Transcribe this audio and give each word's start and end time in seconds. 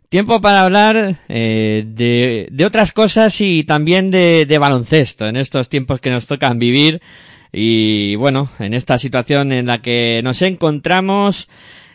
Tiempo 0.08 0.40
para 0.40 0.62
hablar 0.62 1.18
eh, 1.28 1.84
de, 1.86 2.48
de 2.50 2.66
otras 2.66 2.94
cosas 2.94 3.42
y 3.42 3.66
también 3.66 4.12
de, 4.12 4.46
de 4.46 4.58
baloncesto 4.60 5.28
en 5.28 5.36
estos 5.36 5.68
tiempos 5.68 6.00
que 6.00 6.10
nos 6.10 6.26
tocan 6.26 6.58
vivir. 6.58 7.02
Y 7.52 8.16
bueno, 8.16 8.50
en 8.58 8.74
esta 8.74 8.98
situación 8.98 9.52
en 9.52 9.66
la 9.66 9.82
que 9.82 10.22
nos 10.24 10.42
encontramos, 10.42 11.50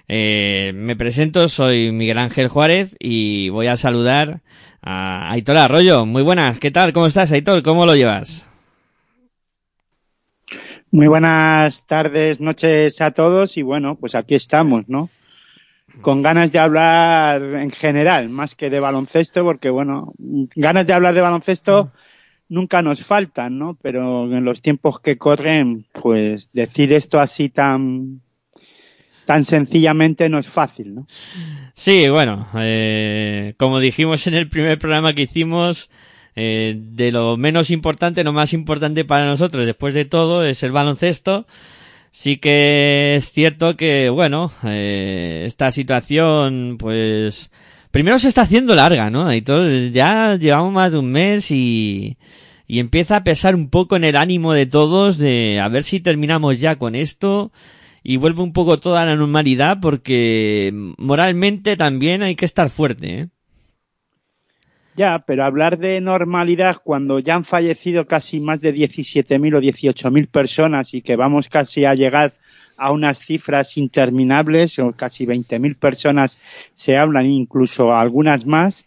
eh, 0.07 0.73
me 0.75 0.97
presento, 0.97 1.49
soy 1.49 1.93
Miguel 1.93 2.19
Ángel 2.19 2.49
Juárez 2.49 2.95
y 3.01 3.49
voy 3.49 3.69
a 3.69 3.79
saludar 3.79 4.43
a 4.83 5.33
Aitor 5.33 5.57
Arroyo. 5.57 6.05
Muy 6.05 6.23
buenas, 6.23 6.59
¿qué 6.59 6.71
tal? 6.71 6.93
¿Cómo 6.93 7.07
estás, 7.07 7.33
Aitor? 7.33 7.63
¿Cómo 7.63 7.87
lo 7.87 7.97
llevas? 7.97 8.49
Muy 10.95 11.09
buenas 11.09 11.89
tardes, 11.89 12.39
noches 12.39 13.01
a 13.01 13.11
todos 13.11 13.57
y 13.57 13.63
bueno, 13.63 13.97
pues 13.97 14.15
aquí 14.15 14.37
estamos, 14.37 14.89
¿no? 14.89 15.11
Con 16.03 16.23
ganas 16.23 16.53
de 16.53 16.61
hablar 16.61 17.43
en 17.43 17.73
general, 17.73 18.29
más 18.29 18.55
que 18.55 18.71
de 18.71 18.79
baloncesto, 18.79 19.43
porque 19.43 19.71
bueno, 19.71 20.13
ganas 20.55 20.87
de 20.87 20.93
hablar 20.93 21.17
de 21.17 21.21
baloncesto 21.21 21.91
nunca 22.49 22.81
nos 22.81 23.03
faltan, 23.03 23.59
¿no? 23.59 23.77
Pero 23.83 24.33
en 24.33 24.45
los 24.45 24.63
tiempos 24.63 25.01
que 25.01 25.19
corren, 25.19 25.85
pues 25.91 26.53
decir 26.53 26.93
esto 26.93 27.19
así 27.19 27.49
tan 27.49 28.21
tan 29.25 29.43
sencillamente 29.43 30.29
no 30.29 30.39
es 30.39 30.49
fácil, 30.49 30.95
¿no? 30.95 31.09
Sí, 31.75 32.09
bueno, 32.09 32.47
eh, 32.55 33.55
como 33.57 33.81
dijimos 33.81 34.29
en 34.29 34.35
el 34.35 34.49
primer 34.49 34.79
programa 34.79 35.13
que 35.13 35.23
hicimos, 35.23 35.91
eh, 36.37 36.75
de 36.77 37.13
lo 37.13 37.37
menos 37.37 37.71
importante, 37.71 38.25
lo 38.25 38.33
más 38.33 38.53
importante 38.53 39.05
para 39.05 39.27
nosotros, 39.27 39.67
después 39.67 39.95
de 39.95 40.05
todo, 40.05 40.45
es 40.45 40.63
el 40.63 40.73
baloncesto. 40.73 41.47
Sí 42.11 42.37
que 42.39 43.17
es 43.17 43.33
cierto 43.33 43.77
que, 43.77 44.09
bueno, 44.09 44.53
eh, 44.65 45.45
esta 45.47 45.71
situación, 45.73 46.77
pues, 46.79 47.51
primero 47.91 48.19
se 48.19 48.29
está 48.29 48.43
haciendo 48.43 48.75
larga, 48.75 49.11
¿no? 49.11 49.33
Y 49.35 49.43
todo, 49.43 49.69
ya 49.69 50.37
llevamos 50.37 50.73
más 50.73 50.93
de 50.93 50.99
un 50.99 51.11
mes 51.11 51.51
y, 51.51 52.17
y 52.67 52.79
empieza 52.79 53.17
a 53.17 53.25
pesar 53.25 53.55
un 53.55 53.69
poco 53.69 53.97
en 53.97 54.05
el 54.05 54.17
ánimo 54.17 54.53
de 54.53 54.67
todos 54.67 55.19
de 55.19 55.61
a 55.61 55.69
ver 55.69 55.83
si 55.83 56.01
terminamos 56.01 56.61
ya 56.61 56.77
con 56.77 56.95
esto 56.95 57.53
y 58.03 58.17
vuelve 58.17 58.43
un 58.43 58.53
poco 58.53 58.79
toda 58.79 59.05
la 59.07 59.17
normalidad 59.17 59.79
porque 59.81 60.73
moralmente 60.99 61.77
también 61.77 62.23
hay 62.23 62.37
que 62.37 62.45
estar 62.45 62.71
fuerte, 62.71 63.21
¿eh? 63.21 63.29
Ya, 64.97 65.19
pero 65.27 65.45
hablar 65.45 65.79
de 65.79 66.01
normalidad 66.01 66.77
cuando 66.83 67.19
ya 67.19 67.35
han 67.35 67.45
fallecido 67.45 68.07
casi 68.07 68.39
más 68.39 68.61
de 68.61 68.73
17.000 68.73 69.57
o 69.57 69.61
18.000 69.61 70.29
personas 70.29 70.95
y 70.95 71.03
que 71.03 71.17
vamos 71.17 71.49
casi 71.49 71.85
a 71.85 71.95
llegar 71.95 72.35
a 72.77 72.93
unas 72.93 73.19
cifras 73.19 73.77
interminables 73.77 74.79
o 74.79 74.93
casi 74.93 75.27
20.000 75.27 75.77
personas 75.77 76.39
se 76.75 76.97
hablan, 76.97 77.27
incluso 77.27 77.95
algunas 77.95 78.47
más, 78.47 78.85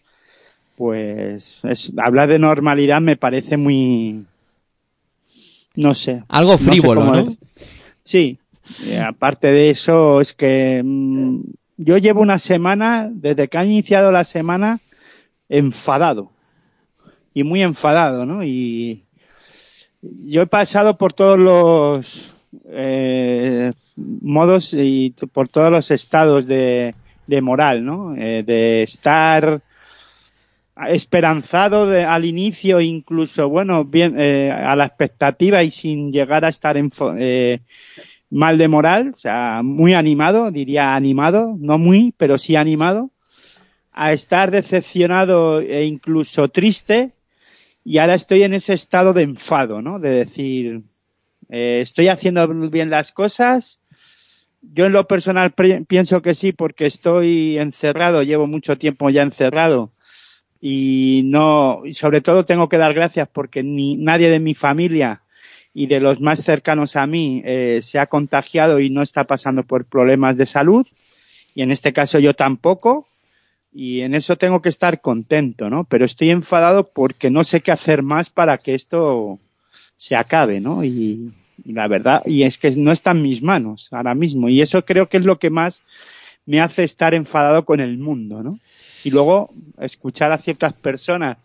pues 0.76 1.60
es, 1.64 1.92
hablar 1.98 2.28
de 2.28 2.38
normalidad 2.38 3.00
me 3.00 3.16
parece 3.16 3.56
muy, 3.56 4.24
no 5.74 5.94
sé. 5.94 6.22
Algo 6.28 6.52
no 6.52 6.58
sé 6.58 6.64
frívolo, 6.64 7.04
¿no? 7.04 7.36
Sí, 8.02 8.38
aparte 9.04 9.48
de 9.48 9.70
eso 9.70 10.20
es 10.20 10.32
que 10.32 10.82
mm, 10.82 11.40
yo 11.76 11.98
llevo 11.98 12.22
una 12.22 12.38
semana, 12.38 13.08
desde 13.10 13.48
que 13.48 13.58
ha 13.58 13.64
iniciado 13.64 14.10
la 14.10 14.24
semana, 14.24 14.80
enfadado 15.48 16.30
y 17.34 17.44
muy 17.44 17.62
enfadado, 17.62 18.26
¿no? 18.26 18.44
Y 18.44 19.04
yo 20.02 20.42
he 20.42 20.46
pasado 20.46 20.96
por 20.96 21.12
todos 21.12 21.38
los 21.38 22.34
eh, 22.66 23.72
modos 23.96 24.74
y 24.74 25.14
por 25.32 25.48
todos 25.48 25.70
los 25.70 25.90
estados 25.90 26.46
de, 26.46 26.94
moral, 27.42 27.84
¿no? 27.84 28.14
Eh, 28.16 28.42
de 28.44 28.82
estar 28.82 29.60
esperanzado 30.88 31.86
de- 31.86 32.04
al 32.04 32.24
inicio, 32.24 32.80
incluso, 32.80 33.48
bueno, 33.48 33.84
bien, 33.84 34.14
eh, 34.18 34.50
a 34.52 34.76
la 34.76 34.86
expectativa 34.86 35.62
y 35.64 35.70
sin 35.70 36.12
llegar 36.12 36.44
a 36.44 36.48
estar 36.48 36.76
eh, 37.18 37.60
mal 38.30 38.58
de 38.58 38.68
moral, 38.68 39.12
o 39.14 39.18
sea, 39.18 39.62
muy 39.64 39.94
animado, 39.94 40.50
diría 40.52 40.94
animado, 40.94 41.56
no 41.58 41.78
muy, 41.78 42.14
pero 42.16 42.38
sí 42.38 42.54
animado, 42.54 43.10
a 44.00 44.12
estar 44.12 44.52
decepcionado 44.52 45.60
e 45.60 45.84
incluso 45.84 46.46
triste 46.46 47.10
y 47.84 47.98
ahora 47.98 48.14
estoy 48.14 48.44
en 48.44 48.54
ese 48.54 48.72
estado 48.72 49.12
de 49.12 49.22
enfado, 49.22 49.82
¿no? 49.82 49.98
De 49.98 50.10
decir, 50.10 50.82
eh, 51.48 51.80
estoy 51.82 52.06
haciendo 52.06 52.46
bien 52.70 52.90
las 52.90 53.10
cosas. 53.10 53.80
Yo 54.62 54.86
en 54.86 54.92
lo 54.92 55.08
personal 55.08 55.52
pienso 55.88 56.22
que 56.22 56.36
sí 56.36 56.52
porque 56.52 56.86
estoy 56.86 57.58
encerrado, 57.58 58.22
llevo 58.22 58.46
mucho 58.46 58.78
tiempo 58.78 59.10
ya 59.10 59.22
encerrado 59.22 59.90
y 60.60 61.22
no, 61.24 61.82
y 61.84 61.94
sobre 61.94 62.20
todo 62.20 62.44
tengo 62.44 62.68
que 62.68 62.78
dar 62.78 62.94
gracias 62.94 63.28
porque 63.32 63.64
ni 63.64 63.96
nadie 63.96 64.30
de 64.30 64.38
mi 64.38 64.54
familia 64.54 65.22
y 65.74 65.88
de 65.88 65.98
los 65.98 66.20
más 66.20 66.44
cercanos 66.44 66.94
a 66.94 67.04
mí 67.08 67.42
eh, 67.44 67.80
se 67.82 67.98
ha 67.98 68.06
contagiado 68.06 68.78
y 68.78 68.90
no 68.90 69.02
está 69.02 69.24
pasando 69.24 69.64
por 69.64 69.86
problemas 69.86 70.36
de 70.36 70.46
salud 70.46 70.86
y 71.56 71.62
en 71.62 71.72
este 71.72 71.92
caso 71.92 72.20
yo 72.20 72.34
tampoco 72.34 73.08
y 73.72 74.00
en 74.00 74.14
eso 74.14 74.36
tengo 74.36 74.62
que 74.62 74.68
estar 74.68 75.00
contento, 75.00 75.68
¿no? 75.70 75.84
Pero 75.84 76.04
estoy 76.04 76.30
enfadado 76.30 76.88
porque 76.88 77.30
no 77.30 77.44
sé 77.44 77.60
qué 77.60 77.70
hacer 77.70 78.02
más 78.02 78.30
para 78.30 78.58
que 78.58 78.74
esto 78.74 79.38
se 79.96 80.16
acabe, 80.16 80.60
¿no? 80.60 80.84
Y, 80.84 81.32
la 81.64 81.88
verdad, 81.88 82.22
y 82.24 82.44
es 82.44 82.56
que 82.56 82.70
no 82.70 82.92
está 82.92 83.10
en 83.10 83.22
mis 83.22 83.42
manos 83.42 83.88
ahora 83.90 84.14
mismo 84.14 84.48
y 84.48 84.62
eso 84.62 84.84
creo 84.84 85.08
que 85.08 85.16
es 85.16 85.24
lo 85.24 85.40
que 85.40 85.50
más 85.50 85.82
me 86.46 86.60
hace 86.60 86.84
estar 86.84 87.14
enfadado 87.14 87.64
con 87.64 87.80
el 87.80 87.98
mundo, 87.98 88.42
¿no? 88.42 88.60
Y 89.04 89.10
luego 89.10 89.50
escuchar 89.80 90.30
a 90.32 90.38
ciertas 90.38 90.72
personas 90.72 91.38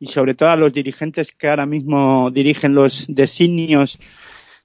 y 0.00 0.06
sobre 0.06 0.34
todo 0.34 0.50
a 0.50 0.56
los 0.56 0.72
dirigentes 0.72 1.30
que 1.30 1.48
ahora 1.48 1.64
mismo 1.64 2.30
dirigen 2.32 2.74
los 2.74 3.06
designios 3.08 3.98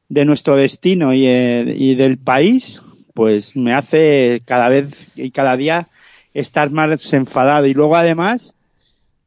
de 0.09 0.25
nuestro 0.25 0.55
destino 0.55 1.13
y, 1.13 1.27
eh, 1.27 1.75
y 1.77 1.95
del 1.95 2.17
país, 2.17 2.81
pues 3.13 3.55
me 3.55 3.73
hace 3.73 4.41
cada 4.45 4.67
vez 4.67 5.09
y 5.15 5.29
cada 5.31 5.55
día 5.55 5.87
estar 6.39 6.69
más 6.69 7.13
enfadado. 7.13 7.65
Y 7.65 7.73
luego 7.73 7.95
además, 7.95 8.53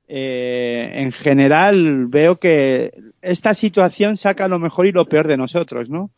eh, 0.06 0.92
en 0.94 1.10
general 1.10 2.06
veo 2.06 2.38
que 2.38 2.92
esta 3.20 3.54
situación 3.54 4.16
saca 4.16 4.46
lo 4.46 4.60
mejor 4.60 4.86
y 4.86 4.92
lo 4.92 5.08
peor 5.08 5.26
de 5.26 5.36
nosotros, 5.36 5.90
¿no? 5.90 6.10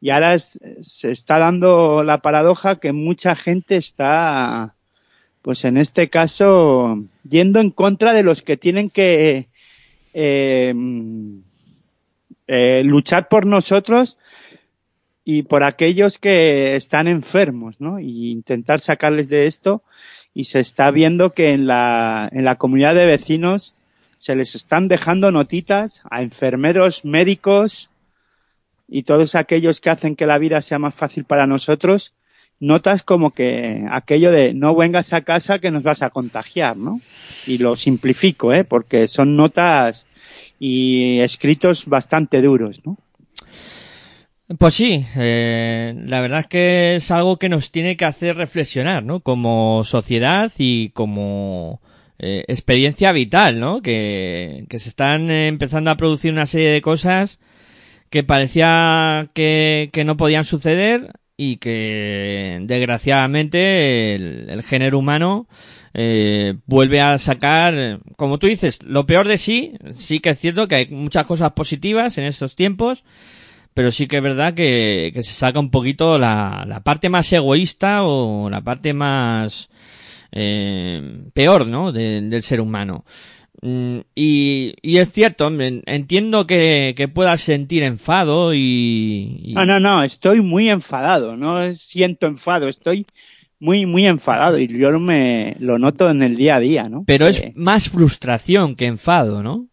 Y 0.00 0.10
ahora 0.10 0.36
se 0.38 1.10
está 1.10 1.38
dando 1.38 2.02
la 2.02 2.18
paradoja 2.18 2.80
que 2.80 2.92
mucha 2.92 3.36
gente 3.36 3.76
está, 3.76 4.74
pues 5.40 5.64
en 5.64 5.76
este 5.76 6.10
caso, 6.10 7.04
yendo 7.28 7.60
en 7.60 7.70
contra 7.70 8.12
de 8.12 8.24
los 8.24 8.42
que 8.42 8.56
tienen 8.56 8.90
que 8.90 9.46
eh, 10.14 10.74
eh, 12.48 12.82
luchar 12.84 13.28
por 13.28 13.46
nosotros 13.46 14.18
y 15.24 15.42
por 15.44 15.62
aquellos 15.62 16.18
que 16.18 16.76
están 16.76 17.08
enfermos, 17.08 17.80
¿no? 17.80 17.98
Y 17.98 18.30
intentar 18.30 18.80
sacarles 18.80 19.28
de 19.28 19.46
esto. 19.46 19.82
Y 20.34 20.44
se 20.44 20.58
está 20.58 20.90
viendo 20.90 21.32
que 21.32 21.50
en 21.50 21.66
la, 21.66 22.28
en 22.32 22.44
la 22.44 22.56
comunidad 22.56 22.94
de 22.94 23.06
vecinos 23.06 23.74
se 24.18 24.34
les 24.34 24.54
están 24.54 24.88
dejando 24.88 25.30
notitas 25.30 26.02
a 26.10 26.22
enfermeros, 26.22 27.04
médicos 27.04 27.90
y 28.88 29.04
todos 29.04 29.34
aquellos 29.34 29.80
que 29.80 29.90
hacen 29.90 30.16
que 30.16 30.26
la 30.26 30.38
vida 30.38 30.60
sea 30.62 30.78
más 30.78 30.94
fácil 30.94 31.24
para 31.24 31.46
nosotros, 31.46 32.14
notas 32.60 33.02
como 33.02 33.30
que 33.30 33.84
aquello 33.90 34.30
de 34.30 34.54
no 34.54 34.74
vengas 34.74 35.12
a 35.12 35.22
casa 35.22 35.58
que 35.58 35.70
nos 35.70 35.82
vas 35.82 36.02
a 36.02 36.10
contagiar, 36.10 36.76
¿no? 36.76 37.00
Y 37.46 37.58
lo 37.58 37.76
simplifico, 37.76 38.52
¿eh? 38.52 38.64
Porque 38.64 39.08
son 39.08 39.36
notas 39.36 40.06
y 40.58 41.20
escritos 41.20 41.86
bastante 41.86 42.40
duros, 42.40 42.80
¿no? 42.84 42.96
Pues 44.58 44.74
sí, 44.74 45.06
eh, 45.16 45.94
la 46.06 46.20
verdad 46.20 46.40
es 46.40 46.46
que 46.48 46.96
es 46.96 47.10
algo 47.10 47.38
que 47.38 47.48
nos 47.48 47.70
tiene 47.72 47.96
que 47.96 48.04
hacer 48.04 48.36
reflexionar, 48.36 49.02
¿no? 49.02 49.20
Como 49.20 49.84
sociedad 49.84 50.52
y 50.58 50.90
como 50.90 51.80
eh, 52.18 52.44
experiencia 52.48 53.12
vital, 53.12 53.58
¿no? 53.58 53.80
Que, 53.80 54.66
se 54.70 54.88
están 54.88 55.30
empezando 55.30 55.90
a 55.90 55.96
producir 55.96 56.30
una 56.32 56.44
serie 56.46 56.68
de 56.68 56.82
cosas 56.82 57.40
que 58.10 58.22
parecía 58.22 59.30
que, 59.34 59.90
que 59.92 60.04
no 60.04 60.16
podían 60.18 60.44
suceder 60.44 61.12
y 61.38 61.56
que 61.56 62.58
desgraciadamente 62.62 64.14
el, 64.14 64.50
el 64.50 64.62
género 64.62 64.98
humano 64.98 65.48
eh, 65.96 66.56
vuelve 66.66 67.00
a 67.00 67.18
sacar, 67.18 68.00
como 68.16 68.38
tú 68.38 68.48
dices, 68.48 68.82
lo 68.82 69.06
peor 69.06 69.28
de 69.28 69.38
sí. 69.38 69.74
Sí 69.94 70.18
que 70.18 70.30
es 70.30 70.40
cierto 70.40 70.66
que 70.66 70.74
hay 70.74 70.86
muchas 70.88 71.24
cosas 71.26 71.52
positivas 71.52 72.18
en 72.18 72.24
estos 72.24 72.56
tiempos, 72.56 73.04
pero 73.74 73.90
sí 73.90 74.06
que 74.06 74.16
es 74.18 74.22
verdad 74.22 74.54
que, 74.54 75.10
que 75.12 75.22
se 75.22 75.32
saca 75.32 75.58
un 75.58 75.70
poquito 75.70 76.16
la, 76.18 76.64
la 76.66 76.80
parte 76.80 77.08
más 77.08 77.32
egoísta 77.32 78.04
o 78.04 78.48
la 78.48 78.60
parte 78.62 78.94
más 78.94 79.68
eh, 80.32 81.20
peor, 81.32 81.66
¿no? 81.66 81.92
de- 81.92 82.20
del 82.22 82.42
ser 82.42 82.60
humano. 82.60 83.04
Mm, 83.62 83.98
Y, 84.14 84.74
y 84.82 84.98
es 84.98 85.10
cierto, 85.12 85.50
entiendo 85.86 86.46
que, 86.46 86.94
que 86.96 87.08
puedas 87.08 87.40
sentir 87.40 87.82
enfado 87.82 88.54
y, 88.54 89.40
y- 89.42 89.54
No, 89.54 89.64
no, 89.64 89.80
no, 89.80 90.02
estoy 90.02 90.40
muy 90.40 90.70
enfadado, 90.70 91.36
no 91.36 91.72
siento 91.74 92.26
enfado, 92.26 92.68
estoy 92.68 93.06
muy, 93.60 93.86
muy 93.86 94.06
enfadado 94.06 94.58
y 94.58 94.66
yo 94.66 94.98
me 95.00 95.56
lo 95.60 95.78
noto 95.78 96.10
en 96.10 96.22
el 96.22 96.36
día 96.36 96.56
a 96.56 96.60
día, 96.60 96.88
¿no? 96.88 97.04
pero 97.06 97.26
es 97.26 97.42
más 97.54 97.88
frustración 97.88 98.74
que 98.76 98.86
enfado, 98.86 99.42
¿no? 99.42 99.68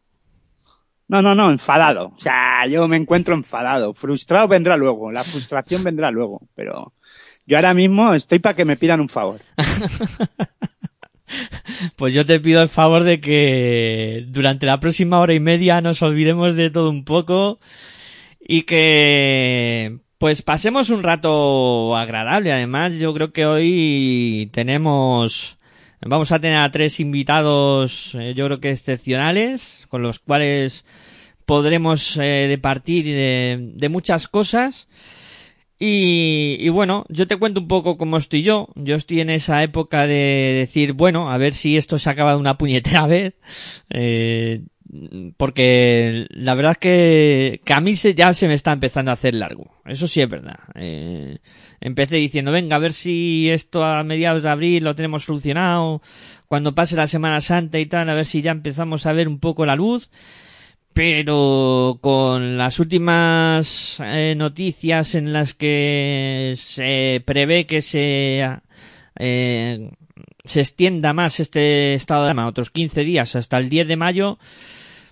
No, 1.11 1.21
no, 1.21 1.35
no, 1.35 1.51
enfadado. 1.51 2.13
O 2.15 2.17
sea, 2.17 2.65
yo 2.67 2.87
me 2.87 2.95
encuentro 2.95 3.35
enfadado. 3.35 3.93
Frustrado 3.93 4.47
vendrá 4.47 4.77
luego, 4.77 5.11
la 5.11 5.25
frustración 5.25 5.83
vendrá 5.83 6.09
luego, 6.09 6.39
pero 6.55 6.93
yo 7.45 7.57
ahora 7.57 7.73
mismo 7.73 8.13
estoy 8.13 8.39
para 8.39 8.55
que 8.55 8.63
me 8.63 8.77
pidan 8.77 9.01
un 9.01 9.09
favor. 9.09 9.41
Pues 11.95 12.13
yo 12.13 12.25
te 12.25 12.41
pido 12.41 12.61
el 12.61 12.67
favor 12.67 13.05
de 13.05 13.21
que 13.21 14.25
durante 14.27 14.65
la 14.65 14.81
próxima 14.81 15.21
hora 15.21 15.33
y 15.33 15.39
media 15.39 15.79
nos 15.79 16.01
olvidemos 16.01 16.57
de 16.57 16.69
todo 16.69 16.89
un 16.89 17.05
poco 17.05 17.61
y 18.37 18.63
que 18.63 19.99
pues 20.17 20.41
pasemos 20.41 20.89
un 20.89 21.03
rato 21.03 21.95
agradable. 21.95 22.51
Además, 22.51 22.95
yo 22.95 23.13
creo 23.13 23.31
que 23.31 23.45
hoy 23.45 24.49
tenemos 24.51 25.57
vamos 26.05 26.31
a 26.31 26.39
tener 26.39 26.57
a 26.57 26.71
tres 26.71 26.99
invitados, 26.99 28.15
eh, 28.15 28.33
yo 28.35 28.45
creo 28.45 28.59
que 28.59 28.71
excepcionales, 28.71 29.85
con 29.89 30.01
los 30.01 30.19
cuales 30.19 30.85
podremos 31.45 32.17
eh, 32.17 32.47
departir 32.47 33.05
de, 33.05 33.89
muchas 33.89 34.27
cosas. 34.27 34.87
Y, 35.77 36.57
y 36.59 36.69
bueno, 36.69 37.05
yo 37.09 37.25
te 37.27 37.37
cuento 37.37 37.59
un 37.59 37.67
poco 37.67 37.97
cómo 37.97 38.17
estoy 38.17 38.43
yo. 38.43 38.69
Yo 38.75 38.95
estoy 38.95 39.19
en 39.19 39.31
esa 39.31 39.63
época 39.63 40.05
de 40.05 40.55
decir, 40.59 40.93
bueno, 40.93 41.31
a 41.31 41.37
ver 41.37 41.53
si 41.53 41.75
esto 41.75 41.97
se 41.97 42.09
acaba 42.09 42.33
de 42.33 42.39
una 42.39 42.57
puñetera 42.57 43.07
vez. 43.07 43.33
Eh, 43.89 44.63
porque 45.37 46.27
la 46.29 46.53
verdad 46.53 46.73
es 46.73 46.77
que, 46.77 47.61
a 47.73 47.81
mí 47.81 47.95
se, 47.95 48.13
ya 48.13 48.33
se 48.33 48.47
me 48.47 48.53
está 48.53 48.73
empezando 48.73 49.11
a 49.11 49.13
hacer 49.13 49.35
largo. 49.35 49.71
Eso 49.85 50.07
sí 50.07 50.21
es 50.21 50.29
verdad. 50.29 50.59
Eh, 50.75 51.37
empecé 51.79 52.17
diciendo, 52.17 52.51
venga, 52.51 52.75
a 52.75 52.79
ver 52.79 52.93
si 52.93 53.49
esto 53.49 53.83
a 53.83 54.03
mediados 54.03 54.43
de 54.43 54.49
abril 54.49 54.83
lo 54.83 54.95
tenemos 54.95 55.23
solucionado. 55.23 56.01
Cuando 56.47 56.75
pase 56.75 56.95
la 56.95 57.07
Semana 57.07 57.39
Santa 57.41 57.79
y 57.79 57.85
tal, 57.85 58.09
a 58.09 58.13
ver 58.13 58.25
si 58.25 58.41
ya 58.41 58.51
empezamos 58.51 59.05
a 59.05 59.13
ver 59.13 59.27
un 59.27 59.39
poco 59.39 59.65
la 59.65 59.75
luz 59.75 60.09
pero 60.93 61.99
con 62.01 62.57
las 62.57 62.79
últimas 62.79 63.97
eh, 64.01 64.35
noticias 64.37 65.15
en 65.15 65.31
las 65.31 65.53
que 65.53 66.53
se 66.57 67.23
prevé 67.25 67.65
que 67.65 67.81
se 67.81 68.59
eh, 69.17 69.89
se 70.43 70.59
extienda 70.59 71.13
más 71.13 71.39
este 71.39 71.93
estado 71.93 72.23
de 72.23 72.31
alarma 72.31 72.47
otros 72.47 72.71
15 72.71 73.03
días 73.05 73.35
hasta 73.35 73.57
el 73.57 73.69
10 73.69 73.87
de 73.87 73.95
mayo 73.95 74.37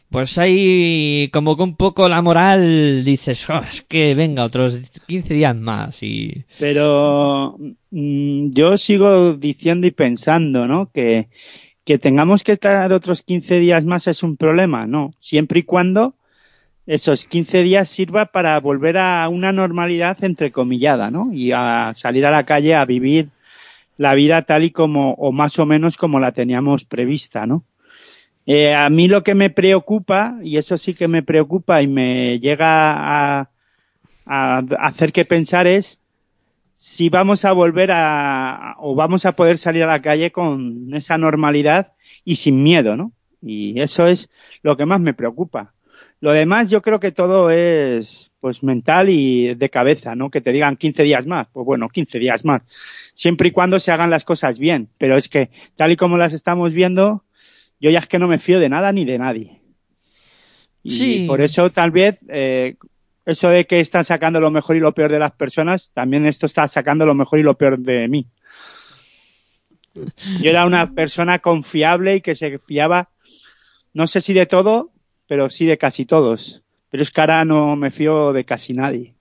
pues 0.09 0.37
hay 0.37 1.29
como 1.31 1.55
que 1.55 1.63
un 1.63 1.75
poco 1.75 2.09
la 2.09 2.21
moral 2.21 3.03
dices 3.03 3.49
"Oh, 3.49 3.59
es 3.59 3.81
que 3.83 4.15
venga 4.15 4.43
otros 4.43 4.79
15 5.07 5.33
días 5.35 5.55
más 5.55 6.01
y 6.03 6.45
Pero 6.59 7.57
mm, 7.91 8.49
yo 8.51 8.77
sigo 8.77 9.33
diciendo 9.33 9.87
y 9.87 9.91
pensando, 9.91 10.67
¿no? 10.67 10.91
Que, 10.91 11.29
que 11.85 11.97
tengamos 11.97 12.43
que 12.43 12.53
estar 12.53 12.91
otros 12.91 13.21
15 13.21 13.59
días 13.59 13.85
más 13.85 14.07
es 14.07 14.23
un 14.23 14.37
problema, 14.37 14.87
¿no? 14.87 15.13
Siempre 15.19 15.59
y 15.59 15.63
cuando 15.63 16.15
esos 16.87 17.25
15 17.25 17.61
días 17.61 17.87
sirva 17.87 18.25
para 18.25 18.59
volver 18.59 18.97
a 18.97 19.29
una 19.29 19.51
normalidad 19.51 20.23
entrecomillada, 20.23 21.11
¿no? 21.11 21.29
Y 21.31 21.51
a 21.51 21.93
salir 21.95 22.25
a 22.25 22.31
la 22.31 22.45
calle 22.45 22.73
a 22.73 22.83
vivir 22.85 23.29
la 23.97 24.15
vida 24.15 24.41
tal 24.41 24.63
y 24.63 24.71
como, 24.71 25.13
o 25.13 25.31
más 25.31 25.59
o 25.59 25.67
menos 25.67 25.97
como 25.97 26.19
la 26.19 26.31
teníamos 26.31 26.85
prevista, 26.85 27.45
¿no? 27.45 27.63
Eh, 28.51 28.73
a 28.73 28.89
mí 28.89 29.07
lo 29.07 29.23
que 29.23 29.35
me 29.35 29.51
preocupa, 29.51 30.39
y 30.41 30.57
eso 30.57 30.75
sí 30.75 30.95
que 30.95 31.07
me 31.07 31.21
preocupa 31.21 31.83
y 31.83 31.87
me 31.87 32.39
llega 32.39 33.37
a, 33.41 33.51
a 34.25 34.57
hacer 34.79 35.11
que 35.11 35.23
pensar 35.23 35.67
es 35.67 35.99
si 36.73 37.09
vamos 37.09 37.45
a 37.45 37.51
volver 37.51 37.91
a, 37.91 38.75
o 38.79 38.95
vamos 38.95 39.27
a 39.27 39.35
poder 39.35 39.59
salir 39.59 39.83
a 39.83 39.87
la 39.87 40.01
calle 40.01 40.31
con 40.31 40.91
esa 40.95 41.19
normalidad 41.19 41.93
y 42.25 42.37
sin 42.37 42.63
miedo, 42.63 42.95
¿no? 42.95 43.11
Y 43.39 43.79
eso 43.81 44.07
es 44.07 44.31
lo 44.63 44.77
que 44.77 44.87
más 44.87 44.99
me 44.99 45.13
preocupa. 45.13 45.75
Lo 46.19 46.33
demás 46.33 46.71
yo 46.71 46.81
creo 46.81 46.99
que 46.99 47.11
todo 47.11 47.51
es 47.51 48.31
pues 48.39 48.63
mental 48.63 49.09
y 49.09 49.53
de 49.53 49.69
cabeza, 49.69 50.15
¿no? 50.15 50.31
Que 50.31 50.41
te 50.41 50.51
digan 50.51 50.75
15 50.75 51.03
días 51.03 51.27
más, 51.27 51.47
pues 51.53 51.67
bueno, 51.67 51.87
15 51.87 52.17
días 52.17 52.43
más. 52.45 52.63
siempre 53.13 53.49
y 53.49 53.51
cuando 53.51 53.79
se 53.79 53.91
hagan 53.91 54.09
las 54.09 54.25
cosas 54.25 54.57
bien. 54.57 54.89
Pero 54.97 55.17
es 55.17 55.29
que, 55.29 55.51
tal 55.75 55.91
y 55.91 55.97
como 55.97 56.17
las 56.17 56.33
estamos 56.33 56.73
viendo, 56.73 57.23
yo 57.79 57.89
ya 57.89 57.99
es 57.99 58.07
que 58.07 58.19
no 58.19 58.27
me 58.27 58.37
fío 58.37 58.59
de 58.59 58.69
nada 58.69 58.91
ni 58.91 59.05
de 59.05 59.17
nadie. 59.17 59.61
Y 60.83 60.89
Sí. 60.91 61.25
por 61.27 61.41
eso, 61.41 61.69
tal 61.71 61.91
vez, 61.91 62.19
eh, 62.29 62.75
eso 63.25 63.49
de 63.49 63.65
que 63.65 63.79
están 63.79 64.05
sacando 64.05 64.39
lo 64.39 64.49
mejor 64.51 64.75
y 64.75 64.79
lo 64.79 64.93
peor 64.93 65.11
de 65.11 65.19
las 65.19 65.31
personas, 65.33 65.91
también 65.93 66.25
esto 66.25 66.45
está 66.45 66.67
sacando 66.67 67.05
lo 67.05 67.13
mejor 67.15 67.39
y 67.39 67.43
lo 67.43 67.57
peor 67.57 67.77
de 67.79 68.07
mí. 68.07 68.25
Yo 70.41 70.49
era 70.49 70.65
una 70.65 70.93
persona 70.93 71.39
confiable 71.39 72.17
y 72.17 72.21
que 72.21 72.35
se 72.35 72.57
fiaba, 72.59 73.09
no 73.93 74.07
sé 74.07 74.21
si 74.21 74.33
de 74.33 74.45
todo, 74.45 74.91
pero 75.27 75.49
sí 75.49 75.65
de 75.65 75.77
casi 75.77 76.05
todos. 76.05 76.63
Pero 76.89 77.03
es 77.03 77.11
que 77.11 77.21
ahora 77.21 77.43
no 77.45 77.75
me 77.75 77.91
fío 77.91 78.31
de 78.33 78.45
casi 78.45 78.73
nadie. 78.73 79.13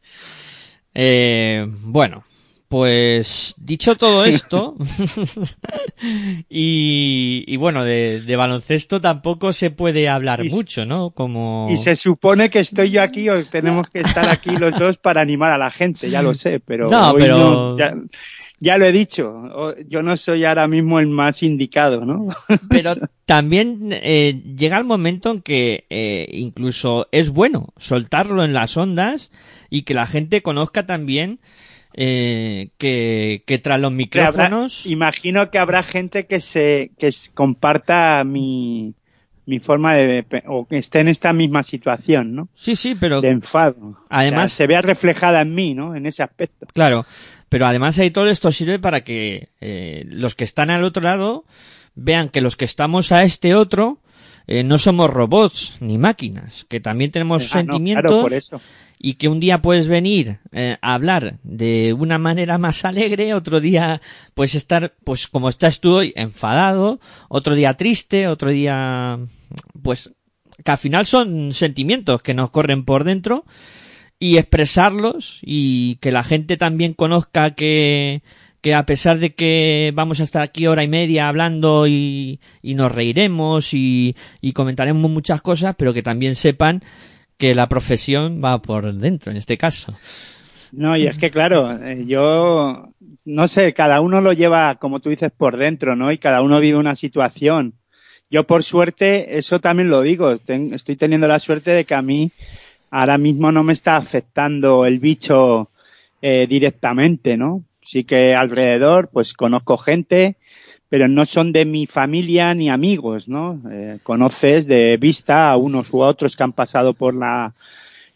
Eh, 0.95 1.67
bueno, 1.69 2.25
pues 2.69 3.55
dicho 3.57 3.97
todo 3.97 4.25
esto, 4.27 4.77
y, 6.49 7.45
y 7.47 7.57
bueno, 7.57 7.85
de, 7.85 8.21
de 8.21 8.37
baloncesto 8.37 9.01
tampoco 9.01 9.53
se 9.53 9.71
puede 9.71 10.09
hablar 10.09 10.45
Y- 10.45 10.51
mucho, 10.51 10.85
¿no? 10.87 11.11
Como... 11.11 11.69
Y 11.71 11.77
se 11.77 11.97
supone 11.97 12.51
que 12.51 12.61
estoy 12.61 12.91
yo 12.91 13.03
aquí 13.03 13.29
o 13.29 13.45
tenemos 13.45 13.89
que 13.91 14.01
estar 14.01 14.29
aquí 14.29 14.51
los 14.57 14.79
dos 14.79 14.97
para 14.99 15.21
animar 15.21 15.51
a 15.51 15.59
la 15.59 15.71
gente, 15.71 16.11
ya 16.11 16.23
lo 16.23 16.35
sé, 16.35 16.61
pero, 16.61 16.91
No, 16.91 17.13
hoy 17.13 17.23
pero- 17.23 17.39
no- 17.39 17.79
ya, 17.79 17.95
ya 18.61 18.77
lo 18.77 18.87
he 18.87 18.93
dicho, 18.93 19.75
yo 19.87 20.03
no 20.03 20.17
soy 20.17 20.45
ahora 20.45 20.67
mismo 20.69 20.99
el 20.99 21.07
más 21.07 21.43
indicado, 21.45 22.05
¿no? 22.05 22.27
Pero 22.69 22.93
también 23.25 23.91
eh, 23.93 24.43
llega 24.57 24.77
el 24.79 24.85
momento 24.85 25.31
en 25.31 25.43
que 25.43 25.87
eh, 25.91 26.29
incluso 26.33 27.07
es 27.13 27.31
bueno 27.31 27.69
soltarlo 27.77 28.43
en 28.45 28.53
las 28.55 28.77
ondas 28.77 29.31
y 29.71 29.83
que 29.83 29.95
la 29.95 30.09
gente 30.09 30.43
conozca 30.43 30.87
también 30.87 31.39
eh, 32.01 32.69
que, 32.79 33.43
que 33.45 33.59
tras 33.59 33.81
los 33.81 33.91
habrá- 33.91 33.97
micrófonos... 33.97 34.87
imagino 34.87 35.51
que 35.51 35.59
habrá 35.59 35.83
gente 35.83 36.27
que 36.27 36.41
se 36.41 36.93
que 36.97 37.11
comparta 37.35 38.23
mi, 38.25 38.95
mi 39.47 39.59
forma 39.59 39.95
de 39.97 40.25
o 40.47 40.65
que 40.69 40.77
esté 40.79 41.01
en 41.01 41.09
esta 41.09 41.33
misma 41.33 41.65
situación, 41.65 42.37
¿no? 42.37 42.49
Sí, 42.55 42.77
sí, 42.77 42.95
pero 42.95 43.21
De 43.21 43.31
enfado. 43.31 43.97
Además- 44.11 44.45
O 44.45 44.49
sea, 44.55 44.57
se 44.59 44.67
vea 44.69 44.81
reflejada 44.81 45.41
en 45.41 45.55
mí, 45.57 45.75
¿no? 45.75 45.97
En 45.97 46.07
ese 46.07 46.23
aspecto. 46.23 46.67
Claro, 46.73 47.05
pero 47.49 47.67
además 47.67 47.99
ahí 47.99 48.13
todo 48.13 48.29
esto 48.29 48.53
sirve 48.53 48.79
para 48.79 49.03
que 49.03 49.49
eh, 49.61 50.05
los 50.07 50.37
que 50.37 50.45
están 50.45 50.71
al 50.71 50.85
otro 50.85 51.03
lado 51.03 51.45
vean 51.97 52.29
que 52.29 52.41
los 52.43 52.55
que 52.55 52.65
estamos 52.65 53.11
a 53.11 53.25
este 53.25 53.57
otro 53.57 53.99
eh, 54.47 54.63
no 54.63 54.79
somos 54.79 55.11
robots 55.11 55.79
ni 55.81 55.99
máquinas, 55.99 56.65
que 56.69 56.79
también 56.79 57.11
tenemos 57.11 57.43
Ah, 57.43 57.63
no, 57.65 57.73
sentimientos 57.73 58.03
claro, 58.13 58.23
por 58.23 58.33
eso. 58.35 58.61
Y 58.99 59.15
que 59.15 59.29
un 59.29 59.41
día 59.41 59.63
puedes 59.63 59.87
venir 59.87 60.39
eh, 60.53 60.77
a 60.83 60.95
hablar 60.95 61.39
de 61.43 61.93
una 61.93 62.19
manera 62.19 62.59
más 62.59 62.85
alegre, 62.85 63.35
otro 63.35 63.61
día 63.61 64.01
puedes 64.35 64.55
estar, 64.55 64.95
pues 65.05 65.29
como 65.29 65.49
estás 65.49 65.81
tú 65.81 65.97
hoy, 65.97 66.13
enfadado, 66.17 67.01
otro 67.29 67.55
día 67.55 67.75
triste, 67.75 68.27
otro 68.27 68.51
día, 68.51 69.19
pues 69.83 70.13
que 70.65 70.71
al 70.71 70.79
final 70.79 71.07
son 71.07 71.53
sentimientos 71.53 72.23
que 72.23 72.35
nos 72.35 72.51
corren 72.51 72.85
por 72.85 73.05
dentro 73.05 73.45
y 74.19 74.39
expresarlos 74.39 75.39
y 75.43 75.97
que 75.97 76.11
la 76.11 76.25
gente 76.25 76.57
también 76.57 76.95
conozca 76.95 77.55
que 77.55 78.23
que 78.61 78.75
a 78.75 78.87
pesar 78.87 79.19
de 79.21 79.35
que 79.35 79.93
vamos 79.95 80.19
a 80.19 80.25
estar 80.25 80.43
aquí 80.43 80.67
hora 80.67 80.83
y 80.83 80.89
media 80.89 81.29
hablando 81.29 81.87
y, 81.87 82.41
y 82.61 82.75
nos 82.75 82.91
reiremos 82.91 83.73
y, 83.73 84.17
y 84.41 84.53
comentaremos 84.53 85.09
muchas 85.09 85.43
cosas, 85.43 85.77
pero 85.79 85.95
que 85.95 86.03
también 86.03 86.35
sepan 86.35 86.83
que 87.39 87.55
la 87.55 87.69
profesión 87.69 88.43
va 88.45 88.61
por 88.61 88.93
dentro, 88.95 89.31
en 89.31 89.39
este 89.39 89.57
caso. 89.57 89.97
No, 90.73 90.97
y 90.97 91.07
es 91.07 91.17
que 91.17 91.31
claro, 91.31 91.73
eh, 91.83 92.05
yo 92.07 92.93
no 93.25 93.49
sé, 93.49 93.73
cada 93.73 94.01
uno 94.01 94.21
lo 94.21 94.33
lleva, 94.33 94.75
como 94.75 95.01
tú 95.01 95.09
dices, 95.09 95.31
por 95.35 95.57
dentro, 95.57 95.97
¿no? 95.97 96.13
Y 96.13 96.19
cada 96.19 96.43
uno 96.43 96.61
vive 96.61 96.77
una 96.77 96.97
situación. 96.97 97.75
Yo 98.31 98.47
por 98.47 98.63
suerte, 98.63 99.39
eso 99.39 99.61
también 99.61 99.89
lo 99.89 100.03
digo, 100.03 100.33
estoy 100.33 100.97
teniendo 100.97 101.27
la 101.27 101.39
suerte 101.39 101.71
de 101.71 101.85
que 101.85 101.95
a 101.95 102.03
mí 102.03 102.31
ahora 102.91 103.17
mismo 103.17 103.53
no 103.53 103.63
me 103.63 103.73
está 103.73 103.97
afectando 103.97 104.85
el 104.85 104.99
bicho 104.99 105.71
eh, 106.21 106.47
directamente, 106.49 107.37
¿no? 107.37 107.63
Sí 107.83 108.05
que 108.05 108.35
alrededor, 108.35 109.09
pues 109.11 109.33
conozco 109.33 109.79
gente, 109.79 110.37
pero 110.89 111.09
no 111.09 111.27
son 111.27 111.53
de 111.53 111.65
mi 111.65 111.87
familia 111.87 112.55
ni 112.55 112.71
amigos, 112.71 113.29
¿no? 113.29 113.61
Eh, 113.71 113.99
conoces 114.03 114.67
de 114.67 114.97
vista 114.97 115.51
a 115.51 115.57
unos 115.57 115.93
u 115.93 116.01
otros 116.01 116.37
que 116.37 116.43
han 116.43 116.53
pasado 116.53 116.95
por 116.95 117.15
la 117.15 117.55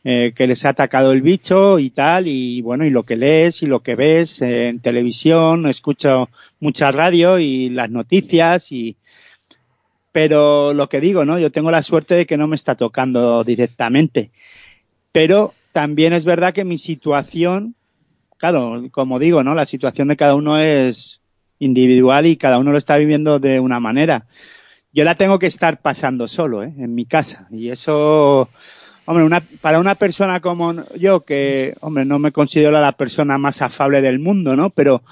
eh, 0.05 0.33
que 0.35 0.47
les 0.49 0.65
ha 0.65 0.71
atacado 0.71 1.13
el 1.13 1.23
bicho 1.23 1.79
y 1.79 1.91
tal, 1.91 2.27
y 2.27 2.61
bueno, 2.61 2.85
y 2.85 2.91
lo 2.91 3.05
que 3.05 3.17
lees 3.17 3.63
y 3.63 3.67
lo 3.67 3.81
que 3.81 3.95
ves 3.95 4.43
en 4.43 4.81
televisión, 4.81 5.67
escucho 5.67 6.29
mucha 6.59 6.91
radio 6.91 7.39
y 7.39 7.69
las 7.69 7.91
noticias 7.91 8.73
y 8.73 8.97
pero 10.13 10.75
lo 10.75 10.89
que 10.89 11.01
digo, 11.01 11.25
¿no? 11.25 11.39
Yo 11.39 11.51
tengo 11.51 11.71
la 11.71 11.83
suerte 11.83 12.15
de 12.15 12.27
que 12.27 12.37
no 12.37 12.47
me 12.47 12.57
está 12.57 12.75
tocando 12.75 13.45
directamente. 13.45 14.31
Pero 15.11 15.55
también 15.73 16.13
es 16.13 16.27
verdad 16.27 16.53
que 16.53 16.65
mi 16.65 16.77
situación, 16.77 17.75
claro, 18.37 18.89
como 18.91 19.19
digo, 19.19 19.43
¿no? 19.43 19.55
La 19.55 19.67
situación 19.67 20.09
de 20.09 20.17
cada 20.17 20.35
uno 20.35 20.59
es 20.59 21.22
individual 21.65 22.27
y 22.27 22.37
cada 22.37 22.59
uno 22.59 22.73
lo 22.73 22.79
está 22.79 22.97
viviendo 22.97 23.39
de 23.39 23.61
una 23.61 23.79
manera. 23.81 24.27
Yo 24.93 25.05
la 25.05 25.15
tengo 25.15 25.39
que 25.39 25.47
estar 25.47 25.81
pasando 25.81 26.29
solo, 26.29 26.63
¿eh? 26.63 26.73
En 26.77 26.95
mi 26.95 27.07
casa. 27.07 27.47
Y 27.51 27.71
eso, 27.71 28.49
hombre, 29.07 29.25
una, 29.25 29.41
para 29.61 29.79
una 29.79 29.95
persona 29.95 30.41
como 30.41 30.75
yo, 30.97 31.21
que, 31.21 31.75
hombre, 31.81 32.05
no 32.05 32.19
me 32.19 32.33
considero 32.33 32.73
la 32.73 32.93
persona 32.93 33.39
más 33.39 33.63
afable 33.63 34.03
del 34.03 34.19
mundo, 34.19 34.55
¿no? 34.57 34.71
Pero 34.71 35.03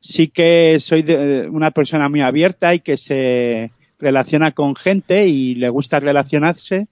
sí 0.00 0.28
que 0.28 0.76
soy 0.80 1.02
de- 1.02 1.48
una 1.48 1.70
persona 1.70 2.08
muy 2.08 2.20
abierta 2.20 2.74
y 2.74 2.80
que 2.80 2.96
se 2.96 3.70
relaciona 3.98 4.52
con 4.52 4.74
gente 4.76 5.26
y 5.26 5.54
le 5.54 5.68
gusta 5.68 6.00
relacionarse, 6.00 6.88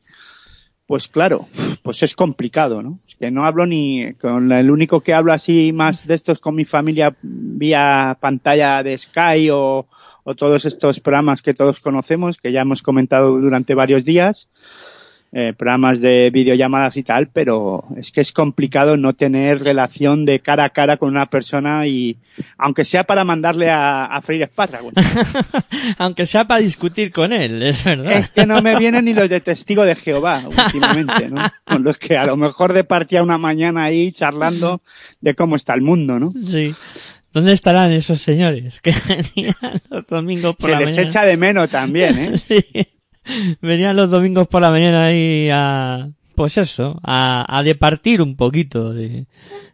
pues 0.88 1.06
claro, 1.06 1.46
pues 1.82 2.02
es 2.02 2.14
complicado, 2.14 2.82
¿no? 2.82 2.98
Es 3.06 3.14
que 3.16 3.30
no 3.30 3.44
hablo 3.44 3.66
ni 3.66 4.14
con 4.14 4.50
el 4.50 4.70
único 4.70 5.02
que 5.02 5.12
hablo 5.12 5.34
así 5.34 5.70
más 5.74 6.06
de 6.06 6.14
estos 6.14 6.38
con 6.38 6.54
mi 6.54 6.64
familia 6.64 7.14
vía 7.20 8.16
pantalla 8.18 8.82
de 8.82 8.96
Sky 8.96 9.50
o, 9.52 9.86
o 10.24 10.34
todos 10.34 10.64
estos 10.64 10.98
programas 11.00 11.42
que 11.42 11.52
todos 11.52 11.80
conocemos, 11.80 12.38
que 12.38 12.52
ya 12.52 12.62
hemos 12.62 12.80
comentado 12.80 13.38
durante 13.38 13.74
varios 13.74 14.06
días, 14.06 14.48
eh, 15.32 15.52
programas 15.56 16.00
de 16.00 16.30
videollamadas 16.32 16.96
y 16.96 17.02
tal, 17.02 17.28
pero 17.28 17.84
es 17.96 18.10
que 18.12 18.22
es 18.22 18.32
complicado 18.32 18.96
no 18.96 19.12
tener 19.14 19.60
relación 19.62 20.24
de 20.24 20.40
cara 20.40 20.64
a 20.64 20.70
cara 20.70 20.96
con 20.96 21.10
una 21.10 21.26
persona 21.26 21.86
y 21.86 22.16
aunque 22.56 22.84
sea 22.84 23.04
para 23.04 23.24
mandarle 23.24 23.68
a, 23.70 24.06
a 24.06 24.22
freír 24.22 24.42
espárragos. 24.42 24.94
Aunque 25.98 26.26
sea 26.26 26.46
para 26.46 26.60
discutir 26.60 27.12
con 27.12 27.32
él, 27.32 27.62
es 27.62 27.82
verdad. 27.84 28.12
Es 28.12 28.28
que 28.30 28.46
no 28.46 28.62
me 28.62 28.76
vienen 28.78 29.04
ni 29.04 29.14
los 29.14 29.28
de 29.28 29.40
testigo 29.40 29.84
de 29.84 29.94
Jehová 29.96 30.42
últimamente, 30.46 31.28
¿no? 31.28 31.42
Con 31.64 31.82
los 31.82 31.98
que 31.98 32.16
a 32.16 32.24
lo 32.24 32.36
mejor 32.36 32.72
departía 32.72 33.22
una 33.22 33.38
mañana 33.38 33.84
ahí 33.84 34.12
charlando 34.12 34.80
de 35.20 35.34
cómo 35.34 35.56
está 35.56 35.74
el 35.74 35.82
mundo, 35.82 36.18
¿no? 36.18 36.32
Sí. 36.44 36.74
¿Dónde 37.32 37.52
estarán 37.52 37.92
esos 37.92 38.20
señores 38.20 38.80
que 38.80 38.94
venían 39.36 39.54
los 39.90 40.06
domingos 40.06 40.56
por 40.56 40.70
Se 40.70 40.74
la 40.74 40.80
les 40.80 40.90
mañana? 40.90 41.08
echa 41.08 41.24
de 41.24 41.36
menos 41.36 41.68
también, 41.68 42.18
¿eh? 42.18 42.38
Sí. 42.38 42.64
Venían 43.60 43.96
los 43.96 44.10
domingos 44.10 44.48
por 44.48 44.62
la 44.62 44.70
mañana 44.70 45.06
ahí 45.06 45.48
a, 45.52 46.08
pues 46.34 46.58
eso, 46.58 47.00
a, 47.02 47.44
a 47.48 47.62
departir 47.62 48.22
un 48.22 48.36
poquito 48.36 48.92
de, 48.92 49.26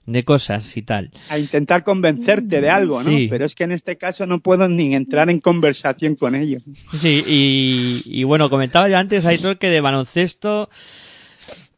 de 0.06 0.24
cosas 0.24 0.76
y 0.76 0.82
tal. 0.82 1.10
A 1.28 1.38
intentar 1.38 1.84
convencerte 1.84 2.60
de 2.60 2.70
algo, 2.70 3.02
¿no? 3.02 3.10
Sí. 3.10 3.26
Pero 3.30 3.44
es 3.44 3.54
que 3.54 3.64
en 3.64 3.72
este 3.72 3.96
caso 3.96 4.26
no 4.26 4.40
puedo 4.40 4.68
ni 4.68 4.94
entrar 4.94 5.30
en 5.30 5.40
conversación 5.40 6.16
con 6.16 6.34
ellos. 6.34 6.62
Sí, 6.98 7.22
y, 7.26 8.02
y 8.04 8.24
bueno, 8.24 8.50
comentaba 8.50 8.88
yo 8.88 8.98
antes, 8.98 9.24
Aitor, 9.24 9.58
que 9.58 9.70
de 9.70 9.80
baloncesto 9.80 10.68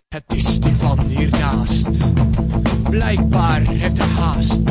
Het 0.10 0.24
is 0.34 0.60
die 0.60 0.76
van 0.76 1.00
hiernaast. 1.00 1.90
Blijkbaar 2.90 3.62
heeft 3.62 3.98
hij 3.98 4.08
haast. 4.08 4.62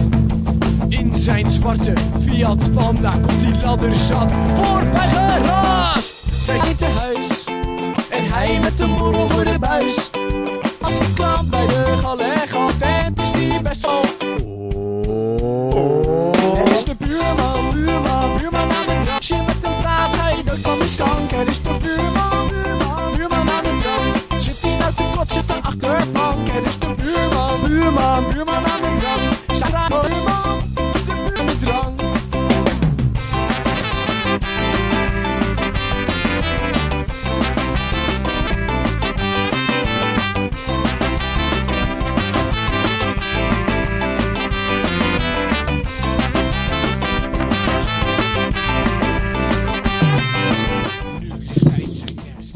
In 0.88 1.16
zijn 1.16 1.50
zwarte 1.50 1.92
Fiat 2.20 2.72
Panda 2.72 3.10
komt 3.10 3.40
die 3.40 3.62
ladderzak 3.62 4.30
voorbij 4.54 5.08
geraast. 5.08 6.14
Zij 6.42 6.60
niet 6.68 6.78
te 6.78 6.84
huis 6.84 7.44
en 8.10 8.24
hij 8.24 8.60
met 8.60 8.76
de 8.76 8.86
morrel 8.86 9.28
voor 9.28 9.44
de 9.44 9.58
buis. 9.58 10.10
Hij 11.00 11.12
klapt 11.14 11.50
bij 11.50 11.66
de 11.66 12.72
vent 12.78 13.20
is 13.20 13.32
die 13.32 13.62
best 13.62 13.80
wel... 13.80 14.02
Er 16.56 16.72
is 16.72 16.84
de 16.84 16.94
buurman, 16.98 17.70
buurman, 17.72 18.36
buurman 18.38 18.60
aan 18.60 18.88
het 18.88 19.06
drasje 19.06 19.42
met 19.46 19.56
een 19.62 19.76
praat 19.76 20.16
hij 20.16 20.42
dood 20.44 20.58
van 20.58 20.78
de 20.78 20.88
stank. 20.88 21.32
Er 21.32 21.48
is 21.48 21.62
de 21.62 21.76
buurman, 21.82 22.48
buurman, 22.48 23.16
buurman 23.16 23.50
aan 23.50 23.64
het 23.64 23.82
drank. 23.82 24.42
Zit 24.42 24.60
hij 24.60 24.76
nou 24.78 24.94
te 24.94 25.04
kotsen 25.16 25.46
te 25.46 25.54
achterbank? 25.62 26.48
Er 26.48 26.64
is 26.64 26.78
de 26.78 26.94
buurman, 26.94 27.60
buurman, 27.66 28.24
buurman 28.32 28.66
aan 28.66 28.82
het 28.82 29.00
drank. 29.00 29.58
Zij 29.58 29.70
de 29.70 29.76
de 29.88 30.08
buurman 30.08 30.59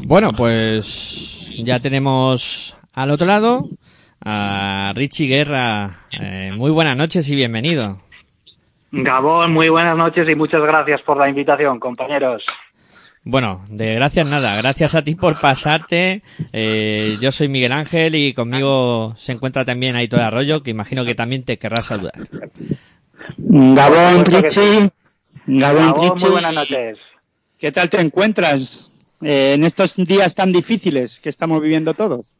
Bueno, 0.07 0.29
pues 0.37 1.49
ya 1.57 1.79
tenemos 1.79 2.77
al 2.93 3.09
otro 3.09 3.25
lado 3.25 3.67
a 4.23 4.93
Richie 4.95 5.25
Guerra. 5.25 6.01
Eh, 6.11 6.51
muy 6.55 6.69
buenas 6.69 6.95
noches 6.95 7.27
y 7.27 7.35
bienvenido. 7.35 7.99
Gabón, 8.91 9.51
muy 9.51 9.67
buenas 9.69 9.97
noches 9.97 10.29
y 10.29 10.35
muchas 10.35 10.61
gracias 10.61 11.01
por 11.01 11.17
la 11.17 11.27
invitación, 11.27 11.79
compañeros. 11.79 12.45
Bueno, 13.23 13.63
de 13.71 13.95
gracias 13.95 14.27
nada, 14.27 14.55
gracias 14.57 14.93
a 14.93 15.03
ti 15.03 15.15
por 15.15 15.41
pasarte. 15.41 16.21
Eh, 16.53 17.17
yo 17.19 17.31
soy 17.31 17.47
Miguel 17.47 17.71
Ángel 17.71 18.13
y 18.13 18.35
conmigo 18.35 19.15
se 19.17 19.31
encuentra 19.31 19.65
también 19.65 19.95
Aitor 19.95 20.21
Arroyo, 20.21 20.61
que 20.61 20.69
imagino 20.69 21.03
que 21.03 21.15
también 21.15 21.43
te 21.43 21.57
querrá 21.57 21.81
saludar. 21.81 22.13
Gabón, 23.39 24.23
Richie. 24.23 24.91
Gabón, 25.47 25.93
Gabón, 25.93 26.11
Richie. 26.11 26.25
muy 26.25 26.31
buenas 26.31 26.53
noches. 26.53 26.99
¿Qué 27.57 27.71
tal 27.71 27.89
te 27.89 27.99
encuentras 27.99 28.91
eh, 29.21 29.53
en 29.55 29.63
estos 29.63 29.95
días 29.95 30.35
tan 30.35 30.51
difíciles 30.51 31.19
que 31.19 31.29
estamos 31.29 31.61
viviendo 31.61 31.93
todos? 31.93 32.37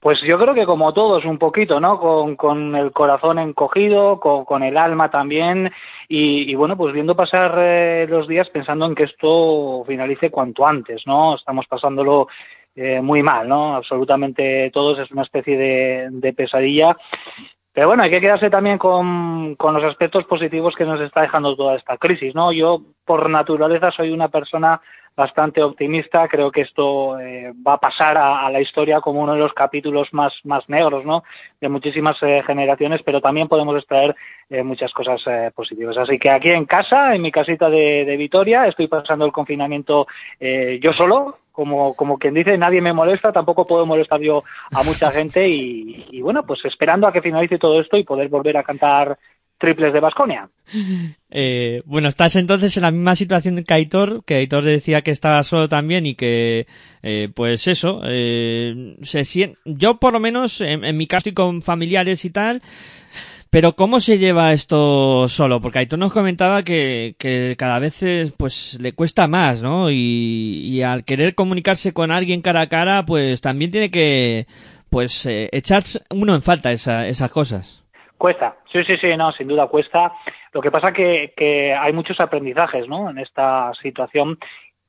Pues 0.00 0.20
yo 0.20 0.38
creo 0.38 0.54
que 0.54 0.64
como 0.64 0.92
todos 0.92 1.24
un 1.24 1.38
poquito, 1.38 1.80
¿no? 1.80 1.98
Con, 1.98 2.36
con 2.36 2.76
el 2.76 2.92
corazón 2.92 3.40
encogido, 3.40 4.20
con, 4.20 4.44
con 4.44 4.62
el 4.62 4.76
alma 4.76 5.10
también 5.10 5.72
y, 6.08 6.54
bueno, 6.54 6.76
pues 6.76 6.94
viendo 6.94 7.16
pasar 7.16 7.56
eh, 7.58 8.06
los 8.08 8.28
días 8.28 8.48
pensando 8.48 8.86
en 8.86 8.94
que 8.94 9.02
esto 9.04 9.82
finalice 9.86 10.30
cuanto 10.30 10.66
antes, 10.66 11.04
¿no? 11.04 11.34
Estamos 11.34 11.66
pasándolo 11.66 12.28
eh, 12.76 13.00
muy 13.00 13.24
mal, 13.24 13.48
¿no? 13.48 13.74
Absolutamente 13.74 14.70
todos 14.72 15.00
es 15.00 15.10
una 15.10 15.22
especie 15.22 15.58
de, 15.58 16.08
de 16.12 16.32
pesadilla. 16.32 16.96
Pero 17.72 17.88
bueno, 17.88 18.04
hay 18.04 18.10
que 18.10 18.20
quedarse 18.20 18.50
también 18.50 18.78
con, 18.78 19.56
con 19.56 19.74
los 19.74 19.84
aspectos 19.84 20.24
positivos 20.24 20.76
que 20.76 20.84
nos 20.84 21.00
está 21.00 21.22
dejando 21.22 21.56
toda 21.56 21.76
esta 21.76 21.96
crisis, 21.96 22.34
¿no? 22.36 22.52
Yo, 22.52 22.82
por 23.04 23.28
naturaleza, 23.28 23.90
soy 23.90 24.10
una 24.10 24.28
persona 24.28 24.80
bastante 25.18 25.60
optimista. 25.64 26.28
Creo 26.28 26.52
que 26.52 26.60
esto 26.60 27.18
eh, 27.18 27.52
va 27.66 27.74
a 27.74 27.80
pasar 27.80 28.16
a, 28.16 28.46
a, 28.46 28.50
la 28.50 28.60
historia 28.60 29.00
como 29.00 29.20
uno 29.20 29.34
de 29.34 29.40
los 29.40 29.52
capítulos 29.52 30.08
más, 30.12 30.32
más 30.44 30.68
negros, 30.68 31.04
¿no? 31.04 31.24
De 31.60 31.68
muchísimas 31.68 32.16
eh, 32.22 32.40
generaciones, 32.46 33.02
pero 33.02 33.20
también 33.20 33.48
podemos 33.48 33.76
extraer 33.76 34.14
eh, 34.48 34.62
muchas 34.62 34.92
cosas 34.92 35.20
eh, 35.26 35.50
positivas. 35.52 35.98
Así 35.98 36.20
que 36.20 36.30
aquí 36.30 36.50
en 36.50 36.66
casa, 36.66 37.16
en 37.16 37.20
mi 37.20 37.32
casita 37.32 37.68
de, 37.68 38.04
de 38.04 38.16
Vitoria, 38.16 38.66
estoy 38.66 38.86
pasando 38.86 39.26
el 39.26 39.32
confinamiento 39.32 40.06
eh, 40.38 40.78
yo 40.80 40.92
solo, 40.92 41.40
como, 41.50 41.94
como 41.94 42.16
quien 42.16 42.34
dice, 42.34 42.56
nadie 42.56 42.80
me 42.80 42.92
molesta, 42.92 43.32
tampoco 43.32 43.66
puedo 43.66 43.84
molestar 43.84 44.20
yo 44.20 44.44
a 44.72 44.84
mucha 44.84 45.10
gente 45.18 45.48
y, 45.48 46.06
y 46.12 46.22
bueno, 46.22 46.46
pues 46.46 46.64
esperando 46.64 47.08
a 47.08 47.12
que 47.12 47.22
finalice 47.22 47.58
todo 47.58 47.80
esto 47.80 47.96
y 47.96 48.04
poder 48.04 48.28
volver 48.28 48.56
a 48.56 48.62
cantar 48.62 49.18
triples 49.58 49.92
de 49.92 50.00
Basconia. 50.00 50.48
Eh, 51.30 51.82
bueno, 51.84 52.08
estás 52.08 52.36
entonces 52.36 52.74
en 52.78 52.84
la 52.84 52.90
misma 52.90 53.14
situación 53.14 53.62
que 53.62 53.74
Aitor, 53.74 54.24
que 54.24 54.36
Aitor 54.36 54.64
decía 54.64 55.02
que 55.02 55.10
estaba 55.10 55.42
solo 55.42 55.68
también 55.68 56.06
y 56.06 56.14
que, 56.14 56.66
eh, 57.02 57.28
pues 57.34 57.66
eso, 57.68 58.00
eh, 58.06 58.96
se 59.02 59.20
sien- 59.26 59.56
yo 59.66 59.98
por 59.98 60.14
lo 60.14 60.20
menos, 60.20 60.62
en, 60.62 60.86
en 60.86 60.96
mi 60.96 61.06
caso 61.06 61.18
estoy 61.18 61.34
con 61.34 61.60
familiares 61.60 62.24
y 62.24 62.30
tal, 62.30 62.62
pero 63.50 63.76
¿cómo 63.76 64.00
se 64.00 64.16
lleva 64.18 64.54
esto 64.54 65.28
solo? 65.28 65.60
Porque 65.60 65.80
Aitor 65.80 65.98
nos 65.98 66.14
comentaba 66.14 66.62
que, 66.62 67.14
que 67.18 67.56
cada 67.58 67.78
vez 67.78 68.02
es, 68.02 68.32
pues 68.32 68.78
le 68.80 68.92
cuesta 68.92 69.28
más, 69.28 69.62
¿no? 69.62 69.90
Y, 69.90 69.94
y 70.64 70.80
al 70.82 71.04
querer 71.04 71.34
comunicarse 71.34 71.92
con 71.92 72.10
alguien 72.10 72.40
cara 72.40 72.62
a 72.62 72.68
cara, 72.70 73.04
pues 73.04 73.42
también 73.42 73.70
tiene 73.70 73.90
que, 73.90 74.46
pues, 74.88 75.26
eh, 75.26 75.50
echarse 75.52 76.00
uno 76.08 76.34
en 76.34 76.40
falta 76.42 76.72
esa- 76.72 77.06
esas 77.06 77.30
cosas. 77.32 77.82
Cuesta, 78.18 78.56
sí, 78.72 78.82
sí, 78.82 78.96
sí, 78.96 79.16
no, 79.16 79.30
sin 79.30 79.46
duda 79.46 79.68
cuesta. 79.68 80.12
Lo 80.52 80.60
que 80.60 80.72
pasa 80.72 80.92
que, 80.92 81.32
que 81.36 81.72
hay 81.72 81.92
muchos 81.92 82.18
aprendizajes, 82.20 82.88
¿no? 82.88 83.08
En 83.08 83.18
esta 83.18 83.72
situación 83.80 84.38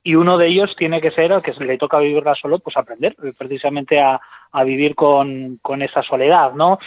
y 0.01 0.15
uno 0.15 0.37
de 0.37 0.47
ellos 0.47 0.75
tiene 0.75 1.01
que 1.01 1.11
ser, 1.11 1.31
al 1.31 1.43
que 1.43 1.53
le 1.63 1.77
toca 1.77 1.99
vivirla 1.99 2.33
solo, 2.33 2.59
pues 2.59 2.75
aprender 2.77 3.15
precisamente 3.37 3.99
a, 3.99 4.19
a 4.51 4.63
vivir 4.63 4.95
con, 4.95 5.59
con 5.61 5.81
esa 5.81 6.01
soledad, 6.01 6.53
¿no? 6.53 6.79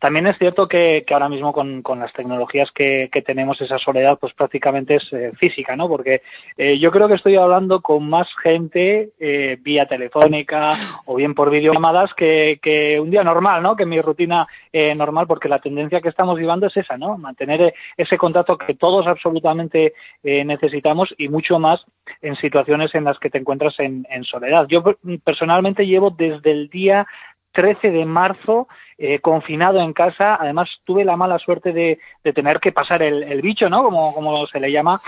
También 0.00 0.26
es 0.26 0.36
cierto 0.36 0.68
que, 0.68 1.04
ahora 1.10 1.28
mismo 1.28 1.52
con, 1.52 1.82
las 1.98 2.12
tecnologías 2.12 2.70
que, 2.72 3.10
tenemos 3.24 3.60
esa 3.60 3.78
soledad 3.78 4.18
pues 4.18 4.32
prácticamente 4.34 4.96
es 4.96 5.12
eh, 5.12 5.32
física, 5.36 5.76
¿no? 5.76 5.88
Porque 5.88 6.22
eh, 6.56 6.78
yo 6.78 6.90
creo 6.90 7.08
que 7.08 7.14
estoy 7.14 7.36
hablando 7.36 7.80
con 7.80 8.08
más 8.08 8.28
gente 8.42 9.10
eh, 9.18 9.58
vía 9.60 9.86
telefónica 9.86 10.76
o 11.06 11.16
bien 11.16 11.34
por 11.34 11.50
videollamadas 11.50 12.14
que, 12.14 12.58
que 12.62 13.00
un 13.00 13.10
día 13.10 13.24
normal, 13.24 13.62
¿no? 13.62 13.76
Que 13.76 13.86
mi 13.86 14.00
rutina 14.00 14.46
eh, 14.72 14.94
normal, 14.94 15.26
porque 15.26 15.48
la 15.48 15.58
tendencia 15.58 16.00
que 16.00 16.08
estamos 16.10 16.38
llevando 16.38 16.66
es 16.66 16.76
esa, 16.76 16.96
¿no? 16.96 17.16
Mantener 17.18 17.74
ese 17.96 18.18
contacto 18.18 18.58
que 18.58 18.74
todos 18.74 19.06
absolutamente 19.06 19.94
necesitamos 20.22 21.14
y 21.16 21.28
mucho 21.28 21.58
más 21.58 21.84
en 22.22 22.36
situaciones 22.36 22.94
en 22.94 23.04
las 23.04 23.18
que 23.18 23.30
te 23.30 23.38
encuentras 23.38 23.78
en, 23.78 24.06
soledad. 24.22 24.66
Yo 24.68 24.82
per- 24.82 24.98
personalmente 25.24 25.86
llevo 25.86 26.10
desde 26.10 26.50
el 26.50 26.68
día 26.68 27.06
13 27.52 27.90
de 27.90 28.04
marzo 28.04 28.68
eh, 29.00 29.20
confinado 29.20 29.80
en 29.80 29.92
casa. 29.92 30.36
Además, 30.40 30.80
tuve 30.84 31.04
la 31.04 31.16
mala 31.16 31.38
suerte 31.38 31.72
de, 31.72 31.98
tener 32.34 32.60
que 32.60 32.72
pasar 32.72 33.02
el, 33.02 33.40
bicho, 33.40 33.68
¿no? 33.70 33.82
Como, 33.82 34.12
como 34.12 34.46
se 34.48 34.60
le 34.60 34.70
llama. 34.72 35.00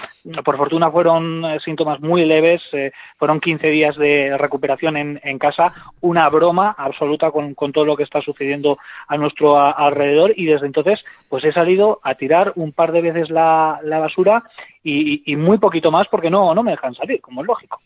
Por 0.45 0.57
fortuna 0.57 0.91
fueron 0.91 1.45
eh, 1.45 1.61
síntomas 1.61 2.01
muy 2.01 2.25
leves. 2.25 2.63
eh, 2.73 2.93
fueron 3.19 3.41
15 3.41 3.69
días 3.69 3.97
de 3.97 4.37
recuperación 4.39 4.97
en, 4.97 5.21
en 5.25 5.39
casa. 5.39 5.73
Una 6.01 6.29
broma 6.29 6.75
absoluta 6.79 7.31
con, 7.31 7.55
con 7.55 7.73
todo 7.73 7.85
lo 7.85 7.97
que 7.97 8.05
está 8.05 8.21
sucediendo 8.23 8.79
a 9.09 9.17
nuestro 9.17 9.59
alrededor. 9.59 10.33
Y 10.37 10.47
desde 10.47 10.67
entonces, 10.67 11.05
pues 11.29 11.45
he 11.45 11.53
salido 11.53 12.01
a 12.03 12.15
tirar 12.15 12.53
un 12.57 12.73
par 12.73 12.93
de 12.93 13.03
veces 13.03 13.29
la, 13.31 13.81
basura 13.83 14.45
y, 14.83 15.15
y- 15.15 15.23
y 15.33 15.37
muy 15.37 15.59
poquito 15.59 15.91
más 15.91 16.09
porque 16.09 16.31
no, 16.31 16.55
no 16.55 16.63
me 16.63 16.71
dejan 16.73 16.95
salir, 16.95 17.21
como 17.21 17.43
es 17.43 17.47
lógico. 17.47 17.81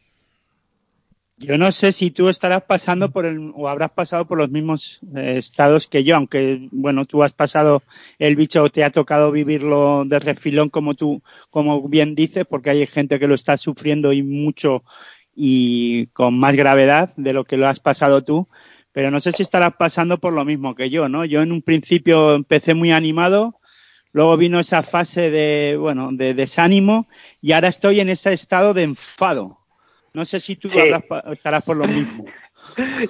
Yo 1.47 1.59
no 1.59 1.71
sé 1.73 1.93
si 1.93 2.11
tú 2.11 2.29
estarás 2.29 2.63
pasando 2.63 3.11
por 3.11 3.27
el, 3.27 3.53
o 3.55 3.69
habrás 3.69 3.91
pasado 3.91 4.27
por 4.27 4.39
los 4.39 4.51
mismos 4.51 5.01
eh, 5.15 5.37
estados 5.37 5.87
que 5.87 6.03
yo, 6.03 6.17
aunque, 6.17 6.69
bueno, 6.71 7.05
tú 7.05 7.23
has 7.23 7.33
pasado 7.33 7.83
el 8.19 8.35
bicho, 8.35 8.69
te 8.71 8.83
ha 8.83 8.91
tocado 8.91 9.31
vivirlo 9.31 10.05
de 10.07 10.19
refilón, 10.21 10.71
como 10.71 10.95
tú, 10.95 11.23
como 11.51 11.87
bien 11.87 12.15
dices, 12.15 12.47
porque 12.49 12.71
hay 12.71 12.87
gente 12.87 13.19
que 13.19 13.29
lo 13.29 13.35
está 13.35 13.59
sufriendo 13.59 14.13
y 14.13 14.23
mucho 14.23 14.85
y 15.37 16.07
con 16.09 16.39
más 16.39 16.57
gravedad 16.57 17.13
de 17.17 17.35
lo 17.35 17.45
que 17.45 17.59
lo 17.59 17.69
has 17.69 17.81
pasado 17.81 18.25
tú. 18.25 18.49
Pero 18.93 19.11
no 19.11 19.21
sé 19.21 19.33
si 19.33 19.43
estarás 19.43 19.75
pasando 19.77 20.19
por 20.19 20.33
lo 20.33 20.45
mismo 20.45 20.75
que 20.75 20.89
yo, 20.89 21.09
¿no? 21.09 21.25
Yo 21.25 21.43
en 21.43 21.53
un 21.53 21.63
principio 21.63 22.35
empecé 22.35 22.75
muy 22.75 22.91
animado, 22.93 23.61
luego 24.13 24.37
vino 24.37 24.61
esa 24.61 24.83
fase 24.83 25.31
de, 25.31 25.77
bueno, 25.79 26.09
de 26.13 26.33
desánimo 26.33 27.07
y 27.43 27.53
ahora 27.53 27.69
estoy 27.69 28.01
en 28.01 28.09
ese 28.09 28.33
estado 28.33 28.73
de 28.73 28.85
enfado 28.85 29.64
No 30.15 30.25
sé 30.25 30.39
si 30.41 30.57
tú 30.57 30.71
Sí. 30.71 30.79
habrás 30.79 31.03
pa- 31.05 31.25
estarás 31.33 31.63
por 31.65 31.77
lo 31.77 31.87
mismo. 31.87 32.25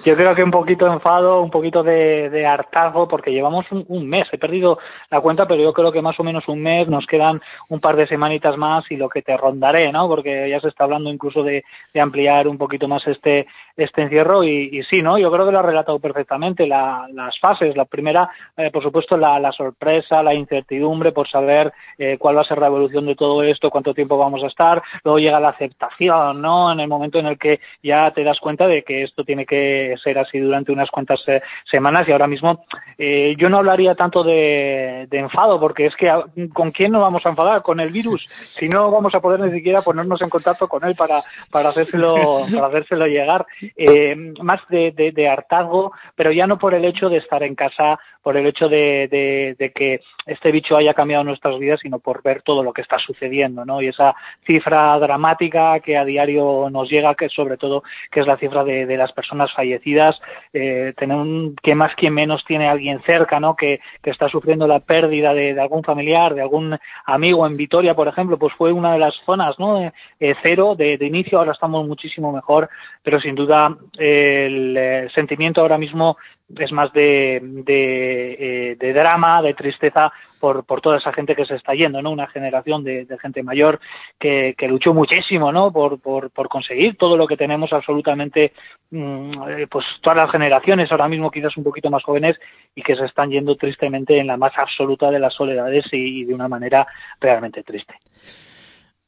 Yo 0.03 0.15
creo 0.15 0.35
que 0.35 0.43
un 0.43 0.51
poquito 0.51 0.85
enfado, 0.91 1.41
un 1.41 1.49
poquito 1.49 1.81
de, 1.83 2.29
de 2.29 2.45
hartazgo, 2.45 3.07
porque 3.07 3.31
llevamos 3.31 3.65
un, 3.71 4.07
mes. 4.07 4.27
He 4.31 4.37
perdido 4.37 4.79
la 5.09 5.21
cuenta, 5.21 5.47
pero 5.47 5.61
yo 5.61 5.73
creo 5.73 5.91
que 5.91 6.01
más 6.01 6.19
o 6.19 6.23
menos 6.23 6.47
un 6.47 6.61
mes. 6.61 6.87
Nos 6.87 7.07
quedan 7.07 7.41
un 7.69 7.79
par 7.79 7.95
de 7.95 8.07
semanitas 8.07 8.57
más 8.57 8.89
y 8.91 8.97
lo 8.97 9.09
que 9.09 9.21
te 9.21 9.35
rondaré, 9.35 9.91
¿no? 9.91 10.07
Porque 10.07 10.49
ya 10.49 10.59
se 10.59 10.67
está 10.67 10.83
hablando 10.83 11.09
incluso 11.09 11.43
de, 11.43 11.63
ampliar 11.99 12.47
un 12.47 12.57
poquito 12.57 12.87
más 12.87 13.07
este, 13.07 13.47
este 13.75 14.03
encierro. 14.03 14.43
Y, 14.43 14.69
y 14.71 14.83
sí, 14.83 15.01
¿no? 15.01 15.17
Yo 15.17 15.31
creo 15.31 15.45
que 15.45 15.51
lo 15.51 15.59
ha 15.59 15.63
relatado 15.63 15.99
perfectamente. 15.99 16.67
La- 16.67 17.07
las 17.11 17.39
fases. 17.39 17.75
La 17.75 17.85
primera, 17.85 18.29
eh, 18.57 18.69
por 18.71 18.83
supuesto, 18.83 19.17
la, 19.17 19.39
la 19.39 19.51
sorpresa, 19.51 20.21
la 20.21 20.33
incertidumbre 20.33 21.11
por 21.11 21.27
saber 21.27 21.73
eh, 21.97 22.17
cuál 22.19 22.37
va 22.37 22.41
a 22.41 22.45
ser 22.45 22.59
la 22.59 22.67
evolución 22.67 23.05
de 23.05 23.15
todo 23.15 23.41
esto, 23.43 23.71
cuánto 23.71 23.93
tiempo 23.93 24.17
vamos 24.17 24.43
a 24.43 24.47
estar. 24.47 24.83
Luego 25.03 25.19
llega 25.19 25.39
la 25.39 25.49
aceptación, 25.49 26.41
¿no? 26.41 26.71
En 26.71 26.79
el 26.79 26.87
momento 26.87 27.17
en 27.17 27.27
el 27.27 27.37
que 27.37 27.59
ya 27.81 28.11
te 28.11 28.23
das 28.23 28.39
cuenta 28.39 28.67
de 28.67 28.83
que 28.83 29.03
esto 29.03 29.23
tiene 29.23 29.45
que 29.45 29.54
ser 30.03 30.17
así 30.19 30.39
durante 30.39 30.71
unas 30.71 30.89
cuantas 30.89 31.23
eh, 31.27 31.41
semanas. 31.69 32.07
Y 32.07 32.11
ahora 32.11 32.27
mismo 32.27 32.65
eh, 32.97 33.35
yo 33.37 33.49
no 33.49 33.57
hablaría 33.57 33.95
tanto 33.95 34.23
de, 34.23 35.07
de 35.09 35.19
enfado 35.19 35.59
porque 35.59 35.85
es 35.87 35.95
que 35.95 36.09
a- 36.09 36.25
con 36.53 36.71
quién 36.71 36.91
nos 36.91 37.01
vamos 37.01 37.25
a 37.25 37.29
enfadar 37.29 37.61
con 37.61 37.79
el 37.79 37.89
virus 37.91 38.25
si 38.57 38.67
no 38.69 38.91
vamos 38.91 39.13
a 39.15 39.19
poder 39.19 39.39
ni 39.39 39.51
siquiera 39.51 39.81
ponernos 39.81 40.21
en 40.21 40.29
contacto 40.29 40.67
con 40.67 40.83
él 40.85 40.95
para 40.95 41.23
para 41.51 41.69
hacérselo 41.69 42.15
para 42.53 42.67
hacérselo 42.67 43.07
llegar. 43.07 43.45
Eh, 43.75 44.33
más 44.41 44.61
de, 44.69 44.91
de, 44.91 45.11
de 45.11 45.27
hartazgo 45.29 45.91
pero 46.15 46.31
ya 46.31 46.47
no 46.47 46.57
por 46.57 46.73
el 46.73 46.85
hecho 46.85 47.09
de 47.09 47.17
estar 47.17 47.43
en 47.43 47.55
casa 47.55 47.99
por 48.21 48.37
el 48.37 48.47
hecho 48.47 48.67
de, 48.67 49.07
de, 49.09 49.55
de 49.59 49.71
que 49.71 50.01
este 50.25 50.51
bicho 50.51 50.75
haya 50.75 50.95
cambiado 50.95 51.23
nuestras 51.23 51.59
vidas, 51.59 51.79
sino 51.81 51.99
por 51.99 52.23
ver 52.23 52.41
todo 52.41 52.63
lo 52.63 52.73
que 52.73 52.81
está 52.81 52.97
sucediendo, 52.97 53.65
¿no? 53.65 53.83
Y 53.83 53.87
esa 53.89 54.15
cifra 54.47 54.97
dramática 54.97 55.79
que 55.79 55.95
a 55.95 56.03
diario 56.05 56.67
nos 56.71 56.89
llega, 56.89 57.13
que 57.13 57.29
sobre 57.29 57.57
todo 57.57 57.83
que 58.09 58.21
es 58.21 58.25
la 58.25 58.37
cifra 58.37 58.63
de, 58.63 58.87
de 58.87 58.97
las 58.97 59.11
personas 59.11 59.44
fallecidas, 59.53 60.19
eh, 60.53 60.93
tener 60.97 61.17
un, 61.17 61.55
que 61.61 61.75
más 61.75 61.95
que 61.95 62.09
menos 62.09 62.45
tiene 62.45 62.67
alguien 62.67 63.01
cerca, 63.05 63.39
¿no? 63.39 63.55
Que, 63.55 63.79
está 64.03 64.29
sufriendo 64.29 64.67
la 64.67 64.79
pérdida 64.79 65.33
de, 65.33 65.59
algún 65.59 65.83
familiar, 65.83 66.35
de 66.35 66.41
algún 66.41 66.77
amigo 67.05 67.45
en 67.45 67.57
Vitoria, 67.57 67.95
por 67.95 68.07
ejemplo, 68.07 68.37
pues 68.37 68.53
fue 68.53 68.71
una 68.71 68.93
de 68.93 68.99
las 68.99 69.15
zonas, 69.25 69.57
¿no? 69.59 69.81
Eh, 69.81 69.91
eh, 70.19 70.35
cero 70.41 70.75
de, 70.77 70.97
inicio, 71.01 71.39
ahora 71.39 71.51
estamos 71.51 71.87
muchísimo 71.87 72.31
mejor, 72.31 72.69
pero 73.03 73.19
sin 73.19 73.35
duda 73.35 73.75
el 73.97 74.77
eh, 74.77 75.07
sentimiento 75.13 75.61
ahora 75.61 75.77
mismo 75.77 76.17
es 76.57 76.71
más 76.71 76.93
de, 76.93 77.39
de, 77.41 78.37
eh, 78.39 78.75
de 78.75 78.93
drama, 78.93 79.41
de 79.41 79.53
tristeza 79.53 80.11
por, 80.39 80.63
por 80.63 80.79
toda 80.79 80.97
esa 80.97 81.11
gente 81.11 81.35
que 81.35 81.45
se 81.45 81.55
está 81.55 81.73
yendo, 81.73 82.01
¿no? 82.01 82.11
Una 82.11 82.27
generación 82.27 82.83
de, 82.83 83.07
gente 83.19 83.41
mayor 83.41 83.79
que, 84.19 84.53
que 84.57 84.67
luchó 84.67 84.93
muchísimo, 84.93 85.51
¿no? 85.51 85.71
Por, 85.71 85.99
por, 85.99 86.31
conseguir 86.49 86.97
todo 86.97 87.17
lo 87.17 87.25
que 87.25 87.37
tenemos 87.37 87.73
absolutamente, 87.73 88.53
mm, 88.91 89.49
eh, 89.49 89.67
pues 89.67 89.85
todas 90.01 90.17
las 90.17 90.31
generaciones, 90.31 90.91
ahora 90.91 91.07
mismo 91.07 91.31
quizás 91.31 91.57
un 91.57 91.63
poquito 91.63 91.89
más 91.89 92.03
jóvenes, 92.03 92.39
y 92.75 92.83
que 92.83 92.95
se 92.95 93.05
están 93.05 93.31
yendo 93.31 93.55
tristemente 93.55 94.17
en 94.19 94.27
la 94.27 94.37
más 94.37 94.53
absoluta 94.57 95.09
de 95.09 95.19
las 95.19 95.33
soledades 95.33 95.85
y 95.91 96.25
de 96.25 96.33
una 96.33 96.47
manera 96.47 96.85
realmente 97.19 97.63
triste. 97.63 97.95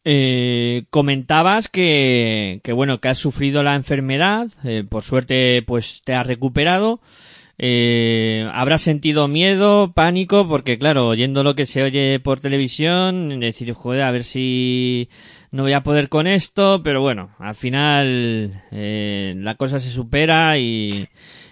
Eh, 0.10 0.86
comentabas 0.90 1.68
que, 1.68 2.62
que 2.64 2.72
bueno 2.72 3.02
que 3.02 3.10
has 3.10 3.18
sufrido 3.18 3.62
la 3.62 3.76
enfermedad, 3.76 4.48
eh, 4.64 4.86
por 4.88 5.04
suerte 5.04 5.62
pues 5.68 6.02
te 6.06 6.14
has 6.14 6.26
recuperado. 6.26 7.02
Eh, 7.58 8.48
habrás 8.54 8.84
sentido 8.84 9.28
miedo, 9.28 9.92
pánico, 9.94 10.48
porque 10.48 10.78
claro, 10.80 11.08
oyendo 11.10 11.44
lo 11.44 11.56
que 11.56 11.66
se 11.66 11.84
oye 11.84 12.22
por 12.22 12.40
televisión, 12.40 13.42
decir, 13.42 13.74
joder, 13.74 14.04
a 14.04 14.12
ver 14.12 14.24
si 14.24 15.10
no 15.52 15.64
voy 15.64 15.74
a 15.74 15.84
poder 15.84 16.08
con 16.08 16.26
esto, 16.26 16.82
pero 16.84 17.02
bueno, 17.02 17.32
al 17.38 17.56
final 17.56 18.64
eh, 18.72 19.34
la 19.38 19.56
cosa 19.56 19.82
se 19.82 19.90
supera 19.90 20.58
y, 20.58 21.10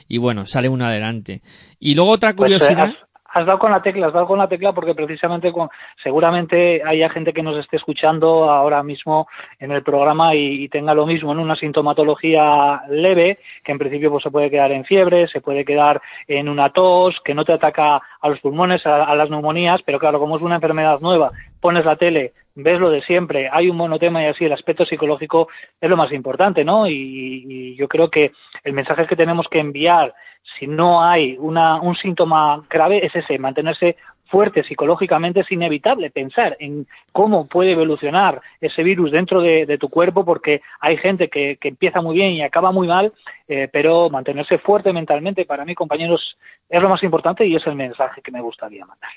y 0.08 0.18
bueno, 0.18 0.46
sale 0.46 0.70
uno 0.70 0.86
adelante. 0.86 1.42
Y 1.78 1.96
luego 1.96 2.12
otra 2.12 2.34
Pues, 2.34 2.54
curiosidad. 2.54 2.94
Has 3.36 3.46
dado 3.46 3.60
con 3.60 3.72
la 3.72 3.82
tecla, 3.82 4.08
has 4.08 4.14
dado 4.14 4.28
con 4.28 4.40
la 4.40 4.48
tecla 4.48 4.72
porque 4.72 4.96
precisamente 4.96 5.52
seguramente 6.02 6.82
haya 6.86 7.10
gente 7.10 7.34
que 7.34 7.44
nos 7.44 7.58
esté 7.58 7.76
escuchando 7.76 8.50
ahora 8.50 8.82
mismo 8.82 9.28
en 9.60 9.74
el 9.74 9.84
programa 9.84 10.34
y, 10.34 10.64
y 10.64 10.70
tenga 10.70 10.94
lo 10.94 11.06
mismo, 11.06 11.34
en 11.34 11.40
una 11.40 11.58
sintomatología 11.58 12.84
leve, 12.88 13.40
que 13.62 13.74
en 13.74 13.78
principio 13.78 14.10
pues, 14.10 14.24
se 14.24 14.32
puede 14.32 14.50
quedar 14.50 14.72
en 14.72 14.86
fiebre, 14.86 15.28
se 15.28 15.42
puede 15.42 15.66
quedar 15.66 16.02
en 16.30 16.48
una 16.48 16.70
tos, 16.70 17.20
que 17.26 17.36
no 17.36 17.44
te 17.44 17.52
ataca 17.52 18.02
a 18.22 18.30
los 18.30 18.40
pulmones, 18.40 18.86
a, 18.86 19.04
a 19.04 19.16
las 19.16 19.30
neumonías, 19.30 19.82
pero 19.82 20.00
claro, 20.00 20.18
como 20.18 20.38
es 20.38 20.42
una 20.42 20.56
enfermedad 20.56 21.02
nueva, 21.02 21.32
pones 21.60 21.84
la 21.84 21.98
tele, 21.98 22.32
ves 22.56 22.80
lo 22.80 22.90
de 22.90 23.02
siempre, 23.02 23.50
hay 23.52 23.70
un 23.70 23.76
monotema 23.76 24.24
y 24.24 24.28
así 24.28 24.46
el 24.46 24.54
aspecto 24.54 24.86
psicológico 24.86 25.50
es 25.82 25.90
lo 25.90 25.98
más 25.98 26.14
importante, 26.14 26.64
¿no? 26.64 26.88
Y, 26.88 27.44
y 27.50 27.76
yo 27.76 27.90
creo 27.90 28.10
que 28.10 28.32
el 28.64 28.72
mensaje 28.72 29.06
que 29.08 29.18
tenemos 29.18 29.50
que 29.50 29.60
enviar 29.60 30.16
si 30.60 30.68
no 30.68 31.04
hay 31.04 31.38
una, 31.40 31.82
un 31.82 31.96
síntoma 31.96 32.64
grave 32.70 33.06
es 33.06 33.16
ese, 33.16 33.38
mantenerse 33.40 33.98
fuerte 34.28 34.64
psicológicamente 34.64 35.42
es 35.42 35.52
inevitable 35.52 36.10
pensar 36.10 36.58
en 36.60 36.88
cómo 37.12 37.48
puede 37.48 37.72
evolucionar 37.72 38.42
ese 38.60 38.84
virus 38.84 39.12
dentro 39.12 39.42
de, 39.42 39.78
tu 39.78 39.90
cuerpo 39.90 40.26
porque 40.26 40.62
hay 40.80 40.98
gente 40.98 41.30
que, 41.30 41.58
empieza 41.62 42.02
muy 42.02 42.16
bien 42.16 42.32
y 42.34 42.42
acaba 42.42 42.72
muy 42.72 42.88
mal, 42.88 43.14
eh, 43.48 43.70
pero 43.72 44.10
mantenerse 44.10 44.58
fuerte 44.58 44.94
mentalmente 44.94 45.46
para 45.46 45.66
mí, 45.66 45.76
compañeros, 45.76 46.38
es 46.70 46.82
lo 46.82 46.90
más 46.90 47.04
importante 47.04 47.46
y 47.46 47.56
es 47.56 47.66
el 47.68 47.76
mensaje 47.76 48.22
que 48.22 48.32
me 48.32 48.42
gustaría 48.42 48.86
mandar. 48.86 49.12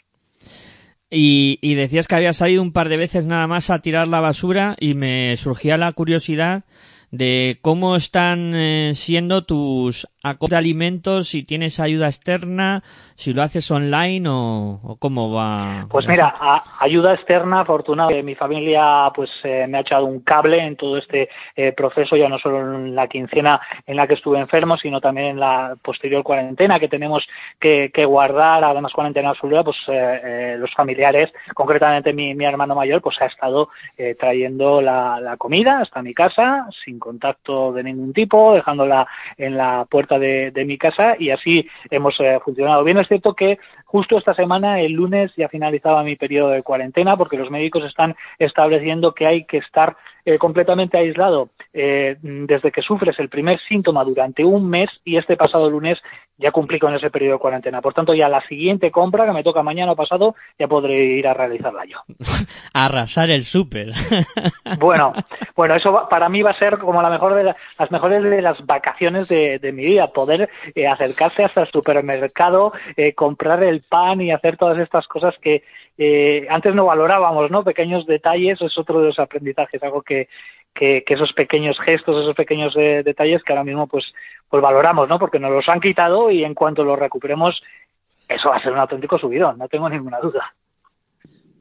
Y, 1.10 1.58
y 1.62 1.74
decías 1.74 2.06
que 2.06 2.16
había 2.16 2.34
salido 2.34 2.62
un 2.62 2.72
par 2.72 2.90
de 2.90 2.98
veces 2.98 3.24
nada 3.24 3.46
más 3.46 3.70
a 3.70 3.80
tirar 3.80 4.08
la 4.08 4.20
basura 4.20 4.76
y 4.78 4.92
me 4.92 5.36
surgía 5.36 5.78
la 5.78 5.90
curiosidad 5.92 6.64
de 7.10 7.58
cómo 7.62 7.96
están 7.96 8.52
eh, 8.54 8.92
siendo 8.94 9.44
tus 9.44 10.08
de 10.22 10.56
alimentos, 10.56 11.28
si 11.28 11.42
tienes 11.42 11.80
ayuda 11.80 12.08
externa, 12.08 12.82
si 13.18 13.34
lo 13.34 13.42
haces 13.42 13.68
online 13.72 14.28
o, 14.30 14.96
cómo 15.00 15.32
va. 15.32 15.86
Pues 15.90 16.06
mira, 16.06 16.32
a- 16.38 16.62
ayuda 16.78 17.14
externa, 17.14 17.62
afortunadamente 17.62 18.22
mi 18.22 18.36
familia 18.36 19.10
pues 19.12 19.28
eh, 19.42 19.66
me 19.68 19.78
ha 19.78 19.80
echado 19.80 20.04
un 20.06 20.20
cable 20.20 20.64
en 20.64 20.76
todo 20.76 20.96
este 20.96 21.28
eh, 21.56 21.72
proceso, 21.72 22.14
ya 22.16 22.28
no 22.28 22.38
solo 22.38 22.60
en 22.76 22.94
la 22.94 23.08
quincena 23.08 23.60
en 23.84 23.96
la 23.96 24.06
que 24.06 24.14
estuve 24.14 24.38
enfermo, 24.38 24.76
sino 24.76 25.00
también 25.00 25.26
en 25.26 25.40
la 25.40 25.74
posterior 25.82 26.22
cuarentena 26.22 26.78
que 26.78 26.86
tenemos 26.86 27.26
que, 27.58 27.90
que 27.92 28.04
guardar, 28.04 28.62
además 28.62 28.92
cuarentena 28.92 29.30
absoluta, 29.30 29.64
pues 29.64 29.78
eh, 29.88 30.20
eh, 30.24 30.56
los 30.56 30.72
familiares, 30.72 31.32
concretamente 31.54 32.12
mi, 32.12 32.36
mi 32.36 32.44
hermano 32.44 32.76
mayor, 32.76 33.02
pues 33.02 33.20
ha 33.20 33.26
estado 33.26 33.70
eh, 33.96 34.14
trayendo 34.14 34.80
la, 34.80 35.18
la 35.20 35.36
comida 35.36 35.80
hasta 35.80 36.02
mi 36.02 36.14
casa, 36.14 36.68
sin 36.84 37.00
contacto 37.00 37.72
de 37.72 37.82
ningún 37.82 38.12
tipo, 38.12 38.54
dejándola 38.54 39.08
en 39.36 39.56
la 39.56 39.86
puerta 39.90 40.20
de, 40.20 40.52
de 40.52 40.64
mi 40.64 40.78
casa 40.78 41.16
y 41.18 41.30
así 41.30 41.68
hemos 41.90 42.20
eh, 42.20 42.38
funcionado 42.44 42.84
bien. 42.84 43.07
Es 43.08 43.10
cierto 43.10 43.32
que 43.32 43.58
justo 43.86 44.18
esta 44.18 44.34
semana, 44.34 44.80
el 44.82 44.92
lunes, 44.92 45.32
ya 45.34 45.48
finalizaba 45.48 46.02
mi 46.02 46.14
periodo 46.14 46.50
de 46.50 46.62
cuarentena 46.62 47.16
porque 47.16 47.38
los 47.38 47.50
médicos 47.50 47.86
están 47.86 48.14
estableciendo 48.38 49.14
que 49.14 49.26
hay 49.26 49.44
que 49.46 49.56
estar 49.56 49.96
eh, 50.28 50.38
completamente 50.38 50.98
aislado 50.98 51.48
eh, 51.72 52.16
desde 52.20 52.70
que 52.70 52.82
sufres 52.82 53.18
el 53.18 53.30
primer 53.30 53.58
síntoma 53.66 54.04
durante 54.04 54.44
un 54.44 54.68
mes 54.68 54.90
y 55.04 55.16
este 55.16 55.36
pasado 55.38 55.70
lunes 55.70 55.98
ya 56.36 56.52
cumplí 56.52 56.78
con 56.78 56.94
ese 56.94 57.10
periodo 57.10 57.36
de 57.36 57.40
cuarentena. 57.40 57.80
Por 57.80 57.94
tanto, 57.94 58.12
ya 58.14 58.28
la 58.28 58.40
siguiente 58.46 58.90
compra 58.92 59.24
que 59.26 59.32
me 59.32 59.42
toca 59.42 59.62
mañana 59.62 59.92
o 59.92 59.96
pasado 59.96 60.36
ya 60.58 60.68
podré 60.68 61.02
ir 61.02 61.26
a 61.26 61.34
realizarla 61.34 61.84
yo. 61.86 61.98
Arrasar 62.74 63.30
el 63.30 63.44
súper. 63.44 63.88
Bueno, 64.78 65.12
bueno, 65.56 65.74
eso 65.74 65.90
va- 65.92 66.08
para 66.08 66.28
mí 66.28 66.42
va 66.42 66.50
a 66.50 66.58
ser 66.58 66.78
como 66.78 67.00
la 67.02 67.08
mejor 67.10 67.34
de 67.34 67.42
la- 67.44 67.56
las 67.78 67.90
mejores 67.90 68.22
de 68.22 68.42
las 68.42 68.64
vacaciones 68.66 69.26
de, 69.28 69.58
de 69.58 69.72
mi 69.72 69.82
vida, 69.84 70.08
poder 70.08 70.48
eh, 70.74 70.86
acercarse 70.86 71.42
hasta 71.42 71.62
el 71.62 71.70
supermercado, 71.72 72.72
eh, 72.96 73.14
comprar 73.14 73.62
el 73.64 73.80
pan 73.80 74.20
y 74.20 74.30
hacer 74.30 74.56
todas 74.58 74.78
estas 74.78 75.06
cosas 75.08 75.34
que 75.40 75.62
eh, 75.96 76.46
antes 76.50 76.74
no 76.74 76.84
valorábamos, 76.84 77.50
¿no? 77.50 77.64
Pequeños 77.64 78.06
detalles 78.06 78.60
es 78.62 78.76
otro 78.78 79.00
de 79.00 79.06
los 79.08 79.18
aprendizajes, 79.18 79.82
algo 79.82 80.02
que, 80.02 80.17
que, 80.74 81.04
esos 81.06 81.32
pequeños 81.32 81.78
gestos, 81.80 82.22
esos 82.22 82.34
pequeños 82.34 82.74
eh, 82.76 83.02
detalles 83.04 83.42
que 83.42 83.52
ahora 83.52 83.64
mismo 83.64 83.86
pues, 83.86 84.14
pues 84.48 84.62
valoramos, 84.62 85.08
¿no? 85.08 85.18
Porque 85.18 85.38
nos 85.38 85.50
los 85.50 85.68
han 85.68 85.80
quitado 85.80 86.30
y 86.30 86.44
en 86.44 86.54
cuanto 86.54 86.84
los 86.84 86.98
recuperemos, 86.98 87.62
eso 88.28 88.50
va 88.50 88.56
a 88.56 88.62
ser 88.62 88.72
un 88.72 88.78
auténtico 88.78 89.18
subidón, 89.18 89.58
no 89.58 89.68
tengo 89.68 89.88
ninguna 89.88 90.20
duda. 90.20 90.54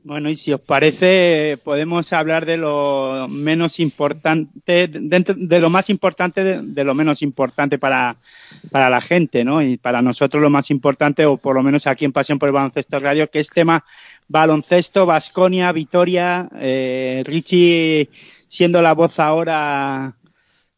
Bueno, 0.04 0.30
y 0.30 0.38
si 0.38 0.54
os 0.54 0.62
parece, 0.62 1.60
podemos 1.62 2.13
hablar 2.13 2.46
de 2.46 2.56
lo 2.56 3.28
menos 3.28 3.78
importante, 3.82 4.88
dentro 4.88 5.36
de 5.38 5.60
lo 5.60 5.70
más 5.70 5.89
importante 5.89 6.46
de, 6.46 6.62
de 6.62 6.84
lo 6.86 6.96
menos 6.96 7.22
importante 7.22 7.78
para, 7.78 8.15
para 8.72 8.89
la 8.89 9.02
gente, 9.02 9.43
¿no? 9.43 9.62
Y 9.62 9.76
para 9.76 10.02
nosotros 10.02 10.41
lo 10.41 10.50
más 10.50 10.72
importante, 10.72 11.26
o 11.26 11.36
por 11.36 11.56
lo 11.56 11.63
menos 11.63 11.88
aquí 11.88 12.06
en 12.06 12.13
Pasión 12.13 12.39
por 12.39 12.48
el 12.48 12.54
Baloncesto 12.54 13.00
Radio, 13.00 13.30
que 13.30 13.41
es 13.41 13.50
tema 13.50 13.84
baloncesto, 14.30 15.06
Vasconia, 15.06 15.74
Vitoria, 15.74 16.48
eh, 16.56 17.24
Richie 17.26 18.10
siendo 18.47 18.81
la 18.81 18.93
voz 18.93 19.19
ahora 19.19 20.13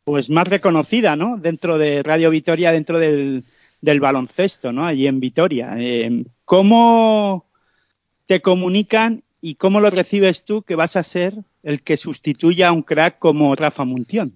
pues 0.03 0.29
más 0.29 0.47
reconocida, 0.47 1.15
¿no? 1.15 1.37
Dentro 1.37 1.77
de 1.77 2.01
Radio 2.01 2.29
Vitoria, 2.31 2.71
dentro 2.71 2.97
del, 2.97 3.43
del 3.81 3.99
baloncesto, 3.99 4.71
¿no? 4.73 4.85
Allí 4.85 5.05
en 5.07 5.19
Vitoria. 5.19 5.75
Eh, 5.77 6.23
¿Cómo 6.45 7.45
te 8.25 8.41
comunican 8.41 9.23
y 9.41 9.55
cómo 9.55 9.79
lo 9.79 9.89
recibes 9.89 10.45
tú 10.45 10.63
que 10.63 10.75
vas 10.75 10.95
a 10.95 11.03
ser 11.03 11.33
el 11.63 11.81
que 11.83 11.95
sustituya 11.97 12.69
a 12.69 12.71
un 12.71 12.81
crack 12.81 13.19
como 13.19 13.55
Rafa 13.55 13.83
Muntión? 13.85 14.33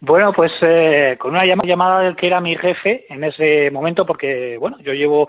Bueno, 0.00 0.32
pues 0.32 0.52
eh, 0.60 1.16
con 1.18 1.32
una 1.32 1.44
llama- 1.44 1.64
llamada 1.66 2.00
del 2.00 2.14
que 2.14 2.28
era 2.28 2.40
mi 2.40 2.56
jefe 2.56 3.04
en 3.12 3.24
ese 3.24 3.70
momento, 3.72 4.06
porque 4.06 4.56
bueno, 4.56 4.78
yo 4.80 4.92
llevo, 4.92 5.26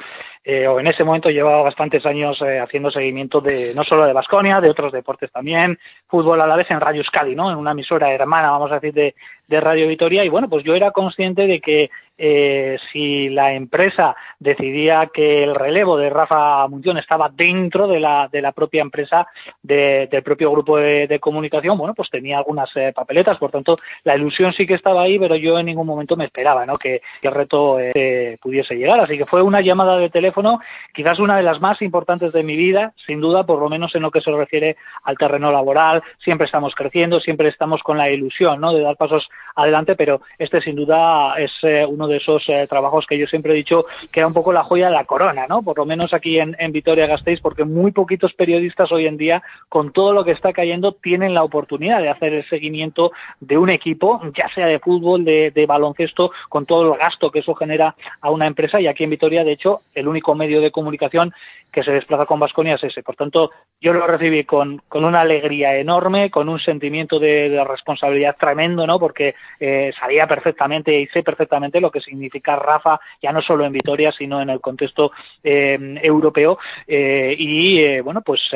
eh, 0.52 0.68
o 0.68 0.80
en 0.80 0.88
ese 0.88 1.04
momento 1.04 1.30
llevaba 1.30 1.62
bastantes 1.62 2.06
años 2.06 2.42
eh, 2.42 2.60
haciendo 2.60 2.90
seguimiento 2.90 3.40
de 3.42 3.74
no 3.76 3.84
solo 3.84 4.06
de 4.06 4.14
Basconia, 4.14 4.60
de 4.62 4.70
otros 4.70 4.92
deportes 4.92 5.32
también, 5.32 5.78
fútbol 6.08 6.42
a 6.42 6.48
la 6.48 6.56
vez 6.56 6.70
en 6.72 6.80
Radio 6.82 7.02
Euskadi, 7.02 7.36
¿no? 7.36 7.52
En 7.52 7.58
una 7.58 7.72
emisora 7.72 8.12
hermana, 8.12 8.52
vamos 8.52 8.72
a 8.72 8.76
decir, 8.80 8.94
de, 8.94 9.14
de 9.48 9.60
Radio 9.62 9.88
Vitoria. 9.88 10.24
Y 10.24 10.30
bueno, 10.30 10.50
pues 10.50 10.64
yo 10.64 10.74
era 10.76 10.92
consciente 10.92 11.46
de 11.46 11.60
que 11.60 11.90
eh, 12.22 12.78
si 12.92 13.30
la 13.30 13.54
empresa 13.54 14.14
decidía 14.40 15.10
que 15.14 15.44
el 15.44 15.56
relevo 15.56 15.96
de 15.98 16.10
Rafa 16.10 16.68
Munción 16.68 16.98
estaba 16.98 17.30
dentro 17.34 17.88
de 17.88 18.00
la, 18.00 18.28
de 18.30 18.42
la 18.42 18.52
propia 18.52 18.82
empresa, 18.82 19.28
de- 19.64 20.08
del 20.12 20.24
propio 20.24 20.52
grupo 20.52 20.78
de, 20.78 21.18
comunicación, 21.20 21.78
bueno, 21.78 21.94
pues 21.94 22.10
tenía 22.10 22.38
algunas 22.38 22.70
eh, 22.76 22.92
papeletas, 22.94 23.38
por 23.38 23.52
tanto, 23.52 23.76
la 24.04 24.16
ilusión 24.16 24.52
sí 24.54 24.66
que 24.66 24.74
estaba 24.74 25.02
ahí, 25.04 25.18
pero 25.20 25.36
yo 25.36 25.58
en 25.60 25.66
ningún 25.68 25.88
momento 25.88 26.16
me 26.18 26.26
esperaba, 26.26 26.66
¿no? 26.66 26.78
Que, 26.78 27.02
que 27.22 27.28
el 27.28 27.34
reto 27.34 27.78
eh, 27.80 28.38
pudiese 28.42 28.76
llegar. 28.76 29.00
Así 29.00 29.18
que 29.18 29.26
fue 29.26 29.42
una 29.42 29.62
llamada 29.62 29.98
de 29.98 30.10
teléfono, 30.10 30.38
quizás 30.93 31.19
una 31.19 31.38
de 31.38 31.43
las 31.43 31.60
más 31.60 31.82
importantes 31.82 32.32
de 32.32 32.43
mi 32.43 32.56
vida, 32.56 32.93
sin 33.06 33.21
duda, 33.21 33.45
por 33.45 33.60
lo 33.60 33.69
menos 33.69 33.95
en 33.95 34.02
lo 34.02 34.12
que 34.12 34.21
se 34.21 34.32
refiere 34.32 34.78
al 35.04 35.17
terreno 35.17 35.52
laboral. 35.52 36.04
Siempre 36.23 36.45
estamos 36.45 36.75
creciendo, 36.75 37.19
siempre 37.19 37.47
estamos 37.47 37.84
con 37.84 37.97
la 37.97 38.10
ilusión. 38.10 38.60
De 38.60 38.82
dar 38.82 38.97
pasos 38.97 39.30
adelante, 39.56 39.95
pero 39.95 40.21
este 40.38 40.62
sin 40.62 40.75
duda 40.75 41.34
es 41.38 41.52
eh, 41.63 41.86
uno 41.88 42.08
de 42.08 42.17
esos 42.17 42.47
eh, 42.49 42.67
trabajos 42.69 43.06
que 43.06 43.17
yo 43.17 43.25
siempre 43.25 43.54
he 43.54 43.56
dicho 43.56 43.86
que 44.12 44.19
era 44.19 44.28
un 44.28 44.34
poco 44.34 44.54
la 44.54 44.63
joya 44.63 44.88
de 44.88 44.95
la 44.95 45.06
corona, 45.06 45.45
¿no? 45.47 45.62
Por 45.63 45.78
lo 45.78 45.86
menos 45.86 46.13
aquí 46.13 46.39
en, 46.39 46.56
en 46.60 46.71
Vitoria-Gasteiz, 46.71 47.41
porque 47.41 47.63
muy 47.63 47.91
poquitos 47.91 48.34
periodistas 48.34 48.91
hoy 48.91 49.08
en 49.08 49.17
día, 49.17 49.41
con 49.67 49.91
todo 49.91 50.13
lo 50.13 50.23
que 50.23 50.32
está 50.32 50.54
cayendo, 50.54 50.93
tienen 50.93 51.34
la 51.34 51.43
oportunidad 51.43 52.02
de 52.02 52.10
hacer 52.10 52.34
el 52.34 52.47
seguimiento 52.49 53.12
de 53.39 53.58
un 53.58 53.69
equipo, 53.69 54.21
ya 54.36 54.47
sea 54.54 54.67
de 54.67 54.80
fútbol, 54.80 55.25
de, 55.25 55.52
de 55.52 55.65
baloncesto, 55.65 56.32
con 56.49 56.65
todo 56.65 56.93
el 56.93 56.99
gasto 56.99 57.32
que 57.32 57.39
eso 57.39 57.56
genera 57.56 57.95
a 58.21 58.30
una 58.30 58.45
empresa. 58.45 58.80
Y 58.80 58.88
aquí 58.88 59.04
en 59.04 59.10
Vitoria, 59.12 59.43
de 59.43 59.54
hecho, 59.54 59.82
el 59.95 60.08
único 60.08 60.19
medio 60.36 60.62
de 60.62 60.72
comunicación 60.72 61.34
que 61.72 61.84
se 61.84 61.92
desplaza 61.92 62.26
con 62.26 62.40
Vasconia 62.40 62.76
es 62.76 62.84
ese. 62.84 63.04
Por 63.04 63.16
tanto, 63.16 63.52
yo 63.80 63.94
lo 63.94 64.08
recibí 64.08 64.44
con, 64.44 64.82
con 64.88 65.06
una 65.06 65.22
alegría 65.22 65.78
enorme, 65.78 66.32
con 66.32 66.50
un 66.50 66.60
sentimiento 66.60 67.20
de, 67.20 67.64
responsabilidad 67.68 68.36
tremendo, 68.40 68.88
¿no? 68.88 69.00
Porque 69.00 69.36
eh, 69.60 69.92
sabía 70.00 70.28
perfectamente 70.28 71.00
y 71.00 71.08
sé 71.08 71.24
perfectamente 71.24 71.82
lo 71.82 71.92
que 71.92 72.02
significa 72.02 72.56
Rafa, 72.56 73.00
ya 73.22 73.32
no 73.32 73.42
solo 73.42 73.66
en 73.66 73.74
Vitoria, 73.74 74.12
sino 74.12 74.42
en 74.42 74.50
el 74.50 74.62
contexto 74.62 75.12
eh, 75.44 75.78
europeo. 76.02 76.58
Eh, 76.88 77.36
y 77.38 77.80
eh, 77.80 78.02
bueno, 78.02 78.22
pues 78.22 78.52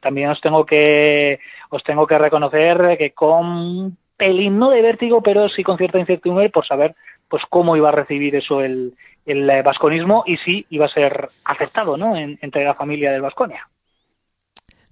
también 0.00 0.30
os 0.30 0.40
tengo 0.40 0.64
que 0.66 1.40
os 1.70 1.82
tengo 1.82 2.06
que 2.06 2.18
reconocer 2.18 2.96
que 2.98 3.12
con 3.12 3.96
pelín 4.16 4.58
no 4.58 4.70
de 4.70 4.82
vértigo, 4.82 5.22
pero 5.22 5.48
sí 5.48 5.62
con 5.62 5.78
cierta 5.78 5.98
incertidumbre 5.98 6.50
por 6.50 6.66
saber 6.66 6.94
pues 7.28 7.44
cómo 7.48 7.76
iba 7.76 7.88
a 7.88 7.92
recibir 7.92 8.36
eso 8.36 8.60
el, 8.60 8.94
el 9.26 9.48
eh, 9.48 9.62
vasconismo 9.62 10.24
y 10.26 10.36
si 10.38 10.66
iba 10.70 10.86
a 10.86 10.88
ser 10.88 11.30
aceptado, 11.44 11.96
¿no? 11.96 12.16
En- 12.16 12.38
entre 12.42 12.64
la 12.64 12.74
familia 12.74 13.12
del 13.12 13.22
Vasconia. 13.22 13.68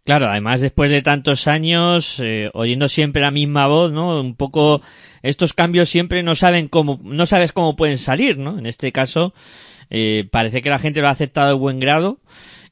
Claro, 0.04 0.26
además 0.28 0.60
después 0.60 0.90
de 0.90 1.02
tantos 1.02 1.46
años, 1.46 2.18
eh, 2.20 2.50
oyendo 2.54 2.88
siempre 2.88 3.22
la 3.22 3.30
misma 3.30 3.66
voz, 3.66 3.92
¿no? 3.92 4.20
Un 4.20 4.34
poco 4.34 4.80
estos 5.22 5.52
cambios 5.52 5.88
siempre 5.88 6.22
no 6.22 6.34
saben 6.34 6.68
cómo, 6.68 6.98
no 7.04 7.26
sabes 7.26 7.52
cómo 7.52 7.76
pueden 7.76 7.98
salir, 7.98 8.38
¿no? 8.38 8.58
En 8.58 8.66
este 8.66 8.92
caso, 8.92 9.34
eh, 9.90 10.26
parece 10.32 10.62
que 10.62 10.70
la 10.70 10.78
gente 10.78 11.00
lo 11.00 11.08
ha 11.08 11.10
aceptado 11.10 11.48
de 11.48 11.54
buen 11.54 11.80
grado 11.80 12.18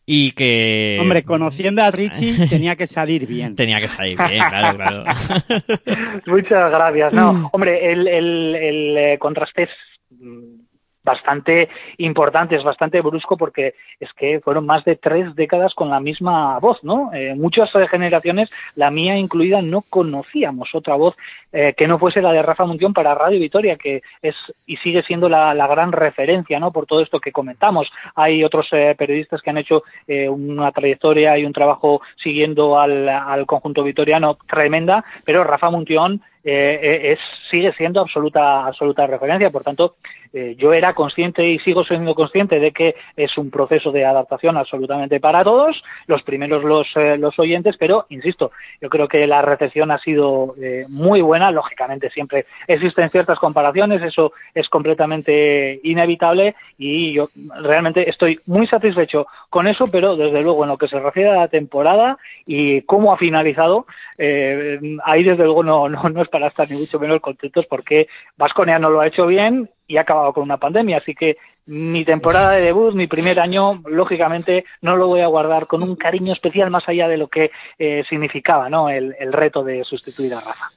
y 0.07 0.33
que 0.33 0.97
Hombre, 1.01 1.23
conociendo 1.23 1.83
a 1.83 1.91
Richie 1.91 2.47
tenía 2.49 2.77
que 2.77 2.87
salir 2.87 3.27
bien. 3.27 3.55
tenía 3.55 3.79
que 3.79 3.89
salir 3.89 4.17
bien, 4.27 4.43
claro, 4.49 4.77
claro. 4.79 5.05
Muchas 6.27 6.71
gracias. 6.71 7.13
No, 7.13 7.51
hombre, 7.53 7.93
el, 7.93 8.09
el, 8.09 8.57
el 8.57 9.19
contraste 9.19 9.65
es 9.65 9.71
mm, 10.19 10.61
bastante 11.09 11.71
importante, 11.97 12.57
es 12.57 12.65
bastante 12.65 13.01
brusco 13.01 13.39
porque 13.39 13.75
es 13.99 14.13
que 14.13 14.41
fueron 14.41 14.67
más 14.67 14.85
de 14.85 14.97
tres 14.97 15.35
décadas 15.35 15.73
con 15.75 15.89
la 15.89 16.01
misma 16.01 16.59
voz, 16.59 16.85
¿no? 16.85 17.11
Eh, 17.15 17.35
muchas 17.35 17.71
generaciones, 17.91 18.51
la 18.75 18.91
mía 18.91 19.17
incluida, 19.17 19.63
no 19.63 19.81
conocíamos 19.89 20.75
otra 20.75 20.97
voz 20.97 21.17
eh, 21.51 21.73
que 21.75 21.89
no 21.89 21.99
fuese 21.99 22.21
la 22.21 22.33
de 22.33 22.43
Rafa 22.43 22.67
Munción 22.67 22.93
para 22.93 23.15
Radio 23.15 23.41
Vitoria, 23.41 23.77
que 23.77 24.03
es 24.21 24.37
y 24.67 24.77
sigue 24.77 25.03
siendo 25.03 25.31
la, 25.31 25.55
gran 25.67 25.93
referencia, 25.93 26.61
¿no? 26.61 26.73
Por 26.73 26.85
todo 26.87 27.01
esto 27.01 27.21
que 27.21 27.33
comentamos. 27.33 27.91
Hay 28.15 28.45
otros 28.45 28.69
eh, 28.73 28.95
periodistas 28.99 29.41
que 29.41 29.51
han 29.51 29.59
hecho 29.59 29.83
eh, 30.07 30.29
una 30.29 30.71
trayectoria 30.73 31.39
y 31.39 31.47
un 31.47 31.53
trabajo 31.55 32.03
siguiendo 32.17 32.79
al, 32.79 33.09
al 33.09 33.47
conjunto 33.47 33.83
vitoriano 33.83 34.37
tremenda, 34.47 35.05
pero 35.25 35.45
Rafa 35.45 35.71
Munción 35.71 36.21
eh, 36.51 37.13
es, 37.13 37.19
sigue 37.51 37.75
siendo 37.75 38.01
absoluta, 38.01 38.67
absoluta 38.67 39.07
referencia. 39.07 39.51
Por 39.51 39.65
tanto, 39.65 39.97
eh, 40.33 40.55
yo 40.59 40.73
era 40.73 40.95
consciente 40.95 41.49
y 41.49 41.59
sigo 41.59 41.85
siendo 41.85 42.15
consciente 42.15 42.61
de 42.61 42.73
que 42.73 42.97
es 43.17 43.37
un 43.39 43.51
proceso 43.51 43.93
de 43.93 44.05
adaptación 44.05 44.57
absolutamente 44.57 45.21
para 45.21 45.45
todos, 45.45 45.83
los 46.07 46.23
primeros 46.23 46.65
los, 46.65 46.95
eh, 46.97 47.17
los 47.19 47.39
oyentes, 47.39 47.77
pero 47.77 48.07
insisto, 48.09 48.53
yo 48.81 48.89
creo 48.89 49.09
que 49.09 49.27
la 49.27 49.43
recepción 49.43 49.91
ha 49.91 49.99
sido 49.99 50.55
eh, 50.61 50.85
muy 50.89 51.21
buena. 51.21 51.51
Lógicamente, 51.51 52.11
siempre 52.11 52.47
existen 52.67 53.11
ciertas 53.11 53.39
comparaciones, 53.39 54.03
eso 54.03 54.33
es 54.55 54.69
completamente 54.69 55.81
inevitable 55.83 56.55
y 56.77 57.13
yo 57.13 57.31
realmente 57.63 58.09
estoy 58.09 58.41
muy 58.47 58.67
satisfecho 58.67 59.27
con 59.51 59.67
eso, 59.67 59.87
pero 59.91 60.17
desde 60.17 60.43
luego 60.43 60.65
en 60.65 60.71
lo 60.71 60.79
que 60.79 60.89
se 60.89 61.01
refiere 61.01 61.31
a 61.31 61.37
la 61.37 61.49
temporada 61.49 62.19
y 62.47 62.83
cómo 62.83 63.13
ha 63.13 63.19
finalizado, 63.19 63.87
eh, 64.19 64.81
ahí 65.05 65.23
desde 65.23 65.45
luego 65.45 65.63
no, 65.63 65.89
no, 65.89 66.09
no 66.09 66.23
es 66.23 66.29
para 66.29 66.49
estar 66.49 66.71
ni 66.71 66.79
mucho 66.79 66.99
menos 66.99 67.21
contentos 67.21 67.67
porque 67.67 68.09
Vasconia 68.37 68.79
no 68.79 68.91
lo 68.91 69.01
ha 69.01 69.07
hecho 69.07 69.27
bien 69.27 69.71
y 69.89 69.97
ha 69.97 70.03
acabado 70.03 70.33
con 70.33 70.45
una 70.45 70.59
pandemia, 70.59 70.99
así 70.99 71.15
que 71.15 71.39
mi 71.67 72.05
temporada 72.05 72.53
de 72.53 72.63
debut, 72.63 72.95
mi 72.95 73.07
primer 73.09 73.41
año, 73.41 73.83
lógicamente 73.87 74.65
no 74.83 74.97
lo 74.97 75.07
voy 75.09 75.21
a 75.23 75.27
guardar 75.27 75.67
con 75.67 75.83
un 75.83 75.97
cariño 75.97 76.33
especial 76.33 76.71
más 76.71 76.89
allá 76.89 77.09
de 77.09 77.17
lo 77.17 77.27
que 77.29 77.51
eh, 77.79 78.05
significaba 78.09 78.71
¿no? 78.71 78.89
el, 78.89 79.17
el 79.19 79.33
reto 79.33 79.65
de 79.65 79.83
sustituir 79.85 80.33
a 80.35 80.41
Rafa. 80.41 80.71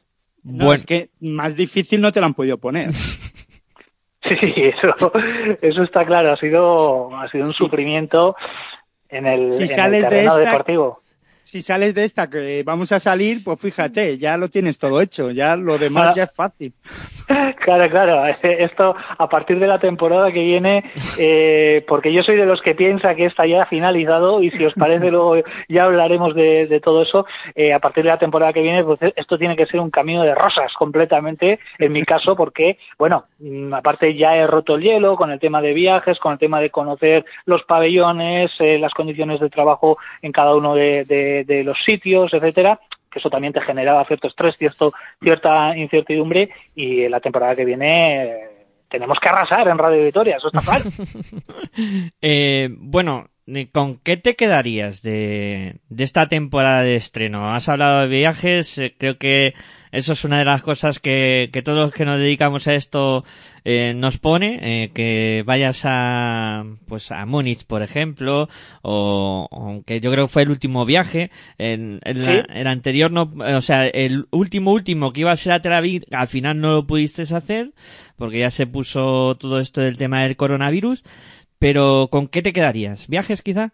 No, 0.43 0.65
Bueno. 0.65 0.73
es 0.73 0.85
que 0.85 1.09
más 1.21 1.55
difícil 1.55 2.01
no 2.01 2.11
te 2.11 2.19
lo 2.19 2.25
han 2.25 2.33
podido 2.33 2.57
poner. 2.57 2.89
Sí, 4.23 4.35
eso, 4.55 5.11
eso 5.63 5.81
está 5.83 6.05
claro, 6.05 6.31
ha 6.31 6.37
sido, 6.37 7.09
ha 7.17 7.27
sido 7.29 7.45
un 7.45 7.53
sufrimiento 7.53 8.35
en 9.09 9.25
el, 9.25 9.51
Si 9.51 9.63
en 9.63 9.67
sales 9.67 9.97
el 9.97 10.03
de 10.03 10.09
terreno 10.09 10.37
esta- 10.37 10.45
deportivo. 10.51 11.01
Si 11.43 11.61
sales 11.61 11.93
de 11.93 12.03
esta 12.05 12.29
que 12.29 12.63
vamos 12.63 12.91
a 12.91 12.99
salir, 12.99 13.43
pues 13.43 13.59
fíjate, 13.59 14.17
ya 14.17 14.37
lo 14.37 14.47
tienes 14.47 14.77
todo 14.79 15.01
hecho, 15.01 15.31
ya 15.31 15.55
lo 15.57 15.77
demás 15.77 16.15
ya 16.15 16.23
es 16.23 16.35
fácil. 16.35 16.73
Claro, 17.63 17.89
claro. 17.89 18.25
Esto 18.43 18.93
a 19.17 19.29
partir 19.29 19.59
de 19.59 19.67
la 19.67 19.79
temporada 19.79 20.31
que 20.33 20.41
viene, 20.41 20.83
eh, 21.17 21.85
porque 21.87 22.11
yo 22.11 22.23
soy 22.23 22.35
de 22.35 22.45
los 22.45 22.61
que 22.61 22.75
piensa 22.75 23.15
que 23.15 23.25
esta 23.25 23.45
ya 23.45 23.61
ha 23.63 23.65
finalizado 23.67 24.41
y 24.41 24.49
si 24.51 24.65
os 24.65 24.73
parece 24.73 25.11
luego 25.11 25.35
ya 25.69 25.85
hablaremos 25.85 26.33
de, 26.35 26.67
de 26.67 26.79
todo 26.81 27.03
eso. 27.03 27.25
eh, 27.55 27.71
a 27.71 27.79
partir 27.79 28.03
de 28.03 28.09
la 28.09 28.17
temporada 28.19 28.51
que 28.51 28.63
viene, 28.63 28.83
pues 28.83 28.99
esto 29.15 29.37
tiene 29.37 29.55
que 29.55 29.65
ser 29.67 29.79
un 29.79 29.91
camino 29.91 30.23
de 30.23 30.35
rosas 30.35 30.73
completamente, 30.73 31.59
en 31.79 31.91
mi 31.93 32.03
caso, 32.03 32.35
porque, 32.35 32.77
bueno, 32.97 33.25
mm, 33.39 33.73
aparte 33.75 34.13
ya 34.15 34.35
he 34.35 34.45
roto 34.47 34.75
el 34.75 34.81
hielo 34.83 35.15
con 35.15 35.31
el 35.31 35.39
tema 35.39 35.61
de 35.61 35.73
viajes, 35.73 36.19
con 36.19 36.33
el 36.33 36.39
tema 36.39 36.59
de 36.59 36.69
conocer 36.71 37.23
los 37.45 37.63
pabellones, 37.63 38.51
eh, 38.59 38.77
las 38.77 38.93
condiciones 38.93 39.39
de 39.39 39.49
trabajo 39.49 39.97
en 40.21 40.31
cada 40.33 40.53
uno 40.55 40.75
de, 40.75 41.05
de- 41.05 41.40
de 41.43 41.63
los 41.63 41.83
sitios, 41.83 42.33
etcétera 42.33 42.79
que 43.11 43.19
eso 43.19 43.29
también 43.29 43.51
te 43.51 43.61
generaba 43.61 44.05
cierto 44.05 44.29
estrés, 44.29 44.55
cierto, 44.57 44.93
cierta 45.21 45.77
incertidumbre 45.77 46.49
y 46.73 47.09
la 47.09 47.19
temporada 47.19 47.55
que 47.55 47.65
viene 47.65 48.23
eh, 48.23 48.51
tenemos 48.91 49.19
que 49.19 49.29
arrasar 49.29 49.67
en 49.67 49.77
Radio 49.77 50.03
Victoria, 50.03 50.37
eso 50.37 50.47
está 50.47 50.61
claro. 50.61 50.85
Eh, 52.21 52.69
bueno, 52.77 53.29
eh, 53.47 53.69
¿con 53.71 53.97
qué 53.97 54.17
te 54.17 54.35
quedarías 54.35 55.01
de, 55.01 55.79
de 55.89 56.03
esta 56.03 56.27
temporada 56.27 56.83
de 56.83 56.95
estreno? 56.95 57.53
Has 57.53 57.69
hablado 57.69 58.01
de 58.01 58.07
viajes, 58.07 58.77
eh, 58.77 58.95
creo 58.97 59.17
que 59.17 59.53
eso 59.91 60.13
es 60.13 60.23
una 60.23 60.39
de 60.39 60.45
las 60.45 60.61
cosas 60.63 60.99
que, 60.99 61.49
que 61.51 61.61
todos 61.61 61.77
los 61.79 61.93
que 61.93 62.05
nos 62.05 62.17
dedicamos 62.19 62.67
a 62.67 62.75
esto 62.75 63.23
eh, 63.65 63.93
nos 63.95 64.17
pone, 64.17 64.59
eh, 64.61 64.89
que 64.93 65.43
vayas 65.45 65.81
a, 65.85 66.63
pues 66.87 67.11
a 67.11 67.25
Múnich, 67.25 67.65
por 67.65 67.81
ejemplo, 67.83 68.49
o, 68.81 69.47
aunque 69.51 69.99
yo 70.01 70.11
creo 70.11 70.25
que 70.27 70.31
fue 70.33 70.41
el 70.43 70.49
último 70.49 70.85
viaje, 70.85 71.29
en, 71.57 71.99
en 72.03 72.25
la- 72.25 72.31
Sí. 72.41 72.47
el 72.53 72.67
anterior 72.67 73.11
no, 73.11 73.31
eh, 73.45 73.55
o 73.55 73.61
sea, 73.61 73.87
el 73.87 74.27
último 74.31 74.71
último 74.71 75.13
que 75.13 75.21
iba 75.21 75.31
a 75.31 75.35
ser 75.35 75.53
a 75.53 75.61
Tel 75.61 75.73
Aviv, 75.73 76.03
al 76.11 76.27
final 76.27 76.59
no 76.59 76.71
lo 76.73 76.87
pudiste 76.87 77.21
hacer, 77.23 77.71
porque 78.15 78.39
ya 78.39 78.51
se 78.51 78.67
puso 78.67 79.35
todo 79.39 79.59
esto 79.59 79.81
del 79.81 79.97
tema 79.97 80.23
del 80.23 80.35
coronavirus, 80.35 81.03
pero 81.59 82.07
¿con 82.11 82.27
qué 82.27 82.41
te 82.41 82.53
quedarías? 82.53 83.07
¿Viajes 83.07 83.41
quizá? 83.41 83.73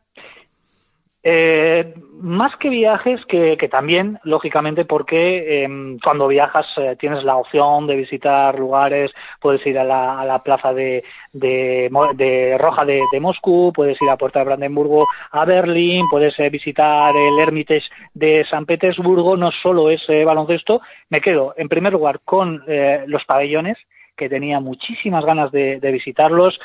Eh, 1.30 1.94
más 2.22 2.56
que 2.56 2.70
viajes, 2.70 3.20
que, 3.26 3.58
también, 3.70 4.18
lógicamente, 4.24 4.86
porque 4.86 5.66
eh, 5.66 5.98
cuando 6.02 6.30
viajas 6.30 6.66
eh, 6.78 6.96
tienes 6.98 7.26
la 7.26 7.36
opción 7.36 7.86
de 7.86 7.98
visitar 7.98 8.58
lugares, 8.58 9.12
puedes 9.42 9.66
ir 9.68 9.78
a 9.78 9.84
la, 9.84 10.42
plaza 10.42 10.74
de, 10.74 11.04
de, 11.34 11.92
de 12.16 12.58
Roja 12.58 12.86
de, 12.86 13.04
Moscú, 13.20 13.74
puedes 13.76 14.02
ir 14.02 14.10
a 14.10 14.16
Puerta 14.16 14.40
de 14.40 14.46
Brandenburgo, 14.46 15.06
a 15.32 15.44
Berlín, 15.44 16.06
puedes 16.10 16.40
eh, 16.40 16.50
visitar 16.50 17.14
el 17.14 17.38
Hermitage 17.38 17.90
de 18.14 18.46
San 18.46 18.66
Petersburgo, 18.66 19.36
no 19.36 19.52
solo 19.52 19.90
es 19.90 20.08
eh, 20.08 20.24
baloncesto, 20.24 20.80
me 21.10 21.20
quedo 21.20 21.56
en 21.58 21.68
primer 21.68 21.92
lugar 21.92 22.22
con 22.24 22.64
los 23.08 23.26
pabellones, 23.26 23.78
que 24.16 24.30
tenía 24.30 24.62
muchísimas 24.62 25.26
ganas 25.26 25.52
de 25.52 25.92
visitarlos. 25.92 26.60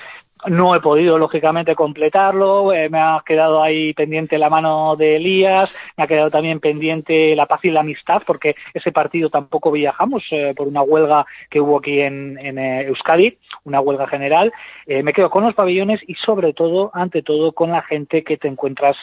No 0.47 0.75
he 0.75 0.81
podido, 0.81 1.19
lógicamente, 1.19 1.77
completarlo. 1.77 2.73
eh, 2.73 2.89
me 2.89 2.99
ha 2.99 3.23
quedado 3.25 3.63
ahí 3.63 3.95
pendiente 3.95 4.39
la 4.39 4.51
mano 4.51 4.97
de 4.97 5.17
Elías. 5.17 5.71
Me 5.97 6.05
ha 6.05 6.07
quedado 6.09 6.31
también 6.31 6.59
pendiente 6.59 7.37
la 7.37 7.47
paz 7.47 7.65
y 7.65 7.71
la 7.71 7.81
amistad, 7.81 8.23
porque 8.27 8.57
ese 8.75 8.91
partido 8.91 9.31
tampoco 9.31 9.71
viajamos 9.71 10.25
eh, 10.33 10.53
por 10.57 10.67
una 10.67 10.83
huelga 10.83 11.27
que 11.49 11.61
hubo 11.61 11.79
aquí 11.79 12.01
en, 12.01 12.39
en, 12.41 12.59
eh, 12.59 12.87
Euskadi, 12.87 13.39
una 13.65 13.81
huelga 13.81 14.09
general. 14.09 14.53
Me 14.85 15.13
quedo 15.13 15.31
con 15.31 15.45
los 15.45 15.55
pabellones 15.55 16.01
y, 16.09 16.15
sobre 16.15 16.53
todo, 16.53 16.91
ante 16.93 17.23
todo, 17.23 17.53
con 17.53 17.71
la 17.71 17.83
gente 17.83 18.25
que 18.25 18.37
te 18.37 18.49
encuentras 18.49 18.97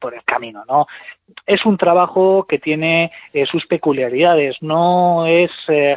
por 0.00 0.14
el 0.14 0.24
camino, 0.24 0.64
¿no? 0.66 0.86
Es 1.44 1.66
un 1.66 1.76
trabajo 1.76 2.46
que 2.48 2.58
tiene 2.58 3.12
sus 3.44 3.66
peculiaridades. 3.66 4.62
No 4.62 5.26
es 5.26 5.50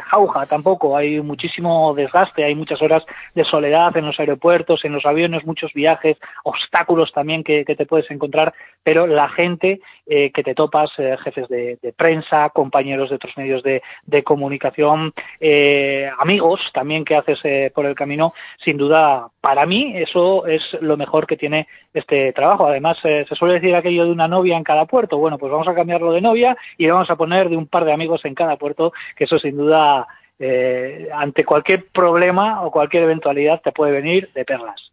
jauja 0.04 0.44
tampoco. 0.44 0.94
Hay 0.94 1.22
muchísimo 1.22 1.94
desgaste, 1.94 2.44
hay 2.44 2.54
muchas 2.54 2.82
horas 2.82 3.06
de 3.34 3.44
soledad 3.44 3.96
en 3.96 4.06
los 4.06 4.20
aeropuertos, 4.20 4.84
los 4.92 5.06
aviones, 5.06 5.44
muchos 5.44 5.72
viajes, 5.72 6.18
obstáculos 6.44 7.12
también 7.12 7.44
que, 7.44 7.64
te 7.64 7.86
puedes 7.86 8.10
encontrar, 8.10 8.52
pero 8.82 9.06
la 9.06 9.28
gente 9.28 9.80
eh, 10.06 10.30
que 10.32 10.42
te 10.42 10.54
topas, 10.54 10.90
eh, 10.98 11.16
jefes 11.22 11.48
de, 11.48 11.78
prensa, 11.96 12.50
compañeros 12.50 13.10
de 13.10 13.16
otros 13.16 13.36
medios 13.36 13.62
de, 13.62 13.82
comunicación, 14.24 15.12
eh, 15.40 16.10
amigos 16.18 16.70
también 16.72 17.04
que 17.04 17.16
haces 17.16 17.40
por 17.72 17.86
el 17.86 17.94
camino, 17.94 18.34
sin 18.58 18.76
duda, 18.76 19.28
para 19.40 19.66
mí 19.66 19.92
eso 19.96 20.46
es 20.46 20.76
lo 20.80 20.96
mejor 20.96 21.26
que 21.26 21.36
tiene 21.36 21.68
este 21.94 22.32
trabajo. 22.32 22.66
Además, 22.66 22.98
se 23.00 23.24
suele 23.34 23.54
decir 23.54 23.74
aquello 23.74 24.04
de 24.04 24.12
una 24.12 24.28
novia 24.28 24.56
en 24.56 24.64
cada 24.64 24.84
puerto. 24.84 25.18
Bueno, 25.18 25.38
pues 25.38 25.50
vamos 25.50 25.68
a 25.68 25.74
cambiarlo 25.74 26.12
de 26.12 26.20
novia 26.20 26.56
y 26.76 26.86
vamos 26.86 27.10
a 27.10 27.16
poner 27.16 27.48
de 27.48 27.56
un 27.56 27.66
par 27.66 27.84
de 27.84 27.92
amigos 27.92 28.24
en 28.24 28.34
cada 28.34 28.56
puerto, 28.56 28.92
que 29.16 29.24
eso 29.24 29.38
sin 29.38 29.56
duda, 29.56 30.06
eh, 30.40 31.08
ante 31.14 31.44
cualquier 31.44 31.86
problema 31.88 32.62
o 32.62 32.70
cualquier 32.72 33.04
eventualidad, 33.04 33.60
te 33.62 33.70
puede 33.72 33.92
venir 33.92 34.30
de 34.34 34.44
perlas. 34.44 34.90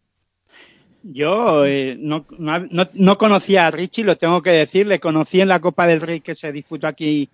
Yo 1.03 1.65
eh, 1.65 1.95
no, 1.97 2.25
no, 2.37 2.59
no- 2.69 2.89
no 2.93 3.17
conocía 3.17 3.67
a 3.67 3.71
Richie, 3.71 4.03
lo 4.03 4.17
tengo 4.17 4.41
que 4.41 4.49
decir, 4.51 4.87
le 4.87 4.99
conocí 4.99 5.39
en 5.39 5.47
la 5.47 5.61
Copa 5.61 5.87
del 5.87 6.01
Rey 6.01 6.19
que 6.19 6.35
se 6.35 6.51
disputó 6.51 6.87
aquí 6.87 7.29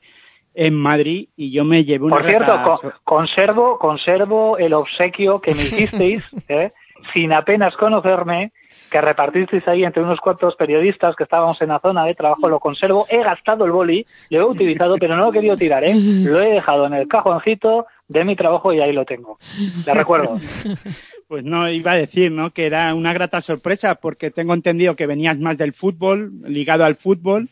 en 0.53 0.75
Madrid 0.75 1.29
y 1.35 1.51
yo 1.51 1.63
me 1.65 1.83
llevé 1.83 2.05
una 2.05 2.17
Por 2.17 2.25
cierto, 2.27 2.79
conservo, 3.03 3.79
conservo 3.79 4.57
el 4.59 4.73
obsequio 4.73 5.41
que 5.41 5.55
me 5.55 5.61
hicisteis, 5.63 6.29
¿eh? 6.47 6.71
sin 7.13 7.33
apenas 7.33 7.75
conocerme, 7.75 8.51
que 8.91 9.01
repartisteis 9.01 9.67
ahí 9.67 9.83
entre 9.83 10.03
unos 10.03 10.19
cuantos 10.19 10.55
periodistas 10.55 11.15
que 11.15 11.23
estábamos 11.23 11.59
en 11.63 11.69
la 11.69 11.79
zona 11.79 12.05
de 12.05 12.13
trabajo, 12.13 12.47
lo 12.47 12.59
conservo, 12.59 13.07
he 13.09 13.23
gastado 13.23 13.65
el 13.65 13.71
boli, 13.71 14.05
lo 14.29 14.39
he 14.39 14.43
utilizado, 14.43 14.97
pero 14.99 15.15
no 15.15 15.23
lo 15.23 15.29
he 15.29 15.33
querido 15.33 15.57
tirar, 15.57 15.83
¿eh? 15.83 15.95
Lo 16.23 16.39
he 16.39 16.51
dejado 16.51 16.85
en 16.85 16.93
el 16.93 17.07
cajoncito 17.07 17.87
de 18.13 18.25
mi 18.25 18.35
trabajo 18.35 18.71
y 18.71 18.79
ahí 18.79 18.93
lo 18.93 19.05
tengo. 19.05 19.37
Te 19.85 19.93
recuerdo. 19.93 20.37
Pues 21.25 21.45
no, 21.45 21.67
iba 21.67 21.93
a 21.93 21.95
decir, 21.95 22.31
¿no? 22.31 22.51
Que 22.51 22.67
era 22.67 22.93
una 22.93 23.11
grata 23.11 23.41
sorpresa 23.41 23.95
porque 23.95 24.29
tengo 24.29 24.53
entendido 24.53 24.95
que 24.95 25.07
venías 25.07 25.39
más 25.39 25.57
del 25.57 25.73
fútbol, 25.73 26.31
ligado 26.45 26.85
al 26.85 26.93
fútbol, 26.93 27.49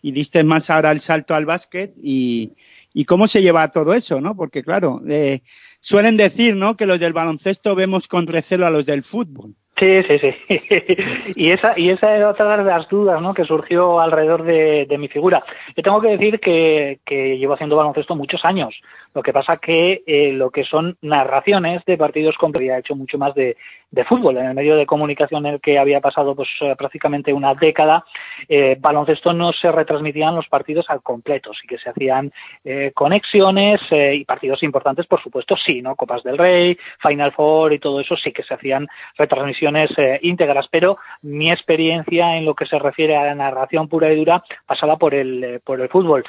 y 0.00 0.12
diste 0.12 0.44
más 0.44 0.70
ahora 0.70 0.92
el 0.92 1.00
salto 1.00 1.34
al 1.34 1.44
básquet 1.44 1.92
y, 2.02 2.52
y 2.94 3.04
cómo 3.04 3.26
se 3.26 3.42
lleva 3.42 3.70
todo 3.70 3.92
eso, 3.92 4.20
¿no? 4.20 4.34
Porque 4.34 4.62
claro, 4.62 5.02
eh, 5.10 5.40
suelen 5.80 6.16
decir, 6.16 6.56
¿no? 6.56 6.76
Que 6.76 6.86
los 6.86 7.00
del 7.00 7.12
baloncesto 7.12 7.74
vemos 7.74 8.08
con 8.08 8.26
recelo 8.26 8.66
a 8.66 8.70
los 8.70 8.86
del 8.86 9.02
fútbol. 9.02 9.54
Sí, 9.78 10.02
sí, 10.02 10.18
sí. 10.18 10.34
y 11.36 11.50
esa 11.50 11.78
y 11.78 11.90
esa 11.90 12.16
era 12.16 12.30
otra 12.30 12.56
de 12.56 12.64
las 12.64 12.88
dudas 12.88 13.22
¿no? 13.22 13.32
que 13.32 13.44
surgió 13.44 14.00
alrededor 14.00 14.42
de, 14.42 14.86
de 14.86 14.98
mi 14.98 15.08
figura. 15.08 15.44
Yo 15.76 15.82
tengo 15.82 16.00
que 16.00 16.08
decir 16.08 16.40
que, 16.40 16.98
que 17.04 17.38
llevo 17.38 17.54
haciendo 17.54 17.76
baloncesto 17.76 18.16
muchos 18.16 18.44
años. 18.44 18.74
Lo 19.14 19.22
que 19.22 19.32
pasa 19.32 19.56
que 19.56 20.02
eh, 20.06 20.32
lo 20.32 20.50
que 20.50 20.64
son 20.64 20.96
narraciones 21.00 21.84
de 21.84 21.96
partidos 21.96 22.36
con 22.36 22.52
había 22.54 22.78
hecho 22.78 22.94
mucho 22.94 23.18
más 23.18 23.34
de, 23.34 23.56
de 23.90 24.04
fútbol. 24.04 24.36
En 24.36 24.46
el 24.46 24.54
medio 24.54 24.76
de 24.76 24.84
comunicación 24.86 25.46
en 25.46 25.54
el 25.54 25.60
que 25.60 25.78
había 25.78 26.00
pasado 26.00 26.34
pues 26.34 26.50
eh, 26.60 26.74
prácticamente 26.76 27.32
una 27.32 27.54
década, 27.54 28.04
eh, 28.48 28.76
baloncesto 28.78 29.32
no 29.32 29.52
se 29.52 29.72
retransmitían 29.72 30.34
los 30.34 30.46
partidos 30.48 30.90
al 30.90 31.02
completo, 31.02 31.52
sí 31.54 31.66
que 31.66 31.78
se 31.78 31.88
hacían 31.90 32.30
eh, 32.64 32.92
conexiones 32.94 33.80
eh, 33.90 34.14
y 34.14 34.24
partidos 34.24 34.62
importantes, 34.62 35.06
por 35.06 35.22
supuesto, 35.22 35.56
sí, 35.56 35.80
¿no? 35.80 35.96
Copas 35.96 36.22
del 36.22 36.36
Rey, 36.36 36.78
Final 37.00 37.32
Four 37.32 37.72
y 37.72 37.78
todo 37.78 38.00
eso 38.00 38.16
sí 38.16 38.30
que 38.32 38.42
se 38.42 38.54
hacían 38.54 38.88
retransmisiones 39.16 39.90
eh, 39.96 40.18
íntegras, 40.22 40.68
pero 40.68 40.98
mi 41.22 41.50
experiencia 41.50 42.36
en 42.36 42.44
lo 42.44 42.54
que 42.54 42.66
se 42.66 42.78
refiere 42.78 43.16
a 43.16 43.24
la 43.24 43.34
narración 43.34 43.88
pura 43.88 44.12
y 44.12 44.16
dura 44.16 44.44
pasaba 44.66 44.96
por 44.98 45.14
el, 45.14 45.60
por 45.64 45.80
el 45.80 45.88
fútbol. 45.88 46.24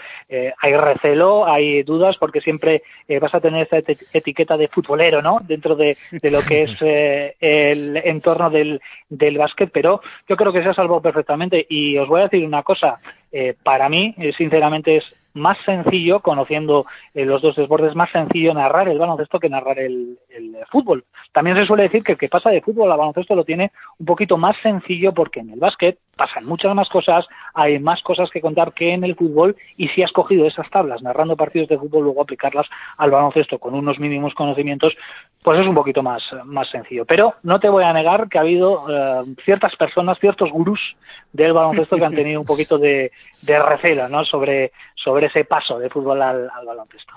Hay 0.61 0.75
recelo, 0.75 1.45
hay 1.45 1.83
dudas, 1.83 2.17
porque 2.17 2.41
siempre 2.41 2.83
vas 3.21 3.33
a 3.33 3.39
tener 3.41 3.63
esta 3.63 3.77
eti- 3.79 3.97
etiqueta 4.13 4.57
de 4.57 4.67
futbolero, 4.67 5.21
¿no? 5.21 5.39
Dentro 5.43 5.75
de, 5.75 5.97
de 6.11 6.31
lo 6.31 6.41
que 6.41 6.63
es 6.63 6.71
el 7.49 7.97
entorno 7.97 8.49
del, 8.49 8.81
del 9.09 9.37
básquet, 9.37 9.69
pero 9.71 10.01
yo 10.27 10.35
creo 10.35 10.53
que 10.53 10.63
se 10.63 10.69
ha 10.69 10.73
salvado 10.73 11.01
perfectamente. 11.01 11.65
Y 11.69 11.97
os 11.97 12.07
voy 12.07 12.21
a 12.21 12.27
decir 12.27 12.45
una 12.45 12.63
cosa, 12.63 12.99
eh, 13.31 13.55
para 13.61 13.89
mí, 13.89 14.15
eh, 14.17 14.33
sinceramente, 14.37 14.97
es 14.97 15.05
más 15.33 15.57
sencillo, 15.65 16.21
conociendo 16.21 16.85
eh, 17.13 17.25
los 17.25 17.41
dos 17.41 17.55
desbordes, 17.55 17.95
más 17.95 18.11
sencillo 18.11 18.53
narrar 18.53 18.89
el 18.89 18.99
baloncesto 18.99 19.39
que 19.39 19.49
narrar 19.49 19.79
el, 19.79 20.17
fútbol. 20.71 21.05
También 21.31 21.57
se 21.57 21.65
suele 21.65 21.83
decir 21.83 22.03
que 22.03 22.11
el 22.11 22.17
que 22.17 22.29
pasa 22.29 22.49
de 22.49 22.61
fútbol 22.61 22.91
a 22.91 22.95
baloncesto 22.95 23.35
lo 23.35 23.43
tiene 23.43 23.71
un 23.97 24.05
poquito 24.05 24.37
más 24.37 24.55
sencillo 24.61 25.13
porque 25.13 25.39
en 25.39 25.49
el 25.51 25.59
básquet 25.59 25.97
pasan 26.15 26.45
muchas 26.45 26.75
más 26.75 26.89
cosas, 26.89 27.27
hay 27.53 27.79
más 27.79 28.03
cosas 28.03 28.29
que 28.29 28.41
contar 28.41 28.73
que 28.73 28.91
en 28.91 29.03
el 29.03 29.15
fútbol 29.15 29.55
y 29.77 29.87
si 29.87 30.03
has 30.03 30.11
cogido 30.11 30.45
esas 30.45 30.69
tablas 30.69 31.01
narrando 31.01 31.37
partidos 31.37 31.69
de 31.69 31.77
fútbol, 31.77 32.03
luego 32.03 32.21
aplicarlas 32.21 32.67
al 32.97 33.09
baloncesto 33.09 33.57
con 33.57 33.73
unos 33.73 33.99
mínimos 33.99 34.33
conocimientos, 34.33 34.97
pues 35.41 35.59
es 35.59 35.65
un 35.65 35.75
poquito 35.75 36.03
más, 36.03 36.35
más 36.43 36.69
sencillo. 36.69 37.05
Pero 37.05 37.35
no 37.43 37.59
te 37.59 37.69
voy 37.69 37.83
a 37.83 37.93
negar 37.93 38.27
que 38.27 38.37
ha 38.37 38.41
habido 38.41 38.85
eh, 38.89 39.23
ciertas 39.45 39.75
personas, 39.75 40.19
ciertos 40.19 40.51
gurús 40.51 40.95
del 41.31 41.53
baloncesto 41.53 41.95
que 41.95 42.05
han 42.05 42.15
tenido 42.15 42.41
un 42.41 42.45
poquito 42.45 42.77
de, 42.77 43.11
de 43.41 43.59
recelo 43.61 44.09
¿no? 44.09 44.25
sobre, 44.25 44.71
sobre 44.95 45.18
ese 45.23 45.45
paso 45.45 45.79
de 45.79 45.89
fútbol 45.89 46.21
al, 46.21 46.49
al 46.49 46.65
baloncesto. 46.65 47.13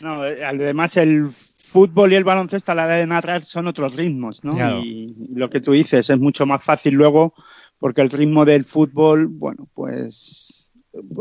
No, 0.00 0.26
eh, 0.26 0.44
además 0.44 0.96
el 0.96 1.30
fútbol 1.32 2.12
y 2.12 2.16
el 2.16 2.24
baloncesto 2.24 2.72
a 2.72 2.74
la 2.74 2.84
hora 2.84 2.96
de 2.96 3.06
narrar 3.06 3.42
son 3.42 3.66
otros 3.66 3.96
ritmos, 3.96 4.44
¿no? 4.44 4.54
Claro. 4.54 4.80
Y 4.80 5.14
lo 5.34 5.50
que 5.50 5.60
tú 5.60 5.72
dices 5.72 6.08
es 6.08 6.18
mucho 6.18 6.46
más 6.46 6.62
fácil 6.62 6.94
luego 6.94 7.34
porque 7.78 8.00
el 8.00 8.10
ritmo 8.10 8.44
del 8.44 8.64
fútbol, 8.64 9.26
bueno, 9.26 9.66
pues 9.74 10.70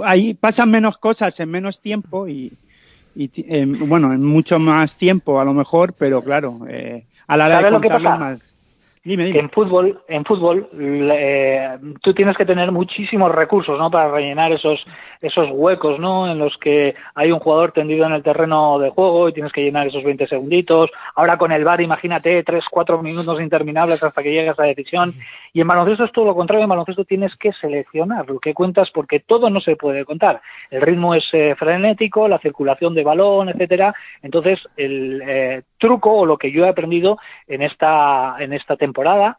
ahí 0.06 0.34
pasan 0.34 0.72
menos 0.72 0.98
cosas 0.98 1.40
en 1.40 1.50
menos 1.50 1.82
tiempo 1.82 2.28
y, 2.28 2.56
eh, 3.16 3.66
bueno, 3.66 4.14
en 4.14 4.24
mucho 4.24 4.60
más 4.60 4.96
tiempo 4.96 5.40
a 5.40 5.46
lo 5.46 5.54
mejor, 5.54 5.94
pero 5.94 6.24
claro, 6.24 6.60
eh, 6.70 7.06
a 7.28 7.38
la 7.38 7.46
hora 7.46 7.56
de 7.56 7.62
¿Sabes 7.64 7.74
lo 7.74 7.82
que 7.82 7.90
contarlo 7.90 8.20
más. 8.20 8.56
En 9.06 9.50
fútbol, 9.50 10.02
en 10.08 10.24
fútbol 10.24 10.70
eh, 10.80 11.78
tú 12.02 12.14
tienes 12.14 12.38
que 12.38 12.46
tener 12.46 12.72
muchísimos 12.72 13.32
recursos, 13.34 13.78
¿no? 13.78 13.92
Para 13.92 14.10
rellenar 14.10 14.54
esos 14.54 14.86
esos 15.24 15.50
huecos, 15.52 16.00
¿no? 16.00 16.30
En 16.30 16.38
los 16.38 16.58
que 16.58 16.96
hay 17.16 17.32
un 17.32 17.40
jugador 17.40 17.72
tendido 17.72 18.06
en 18.06 18.12
el 18.12 18.22
terreno 18.22 18.78
de 18.78 18.90
juego 18.90 19.30
y 19.30 19.34
tienes 19.34 19.54
que 19.54 19.64
llenar 19.64 19.88
esos 19.88 20.04
20 20.04 20.28
segunditos. 20.28 20.92
Ahora 21.16 21.38
con 21.38 21.52
el 21.52 21.64
VAR, 21.64 21.82
imagínate, 21.82 22.44
3, 22.44 22.66
4 22.70 23.02
minutos 23.02 23.42
interminables 23.42 24.04
hasta 24.04 24.22
que 24.22 24.34
llegas 24.34 24.60
a 24.60 24.64
la 24.64 24.68
decisión. 24.68 25.14
Y 25.54 25.62
en 25.62 25.68
baloncesto 25.68 26.04
es 26.04 26.12
todo 26.12 26.26
lo 26.26 26.36
contrario. 26.36 26.64
En 26.64 26.70
baloncesto 26.70 27.06
tienes 27.06 27.36
que 27.38 27.54
seleccionar 27.54 28.30
lo 28.30 28.40
que 28.40 28.54
cuentas 28.54 28.92
porque 28.92 29.22
todo 29.22 29.50
no 29.50 29.62
se 29.62 29.78
puede 29.78 30.04
contar. 30.04 30.42
El 30.70 30.82
ritmo 30.82 31.16
es 31.16 31.30
eh, 31.34 31.56
frenético, 31.58 32.28
la 32.28 32.40
circulación 32.40 32.94
de 32.94 33.04
balón, 33.04 33.50
etcétera. 33.50 33.94
Entonces, 34.22 34.60
el 34.76 35.24
eh, 35.26 35.62
truco 35.78 36.12
o 36.12 36.26
lo 36.26 36.38
que 36.38 36.52
yo 36.52 36.66
he 36.66 36.70
aprendido 36.70 37.18
en 37.48 37.62
esta, 37.62 38.36
en 38.40 38.52
esta 38.52 38.76
temporada, 38.76 38.93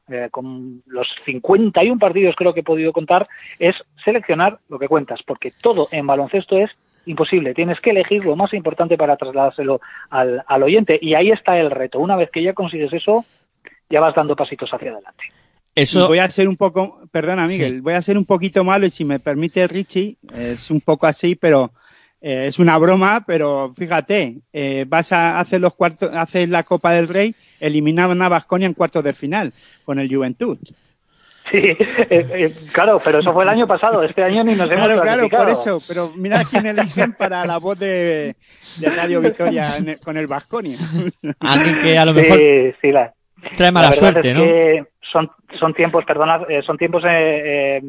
eh, 0.09 0.29
con 0.31 0.83
los 0.87 1.15
51 1.25 1.99
partidos 1.99 2.35
creo 2.37 2.53
que 2.55 2.61
he 2.61 2.65
podido 2.65 2.93
contar, 2.93 3.27
es 3.59 3.77
seleccionar 4.05 4.59
lo 4.69 4.79
que 4.79 4.89
cuentas, 4.89 5.23
porque 5.23 5.53
todo 5.61 5.89
en 5.91 6.07
baloncesto 6.07 6.57
es 6.59 6.71
imposible. 7.07 7.55
Tienes 7.55 7.81
que 7.81 7.91
elegir 7.91 8.25
lo 8.25 8.37
más 8.37 8.53
importante 8.55 8.97
para 8.97 9.17
trasladárselo 9.17 9.81
al, 10.11 10.43
al 10.47 10.63
oyente. 10.63 10.99
Y 11.01 11.15
ahí 11.15 11.31
está 11.31 11.59
el 11.59 11.71
reto. 11.71 11.99
Una 12.01 12.17
vez 12.17 12.31
que 12.31 12.43
ya 12.43 12.55
consigues 12.55 12.93
eso, 12.93 13.25
ya 13.91 14.01
vas 14.01 14.15
dando 14.15 14.35
pasitos 14.37 14.73
hacia 14.73 14.91
adelante. 14.93 15.25
Eso, 15.75 16.07
voy 16.07 16.19
a 16.19 16.31
ser 16.31 16.49
un 16.49 16.57
poco, 16.57 17.01
perdona 17.11 17.47
Miguel, 17.49 17.75
Sí. 17.75 17.81
voy 17.81 17.95
a 17.95 18.03
ser 18.03 18.17
un 18.17 18.25
poquito 18.25 18.63
malo 18.63 18.87
y 18.87 18.91
si 18.91 19.05
me 19.05 19.19
permite 19.19 19.67
Richie, 19.67 20.17
es 20.33 20.71
un 20.71 20.81
poco 20.81 21.07
así, 21.09 21.35
pero 21.35 21.73
eh, 22.21 22.47
es 22.47 22.61
una 22.61 22.79
broma, 22.79 23.25
pero 23.27 23.75
fíjate, 23.77 24.37
eh, 24.53 24.85
vas 24.89 25.13
a 25.13 25.41
hacer 25.41 25.61
los 25.61 25.75
cuartos, 25.75 26.11
haces 26.15 26.49
la 26.49 26.63
Copa 26.63 26.93
del 26.93 27.09
Rey, 27.09 27.35
eliminaban 27.67 28.21
a 28.23 28.29
Vasconia 28.29 28.67
en 28.67 28.75
cuartos 28.75 29.03
de 29.05 29.13
final 29.15 29.53
con 29.85 29.99
el 29.99 30.15
Juventud. 30.15 30.59
Sí, 31.51 31.59
eh, 31.59 31.77
eh, 32.11 32.55
claro, 32.73 32.99
pero 33.05 33.19
eso 33.19 33.33
fue 33.35 33.43
el 33.45 33.51
año 33.51 33.67
pasado. 33.67 34.03
Este 34.03 34.23
año 34.25 34.43
ni 34.45 34.55
nos 34.55 34.71
hemos 34.71 34.87
Claro, 34.87 35.03
claro, 35.03 35.29
por 35.29 35.51
eso. 35.51 35.83
Pero 35.87 36.11
mira 36.17 36.43
quién 36.45 36.65
eligen 36.65 37.13
para 37.13 37.45
la 37.45 37.59
voz 37.59 37.79
de, 37.79 38.35
de 38.79 38.89
Radio 38.89 39.21
Victoria 39.21 39.77
en 39.77 39.91
el- 39.91 39.99
con 40.01 40.17
el 40.17 40.27
Vasconia. 40.27 40.79
Alguien 41.41 41.79
que 41.83 41.99
a 41.99 42.05
lo 42.07 42.15
mejor 42.15 42.39
Sí, 42.39 42.73
sí, 42.81 42.93
la, 42.93 43.13
trae 43.59 43.71
mala 43.73 43.91
la 43.91 43.95
suerte, 43.95 44.31
es 44.31 44.37
¿no? 44.37 44.43
que 44.43 44.85
son, 45.03 45.31
son 45.53 45.75
tiempos, 45.75 46.03
perdona, 46.07 46.41
eh, 46.49 46.63
son 46.63 46.79
tiempos. 46.79 47.05
eh, 47.05 47.11
eh, 47.11 47.83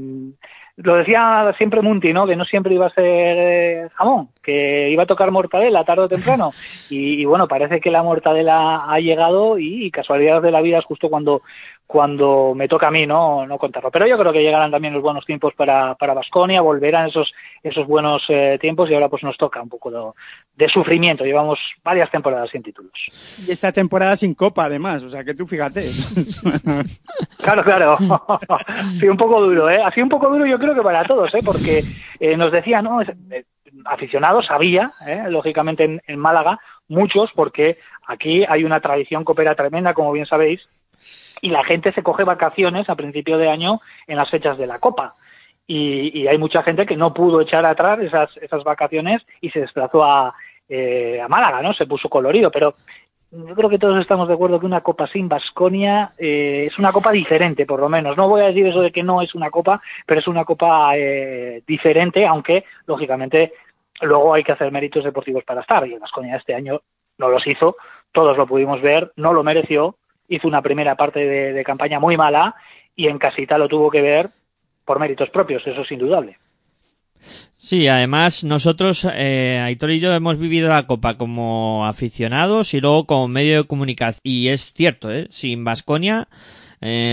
lo 0.77 0.95
decía 0.95 1.53
siempre 1.57 1.81
Munti, 1.81 2.11
¿no? 2.11 2.27
Que 2.27 2.35
no 2.35 2.43
siempre 2.43 2.73
iba 2.73 2.87
a 2.87 2.93
ser 2.93 3.05
eh, 3.05 3.89
jamón, 3.93 4.29
que 4.43 4.89
iba 4.89 5.03
a 5.03 5.07
tocar 5.07 5.31
mortadela 5.31 5.85
tarde 5.85 6.03
o 6.03 6.07
temprano. 6.07 6.51
Y, 6.87 7.19
y 7.19 7.25
bueno, 7.25 7.47
parece 7.47 7.81
que 7.81 7.89
la 7.89 8.03
mortadela 8.03 8.85
ha 8.85 8.99
llegado 8.99 9.57
y, 9.57 9.89
casualidad 9.89 10.41
de 10.41 10.51
la 10.51 10.61
vida 10.61 10.77
es 10.77 10.85
justo 10.85 11.09
cuando 11.09 11.41
cuando 11.87 12.53
me 12.55 12.67
toca 12.67 12.87
a 12.87 12.91
mí 12.91 13.05
no, 13.05 13.45
no 13.45 13.57
contarlo. 13.57 13.91
Pero 13.91 14.07
yo 14.07 14.17
creo 14.17 14.33
que 14.33 14.41
llegarán 14.41 14.71
también 14.71 14.93
los 14.93 15.03
buenos 15.03 15.25
tiempos 15.25 15.53
para 15.53 15.95
para 15.95 16.13
Baskonia, 16.13 16.61
volverán 16.61 17.09
esos 17.09 17.33
esos 17.63 17.87
buenos 17.87 18.25
eh, 18.29 18.57
tiempos 18.59 18.89
y 18.89 18.93
ahora 18.93 19.09
pues 19.09 19.23
nos 19.23 19.37
toca 19.37 19.61
un 19.61 19.69
poco 19.69 19.91
de, 19.91 20.01
de 20.55 20.69
sufrimiento. 20.69 21.23
Llevamos 21.23 21.59
varias 21.83 22.09
temporadas 22.09 22.49
sin 22.49 22.63
títulos. 22.63 22.91
Y 23.47 23.51
esta 23.51 23.71
temporada 23.71 24.15
sin 24.15 24.33
copa, 24.33 24.65
además. 24.65 25.03
O 25.03 25.09
sea, 25.09 25.23
que 25.23 25.33
tú 25.33 25.45
fíjate. 25.45 25.85
Claro, 27.45 27.63
claro. 27.63 27.97
sí, 28.99 29.07
un 29.07 29.17
poco 29.17 29.39
duro, 29.39 29.69
¿eh? 29.69 29.79
Ha 29.79 29.91
sido 29.91 30.05
un 30.05 30.09
poco 30.09 30.29
duro 30.29 30.47
yo 30.47 30.57
creo 30.57 30.73
que 30.73 30.81
para 30.81 31.03
todos, 31.03 31.31
¿eh? 31.35 31.41
Porque 31.45 31.83
eh, 32.19 32.35
nos 32.35 32.51
decía, 32.51 32.81
¿no? 32.81 33.03
Eh, 33.03 33.45
aficionados, 33.85 34.49
había, 34.49 34.93
¿eh? 35.05 35.25
lógicamente 35.29 35.83
en, 35.83 36.01
en 36.07 36.19
Málaga, 36.19 36.59
muchos, 36.87 37.31
porque 37.35 37.77
aquí 38.07 38.43
hay 38.47 38.63
una 38.63 38.79
tradición 38.79 39.23
copera 39.23 39.53
tremenda, 39.53 39.93
como 39.93 40.11
bien 40.11 40.25
sabéis, 40.25 40.67
y 41.45 41.51
la 41.51 41.63
gente 41.63 41.93
se 41.93 42.01
coge 42.01 42.23
vacaciones 42.23 42.89
a 42.89 42.95
principio 42.95 43.37
de 43.37 43.49
año 43.49 43.79
en 44.07 44.17
las 44.17 44.31
fechas 44.31 44.57
de 44.57 44.65
la 44.65 44.79
Copa. 44.79 45.15
Y, 45.67 46.25
hay 46.25 46.39
mucha 46.39 46.63
gente 46.63 46.87
que 46.87 46.97
no 46.97 47.13
pudo 47.13 47.39
echar 47.39 47.63
atrás 47.67 47.99
esas, 47.99 48.35
esas 48.37 48.63
vacaciones 48.63 49.21
y 49.41 49.51
se 49.51 49.59
desplazó 49.59 50.03
a, 50.03 50.33
eh, 50.67 51.21
a 51.21 51.27
Málaga, 51.27 51.61
¿no? 51.61 51.71
Se 51.75 51.85
puso 51.85 52.09
colorido, 52.09 52.49
pero 52.49 52.73
yo 53.31 53.53
creo 53.53 53.69
que 53.69 53.77
todos 53.77 54.01
estamos 54.01 54.27
de 54.27 54.33
acuerdo 54.33 54.59
que 54.59 54.65
una 54.65 54.81
copa 54.81 55.05
sin 55.05 55.29
Basconia 55.29 56.13
es 56.17 56.79
una 56.79 56.91
copa 56.91 57.11
diferente, 57.11 57.67
por 57.67 57.79
lo 57.79 57.89
menos. 57.89 58.17
No 58.17 58.27
voy 58.27 58.41
a 58.41 58.47
decir 58.47 58.65
eso 58.65 58.81
de 58.81 58.91
que 58.91 59.03
no 59.03 59.21
es 59.21 59.35
una 59.35 59.51
copa, 59.51 59.79
pero 60.07 60.19
es 60.19 60.27
una 60.27 60.45
copa 60.45 60.97
eh, 60.97 61.61
diferente, 61.67 62.25
aunque 62.25 62.65
lógicamente 62.87 63.53
luego 64.01 64.33
hay 64.33 64.43
que 64.43 64.53
hacer 64.53 64.71
méritos 64.71 65.03
deportivos 65.03 65.43
para 65.43 65.61
estar. 65.61 65.87
Y 65.87 65.93
el 65.93 65.99
Basconia 65.99 66.37
este 66.37 66.55
año 66.55 66.81
no 67.19 67.29
los 67.29 67.45
hizo, 67.45 67.77
todos 68.11 68.35
lo 68.35 68.47
pudimos 68.47 68.81
ver, 68.81 69.11
no 69.15 69.31
lo 69.31 69.43
mereció, 69.43 69.97
hizo 70.27 70.47
una 70.47 70.61
primera 70.61 70.95
parte 70.95 71.25
de, 71.25 71.63
campaña 71.63 71.99
muy 71.99 72.17
mala 72.17 72.55
y 72.95 73.07
en 73.07 73.17
casita 73.17 73.57
lo 73.57 73.67
tuvo 73.67 73.89
que 73.89 74.01
ver 74.01 74.29
por 74.85 74.99
méritos 74.99 75.29
propios, 75.29 75.65
eso 75.65 75.81
es 75.81 75.91
indudable. 75.91 76.37
Sí, 77.57 77.87
además 77.87 78.43
nosotros, 78.43 79.07
eh, 79.11 79.59
Aitor 79.63 79.91
y 79.91 79.99
yo, 79.99 80.13
hemos 80.13 80.37
vivido 80.37 80.69
la 80.69 80.85
Copa 80.85 81.17
como 81.17 81.85
aficionados 81.87 82.73
y 82.73 82.81
luego 82.81 83.05
como 83.05 83.27
medio 83.27 83.63
de 83.63 83.67
comunicación. 83.67 84.21
Y 84.23 84.49
es 84.49 84.73
cierto, 84.73 85.11
¿eh? 85.11 85.27
Sin 85.31 85.63
Vasconia, 85.63 86.27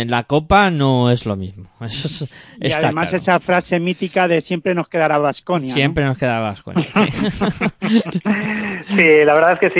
la 0.06 0.24
Copa 0.24 0.70
no 0.70 1.10
es 1.10 1.24
lo 1.26 1.36
mismo. 1.36 1.66
Eso 1.80 2.24
es- 2.24 2.30
y 2.60 2.66
está 2.66 2.86
además 2.86 3.10
claro. 3.10 3.16
esa 3.22 3.40
frase 3.40 3.80
mítica 3.80 4.28
de 4.28 4.40
siempre 4.40 4.74
nos 4.74 4.88
quedará 4.88 5.18
Vasconia. 5.18 5.72
Siempre 5.72 6.04
nos 6.04 6.18
queda 6.18 6.40
Vasconia. 6.40 6.88
Sí, 8.86 9.24
la 9.24 9.34
verdad 9.34 9.52
es 9.52 9.58
que 9.60 9.70
sí. 9.70 9.74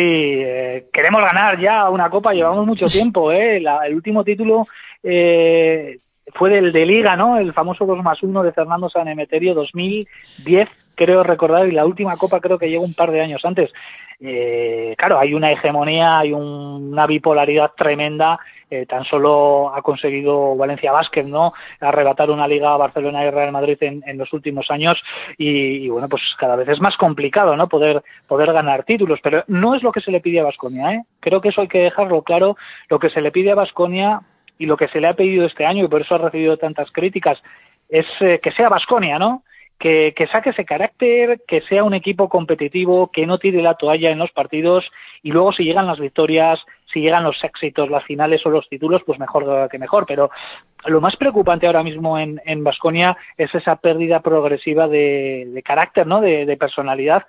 eh, 0.44 0.86
queremos 0.92 1.22
ganar 1.22 1.58
ya 1.60 1.88
una 1.90 2.08
copa, 2.10 2.32
llevamos 2.32 2.66
mucho 2.66 2.86
tiempo. 2.86 3.32
¿eh? 3.32 3.60
La- 3.60 3.86
el 3.86 3.94
último 3.94 4.24
título 4.24 4.66
eh, 5.02 5.98
fue 6.34 6.50
del 6.50 6.72
de 6.72 6.86
Liga, 6.86 7.16
¿no? 7.16 7.36
El 7.38 7.52
famoso 7.52 7.84
2 7.84 8.02
más 8.02 8.22
1 8.22 8.42
de 8.42 8.52
Fernando 8.52 8.88
San 8.88 9.08
Emeterio 9.08 9.54
2010, 9.54 10.68
creo 10.94 11.22
recordar, 11.22 11.66
y 11.68 11.72
la 11.72 11.84
última 11.84 12.16
copa 12.16 12.40
creo 12.40 12.58
que 12.58 12.68
llegó 12.70 12.84
un 12.84 12.94
par 12.94 13.10
de 13.10 13.20
años 13.20 13.44
antes. 13.44 13.70
Eh, 14.20 14.94
claro, 14.96 15.18
hay 15.18 15.34
una 15.34 15.50
hegemonía, 15.50 16.18
hay 16.18 16.32
un- 16.32 16.90
una 16.92 17.06
bipolaridad 17.06 17.72
tremenda. 17.76 18.38
eh, 18.74 18.86
tan 18.86 19.04
solo 19.04 19.70
ha 19.74 19.82
conseguido 19.82 20.56
Valencia 20.56 20.92
Basket, 20.92 21.24
¿no? 21.24 21.52
Arrebatar 21.78 22.30
una 22.30 22.48
liga 22.48 22.72
a 22.72 22.78
Barcelona 22.78 23.22
y 23.22 23.28
Real 23.28 23.52
Madrid 23.52 23.76
en, 23.82 24.16
los 24.16 24.32
últimos 24.32 24.70
años 24.70 25.04
y, 25.36 25.50
y, 25.84 25.88
bueno, 25.90 26.08
pues 26.08 26.34
cada 26.38 26.56
vez 26.56 26.66
es 26.70 26.80
más 26.80 26.96
complicado, 26.96 27.54
¿no? 27.54 27.68
Poder, 27.68 28.02
poder 28.26 28.50
ganar 28.50 28.84
títulos, 28.84 29.20
pero 29.22 29.44
no 29.46 29.74
es 29.74 29.82
lo 29.82 29.92
que 29.92 30.00
se 30.00 30.10
le 30.10 30.20
pide 30.20 30.40
a 30.40 30.44
Vasconia, 30.44 30.94
¿eh? 30.94 31.02
Creo 31.20 31.42
que 31.42 31.50
eso 31.50 31.60
hay 31.60 31.68
que 31.68 31.80
dejarlo 31.82 32.22
claro. 32.22 32.56
Lo 32.88 32.98
que 32.98 33.10
se 33.10 33.20
le 33.20 33.30
pide 33.30 33.50
a 33.50 33.56
Vasconia 33.56 34.22
y 34.58 34.64
lo 34.64 34.78
que 34.78 34.88
se 34.88 35.02
le 35.02 35.08
ha 35.08 35.14
pedido 35.14 35.44
este 35.44 35.66
año 35.66 35.84
y 35.84 35.88
por 35.88 36.00
eso 36.00 36.14
ha 36.14 36.18
recibido 36.18 36.56
tantas 36.56 36.90
críticas 36.92 37.42
es 37.90 38.06
eh, 38.20 38.40
que 38.42 38.52
sea 38.52 38.70
Vasconia, 38.70 39.18
¿no? 39.18 39.42
Que, 39.78 40.14
que 40.16 40.28
saque 40.28 40.50
ese 40.50 40.64
carácter, 40.64 41.42
que 41.46 41.60
sea 41.62 41.82
un 41.82 41.92
equipo 41.92 42.28
competitivo, 42.28 43.10
que 43.10 43.26
no 43.26 43.38
tire 43.38 43.62
la 43.62 43.74
toalla 43.74 44.10
en 44.10 44.18
los 44.18 44.30
partidos 44.30 44.88
y 45.24 45.32
luego 45.32 45.50
si 45.50 45.64
llegan 45.64 45.88
las 45.88 45.98
victorias, 45.98 46.64
si 46.92 47.00
llegan 47.00 47.24
los 47.24 47.42
éxitos, 47.42 47.90
las 47.90 48.04
finales 48.04 48.46
o 48.46 48.50
los 48.50 48.68
títulos, 48.68 49.02
pues 49.04 49.18
mejor 49.18 49.68
que 49.68 49.80
mejor. 49.80 50.06
Pero 50.06 50.30
lo 50.84 51.00
más 51.00 51.16
preocupante 51.16 51.66
ahora 51.66 51.82
mismo 51.82 52.16
en 52.16 52.40
en 52.44 52.62
Vasconia 52.62 53.16
es 53.36 53.52
esa 53.56 53.74
pérdida 53.74 54.20
progresiva 54.20 54.86
de, 54.86 55.60
carácter, 55.64 56.06
¿no? 56.06 56.20
De, 56.20 56.46
de 56.46 56.56
personalidad 56.56 57.24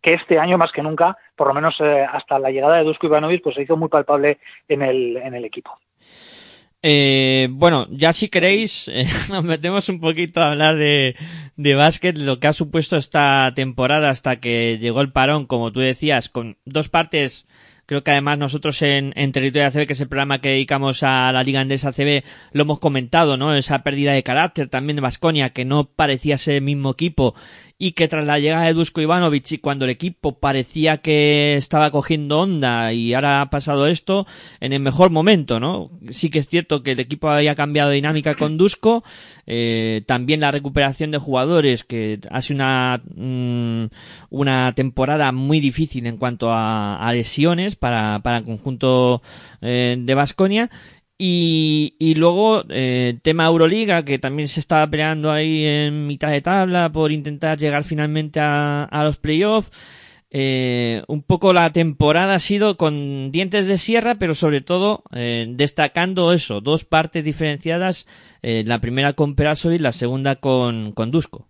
que 0.00 0.14
este 0.14 0.38
año 0.38 0.58
más 0.58 0.72
que 0.72 0.82
nunca, 0.82 1.16
por 1.36 1.48
lo 1.48 1.54
menos 1.54 1.80
eh, 1.80 2.06
hasta 2.10 2.38
la 2.38 2.50
llegada 2.50 2.76
de 2.76 2.84
Dusko 2.84 3.06
Ivanovic, 3.06 3.42
pues 3.42 3.56
se 3.56 3.62
hizo 3.62 3.76
muy 3.76 3.88
palpable 3.88 4.38
en 4.68 4.82
el, 4.82 5.16
en 5.16 5.34
el 5.34 5.44
equipo. 5.44 5.78
Eh, 6.82 7.48
bueno, 7.50 7.88
ya 7.90 8.12
si 8.12 8.28
queréis, 8.28 8.88
eh, 8.92 9.08
nos 9.30 9.44
metemos 9.44 9.88
un 9.88 10.00
poquito 10.00 10.40
a 10.40 10.52
hablar 10.52 10.76
de, 10.76 11.16
de 11.56 11.74
básquet, 11.74 12.16
lo 12.16 12.38
que 12.38 12.46
ha 12.46 12.52
supuesto 12.52 12.96
esta 12.96 13.52
temporada 13.54 14.10
hasta 14.10 14.36
que 14.40 14.78
llegó 14.80 15.00
el 15.00 15.12
parón, 15.12 15.46
como 15.46 15.72
tú 15.72 15.80
decías, 15.80 16.28
con 16.28 16.56
dos 16.64 16.88
partes. 16.88 17.46
Creo 17.86 18.04
que 18.04 18.10
además 18.10 18.36
nosotros 18.36 18.82
en, 18.82 19.14
en 19.16 19.32
Territorio 19.32 19.66
ACB, 19.66 19.86
que 19.86 19.94
es 19.94 20.00
el 20.02 20.08
programa 20.08 20.42
que 20.42 20.50
dedicamos 20.50 21.02
a 21.02 21.32
la 21.32 21.42
Liga 21.42 21.60
Andesa 21.60 21.88
ACB, 21.88 22.22
lo 22.52 22.62
hemos 22.62 22.80
comentado, 22.80 23.38
¿no? 23.38 23.54
Esa 23.54 23.82
pérdida 23.82 24.12
de 24.12 24.22
carácter 24.22 24.68
también 24.68 24.96
de 24.96 25.02
Vasconia, 25.02 25.50
que 25.50 25.64
no 25.64 25.84
parecía 25.88 26.36
ser 26.36 26.56
el 26.56 26.62
mismo 26.62 26.90
equipo 26.90 27.34
y 27.80 27.92
que 27.92 28.08
tras 28.08 28.26
la 28.26 28.40
llegada 28.40 28.64
de 28.64 28.72
Dusko 28.72 29.00
Ivanovic 29.00 29.52
y 29.52 29.58
cuando 29.58 29.84
el 29.84 29.92
equipo 29.92 30.38
parecía 30.40 30.98
que 30.98 31.56
estaba 31.56 31.92
cogiendo 31.92 32.40
onda 32.40 32.92
y 32.92 33.14
ahora 33.14 33.40
ha 33.40 33.50
pasado 33.50 33.86
esto 33.86 34.26
en 34.58 34.72
el 34.72 34.80
mejor 34.80 35.10
momento, 35.10 35.60
¿no? 35.60 35.90
Sí 36.10 36.28
que 36.28 36.40
es 36.40 36.48
cierto 36.48 36.82
que 36.82 36.92
el 36.92 37.00
equipo 37.00 37.30
había 37.30 37.54
cambiado 37.54 37.90
dinámica 37.90 38.34
con 38.34 38.56
Dusko, 38.56 39.04
eh, 39.46 40.02
también 40.06 40.40
la 40.40 40.50
recuperación 40.50 41.12
de 41.12 41.18
jugadores 41.18 41.84
que 41.84 42.18
ha 42.30 42.42
sido 42.42 42.56
una, 42.56 43.00
mm, 43.14 43.84
una 44.30 44.72
temporada 44.74 45.30
muy 45.30 45.60
difícil 45.60 46.06
en 46.06 46.16
cuanto 46.16 46.50
a, 46.52 46.96
a 46.96 47.12
lesiones 47.12 47.76
para, 47.76 48.18
para 48.24 48.38
el 48.38 48.44
conjunto 48.44 49.22
eh, 49.60 49.96
de 49.98 50.14
Vasconia 50.14 50.68
y, 51.18 51.96
y 51.98 52.14
luego, 52.14 52.64
eh, 52.70 53.18
tema 53.22 53.46
Euroliga, 53.46 54.04
que 54.04 54.18
también 54.18 54.48
se 54.48 54.60
estaba 54.60 54.88
peleando 54.88 55.32
ahí 55.32 55.64
en 55.64 56.06
mitad 56.06 56.30
de 56.30 56.40
tabla 56.40 56.90
por 56.92 57.10
intentar 57.10 57.58
llegar 57.58 57.82
finalmente 57.84 58.38
a, 58.40 58.84
a 58.84 59.04
los 59.04 59.18
playoffs. 59.18 59.72
Eh, 60.30 61.02
un 61.08 61.22
poco 61.22 61.54
la 61.54 61.72
temporada 61.72 62.34
ha 62.34 62.38
sido 62.38 62.76
con 62.76 63.32
dientes 63.32 63.66
de 63.66 63.78
sierra, 63.78 64.16
pero 64.16 64.34
sobre 64.34 64.60
todo 64.60 65.02
eh, 65.12 65.46
destacando 65.48 66.32
eso, 66.32 66.60
dos 66.60 66.84
partes 66.84 67.24
diferenciadas, 67.24 68.06
eh, 68.42 68.62
la 68.66 68.78
primera 68.80 69.14
con 69.14 69.34
Perasovic 69.34 69.80
y 69.80 69.82
la 69.82 69.92
segunda 69.92 70.36
con, 70.36 70.92
con 70.92 71.10
Dusko. 71.10 71.48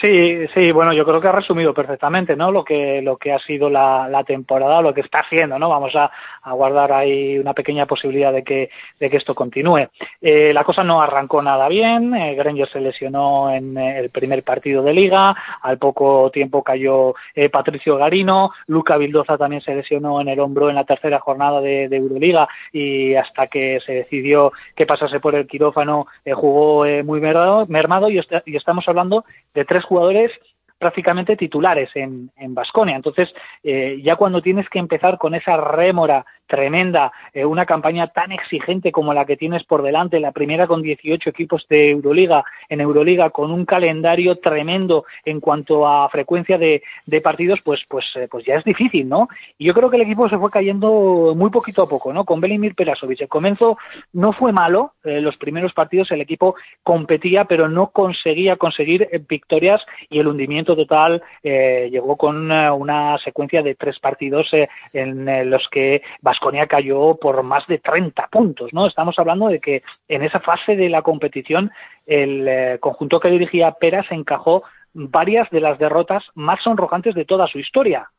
Sí, 0.00 0.46
sí, 0.52 0.72
bueno, 0.72 0.92
yo 0.92 1.06
creo 1.06 1.22
que 1.22 1.28
ha 1.28 1.32
resumido 1.32 1.72
perfectamente, 1.72 2.36
¿no? 2.36 2.52
Lo 2.52 2.62
que 2.62 3.00
lo 3.00 3.16
que 3.16 3.32
ha 3.32 3.38
sido 3.38 3.70
la, 3.70 4.08
la 4.10 4.24
temporada, 4.24 4.82
lo 4.82 4.92
que 4.92 5.00
está 5.00 5.20
haciendo, 5.20 5.58
¿no? 5.58 5.70
Vamos 5.70 5.96
a, 5.96 6.10
guardar 6.52 6.92
ahí 6.92 7.38
una 7.38 7.54
pequeña 7.54 7.86
posibilidad 7.86 8.32
de 8.32 8.44
que 8.44 8.70
de 9.00 9.10
que 9.10 9.16
esto 9.16 9.34
continúe. 9.34 9.88
Eh, 10.20 10.52
la 10.52 10.64
cosa 10.64 10.84
no 10.84 11.00
arrancó 11.00 11.40
nada 11.42 11.68
bien. 11.68 12.14
Eh, 12.14 12.36
se 12.70 12.80
lesionó 12.80 13.50
en 13.50 13.76
eh, 13.76 13.98
el 13.98 14.10
primer 14.10 14.42
partido 14.42 14.82
de 14.82 14.92
liga. 14.92 15.34
Al 15.62 15.78
poco 15.78 16.30
tiempo 16.30 16.62
cayó 16.62 17.14
eh, 17.34 17.48
Patricio 17.48 17.96
Garino. 17.96 18.52
Luca 18.66 18.96
Vildoza 18.96 19.36
también 19.36 19.62
se 19.62 19.74
lesionó 19.74 20.20
en 20.20 20.28
el 20.28 20.40
hombro 20.40 20.68
en 20.68 20.76
la 20.76 20.84
tercera 20.84 21.18
jornada 21.20 21.60
de, 21.60 21.84
Euroliga 21.96 22.46
y 22.72 23.14
hasta 23.14 23.46
que 23.46 23.80
se 23.84 23.92
decidió 23.92 24.52
que 24.74 24.86
pasase 24.86 25.18
por 25.18 25.34
el 25.34 25.46
quirófano 25.46 26.06
eh, 26.24 26.34
jugó 26.34 26.84
muy 27.04 27.20
mermado, 27.20 27.66
mermado 27.68 28.10
y, 28.10 28.20
y 28.44 28.56
estamos 28.56 28.86
hablando 28.88 29.24
de 29.54 29.64
tres 29.64 29.84
jugadores 29.88 30.30
prácticamente 30.78 31.36
titulares 31.36 31.90
en 31.94 32.30
Basconia. 32.48 32.96
Entonces, 32.96 33.32
eh, 33.62 34.00
ya 34.02 34.16
cuando 34.16 34.42
tienes 34.42 34.68
que 34.68 34.78
empezar 34.78 35.18
con 35.18 35.34
esa 35.34 35.56
rémora 35.56 36.24
tremenda, 36.46 37.12
eh, 37.32 37.44
una 37.44 37.66
campaña 37.66 38.08
tan 38.08 38.32
exigente 38.32 38.92
como 38.92 39.12
la 39.12 39.24
que 39.24 39.36
tienes 39.36 39.64
por 39.64 39.82
delante, 39.82 40.20
la 40.20 40.32
primera 40.32 40.66
con 40.66 40.82
18 40.82 41.30
equipos 41.30 41.66
de 41.68 41.90
Euroliga, 41.90 42.44
en 42.68 42.80
Euroliga 42.80 43.30
con 43.30 43.50
un 43.50 43.64
calendario 43.64 44.36
tremendo 44.38 45.04
en 45.24 45.40
cuanto 45.40 45.86
a 45.86 46.08
frecuencia 46.08 46.58
de, 46.58 46.82
de 47.04 47.20
partidos, 47.20 47.60
pues, 47.62 47.84
pues, 47.88 48.12
eh, 48.16 48.28
pues 48.30 48.44
ya 48.44 48.54
es 48.54 48.64
difícil, 48.64 49.08
¿no? 49.08 49.28
Y 49.58 49.66
yo 49.66 49.74
creo 49.74 49.90
que 49.90 49.96
el 49.96 50.02
equipo 50.02 50.28
se 50.28 50.38
fue 50.38 50.50
cayendo 50.50 51.34
muy 51.36 51.50
poquito 51.50 51.82
a 51.82 51.88
poco, 51.88 52.12
¿no? 52.12 52.24
Con 52.24 52.40
Belimir 52.40 52.74
Perasovic. 52.74 53.22
El 53.22 53.28
comienzo 53.28 53.78
no 54.12 54.32
fue 54.32 54.52
malo, 54.52 54.94
eh, 55.04 55.20
los 55.20 55.36
primeros 55.36 55.72
partidos 55.72 56.10
el 56.10 56.20
equipo 56.20 56.54
competía, 56.82 57.44
pero 57.44 57.68
no 57.68 57.88
conseguía 57.88 58.56
conseguir 58.56 59.08
victorias 59.28 59.84
y 60.08 60.20
el 60.20 60.28
hundimiento 60.28 60.65
total 60.74 61.22
eh, 61.42 61.88
llegó 61.90 62.16
con 62.16 62.50
eh, 62.50 62.70
una 62.70 63.18
secuencia 63.18 63.62
de 63.62 63.74
tres 63.74 64.00
partidos 64.00 64.52
eh, 64.52 64.68
en 64.92 65.48
los 65.50 65.68
que 65.68 66.02
Vasconia 66.20 66.66
cayó 66.66 67.16
por 67.16 67.42
más 67.42 67.66
de 67.66 67.78
30 67.78 68.26
puntos, 68.28 68.72
¿no? 68.72 68.86
Estamos 68.86 69.18
hablando 69.18 69.48
de 69.48 69.60
que 69.60 69.82
en 70.08 70.22
esa 70.22 70.40
fase 70.40 70.74
de 70.74 70.88
la 70.88 71.02
competición 71.02 71.70
el 72.06 72.78
conjunto 72.80 73.20
que 73.20 73.30
dirigía 73.30 73.72
Peras 73.72 74.06
encajó 74.10 74.62
varias 74.94 75.50
de 75.50 75.60
las 75.60 75.78
derrotas 75.78 76.24
más 76.34 76.62
sonrojantes 76.62 77.14
de 77.14 77.24
toda 77.24 77.46
su 77.46 77.58
historia. 77.58 78.10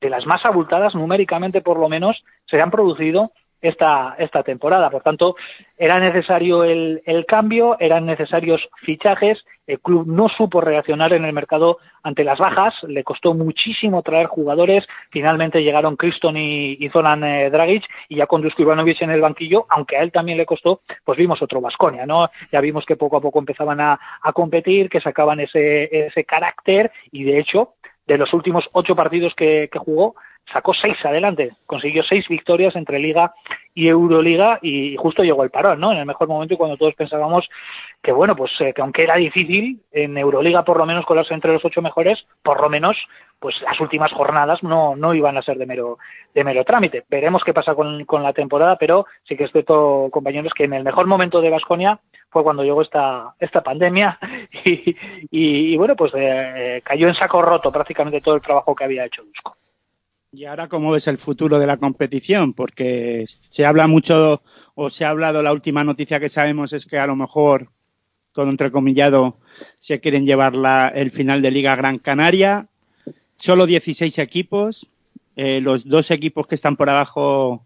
De 0.00 0.10
las 0.10 0.26
más 0.26 0.44
abultadas, 0.44 0.94
numéricamente 0.94 1.60
por 1.60 1.78
lo 1.78 1.88
menos, 1.88 2.22
se 2.46 2.60
han 2.60 2.70
producido 2.70 3.32
esta, 3.60 4.14
esta 4.18 4.42
temporada. 4.42 4.90
Por 4.90 5.02
tanto, 5.02 5.36
era 5.76 5.98
necesario 5.98 6.64
el, 6.64 7.02
el, 7.06 7.26
cambio, 7.26 7.76
eran 7.80 8.06
necesarios 8.06 8.68
fichajes. 8.76 9.44
El 9.66 9.80
club 9.80 10.06
no 10.06 10.28
supo 10.28 10.60
reaccionar 10.60 11.12
en 11.12 11.24
el 11.24 11.32
mercado 11.32 11.78
ante 12.02 12.24
las 12.24 12.38
bajas, 12.38 12.82
le 12.84 13.04
costó 13.04 13.34
muchísimo 13.34 14.02
traer 14.02 14.26
jugadores. 14.26 14.86
Finalmente 15.10 15.62
llegaron 15.62 15.96
Kriston 15.96 16.36
y, 16.36 16.76
y 16.80 16.88
Zoran 16.88 17.22
eh, 17.22 17.50
Dragic 17.50 17.84
y 18.08 18.16
ya 18.16 18.26
con 18.26 18.40
Dusko 18.40 18.62
Ivanovic 18.62 19.02
en 19.02 19.10
el 19.10 19.20
banquillo, 19.20 19.66
aunque 19.68 19.96
a 19.96 20.02
él 20.02 20.10
también 20.10 20.38
le 20.38 20.46
costó, 20.46 20.80
pues 21.04 21.18
vimos 21.18 21.42
otro 21.42 21.60
Vasconia, 21.60 22.06
¿no? 22.06 22.30
Ya 22.50 22.60
vimos 22.60 22.86
que 22.86 22.96
poco 22.96 23.18
a 23.18 23.20
poco 23.20 23.40
empezaban 23.40 23.80
a, 23.80 24.00
a 24.22 24.32
competir, 24.32 24.88
que 24.88 25.00
sacaban 25.00 25.40
ese, 25.40 26.06
ese 26.06 26.24
carácter 26.24 26.90
y 27.10 27.24
de 27.24 27.38
hecho, 27.38 27.74
de 28.06 28.16
los 28.16 28.32
últimos 28.32 28.68
ocho 28.72 28.96
partidos 28.96 29.34
que, 29.34 29.68
que 29.70 29.78
jugó, 29.78 30.14
sacó 30.52 30.74
seis 30.74 30.96
adelante, 31.04 31.52
consiguió 31.66 32.02
seis 32.02 32.28
victorias 32.28 32.76
entre 32.76 32.98
Liga 32.98 33.34
y 33.74 33.88
Euroliga 33.88 34.58
y 34.62 34.96
justo 34.96 35.22
llegó 35.22 35.44
el 35.44 35.50
parón, 35.50 35.80
¿no? 35.80 35.92
En 35.92 35.98
el 35.98 36.06
mejor 36.06 36.28
momento 36.28 36.54
y 36.54 36.56
cuando 36.56 36.76
todos 36.76 36.94
pensábamos 36.94 37.48
que, 38.02 38.12
bueno, 38.12 38.34
pues 38.34 38.60
eh, 38.60 38.72
que 38.72 38.82
aunque 38.82 39.04
era 39.04 39.16
difícil, 39.16 39.80
en 39.92 40.18
Euroliga 40.18 40.64
por 40.64 40.78
lo 40.78 40.86
menos 40.86 41.06
colarse 41.06 41.34
entre 41.34 41.52
los 41.52 41.64
ocho 41.64 41.82
mejores, 41.82 42.26
por 42.42 42.60
lo 42.60 42.68
menos, 42.68 43.06
pues 43.38 43.62
las 43.62 43.78
últimas 43.80 44.12
jornadas 44.12 44.62
no, 44.62 44.96
no 44.96 45.14
iban 45.14 45.36
a 45.36 45.42
ser 45.42 45.58
de 45.58 45.66
mero, 45.66 45.98
de 46.34 46.44
mero 46.44 46.64
trámite. 46.64 47.04
Veremos 47.08 47.44
qué 47.44 47.54
pasa 47.54 47.74
con, 47.74 48.04
con 48.04 48.22
la 48.22 48.32
temporada, 48.32 48.76
pero 48.76 49.06
sí 49.24 49.36
que 49.36 49.44
es 49.44 49.52
cierto, 49.52 50.08
compañeros, 50.10 50.54
que 50.54 50.64
en 50.64 50.72
el 50.72 50.84
mejor 50.84 51.06
momento 51.06 51.40
de 51.40 51.50
Vasconia 51.50 52.00
fue 52.30 52.42
cuando 52.42 52.64
llegó 52.64 52.82
esta, 52.82 53.34
esta 53.38 53.62
pandemia 53.62 54.18
y, 55.30 55.76
bueno, 55.76 55.96
pues 55.96 56.12
eh, 56.16 56.82
cayó 56.84 57.08
en 57.08 57.14
saco 57.14 57.42
roto 57.42 57.70
prácticamente 57.70 58.20
todo 58.20 58.34
el 58.34 58.42
trabajo 58.42 58.74
que 58.74 58.84
había 58.84 59.04
hecho 59.04 59.22
Dusko. 59.22 59.56
Y 60.30 60.44
ahora, 60.44 60.68
¿cómo 60.68 60.90
ves 60.90 61.06
el 61.06 61.16
futuro 61.16 61.58
de 61.58 61.66
la 61.66 61.78
competición? 61.78 62.52
Porque 62.52 63.24
se 63.26 63.64
habla 63.64 63.86
mucho, 63.86 64.42
o 64.74 64.90
se 64.90 65.06
ha 65.06 65.10
hablado, 65.10 65.42
la 65.42 65.52
última 65.52 65.84
noticia 65.84 66.20
que 66.20 66.28
sabemos 66.28 66.74
es 66.74 66.84
que 66.84 66.98
a 66.98 67.06
lo 67.06 67.16
mejor, 67.16 67.70
con 68.32 68.50
entrecomillado, 68.50 69.38
se 69.80 70.00
quieren 70.00 70.26
llevar 70.26 70.54
la, 70.54 70.88
el 70.88 71.10
final 71.10 71.40
de 71.40 71.50
Liga 71.50 71.76
Gran 71.76 71.98
Canaria. 71.98 72.68
Solo 73.36 73.64
16 73.64 74.18
equipos. 74.18 74.86
Eh, 75.36 75.60
los 75.62 75.88
dos 75.88 76.10
equipos 76.10 76.46
que 76.46 76.56
están 76.56 76.76
por 76.76 76.90
abajo, 76.90 77.64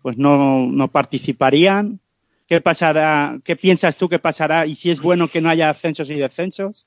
pues 0.00 0.16
no, 0.16 0.66
no 0.66 0.88
participarían. 0.88 1.98
¿Qué 2.46 2.60
pasará? 2.60 3.40
¿Qué 3.42 3.56
piensas 3.56 3.96
tú 3.96 4.08
que 4.08 4.20
pasará? 4.20 4.66
Y 4.66 4.76
si 4.76 4.90
es 4.90 5.00
bueno 5.00 5.28
que 5.28 5.40
no 5.40 5.48
haya 5.48 5.70
ascensos 5.70 6.08
y 6.10 6.14
descensos. 6.14 6.86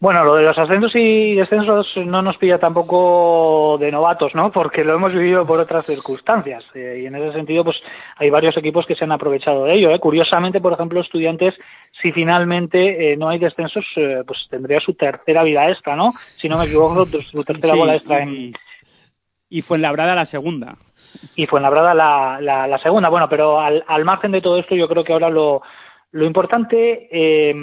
Bueno, 0.00 0.24
lo 0.24 0.36
de 0.36 0.44
los 0.44 0.56
ascensos 0.58 0.96
y 0.96 1.34
descensos 1.34 1.94
no 2.06 2.22
nos 2.22 2.38
pilla 2.38 2.58
tampoco 2.58 3.76
de 3.78 3.92
novatos, 3.92 4.34
¿no? 4.34 4.50
Porque 4.50 4.82
lo 4.82 4.94
hemos 4.94 5.12
vivido 5.12 5.44
por 5.44 5.60
otras 5.60 5.84
circunstancias. 5.84 6.64
Eh, 6.74 7.00
y 7.02 7.06
en 7.06 7.16
ese 7.16 7.34
sentido, 7.34 7.64
pues 7.64 7.82
hay 8.16 8.30
varios 8.30 8.56
equipos 8.56 8.86
que 8.86 8.94
se 8.96 9.04
han 9.04 9.12
aprovechado 9.12 9.66
de 9.66 9.74
ello. 9.74 9.90
¿eh? 9.90 9.98
Curiosamente, 9.98 10.58
por 10.58 10.72
ejemplo, 10.72 11.02
estudiantes, 11.02 11.54
si 12.00 12.12
finalmente 12.12 13.12
eh, 13.12 13.16
no 13.18 13.28
hay 13.28 13.38
descensos, 13.38 13.84
pues 14.26 14.46
tendría 14.48 14.80
su 14.80 14.94
tercera 14.94 15.42
vida 15.42 15.68
extra, 15.68 15.94
¿no? 15.96 16.14
Si 16.36 16.48
no 16.48 16.56
me 16.56 16.64
equivoco, 16.64 17.04
su 17.22 17.44
tercera 17.44 17.74
Sí, 17.74 17.78
bola 17.78 17.94
extra 17.96 18.22
en, 18.22 18.30
y, 18.30 18.52
y 19.50 19.60
Fuenlabrada 19.60 20.14
la 20.14 20.24
segunda. 20.24 20.76
y 21.36 21.46
Fuenlabrada 21.46 21.92
la, 21.92 22.38
la, 22.40 22.66
la 22.66 22.78
segunda. 22.78 23.10
Bueno, 23.10 23.28
pero 23.28 23.60
al, 23.60 23.84
al 23.86 24.06
margen 24.06 24.32
de 24.32 24.40
todo 24.40 24.56
esto, 24.58 24.74
yo 24.74 24.88
creo 24.88 25.04
que 25.04 25.12
ahora 25.12 25.28
lo, 25.28 25.60
lo 26.12 26.24
importante 26.24 27.06
eh, 27.12 27.54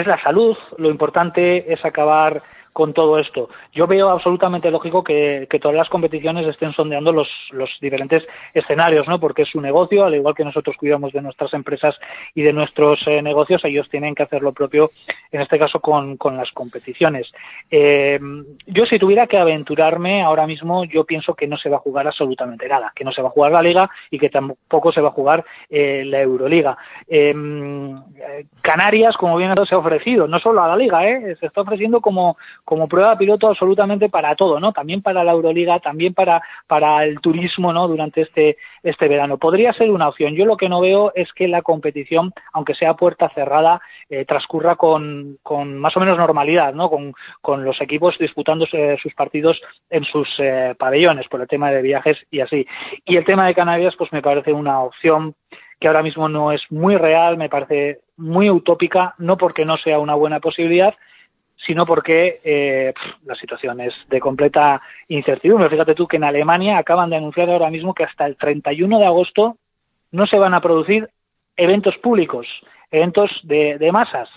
es 0.00 0.06
la 0.06 0.22
salud, 0.22 0.56
lo 0.78 0.90
importante 0.90 1.72
es 1.72 1.84
acabar 1.84 2.42
con 2.76 2.92
todo 2.92 3.18
esto. 3.18 3.48
Yo 3.72 3.86
veo 3.86 4.10
absolutamente 4.10 4.70
lógico 4.70 5.02
que, 5.02 5.48
todas 5.62 5.74
las 5.74 5.88
competiciones 5.88 6.46
estén 6.46 6.74
sondeando 6.74 7.10
los, 7.10 7.30
diferentes 7.80 8.26
escenarios, 8.52 9.08
¿no? 9.08 9.18
Porque 9.18 9.42
es 9.42 9.48
su 9.48 9.62
negocio, 9.62 10.04
al 10.04 10.14
igual 10.14 10.34
que 10.34 10.44
nosotros 10.44 10.76
cuidamos 10.76 11.14
de 11.14 11.22
nuestras 11.22 11.54
empresas 11.54 11.98
y 12.34 12.42
de 12.42 12.52
nuestros 12.52 13.08
eh, 13.08 13.22
negocios, 13.22 13.64
ellos 13.64 13.88
tienen 13.88 14.14
que 14.14 14.24
hacer 14.24 14.42
lo 14.42 14.52
propio, 14.52 14.90
en 15.32 15.40
este 15.40 15.58
caso 15.58 15.80
con, 15.80 16.18
las 16.36 16.52
competiciones. 16.52 17.32
Eh, 17.70 18.20
yo 18.66 18.84
si 18.84 18.98
tuviera 18.98 19.26
que 19.26 19.38
aventurarme 19.38 20.20
ahora 20.20 20.46
mismo, 20.46 20.84
yo 20.84 21.04
pienso 21.04 21.32
que 21.32 21.46
no 21.46 21.56
se 21.56 21.70
va 21.70 21.78
a 21.78 21.80
jugar 21.80 22.06
absolutamente 22.06 22.68
nada, 22.68 22.92
que 22.94 23.04
no 23.04 23.12
se 23.12 23.22
va 23.22 23.28
a 23.28 23.32
jugar 23.32 23.52
la 23.52 23.62
Liga 23.62 23.88
y 24.10 24.18
que 24.18 24.28
tampoco 24.28 24.92
se 24.92 25.00
va 25.00 25.08
a 25.08 25.12
jugar 25.12 25.46
eh, 25.70 26.02
la 26.04 26.20
Euroliga. 26.20 26.76
Canarias, 28.60 29.16
como 29.16 29.38
bien 29.38 29.54
se 29.64 29.74
ha 29.74 29.78
ofrecido, 29.78 30.28
no 30.28 30.38
solo 30.40 30.62
a 30.62 30.68
la 30.68 30.76
Liga, 30.76 31.00
se 31.00 31.46
está 31.46 31.62
ofreciendo 31.62 32.02
como 32.02 32.36
como 32.66 32.88
prueba 32.88 33.16
piloto 33.16 33.46
absolutamente 33.46 34.08
para 34.08 34.34
todo, 34.34 34.58
¿no? 34.58 34.72
También 34.72 35.00
para 35.00 35.22
la 35.22 35.30
Euroliga, 35.30 35.78
también 35.78 36.14
para, 36.14 36.42
para 36.66 37.04
el 37.04 37.20
turismo, 37.20 37.72
¿no? 37.72 37.86
Durante 37.86 38.22
este, 38.22 38.58
este 38.82 39.06
verano. 39.06 39.38
Podría 39.38 39.72
ser 39.72 39.92
una 39.92 40.08
opción. 40.08 40.34
Yo 40.34 40.44
lo 40.44 40.56
que 40.56 40.68
no 40.68 40.80
veo 40.80 41.12
es 41.14 41.32
que 41.32 41.46
la 41.46 41.62
competición, 41.62 42.34
aunque 42.52 42.74
sea 42.74 42.94
puerta 42.94 43.28
cerrada, 43.28 43.80
eh, 44.10 44.24
transcurra 44.24 44.74
con, 44.74 45.38
con, 45.44 45.78
más 45.78 45.96
o 45.96 46.00
menos 46.00 46.18
normalidad, 46.18 46.74
¿no? 46.74 46.90
Con, 46.90 47.14
con 47.40 47.64
los 47.64 47.80
equipos 47.80 48.18
disputando 48.18 48.66
eh, 48.72 48.96
sus 49.00 49.14
partidos 49.14 49.62
en 49.88 50.02
sus 50.02 50.40
eh, 50.40 50.74
pabellones 50.76 51.28
por 51.28 51.40
el 51.40 51.46
tema 51.46 51.70
de 51.70 51.82
viajes 51.82 52.18
y 52.32 52.40
así. 52.40 52.66
Y 53.04 53.16
el 53.16 53.24
tema 53.24 53.46
de 53.46 53.54
Canarias, 53.54 53.94
pues 53.96 54.12
me 54.12 54.22
parece 54.22 54.52
una 54.52 54.80
opción 54.82 55.36
que 55.78 55.86
ahora 55.86 56.02
mismo 56.02 56.28
no 56.28 56.50
es 56.50 56.70
muy 56.72 56.96
real, 56.96 57.36
me 57.36 57.48
parece 57.48 58.00
muy 58.16 58.50
utópica, 58.50 59.14
no 59.18 59.36
porque 59.36 59.64
no 59.64 59.76
sea 59.76 60.00
una 60.00 60.14
buena 60.14 60.40
posibilidad, 60.40 60.94
sino 61.56 61.86
porque 61.86 62.40
eh, 62.44 62.92
la 63.24 63.34
situación 63.34 63.80
es 63.80 63.94
de 64.08 64.20
completa 64.20 64.82
incertidumbre. 65.08 65.70
Fíjate 65.70 65.94
tú 65.94 66.06
que 66.06 66.16
en 66.16 66.24
Alemania 66.24 66.78
acaban 66.78 67.10
de 67.10 67.16
anunciar 67.16 67.50
ahora 67.50 67.70
mismo 67.70 67.94
que 67.94 68.04
hasta 68.04 68.26
el 68.26 68.36
31 68.36 68.98
de 68.98 69.06
agosto 69.06 69.56
no 70.10 70.26
se 70.26 70.38
van 70.38 70.54
a 70.54 70.60
producir 70.60 71.10
eventos 71.56 71.96
públicos, 71.98 72.46
eventos 72.90 73.40
de, 73.44 73.90
masas, 73.92 74.28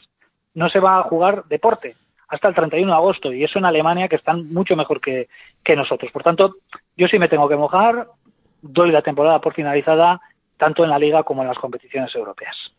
no 0.53 0.69
se 0.69 0.79
va 0.79 0.99
a 0.99 1.03
jugar 1.03 1.43
deporte 1.45 1.95
hasta 2.27 2.47
el 2.47 2.55
31 2.55 2.91
de 2.91 2.97
agosto 2.97 3.33
y 3.33 3.43
eso 3.43 3.59
en 3.59 3.65
Alemania 3.65 4.07
que 4.07 4.15
están 4.15 4.53
mucho 4.53 4.75
mejor 4.75 5.01
que, 5.01 5.27
que 5.63 5.75
nosotros. 5.75 6.11
Por 6.11 6.23
tanto, 6.23 6.57
yo 6.95 7.07
sí 7.07 7.19
me 7.19 7.27
tengo 7.27 7.49
que 7.49 7.55
mojar, 7.55 8.07
doy 8.61 8.91
la 8.91 9.01
temporada 9.01 9.41
por 9.41 9.53
finalizada 9.53 10.21
tanto 10.57 10.83
en 10.83 10.89
la 10.89 10.99
liga 10.99 11.23
como 11.23 11.41
en 11.41 11.47
las 11.47 11.57
competiciones 11.57 12.13
europeas. 12.15 12.73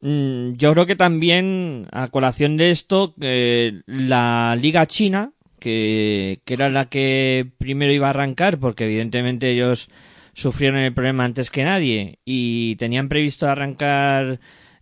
Mm, 0.00 0.52
yo 0.54 0.72
creo 0.72 0.86
que 0.86 0.96
también, 0.96 1.86
a 1.92 2.08
colación 2.08 2.56
de 2.56 2.70
esto, 2.70 3.14
eh, 3.20 3.82
la 3.86 4.56
Liga 4.60 4.86
China, 4.86 5.32
que, 5.58 6.40
que, 6.44 6.54
era 6.54 6.68
la 6.70 6.86
que 6.88 7.50
primero 7.58 7.92
iba 7.92 8.08
a 8.08 8.10
arrancar, 8.10 8.58
porque 8.58 8.84
evidentemente 8.84 9.50
ellos 9.50 9.88
sufrieron 10.32 10.80
el 10.80 10.92
problema 10.92 11.24
antes 11.24 11.50
que 11.50 11.64
nadie 11.64 12.18
y 12.26 12.76
tenían 12.76 13.08
previsto 13.08 13.48
arrancar 13.48 14.38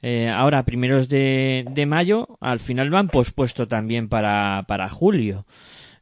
eh, 0.07 0.29
ahora 0.29 0.65
primeros 0.65 1.09
de, 1.09 1.85
mayo, 1.89 2.37
al 2.43 2.61
final 2.61 2.89
lo 2.89 2.99
han 2.99 3.09
pospuesto 3.09 3.67
también 3.69 4.11
para, 4.11 4.67
para 4.69 4.91
julio. 4.91 5.47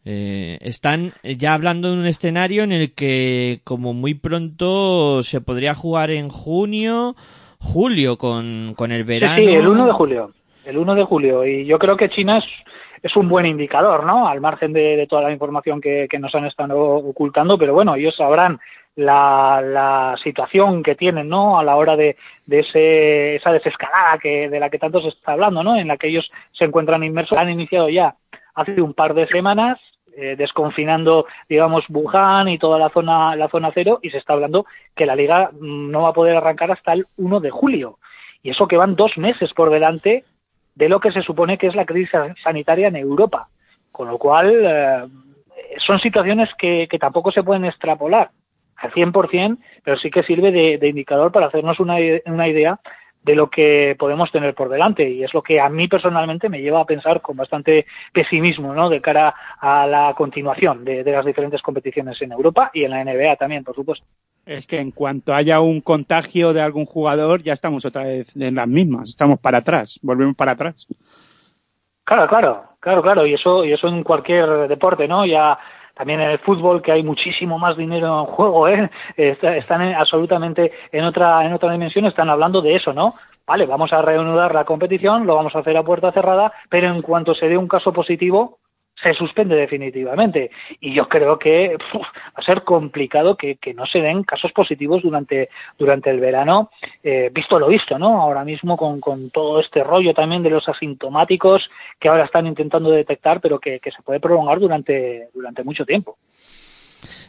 Eh, 0.04 0.58
están 0.60 1.12
ya 1.22 1.54
hablando 1.54 1.92
de 1.92 2.00
un 2.00 2.06
escenario 2.06 2.64
en 2.64 2.72
el 2.72 2.94
que 2.94 3.60
como 3.62 3.94
muy 3.94 4.14
pronto 4.14 5.22
se 5.22 5.40
podría 5.40 5.76
jugar 5.76 6.10
en 6.10 6.30
junio 6.30 7.14
julio 7.62 8.18
con, 8.18 8.74
con 8.76 8.92
el 8.92 9.04
verano. 9.04 9.36
Sí, 9.36 9.46
sí, 9.46 9.54
el 9.54 9.66
1 9.66 9.86
de 9.86 9.92
julio. 9.92 10.32
El 10.64 10.78
1 10.78 10.94
de 10.94 11.04
julio. 11.04 11.46
Y 11.46 11.64
yo 11.64 11.78
creo 11.78 11.96
que 11.96 12.10
China 12.10 12.38
es, 12.38 12.46
es 13.02 13.16
un 13.16 13.28
buen 13.28 13.46
indicador, 13.46 14.04
¿no? 14.04 14.28
Al 14.28 14.40
margen 14.40 14.72
de, 14.72 14.96
de 14.96 15.06
toda 15.06 15.22
la 15.22 15.32
información 15.32 15.80
que, 15.80 16.06
que, 16.10 16.18
nos 16.18 16.34
han 16.34 16.44
estado 16.44 16.78
ocultando, 16.78 17.56
pero 17.58 17.72
bueno, 17.72 17.94
ellos 17.94 18.16
sabrán 18.16 18.60
la, 18.94 19.62
la 19.64 20.16
situación 20.22 20.82
que 20.82 20.94
tienen, 20.94 21.28
¿no? 21.28 21.58
A 21.58 21.64
la 21.64 21.76
hora 21.76 21.96
de, 21.96 22.16
de 22.46 22.60
ese, 22.60 23.36
esa 23.36 23.52
desescalada 23.52 24.18
que, 24.18 24.48
de 24.48 24.60
la 24.60 24.70
que 24.70 24.78
tanto 24.78 25.00
se 25.00 25.08
está 25.08 25.32
hablando, 25.32 25.62
¿no? 25.62 25.76
En 25.76 25.88
la 25.88 25.96
que 25.96 26.08
ellos 26.08 26.30
se 26.52 26.64
encuentran 26.64 27.02
inmersos. 27.02 27.38
Han 27.38 27.50
iniciado 27.50 27.88
ya 27.88 28.16
hace 28.54 28.80
un 28.82 28.94
par 28.94 29.14
de 29.14 29.26
semanas, 29.26 29.80
eh, 30.16 30.36
desconfinando, 30.36 31.26
digamos, 31.48 31.84
Wuhan 31.88 32.48
y 32.48 32.58
toda 32.58 32.78
la 32.78 32.90
zona, 32.90 33.34
la 33.36 33.48
zona 33.48 33.70
cero, 33.72 33.98
y 34.02 34.10
se 34.10 34.18
está 34.18 34.32
hablando 34.34 34.66
que 34.94 35.06
la 35.06 35.16
liga 35.16 35.50
mm, 35.52 35.90
no 35.90 36.02
va 36.02 36.10
a 36.10 36.14
poder 36.14 36.36
arrancar 36.36 36.70
hasta 36.70 36.92
el 36.92 37.06
1 37.16 37.40
de 37.40 37.50
julio. 37.50 37.98
Y 38.42 38.50
eso 38.50 38.68
que 38.68 38.76
van 38.76 38.96
dos 38.96 39.18
meses 39.18 39.52
por 39.54 39.70
delante 39.70 40.24
de 40.74 40.88
lo 40.88 41.00
que 41.00 41.12
se 41.12 41.22
supone 41.22 41.58
que 41.58 41.66
es 41.66 41.74
la 41.74 41.86
crisis 41.86 42.10
sanitaria 42.42 42.88
en 42.88 42.96
Europa. 42.96 43.48
Con 43.90 44.08
lo 44.08 44.18
cual, 44.18 44.62
eh, 44.64 45.06
son 45.78 45.98
situaciones 45.98 46.50
que, 46.56 46.88
que 46.88 46.98
tampoco 46.98 47.32
se 47.32 47.42
pueden 47.42 47.64
extrapolar 47.64 48.30
al 48.76 48.90
100%, 48.90 49.58
pero 49.84 49.96
sí 49.96 50.10
que 50.10 50.22
sirve 50.22 50.50
de, 50.50 50.78
de 50.78 50.88
indicador 50.88 51.30
para 51.30 51.46
hacernos 51.46 51.78
una, 51.80 51.96
una 52.26 52.48
idea 52.48 52.80
de 53.22 53.34
lo 53.34 53.48
que 53.48 53.96
podemos 53.98 54.30
tener 54.32 54.54
por 54.54 54.68
delante 54.68 55.08
y 55.08 55.22
es 55.22 55.32
lo 55.32 55.42
que 55.42 55.60
a 55.60 55.68
mí 55.68 55.88
personalmente 55.88 56.48
me 56.48 56.60
lleva 56.60 56.80
a 56.80 56.86
pensar 56.86 57.20
con 57.20 57.36
bastante 57.36 57.86
pesimismo 58.12 58.74
¿no? 58.74 58.88
de 58.88 59.00
cara 59.00 59.34
a 59.60 59.86
la 59.86 60.14
continuación 60.14 60.84
de, 60.84 61.04
de 61.04 61.12
las 61.12 61.24
diferentes 61.24 61.62
competiciones 61.62 62.20
en 62.22 62.32
Europa 62.32 62.70
y 62.74 62.84
en 62.84 62.90
la 62.90 63.04
NBA 63.04 63.36
también, 63.36 63.64
por 63.64 63.74
supuesto. 63.74 64.04
Es 64.44 64.66
que 64.66 64.78
en 64.78 64.90
cuanto 64.90 65.34
haya 65.34 65.60
un 65.60 65.80
contagio 65.80 66.52
de 66.52 66.62
algún 66.62 66.84
jugador, 66.84 67.42
ya 67.42 67.52
estamos 67.52 67.84
otra 67.84 68.04
vez 68.04 68.34
en 68.36 68.56
las 68.56 68.66
mismas. 68.66 69.08
Estamos 69.08 69.38
para 69.38 69.58
atrás, 69.58 70.00
volvemos 70.02 70.34
para 70.34 70.52
atrás. 70.52 70.88
Claro, 72.04 72.26
claro, 72.26 72.64
claro, 72.80 73.02
claro, 73.02 73.26
y 73.26 73.34
eso, 73.34 73.64
y 73.64 73.72
eso 73.72 73.86
en 73.86 74.02
cualquier 74.02 74.66
deporte, 74.66 75.06
¿no? 75.06 75.24
Ya 75.24 75.58
también 75.94 76.20
en 76.20 76.30
el 76.30 76.38
fútbol 76.38 76.80
que 76.82 76.92
hay 76.92 77.02
muchísimo 77.02 77.58
más 77.58 77.76
dinero 77.76 78.20
en 78.20 78.26
juego, 78.26 78.68
¿eh? 78.68 78.90
Está- 79.16 79.56
Están 79.56 79.82
en- 79.82 79.94
absolutamente 79.94 80.72
en 80.90 81.04
otra, 81.04 81.44
en 81.44 81.52
otra 81.52 81.72
dimensión, 81.72 82.06
están 82.06 82.30
hablando 82.30 82.62
de 82.62 82.74
eso, 82.74 82.92
¿no? 82.92 83.14
Vale, 83.46 83.66
vamos 83.66 83.92
a 83.92 84.00
reanudar 84.02 84.54
la 84.54 84.64
competición, 84.64 85.26
lo 85.26 85.34
vamos 85.34 85.54
a 85.54 85.58
hacer 85.58 85.76
a 85.76 85.82
puerta 85.82 86.12
cerrada, 86.12 86.52
pero 86.68 86.88
en 86.88 87.02
cuanto 87.02 87.34
se 87.34 87.48
dé 87.48 87.56
un 87.58 87.68
caso 87.68 87.92
positivo, 87.92 88.58
se 88.94 89.14
suspende 89.14 89.56
definitivamente. 89.56 90.50
Y 90.80 90.94
yo 90.94 91.08
creo 91.08 91.38
que 91.38 91.76
va 91.94 92.08
a 92.34 92.42
ser 92.42 92.62
complicado 92.62 93.36
que, 93.36 93.56
que 93.56 93.74
no 93.74 93.86
se 93.86 94.00
den 94.00 94.22
casos 94.22 94.52
positivos 94.52 95.02
durante, 95.02 95.48
durante 95.78 96.10
el 96.10 96.20
verano, 96.20 96.70
eh, 97.02 97.30
visto 97.32 97.58
lo 97.58 97.68
visto, 97.68 97.98
¿no? 97.98 98.20
Ahora 98.20 98.44
mismo 98.44 98.76
con, 98.76 99.00
con 99.00 99.30
todo 99.30 99.60
este 99.60 99.82
rollo 99.82 100.14
también 100.14 100.42
de 100.42 100.50
los 100.50 100.68
asintomáticos 100.68 101.70
que 101.98 102.08
ahora 102.08 102.24
están 102.24 102.46
intentando 102.46 102.90
detectar, 102.90 103.40
pero 103.40 103.58
que, 103.58 103.80
que 103.80 103.90
se 103.90 104.02
puede 104.02 104.20
prolongar 104.20 104.60
durante, 104.60 105.28
durante 105.34 105.64
mucho 105.64 105.84
tiempo. 105.84 106.18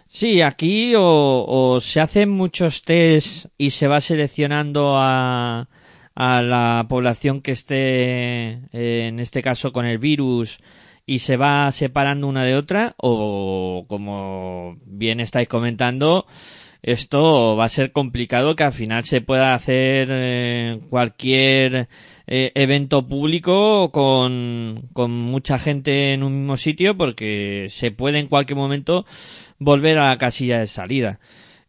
Sí, 0.07 0.41
aquí 0.41 0.93
o, 0.95 1.45
o 1.47 1.79
se 1.79 1.99
hacen 1.99 2.29
muchos 2.29 2.83
test 2.83 3.47
y 3.57 3.71
se 3.71 3.87
va 3.87 3.99
seleccionando 3.99 4.93
a, 4.95 5.67
a 6.13 6.41
la 6.43 6.85
población 6.87 7.41
que 7.41 7.51
esté, 7.53 8.59
eh, 8.73 9.07
en 9.07 9.19
este 9.19 9.41
caso, 9.41 9.71
con 9.71 9.87
el 9.87 9.97
virus 9.97 10.59
y 11.05 11.19
se 11.19 11.37
va 11.37 11.71
separando 11.71 12.27
una 12.27 12.43
de 12.43 12.55
otra 12.55 12.95
o, 12.97 13.85
como 13.87 14.77
bien 14.85 15.19
estáis 15.19 15.47
comentando, 15.47 16.25
esto 16.81 17.55
va 17.55 17.65
a 17.65 17.69
ser 17.69 17.91
complicado 17.91 18.55
que 18.55 18.63
al 18.63 18.73
final 18.73 19.05
se 19.05 19.21
pueda 19.21 19.53
hacer 19.53 20.07
eh, 20.11 20.79
cualquier 20.89 21.87
eh, 22.27 22.51
evento 22.55 23.07
público 23.07 23.91
con, 23.91 24.89
con 24.93 25.11
mucha 25.11 25.59
gente 25.59 26.13
en 26.13 26.23
un 26.23 26.39
mismo 26.39 26.57
sitio 26.57 26.97
porque 26.97 27.67
se 27.69 27.91
puede 27.91 28.19
en 28.19 28.27
cualquier 28.27 28.57
momento 28.57 29.05
volver 29.59 29.97
a 29.97 30.09
la 30.09 30.17
casilla 30.17 30.59
de 30.59 30.67
salida. 30.67 31.19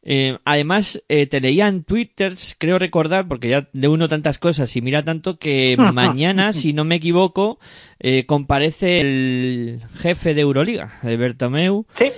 Eh, 0.06 0.38
además, 0.44 1.02
eh, 1.08 1.26
te 1.26 1.40
leía 1.40 1.66
en 1.66 1.82
Twitter, 1.82 2.34
creo 2.58 2.78
recordar, 2.78 3.26
porque 3.26 3.48
ya 3.48 3.68
de 3.72 3.88
uno 3.88 4.06
tantas 4.06 4.38
cosas 4.38 4.76
y 4.76 4.82
mira 4.82 5.02
tanto 5.02 5.38
que 5.38 5.76
mañana, 5.92 6.52
si 6.52 6.74
no 6.74 6.84
me 6.84 6.96
equivoco, 6.96 7.58
eh, 7.98 8.26
comparece 8.26 9.00
el 9.00 9.82
jefe 9.96 10.34
de 10.34 10.42
Euroliga, 10.42 11.00
Bertomeu, 11.02 11.86
Sí, 11.98 12.10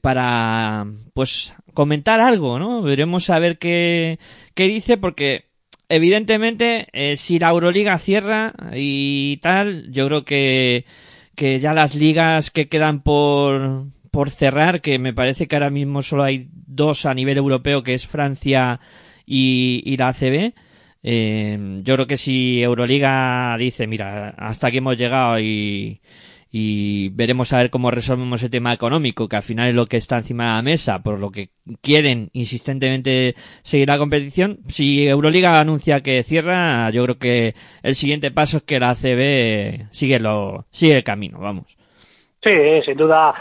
para 0.00 0.86
pues 1.12 1.54
comentar 1.74 2.20
algo, 2.20 2.58
¿no? 2.58 2.82
Veremos 2.82 3.30
a 3.30 3.38
ver 3.38 3.58
qué, 3.58 4.18
qué 4.54 4.66
dice 4.66 4.96
porque 4.96 5.44
evidentemente 5.88 6.88
si 7.16 7.38
la 7.38 7.50
Euroliga 7.50 7.96
cierra 7.98 8.54
y 8.74 9.36
tal, 9.36 9.92
yo 9.92 10.08
creo 10.08 10.24
que, 10.24 10.84
que 11.36 11.60
ya 11.60 11.74
las 11.74 11.94
ligas 11.94 12.50
que 12.50 12.68
quedan 12.68 13.02
por, 13.02 13.84
por 14.12 14.30
cerrar, 14.30 14.80
que 14.82 15.00
me 15.00 15.12
parece 15.12 15.48
que 15.48 15.56
ahora 15.56 15.70
mismo 15.70 16.02
solo 16.02 16.22
hay 16.22 16.48
dos 16.52 17.06
a 17.06 17.14
nivel 17.14 17.38
europeo, 17.38 17.82
que 17.82 17.94
es 17.94 18.06
Francia 18.06 18.78
y, 19.26 19.82
y 19.84 19.96
la 19.96 20.08
ACB, 20.08 20.52
eh, 21.02 21.80
yo 21.82 21.94
creo 21.94 22.06
que 22.06 22.16
si 22.16 22.62
Euroliga 22.62 23.56
dice, 23.58 23.86
mira, 23.86 24.28
hasta 24.38 24.68
aquí 24.68 24.78
hemos 24.78 24.96
llegado 24.96 25.40
y, 25.40 26.00
y 26.50 27.08
veremos 27.08 27.52
a 27.52 27.58
ver 27.58 27.70
cómo 27.70 27.90
resolvemos 27.90 28.42
el 28.42 28.50
tema 28.50 28.74
económico, 28.74 29.28
que 29.28 29.36
al 29.36 29.42
final 29.42 29.70
es 29.70 29.74
lo 29.74 29.86
que 29.86 29.96
está 29.96 30.18
encima 30.18 30.44
de 30.44 30.50
la 30.56 30.62
mesa, 30.62 31.02
por 31.02 31.18
lo 31.18 31.30
que 31.30 31.50
quieren 31.80 32.28
insistentemente 32.34 33.34
seguir 33.62 33.88
la 33.88 33.98
competición. 33.98 34.60
Si 34.68 35.06
Euroliga 35.08 35.58
anuncia 35.58 36.02
que 36.02 36.22
cierra, 36.22 36.90
yo 36.90 37.04
creo 37.04 37.18
que 37.18 37.54
el 37.82 37.94
siguiente 37.94 38.30
paso 38.30 38.58
es 38.58 38.62
que 38.64 38.78
la 38.78 38.90
ACB 38.90 39.88
sigue 39.90 40.20
lo, 40.20 40.66
sigue 40.70 40.98
el 40.98 41.04
camino, 41.04 41.38
vamos. 41.38 41.81
Sí, 42.44 42.82
sin 42.84 42.96
duda. 42.96 43.34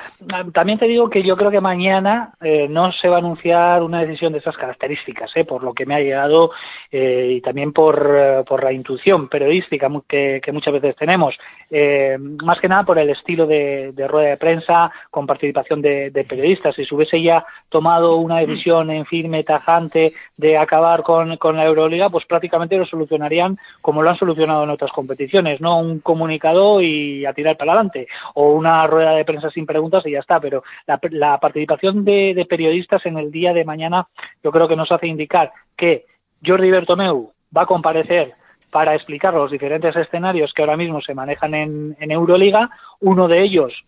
También 0.53 0.77
te 0.77 0.85
digo 0.85 1.09
que 1.09 1.23
yo 1.23 1.35
creo 1.35 1.49
que 1.49 1.59
mañana 1.59 2.33
eh, 2.39 2.67
no 2.69 2.91
se 2.91 3.09
va 3.09 3.15
a 3.15 3.19
anunciar 3.19 3.81
una 3.81 4.01
decisión 4.01 4.31
de 4.31 4.37
esas 4.37 4.55
características, 4.55 5.35
eh, 5.35 5.43
por 5.43 5.63
lo 5.63 5.73
que 5.73 5.87
me 5.87 5.95
ha 5.95 5.99
llegado 6.01 6.51
eh, 6.91 7.29
y 7.31 7.41
también 7.41 7.73
por, 7.73 8.11
eh, 8.15 8.43
por 8.45 8.63
la 8.63 8.71
intuición 8.71 9.27
periodística 9.27 9.89
que, 10.07 10.39
que 10.43 10.51
muchas 10.51 10.73
veces 10.75 10.95
tenemos. 10.95 11.35
Eh, 11.71 12.15
más 12.43 12.59
que 12.59 12.67
nada 12.67 12.83
por 12.83 12.99
el 12.99 13.09
estilo 13.09 13.47
de, 13.47 13.91
de 13.91 14.07
rueda 14.07 14.29
de 14.29 14.37
prensa 14.37 14.91
con 15.09 15.25
participación 15.25 15.81
de, 15.81 16.11
de 16.11 16.23
periodistas. 16.23 16.75
Si 16.75 16.85
se 16.85 16.93
hubiese 16.93 17.19
ya 17.23 17.43
tomado 17.69 18.17
una 18.17 18.37
decisión 18.37 18.91
en 18.91 19.07
firme, 19.07 19.43
tajante, 19.43 20.13
de 20.37 20.57
acabar 20.59 21.01
con, 21.01 21.37
con 21.37 21.55
la 21.55 21.65
Euroliga, 21.65 22.11
pues 22.11 22.25
prácticamente 22.25 22.77
lo 22.77 22.85
solucionarían 22.85 23.57
como 23.81 24.03
lo 24.03 24.11
han 24.11 24.17
solucionado 24.17 24.63
en 24.63 24.69
otras 24.69 24.91
competiciones, 24.91 25.59
¿no? 25.59 25.79
Un 25.79 26.01
comunicado 26.01 26.81
y 26.81 27.25
a 27.25 27.33
tirar 27.33 27.57
para 27.57 27.71
adelante, 27.71 28.07
o 28.35 28.51
una 28.51 28.85
rueda 28.91 29.11
de 29.11 29.25
prensa 29.25 29.49
sin 29.49 29.65
preguntas 29.65 30.05
y 30.05 30.11
ya 30.11 30.19
está, 30.19 30.39
pero 30.39 30.63
la, 30.85 31.39
participación 31.39 32.05
de, 32.05 32.33
de 32.35 32.45
periodistas 32.45 33.05
en 33.07 33.17
el 33.17 33.31
día 33.31 33.53
de 33.53 33.65
mañana 33.65 34.07
yo 34.43 34.51
creo 34.51 34.67
que 34.67 34.75
nos 34.75 34.91
hace 34.91 35.07
indicar 35.07 35.51
que 35.75 36.05
Jordi 36.45 36.69
Bertomeu 36.69 37.31
va 37.55 37.63
a 37.63 37.65
comparecer 37.65 38.33
para 38.69 38.95
explicar 38.95 39.33
los 39.33 39.51
diferentes 39.51 39.95
escenarios 39.95 40.53
que 40.53 40.61
ahora 40.61 40.77
mismo 40.77 41.01
se 41.01 41.13
manejan 41.13 41.53
en, 41.53 41.97
en 41.99 42.11
Euroliga, 42.11 42.69
uno 43.01 43.27
de 43.27 43.41
ellos 43.41 43.83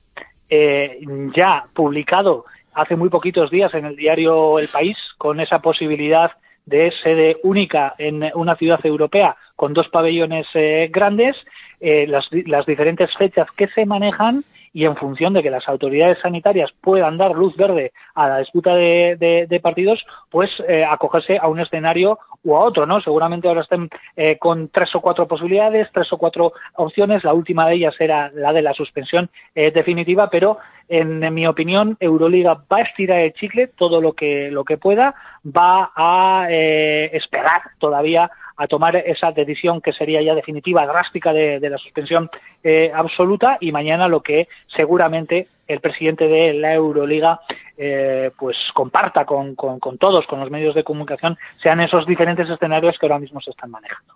eh, 0.50 1.00
ya 1.36 1.66
publicado 1.74 2.46
hace 2.74 2.96
muy 2.96 3.10
poquitos 3.10 3.50
días 3.50 3.74
en 3.74 3.86
el 3.86 3.96
diario 3.96 4.60
El 4.60 4.68
País, 4.68 4.98
con 5.18 5.40
esa 5.40 5.60
posibilidad 5.60 6.32
de 6.66 6.92
sede 6.92 7.38
única 7.44 7.96
en 7.98 8.30
una 8.36 8.56
ciudad 8.56 8.86
europea 8.86 9.36
con 9.56 9.74
dos 9.74 9.90
pabellones 9.90 10.48
eh, 10.54 10.90
grandes, 10.92 11.38
eh, 11.80 12.08
las, 12.08 12.30
las 12.46 12.66
diferentes 12.66 13.16
fechas 13.16 13.48
que 13.56 13.68
se 13.68 13.86
manejan 13.86 14.44
y 14.74 14.86
en 14.86 14.96
función 14.96 15.34
de 15.34 15.44
que 15.44 15.52
las 15.52 15.70
autoridades 15.70 16.18
sanitarias 16.20 16.74
puedan 16.82 17.18
dar 17.18 17.32
luz 17.36 17.56
verde 17.56 17.94
a 18.16 18.28
la 18.28 18.40
disputa 18.40 18.76
de, 18.76 19.46
de, 19.48 19.60
partidos, 19.60 20.06
pues 20.30 20.62
eh, 20.68 20.84
acogerse 20.84 21.38
a 21.38 21.48
un 21.48 21.60
escenario 21.60 22.20
u 22.44 22.56
a 22.56 22.60
otro, 22.60 22.86
¿no? 22.86 23.00
Seguramente 23.00 23.48
ahora 23.48 23.62
estén 23.62 23.90
eh, 24.18 24.38
con 24.38 24.70
tres 24.70 24.94
o 24.96 25.02
cuatro 25.02 25.28
posibilidades, 25.28 25.90
tres 25.94 26.12
o 26.12 26.18
cuatro 26.18 26.54
opciones. 26.76 27.24
La 27.24 27.34
última 27.34 27.68
de 27.68 27.76
ellas 27.76 27.96
era 28.00 28.32
la 28.34 28.52
de 28.52 28.62
la 28.62 28.74
suspensión 28.74 29.30
eh, 29.56 29.72
definitiva, 29.72 30.30
pero 30.30 30.58
en, 30.90 31.24
en, 31.24 31.34
mi 31.34 31.48
opinión, 31.48 31.96
Euroliga 32.00 32.62
va 32.72 32.78
a 32.78 32.82
estirar 32.82 33.20
el 33.20 33.34
chicle 33.34 33.68
todo 33.68 34.02
lo 34.02 34.14
que 34.14 34.52
lo 34.52 34.66
que 34.66 34.78
pueda, 34.78 35.16
va 35.46 35.92
a 35.96 36.48
eh, 36.50 37.10
esperar 37.14 37.62
todavía 37.80 38.30
a 38.56 38.68
tomar 38.68 38.96
esa 38.96 39.32
decisión 39.32 39.82
que 39.82 39.94
sería 39.94 40.22
ya 40.22 40.36
definitiva, 40.36 40.86
drástica 40.86 41.34
de, 41.34 41.60
la 41.60 41.78
suspensión 41.78 42.30
eh, 42.64 42.92
absoluta 42.94 43.58
y 43.60 43.72
mañana 43.72 44.08
lo 44.08 44.22
que 44.22 44.48
seguramente 44.68 45.48
el 45.68 45.80
presidente 45.80 46.28
de 46.28 46.54
la 46.54 46.74
Euroliga 46.74 47.42
eh, 47.78 48.32
pues 48.38 48.72
comparta 48.74 49.26
con, 49.26 49.56
con, 49.56 49.98
todos, 49.98 50.28
con 50.28 50.40
los 50.40 50.52
medios 50.52 50.76
de 50.76 50.84
comunicación, 50.84 51.38
sean 51.62 51.82
esos 51.82 52.06
diferentes 52.06 52.50
escenarios 52.50 52.98
que 53.00 53.06
ahora 53.06 53.20
mismo 53.20 53.42
se 53.42 53.52
están 53.52 53.72
manejando. 53.72 54.14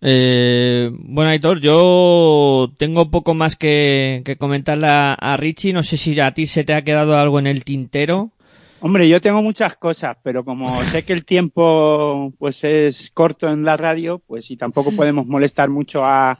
Eh, 0.00 0.90
bueno, 0.92 1.30
Aitor, 1.30 1.60
yo 1.60 2.70
tengo 2.76 3.10
poco 3.10 3.34
más 3.34 3.56
que, 3.56 4.36
comentarle 4.38 4.88
a 4.88 5.36
Richie. 5.38 5.72
No 5.72 5.82
sé 5.82 5.96
si 5.96 6.18
a 6.20 6.32
ti 6.32 6.46
se 6.46 6.64
te 6.64 6.74
ha 6.74 6.82
quedado 6.82 7.16
algo 7.16 7.38
en 7.38 7.46
el 7.46 7.64
tintero. 7.64 8.32
Hombre, 8.80 9.08
yo 9.08 9.20
tengo 9.20 9.42
muchas 9.42 9.76
cosas, 9.76 10.16
pero 10.22 10.44
como 10.44 10.82
sé 10.84 11.04
que 11.04 11.12
el 11.12 11.24
tiempo 11.24 12.32
pues 12.38 12.62
es 12.64 13.10
corto 13.10 13.48
en 13.48 13.64
la 13.64 13.76
radio, 13.76 14.20
pues 14.26 14.50
y 14.50 14.56
tampoco 14.56 14.92
podemos 14.92 15.26
molestar 15.26 15.70
mucho 15.70 16.04
a, 16.04 16.38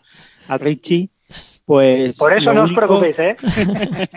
a 0.48 0.58
Richie, 0.58 1.08
Pues 1.64 2.16
Por 2.18 2.32
eso 2.32 2.52
no 2.52 2.64
os 2.64 2.72
preocupéis, 2.72 3.18
¿eh? 3.18 3.36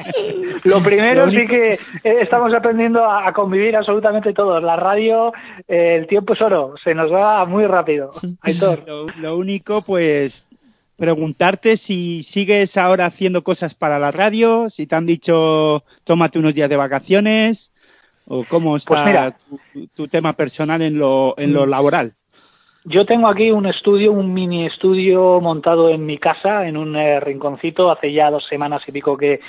Lo 0.65 0.83
primero 0.83 1.25
Lo 1.25 1.31
sí 1.31 1.47
que 1.47 1.73
eh, 1.73 1.79
estamos 2.21 2.53
aprendiendo 2.53 3.03
a, 3.03 3.27
a 3.27 3.33
convivir 3.33 3.75
absolutamente 3.75 4.33
todos. 4.33 4.61
La 4.61 4.75
radio, 4.75 5.31
eh, 5.67 5.95
el 5.99 6.07
tiempo 6.07 6.33
es 6.33 6.41
oro, 6.41 6.75
se 6.83 6.93
nos 6.93 7.11
va 7.11 7.45
muy 7.45 7.65
rápido. 7.65 8.11
Aitor. 8.41 8.83
Lo, 8.87 9.05
lo 9.17 9.37
único, 9.37 9.81
pues, 9.81 10.45
preguntarte 10.99 11.77
si 11.77 12.21
sigues 12.21 12.77
ahora 12.77 13.05
haciendo 13.05 13.43
cosas 13.43 13.73
para 13.73 13.97
la 13.97 14.11
radio, 14.11 14.69
si 14.69 14.85
te 14.85 14.95
han 14.95 15.05
dicho 15.05 15.83
tómate 16.03 16.37
unos 16.37 16.53
días 16.53 16.69
de 16.69 16.75
vacaciones, 16.75 17.71
o 18.29 18.45
cómo 18.45 18.77
está 18.77 18.93
Pues 18.93 19.05
mira. 19.05 19.37
tu, 19.73 19.87
tu 19.87 20.07
tema 20.07 20.33
personal 20.33 20.81
en 20.81 20.97
lo, 20.97 21.33
en 21.37 21.51
lo 21.51 21.65
laboral. 21.65 22.13
Yo 22.85 23.05
tengo 23.05 23.27
aquí 23.27 23.51
un 23.51 23.65
estudio, 23.65 24.13
un 24.13 24.33
mini 24.33 24.65
estudio 24.65 25.41
montado 25.41 25.89
en 25.89 26.05
mi 26.05 26.17
casa, 26.17 26.65
en 26.65 26.77
un 26.77 26.95
eh, 26.95 27.19
rinconcito. 27.19 27.91
Hace 27.91 28.13
ya 28.13 28.31
dos 28.31 28.45
semanas 28.45 28.83
y 28.87 28.91
pico 28.91 29.17
que, 29.17 29.41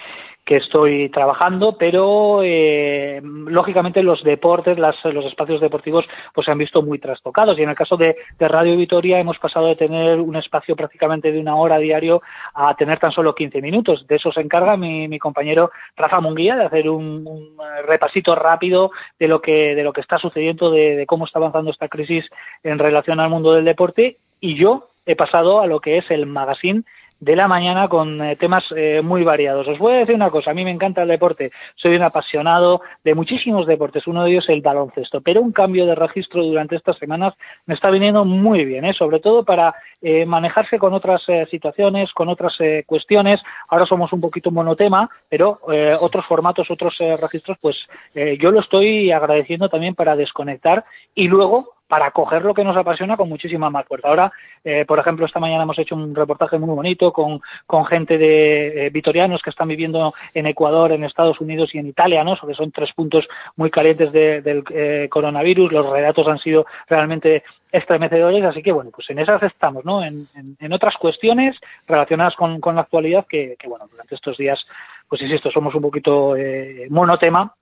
que 0.45 0.57
estoy 0.57 1.09
trabajando, 1.11 1.77
pero 1.79 2.41
eh, 2.43 3.21
lógicamente 3.23 4.03
los 4.03 4.25
deportes, 4.25 4.79
las- 4.79 5.05
los 5.05 5.25
espacios 5.25 5.61
deportivos, 5.61 6.09
pues 6.35 6.47
se 6.47 6.51
han 6.51 6.59
visto 6.59 6.83
muy 6.83 6.99
trastocados. 6.99 7.59
Y 7.59 7.63
en 7.63 7.69
el 7.69 7.77
caso 7.77 7.97
de, 7.97 8.17
Radio 8.39 8.77
Vitoria 8.77 9.21
hemos 9.21 9.39
pasado 9.39 9.67
de 9.67 9.77
tener 9.77 10.19
un 10.19 10.35
espacio 10.35 10.75
prácticamente 10.75 11.31
de 11.31 11.39
una 11.39 11.55
hora 11.55 11.79
diario 11.79 12.23
a 12.55 12.75
tener 12.75 12.99
tan 12.99 13.13
solo 13.13 13.35
15 13.35 13.63
minutos. 13.63 14.07
De 14.09 14.17
eso 14.17 14.33
se 14.33 14.41
encarga 14.41 14.77
mi, 14.77 15.19
compañero 15.19 15.71
Rafa 15.97 16.21
Munguía, 16.21 16.57
de 16.57 16.65
hacer 16.65 16.89
un, 16.91 17.27
un, 17.27 17.57
repasito 17.87 18.35
rápido 18.35 18.91
de 19.19 19.29
lo 19.29 19.41
que, 19.41 19.75
de 19.75 19.85
lo 19.85 19.93
que 19.93 20.01
está 20.01 20.19
sucediendo, 20.19 20.71
de, 20.71 20.97
de 20.97 21.07
cómo 21.07 21.27
está 21.27 21.39
avanzando 21.39 21.71
esta 21.71 21.89
crisis 21.89 22.29
en 22.65 22.79
relación 22.79 23.21
al 23.21 23.31
mundo 23.31 23.53
del 23.53 23.65
deporte. 23.65 24.17
Y 24.41 24.57
yo 24.57 24.89
he 25.07 25.17
pasado 25.17 25.61
a 25.61 25.67
lo 25.67 25.81
que 25.81 25.99
es 25.99 26.11
el 26.11 26.27
magazine 26.27 26.83
de 27.21 27.37
la 27.37 27.47
mañana 27.47 27.89
con 27.89 28.21
eh, 28.23 28.37
temas 28.37 28.73
eh, 28.77 29.03
muy 29.03 29.23
variados. 29.23 29.69
Os 29.69 29.79
voy 29.79 29.93
a 29.95 29.99
decir 29.99 30.15
una 30.15 30.31
cosa, 30.31 30.51
a 30.51 30.55
mí 30.55 30.65
me 30.65 30.71
encanta 30.71 31.03
el 31.03 31.09
deporte, 31.09 31.53
soy 31.77 31.95
un 31.95 32.03
apasionado 32.03 32.81
de 33.05 33.15
muchísimos 33.15 33.67
deportes, 33.67 34.07
uno 34.07 34.25
de 34.25 34.31
ellos 34.33 34.49
el 34.49 34.63
baloncesto, 34.63 35.21
pero 35.21 35.41
un 35.41 35.53
cambio 35.53 35.87
de 35.87 35.95
registro 35.95 36.43
durante 36.43 36.77
estas 36.77 36.99
semanas 36.99 37.35
me 37.67 37.75
está 37.75 37.91
viniendo 37.91 38.25
muy 38.25 38.65
bien, 38.65 38.85
¿eh? 38.85 38.93
sobre 38.93 39.21
todo 39.21 39.45
para 39.45 39.75
eh, 40.03 40.25
manejarse 40.25 40.79
con 40.79 40.95
otras 40.95 41.23
eh, 41.29 41.47
situaciones, 41.51 42.13
con 42.15 42.31
otras 42.31 42.59
eh, 42.61 42.85
cuestiones. 42.87 43.43
Ahora 43.69 43.85
somos 43.85 44.11
un 44.15 44.21
poquito 44.23 44.51
monotema, 44.51 45.11
pero 45.29 45.61
otros 46.01 46.25
formatos, 46.25 46.71
otros 46.71 46.99
registros, 47.21 47.59
pues 47.61 47.87
yo 48.15 48.51
lo 48.51 48.61
estoy 48.61 49.11
agradeciendo 49.11 49.69
también 49.69 49.95
para 49.95 50.17
desconectar 50.17 50.85
y 51.15 51.29
luego 51.29 51.75
para 51.91 52.13
coger 52.13 52.45
lo 52.45 52.55
que 52.55 52.63
nos 52.63 52.77
apasiona 52.77 53.17
con 53.17 53.29
muchísima 53.29 53.69
más 53.69 53.85
fuerza. 53.85 54.07
Ahora, 54.07 54.33
eh, 54.63 54.85
por 54.87 55.01
ejemplo, 55.01 55.27
esta 55.27 55.41
mañana 55.41 55.65
hemos 55.65 55.77
hecho 55.81 55.97
un 55.97 56.15
reportaje 56.15 56.57
muy 56.57 56.73
bonito 56.73 57.13
con, 57.13 57.43
con 57.67 57.85
gente 57.85 58.17
de 58.17 58.87
eh, 58.87 58.91
vitorianos 58.91 59.43
que 59.43 59.51
están 59.51 59.67
viviendo 59.67 60.15
en 60.33 60.47
Ecuador, 60.47 60.93
en 60.93 61.03
Estados 61.03 61.41
Unidos 61.41 61.75
y 61.75 61.79
en 61.79 61.89
Italia, 61.89 62.23
¿no? 62.23 62.37
que 62.41 62.55
son 62.55 62.71
tres 62.71 62.93
puntos 62.93 63.29
muy 63.57 63.71
calientes 63.71 64.13
de- 64.13 64.41
del 64.41 64.63
eh, 64.71 65.09
coronavirus. 65.11 65.73
Los 65.73 65.91
relatos 65.91 66.29
han 66.29 66.39
sido 66.39 66.65
realmente 66.89 67.43
estremecedores, 67.73 68.45
así 68.45 68.63
que 68.63 68.71
bueno, 68.73 68.91
pues 68.95 69.11
en 69.11 69.19
esas 69.19 69.43
estamos, 69.43 69.85
¿no? 69.85 70.05
En, 70.05 70.29
en- 70.37 70.57
en 70.61 70.73
otras 70.73 70.97
cuestiones 70.97 71.59
relacionadas 71.89 72.37
con, 72.37 72.61
la 72.61 72.81
actualidad 72.83 73.27
que, 73.27 73.57
que, 73.59 73.67
bueno, 73.69 73.89
durante 73.91 74.15
estos 74.15 74.37
días, 74.39 74.65
pues 75.09 75.23
insisto, 75.23 75.51
somos 75.51 75.75
un 75.75 75.83
poquito 75.83 76.37
eh, 76.37 76.87
monotema, 76.89 77.53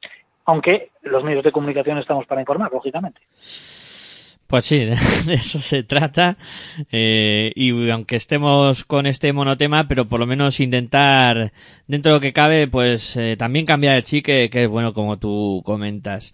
aunque 0.45 0.91
los 1.03 1.25
medios 1.25 1.45
de 1.45 1.53
comunicación 1.53 1.97
estamos 1.99 2.27
para 2.27 2.41
informar, 2.43 2.71
lógicamente. 2.73 3.21
Pues 4.49 4.65
sí, 4.65 4.79
de 5.27 5.35
eso 5.35 5.59
se 5.59 5.83
trata. 5.83 6.37
Eh, 6.91 7.53
y 7.55 7.91
aunque 7.91 8.17
estemos 8.17 8.85
con 8.85 9.05
este 9.07 9.33
monotema, 9.35 9.87
pero 9.89 10.09
por 10.09 10.19
lo 10.21 10.27
menos 10.27 10.59
intentar, 10.59 11.53
dentro 11.87 12.13
de 12.13 12.17
lo 12.17 12.21
que 12.23 12.33
cabe, 12.33 12.67
pues 12.67 13.15
eh, 13.19 13.37
también 13.39 13.67
cambiar 13.67 13.97
el 13.97 14.05
chique, 14.05 14.49
que 14.51 14.65
es 14.65 14.69
bueno 14.69 14.95
como 14.95 15.19
tú 15.19 15.61
comentas. 15.67 16.33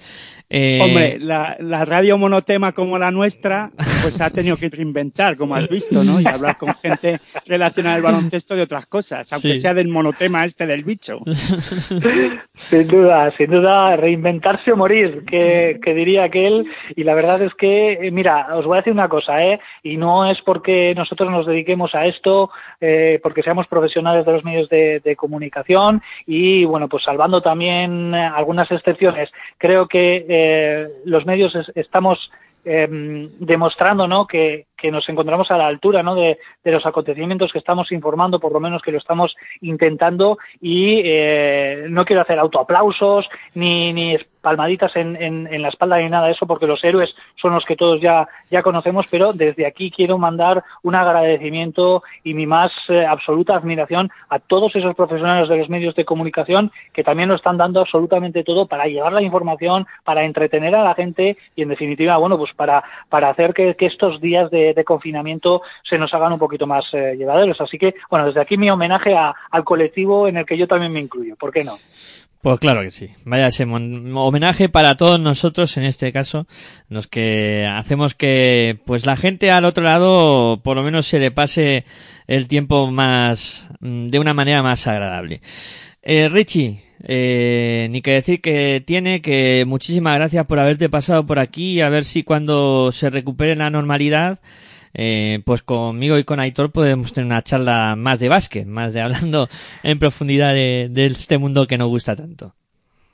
Eh, 0.49 0.79
Hombre, 0.81 1.19
la, 1.19 1.57
la 1.59 1.85
radio 1.85 2.17
monotema 2.17 2.71
como 2.71 2.99
la 2.99 3.11
nuestra, 3.11 3.73
pues 4.03 4.21
ha 4.21 4.31
tenido 4.31 4.57
que 4.57 4.69
reinventar, 4.69 5.37
como 5.37 5.57
has 5.57 5.69
visto, 5.69 6.05
¿no? 6.05 6.21
Y 6.21 6.27
hablar 6.27 6.57
con 6.57 6.73
gente 6.77 7.19
relacionada 7.47 7.97
al 7.97 8.03
baloncesto 8.03 8.55
de 8.55 8.62
otras 8.62 8.87
cosas, 8.87 9.33
aunque 9.33 9.55
Sí. 9.55 9.61
sea 9.61 9.75
del 9.75 9.89
monotema 9.89 10.45
este 10.45 10.67
del 10.69 10.85
bicho. 10.85 11.19
Sin 12.71 12.87
duda, 12.89 13.33
sin 13.37 13.51
duda, 13.51 13.97
reinventarse 13.97 14.71
o 14.71 14.77
morir, 14.77 15.25
que, 15.27 15.81
que 15.83 15.95
diría 15.95 16.25
aquel. 16.25 16.67
Y 16.95 17.03
la 17.05 17.15
verdad 17.15 17.43
es 17.43 17.53
que, 17.55 18.03
eh, 18.07 18.11
mira, 18.11 18.48
os 18.57 18.64
voy 18.66 18.76
a 18.76 18.80
decir 18.80 18.92
una 18.92 19.09
cosa, 19.09 19.42
¿eh? 19.44 19.61
Y 19.82 19.96
no 19.96 20.26
es 20.26 20.40
porque 20.42 20.94
nosotros 20.96 21.30
nos 21.30 21.46
dediquemos 21.46 21.94
a 21.94 22.07
esto, 22.07 22.50
eh, 22.80 23.18
porque 23.22 23.42
seamos 23.42 23.66
profesionales 23.66 24.24
de 24.24 24.32
los 24.32 24.44
medios 24.44 24.68
de, 24.68 25.14
comunicación 25.16 26.02
y, 26.26 26.64
bueno, 26.64 26.88
pues 26.88 27.05
salvando 27.05 27.40
también 27.40 28.14
eh, 28.14 28.24
algunas 28.24 28.70
excepciones, 28.70 29.32
creo 29.59 29.86
que 29.86 30.26
eh, 30.28 30.88
los 31.05 31.24
medios 31.24 31.55
es- 31.55 31.72
estamos 31.74 32.30
eh, 32.66 32.86
demostrando 33.38 34.09
¿no? 34.09 34.26
que, 34.26 34.66
que 34.76 34.90
nos 34.90 35.09
encontramos 35.09 35.50
a 35.50 35.59
la 35.59 35.66
altura 35.66 36.02
¿no? 36.02 36.14
de, 36.14 36.38
de 36.64 36.72
los 36.72 36.86
acontecimientos 36.86 37.52
que 37.52 37.59
estamos 37.59 37.92
informando, 37.92 38.40
por 38.40 38.52
lo 38.52 38.61
menos 38.61 38.80
que 38.82 38.90
lo 38.92 38.98
estamos 38.98 39.36
intentando 39.61 40.38
y 40.61 41.02
eh, 41.05 41.86
no 41.90 42.05
quiero 42.05 42.22
hacer 42.22 42.38
autoaplausos 42.38 43.28
ni, 43.55 43.92
ni 43.92 44.16
palmaditas 44.45 44.95
en, 44.95 45.16
en, 45.16 45.62
la 45.62 45.68
espalda 45.68 45.97
ni 45.97 46.09
nada 46.09 46.26
de 46.26 46.32
eso 46.32 46.47
porque 46.47 46.66
los 46.66 46.84
héroes 46.84 47.16
son 47.34 47.55
los 47.55 47.64
que 47.64 47.76
todos 47.76 48.01
ya, 48.01 48.28
ya 48.51 48.62
conocemos, 48.62 49.07
pero 49.11 49.32
desde 49.32 49.66
aquí 49.66 49.90
quiero 49.90 50.18
mandar 50.18 50.62
un 50.82 50.95
agradecimiento 50.95 52.03
y 52.22 52.34
mi 52.34 52.47
más 52.47 52.70
eh, 52.88 53.07
absoluta 53.07 53.57
admiración 53.57 54.11
a 54.28 54.38
todos 54.38 54.76
esos 54.76 54.95
profesionales 54.95 55.49
de 55.49 55.57
los 55.57 55.70
medios 55.70 55.95
de 55.95 56.05
comunicación 56.05 56.70
que 56.92 57.03
también 57.03 57.30
lo 57.30 57.34
están 57.34 57.57
dando 57.57 57.80
absolutamente 57.80 58.45
todo 58.45 58.66
para 58.66 58.84
llevar 58.86 59.14
la 59.14 59.22
información, 59.22 59.86
para 60.05 60.24
entretener 60.24 60.74
a 60.74 60.84
la 60.84 60.95
gente 60.95 61.38
y 61.57 61.62
en 61.62 61.70
definitiva, 61.70 62.18
bueno, 62.18 62.36
pues 62.36 62.53
para, 62.53 62.84
para 63.09 63.30
hacer 63.30 63.55
que, 63.55 63.74
estos 63.78 64.20
días 64.20 64.51
de, 64.51 64.84
confinamiento 64.84 65.62
se 65.82 65.99
nos 65.99 66.12
hagan 66.12 66.32
un 66.32 66.38
poquito 66.38 66.66
más 66.66 66.92
eh, 66.92 67.14
llevaderos. 67.16 67.61
Así 67.61 67.78
que, 67.78 67.95
bueno, 68.11 68.26
desde 68.26 68.40
aquí 68.40 68.57
mi 68.57 68.70
homenaje 68.70 69.16
al 69.16 69.64
colectivo 69.64 70.28
en 70.28 70.36
el 70.36 70.47
que 70.47 70.59
yo 70.59 70.66
también 70.68 70.92
me 70.92 71.01
incluyo. 71.01 71.36
¿Por 71.36 71.53
qué 71.53 71.64
no? 71.64 71.78
Pues 72.45 72.61
claro 72.61 72.82
que 72.82 72.90
sí. 72.90 73.09
Vaya 73.24 73.47
ese 73.47 73.64
homenaje 73.64 74.68
para 74.68 74.99
todos 74.99 75.18
nosotros 75.18 75.78
en 75.78 75.84
este 75.84 76.12
caso, 76.12 76.47
los 76.90 77.07
que 77.07 77.66
hacemos 77.66 78.14
que 78.14 78.78
pues 78.84 79.07
la 79.07 79.16
gente 79.16 79.51
al 79.51 79.64
otro 79.64 79.82
lado 79.82 80.61
por 80.62 80.76
lo 80.76 80.82
menos 80.82 81.07
se 81.07 81.18
le 81.18 81.30
pase 81.30 81.86
el 82.26 82.47
tiempo 82.47 82.90
más 82.90 83.66
mm, 83.80 84.09
de 84.09 84.18
una 84.18 84.34
manera 84.34 84.62
más 84.62 84.86
agradable. 84.86 85.40
Eh, 86.03 86.28
Richie, 86.28 86.82
eh, 87.03 87.88
ni 87.90 88.03
que 88.03 88.12
decir 88.12 88.42
que 88.42 88.82
tiene 88.84 89.22
que 89.22 89.64
muchísimas 89.66 90.16
gracias 90.16 90.45
por 90.45 90.59
haberte 90.59 90.90
pasado 90.90 91.26
por 91.26 91.38
aquí 91.38 91.80
a 91.80 91.88
ver 91.88 92.05
si 92.05 92.24
cuando 92.24 92.92
se 92.92 93.09
recupere 93.09 93.57
la 93.57 93.70
normalidad 93.70 94.40
eh, 94.95 95.40
pues 95.45 95.62
conmigo 95.62 96.16
y 96.18 96.24
con 96.24 96.40
Aitor 96.40 96.70
podemos 96.72 97.12
tener 97.12 97.26
una 97.26 97.42
charla 97.42 97.95
más 97.97 98.20
de 98.20 98.28
básquet, 98.28 98.66
más 98.66 98.92
de 98.95 99.01
hablando 99.03 99.49
en 99.82 99.99
profundidad 99.99 100.55
de, 100.55 100.88
de 100.90 101.07
este 101.07 101.38
mundo 101.38 101.66
que 101.66 101.76
nos 101.78 101.88
gusta 101.88 102.16
tanto. 102.16 102.55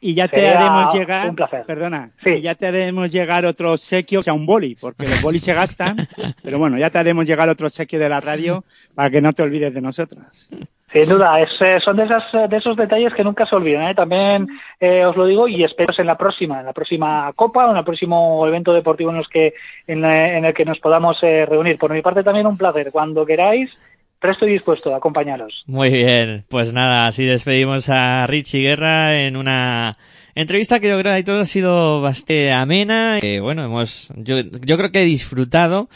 Y 0.03 0.15
ya 0.15 0.29
te 0.29 0.37
Sería 0.37 0.59
haremos 0.59 0.95
llegar, 0.95 1.29
un 1.29 1.37
placer. 1.37 1.65
perdona, 1.67 2.11
Sí. 2.25 2.31
y 2.31 2.41
ya 2.41 2.55
te 2.55 2.67
haremos 2.67 3.13
llegar 3.13 3.45
otro 3.45 3.73
obsequio, 3.73 4.21
o 4.21 4.23
sea, 4.23 4.33
un 4.33 4.47
boli, 4.47 4.75
porque 4.75 5.07
los 5.07 5.21
bolis 5.21 5.43
se 5.43 5.53
gastan, 5.53 6.09
pero 6.43 6.59
bueno, 6.59 6.79
ya 6.79 6.89
te 6.89 6.97
haremos 6.99 7.27
llegar 7.27 7.51
otro 7.51 7.67
obsequio 7.67 7.99
de 7.99 8.09
la 8.09 8.19
radio 8.21 8.65
para 8.95 9.11
que 9.11 9.21
no 9.21 9.33
te 9.35 9.43
olvides 9.43 9.75
de 9.75 9.83
nosotras. 9.83 10.49
Sin 10.93 11.09
duda, 11.09 11.41
es, 11.41 11.51
eh, 11.61 11.79
son 11.79 11.97
de, 11.97 12.05
esas, 12.05 12.25
eh, 12.35 12.47
de 12.49 12.57
esos 12.57 12.77
detalles 12.77 13.15
que 13.15 13.23
nunca 13.23 13.47
se 13.47 13.55
olvidan. 13.55 13.89
¿eh? 13.89 13.95
También 13.95 14.49
eh, 14.81 15.05
os 15.05 15.17
lo 15.17 15.25
digo 15.27 15.47
y 15.47 15.63
espero 15.63 15.93
en 15.97 16.07
la 16.07 16.19
próxima, 16.19 16.61
en 16.61 16.67
la 16.67 16.73
próxima 16.73 17.33
Copa 17.37 17.67
o 17.67 17.71
en 17.71 17.77
el 17.77 17.85
próximo 17.85 18.45
evento 18.47 18.73
deportivo 18.73 19.11
en, 19.11 19.19
los 19.19 19.29
que, 19.29 19.55
en, 19.87 20.01
la- 20.03 20.37
en 20.37 20.45
el 20.45 20.53
que 20.53 20.65
nos 20.65 20.81
podamos 20.81 21.23
eh, 21.23 21.47
reunir. 21.47 21.79
Por 21.79 21.93
mi 21.93 22.03
parte 22.03 22.25
también 22.25 22.47
un 22.49 22.57
placer. 22.59 22.91
Cuando 22.91 23.25
queráis, 23.25 23.71
presto 24.19 24.47
y 24.49 24.51
dispuesto 24.51 24.93
a 24.93 24.97
acompañaros. 24.97 25.63
Muy 25.67 25.91
bien, 25.91 26.45
pues 26.49 26.73
nada, 26.73 27.07
así 27.07 27.25
despedimos 27.25 27.89
a 27.89 28.27
Richie 28.27 28.63
Guerra 28.63 29.21
en 29.23 29.37
una 29.37 29.93
entrevista 30.35 30.81
que 30.81 30.89
yo 30.89 30.99
creo 30.99 31.15
que 31.15 31.23
todo 31.23 31.39
ha 31.41 31.45
sido 31.47 32.01
bastante 32.03 32.51
amena. 32.53 33.19
Eh, 33.23 33.39
bueno, 33.41 33.65
hemos, 33.65 34.09
yo, 34.17 34.39
yo 34.41 34.77
creo 34.77 34.91
que 34.91 35.03
he 35.03 35.05
disfrutado 35.07 35.89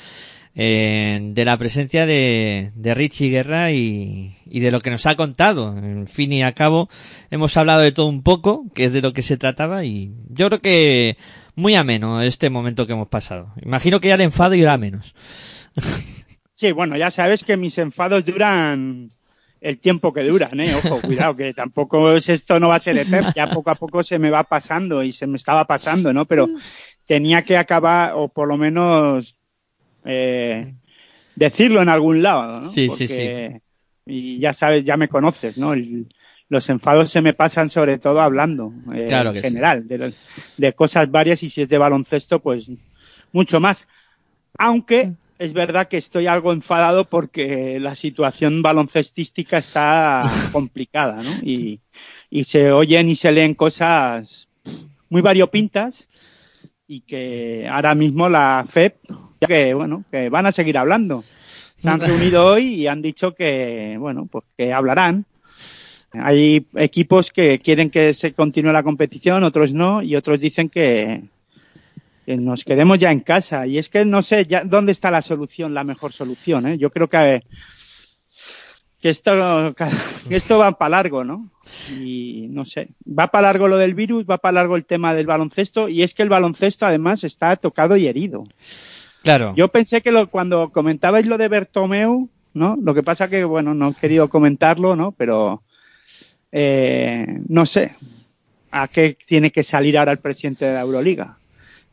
eh, 0.54 1.20
de 1.20 1.44
la 1.44 1.56
presencia 1.58 2.06
de, 2.06 2.72
de 2.74 2.94
Richie 2.94 3.30
Guerra 3.30 3.72
y, 3.72 4.36
y 4.46 4.60
de 4.60 4.70
lo 4.70 4.80
que 4.80 4.90
nos 4.90 5.06
ha 5.06 5.16
contado. 5.16 5.76
En 5.76 6.06
fin 6.06 6.32
y 6.32 6.42
a 6.42 6.52
cabo, 6.52 6.88
hemos 7.30 7.56
hablado 7.56 7.80
de 7.80 7.92
todo 7.92 8.06
un 8.06 8.22
poco, 8.22 8.66
que 8.74 8.84
es 8.84 8.92
de 8.92 9.02
lo 9.02 9.12
que 9.12 9.22
se 9.22 9.36
trataba, 9.36 9.84
y 9.84 10.12
yo 10.28 10.48
creo 10.48 10.60
que 10.60 11.16
muy 11.56 11.74
ameno 11.74 12.22
este 12.22 12.50
momento 12.50 12.86
que 12.86 12.92
hemos 12.92 13.08
pasado. 13.08 13.52
Imagino 13.62 14.00
que 14.00 14.08
ya 14.08 14.14
el 14.14 14.20
enfado 14.20 14.54
irá 14.54 14.76
menos. 14.78 15.14
Sí, 16.56 16.70
bueno, 16.70 16.96
ya 16.96 17.10
sabes 17.10 17.42
que 17.42 17.56
mis 17.56 17.76
enfados 17.78 18.24
duran 18.24 19.10
el 19.60 19.78
tiempo 19.78 20.12
que 20.12 20.22
duran, 20.22 20.60
¿eh? 20.60 20.74
Ojo, 20.76 21.00
cuidado, 21.00 21.34
que 21.34 21.52
tampoco 21.52 22.12
es 22.12 22.28
esto 22.28 22.60
no 22.60 22.68
va 22.68 22.76
a 22.76 22.80
ser 22.80 22.96
eterno, 22.96 23.32
ya 23.34 23.50
poco 23.50 23.70
a 23.70 23.74
poco 23.74 24.04
se 24.04 24.20
me 24.20 24.30
va 24.30 24.44
pasando 24.44 25.02
y 25.02 25.10
se 25.10 25.26
me 25.26 25.36
estaba 25.36 25.66
pasando, 25.66 26.12
¿no? 26.12 26.26
Pero 26.26 26.48
tenía 27.06 27.42
que 27.42 27.56
acabar, 27.56 28.12
o 28.14 28.28
por 28.28 28.46
lo 28.46 28.56
menos 28.56 29.36
eh, 30.04 30.74
decirlo 31.34 31.82
en 31.82 31.88
algún 31.88 32.22
lado, 32.22 32.60
¿no? 32.60 32.70
Sí, 32.70 32.88
sí, 32.88 32.96
Porque 32.96 33.60
y 34.06 34.38
ya 34.38 34.52
sabes, 34.52 34.84
ya 34.84 34.96
me 34.96 35.08
conoces, 35.08 35.56
¿no? 35.56 35.72
El- 35.72 36.06
los 36.48 36.68
enfados 36.68 37.10
se 37.10 37.22
me 37.22 37.32
pasan 37.32 37.68
sobre 37.68 37.98
todo 37.98 38.20
hablando, 38.20 38.72
eh, 38.94 39.06
Claro 39.08 39.30
en 39.30 39.36
sí. 39.36 39.40
general, 39.42 39.88
de, 39.88 40.72
cosas 40.74 41.10
varias 41.10 41.42
y 41.42 41.48
si 41.48 41.62
es 41.62 41.68
de 41.68 41.78
baloncesto, 41.78 42.40
pues 42.40 42.70
mucho 43.32 43.60
más. 43.60 43.88
Aunque 44.58 45.12
es 45.38 45.52
verdad 45.52 45.88
que 45.88 45.96
estoy 45.96 46.26
algo 46.26 46.52
enfadado 46.52 47.08
porque 47.08 47.80
la 47.80 47.96
situación 47.96 48.62
baloncestística 48.62 49.58
está 49.58 50.30
complicada, 50.52 51.22
¿no? 51.22 51.30
Y, 51.42 51.80
y 52.30 52.44
se 52.44 52.72
oyen 52.72 53.08
y 53.08 53.16
se 53.16 53.32
leen 53.32 53.54
cosas 53.54 54.48
muy 55.08 55.22
variopintas 55.22 56.08
y 56.86 57.00
que 57.00 57.66
ahora 57.68 57.94
mismo 57.94 58.28
la 58.28 58.64
FEP, 58.68 58.96
ya 59.44 59.54
que 59.54 59.74
bueno, 59.74 60.04
que 60.10 60.28
van 60.28 60.46
a 60.46 60.52
seguir 60.52 60.78
hablando. 60.78 61.24
Se 61.76 61.88
han 61.88 62.00
reunido 62.00 62.46
hoy 62.46 62.74
y 62.74 62.86
han 62.86 63.02
dicho 63.02 63.34
que, 63.34 63.96
bueno, 63.98 64.26
pues 64.30 64.44
que 64.56 64.72
hablarán. 64.72 65.26
Hay 66.12 66.66
equipos 66.76 67.32
que 67.32 67.58
quieren 67.58 67.90
que 67.90 68.14
se 68.14 68.32
continúe 68.32 68.72
la 68.72 68.84
competición, 68.84 69.42
otros 69.42 69.74
no, 69.74 70.00
y 70.00 70.14
otros 70.14 70.40
dicen 70.40 70.68
que, 70.68 71.24
que 72.24 72.36
nos 72.36 72.64
quedemos 72.64 72.98
ya 72.98 73.10
en 73.10 73.20
casa. 73.20 73.66
Y 73.66 73.78
es 73.78 73.88
que 73.88 74.04
no 74.04 74.22
sé 74.22 74.46
ya 74.46 74.64
dónde 74.64 74.92
está 74.92 75.10
la 75.10 75.22
solución, 75.22 75.74
la 75.74 75.84
mejor 75.84 76.12
solución. 76.12 76.66
¿eh? 76.66 76.78
Yo 76.78 76.90
creo 76.90 77.08
que, 77.08 77.42
que 79.00 79.10
esto, 79.10 79.74
que 80.28 80.36
esto 80.36 80.58
va 80.58 80.78
para 80.78 80.90
largo, 80.90 81.24
¿no? 81.24 81.50
Y 81.90 82.46
no 82.50 82.64
sé, 82.64 82.88
va 83.06 83.26
para 83.28 83.48
largo 83.48 83.68
lo 83.68 83.76
del 83.76 83.94
virus, 83.94 84.24
va 84.24 84.38
para 84.38 84.52
largo 84.52 84.76
el 84.76 84.84
tema 84.86 85.12
del 85.12 85.26
baloncesto, 85.26 85.88
y 85.88 86.02
es 86.02 86.14
que 86.14 86.22
el 86.22 86.28
baloncesto 86.28 86.86
además 86.86 87.24
está 87.24 87.56
tocado 87.56 87.96
y 87.96 88.06
herido. 88.06 88.44
Claro. 89.24 89.54
Yo 89.56 89.68
pensé 89.68 90.02
que 90.02 90.12
lo, 90.12 90.28
cuando 90.28 90.70
comentabais 90.70 91.26
lo 91.26 91.38
de 91.38 91.48
Bertomeu, 91.48 92.28
¿no? 92.52 92.76
Lo 92.80 92.94
que 92.94 93.02
pasa 93.02 93.28
que, 93.28 93.42
bueno, 93.44 93.72
no 93.72 93.88
he 93.88 93.94
querido 93.94 94.28
comentarlo, 94.28 94.94
¿no? 94.96 95.12
Pero, 95.12 95.62
eh, 96.52 97.26
no 97.48 97.64
sé 97.64 97.96
a 98.70 98.86
qué 98.86 99.16
tiene 99.26 99.50
que 99.50 99.62
salir 99.62 99.96
ahora 99.96 100.12
el 100.12 100.18
presidente 100.18 100.66
de 100.66 100.74
la 100.74 100.82
Euroliga. 100.82 101.38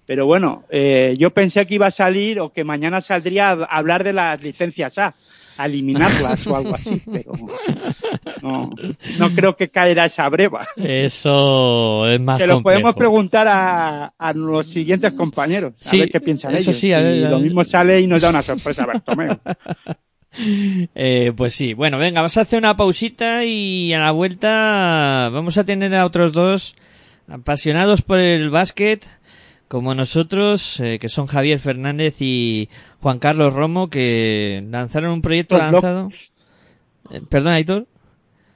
Pero 0.06 0.26
bueno, 0.26 0.66
eh, 0.70 1.16
yo 1.18 1.30
pensé 1.30 1.66
que 1.66 1.76
iba 1.76 1.88
a 1.88 1.92
salir 1.92 2.40
o 2.42 2.52
que 2.52 2.66
mañana 2.66 3.00
saldría 3.00 3.52
a 3.52 3.64
hablar 3.64 4.04
de 4.04 4.12
las 4.12 4.44
licencias 4.44 4.98
A, 4.98 5.16
a 5.58 5.66
eliminarlas 5.66 6.46
o 6.48 6.56
algo 6.56 6.74
así, 6.76 7.02
pero 7.12 7.34
no, 8.42 8.70
no 9.20 9.30
creo 9.32 9.56
que 9.56 9.70
caerá 9.70 10.06
esa 10.06 10.28
breva. 10.30 10.66
Eso 10.76 12.08
es 12.10 12.20
más 12.22 12.40
Se 12.40 12.48
lo 12.48 12.56
complejo. 12.56 12.64
podemos 12.64 12.96
preguntar 12.96 13.48
a, 13.48 14.06
a 14.18 14.34
los 14.34 14.68
siguientes 14.68 15.14
compañeros, 15.14 15.74
a 15.86 15.90
Sí, 15.90 16.00
ver 16.00 16.10
qué 16.10 16.22
piensan 16.22 16.56
eso 16.56 16.72
ellos. 16.72 16.78
sí, 16.80 16.94
a 16.94 17.00
Y 17.00 17.04
ver, 17.04 17.26
a 17.28 17.30
lo 17.32 17.40
mismo 17.40 17.64
sale 17.66 18.00
y 18.00 18.08
nos 18.08 18.22
da 18.22 18.30
una 18.30 18.42
sorpresa 18.42 18.86
Bertomeu. 18.86 19.38
Eh, 20.96 21.34
pues 21.36 21.54
sí, 21.54 21.74
bueno, 21.74 21.98
venga, 21.98 22.22
vamos 22.22 22.38
a 22.38 22.42
hacer 22.42 22.58
una 22.58 22.78
pausita 22.78 23.44
y 23.44 23.92
a 23.92 24.00
la 24.00 24.12
vuelta 24.12 25.30
vamos 25.30 25.58
a 25.58 25.66
tener 25.66 25.94
a 25.94 26.06
otros 26.06 26.32
dos 26.32 26.74
apasionados 27.28 28.02
por 28.02 28.18
el 28.18 28.50
básquet, 28.50 29.06
como 29.72 29.96
nosotros, 29.96 30.82
eh, 30.82 31.00
que 31.00 31.08
son 31.08 31.28
Javier 31.28 31.58
Fernández 31.58 32.18
y 32.20 32.68
Juan 33.00 33.20
Carlos 33.20 33.54
Romo, 33.54 33.90
que 33.90 34.62
lanzaron 34.70 35.14
un 35.14 35.22
proyecto 35.22 35.58
lanzado. 35.58 36.10
Eh, 37.10 37.22
Perdón, 37.30 37.54
Aitor. 37.54 37.88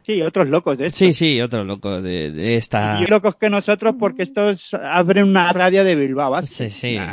Sí, 0.05 0.21
otros 0.21 0.49
locos 0.49 0.77
de 0.77 0.85
esto. 0.87 0.99
Sí, 0.99 1.13
sí, 1.13 1.41
otro 1.41 1.63
loco 1.63 1.99
de, 1.99 2.29
de 2.31 2.57
esta. 2.57 2.99
Y 3.01 3.07
locos 3.07 3.37
que 3.37 3.49
nosotros 3.49 3.95
porque 3.97 4.21
estos 4.21 4.75
abren 4.75 5.29
una 5.29 5.51
radio 5.51 5.83
de 5.83 5.95
Bilbao 5.95 6.39
Sí, 6.43 6.69
sí. 6.69 6.99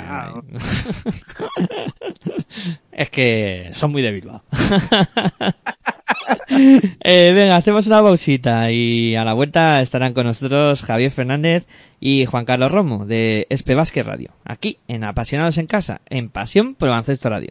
Es 2.92 3.08
que 3.08 3.70
son 3.72 3.92
muy 3.92 4.02
de 4.02 4.12
Bilbao. 4.12 4.42
Eh, 7.00 7.32
venga, 7.34 7.56
hacemos 7.56 7.86
una 7.86 8.02
pausita 8.02 8.70
y 8.70 9.16
a 9.16 9.24
la 9.24 9.32
vuelta 9.32 9.80
estarán 9.80 10.12
con 10.12 10.26
nosotros 10.26 10.82
Javier 10.82 11.10
Fernández 11.10 11.66
y 11.98 12.26
Juan 12.26 12.44
Carlos 12.44 12.70
Romo 12.70 13.06
de 13.06 13.46
Espe 13.48 13.74
Basket 13.74 14.02
Radio, 14.02 14.30
aquí 14.44 14.78
en 14.86 15.02
Apasionados 15.04 15.58
en 15.58 15.66
Casa, 15.66 16.02
en 16.08 16.28
Pasión 16.28 16.74
por 16.74 16.90
Baloncesto 16.90 17.30
Radio. 17.30 17.50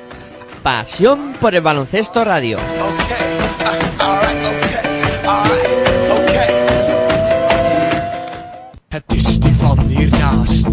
Pasión 0.63 1.33
por 1.39 1.55
el 1.55 1.61
baloncesto 1.61 2.23
radio. 2.23 2.59
Het 8.89 9.03
is 9.07 9.39
die 9.39 9.55
van 9.55 9.79
hiernaast. 9.79 10.67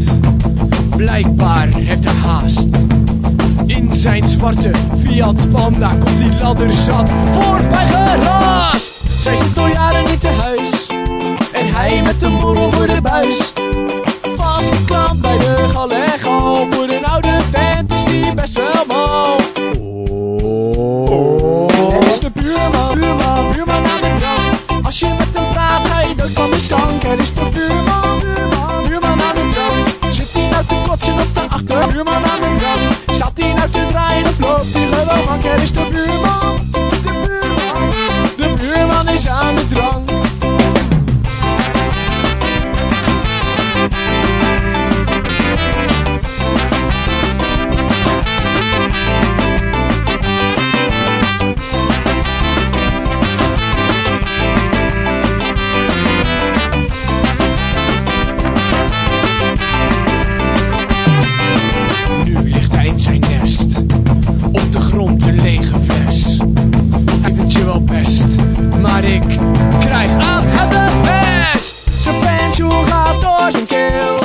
Blijkbaar 0.97 1.68
heeft 1.68 2.05
hij 2.05 2.14
haast. 2.14 2.68
In 3.66 3.95
zijn 3.95 4.28
zwarte 4.28 4.70
Fiat 5.01 5.51
Panda 5.51 5.89
komt 5.89 6.18
die 6.18 6.41
ladder 6.41 6.72
zat 6.72 7.09
voorbij 7.32 7.86
geraast. 7.86 8.93
Zij 9.20 9.36
zit 9.36 9.59
al 9.59 9.66
jaren 9.66 10.05
niet 10.05 10.20
te 10.20 10.28
huis. 10.28 10.86
En 11.53 11.74
hij 11.74 12.03
met 12.03 12.22
een 12.22 12.39
borrel 12.39 12.72
voor 12.72 12.86
de 12.86 13.01
buis. 13.01 13.53
Vast 14.36 14.72
geklampt 14.74 15.20
bij 15.20 15.39
de 15.39 15.68
galego. 15.72 16.66
Voor 16.70 16.89
een 16.89 17.07
oude 17.07 17.41
vent 17.53 17.93
is 17.93 18.05
die 18.05 18.34
best 18.34 18.53
wel 18.53 18.84
mal. 18.86 19.36
Buurman, 22.71 22.99
buurman, 22.99 23.53
buurman 23.53 23.87
aan 23.87 24.01
de 24.01 24.16
drank. 24.19 24.85
Als 24.85 24.99
je 24.99 25.14
met 25.19 25.29
hem 25.33 25.49
praat, 25.49 25.87
ga 25.87 26.01
je 26.01 26.14
dood 26.14 26.31
van 26.31 26.51
de 26.51 26.61
stank. 26.61 27.03
Er 27.03 27.19
is 27.19 27.35
de 27.35 27.49
buurman, 27.53 28.21
buurman, 28.21 28.89
buurman 28.89 29.23
aan 29.23 29.35
de 29.35 29.49
drank. 29.53 30.14
Zit 30.14 30.33
hij 30.33 30.49
nou 30.51 30.64
te 30.66 30.75
kotsen 30.89 31.14
op 31.14 31.35
de 31.35 31.41
achter? 31.41 31.93
Buurman 31.93 32.27
aan 32.27 32.41
de 32.41 32.55
drank. 32.59 33.16
Zat 33.19 33.33
hij 33.35 33.53
nou 33.53 33.71
te 33.71 33.87
draaien 33.89 34.27
of 34.27 34.39
loopt 34.39 34.73
hij 34.73 34.87
gewoon 34.87 35.25
mank? 35.25 35.45
Er 35.45 35.62
is 35.62 35.73
de 35.73 35.87
buurman, 35.91 36.69
de 36.73 36.89
buurman, 37.03 37.91
de 38.37 38.55
buurman 38.61 39.09
is 39.09 39.29
aan 39.29 39.55
de 39.55 39.69
drank. 39.69 40.08
Ik 69.15 69.23
krijg 69.79 70.11
aan 70.11 70.45
hem 70.47 70.69
de 70.69 70.87
pest. 71.03 71.77
Zijn 72.01 72.19
pensioen 72.19 72.85
gaat 72.85 73.21
door 73.21 73.51
zijn 73.51 73.67
keel. 73.67 74.19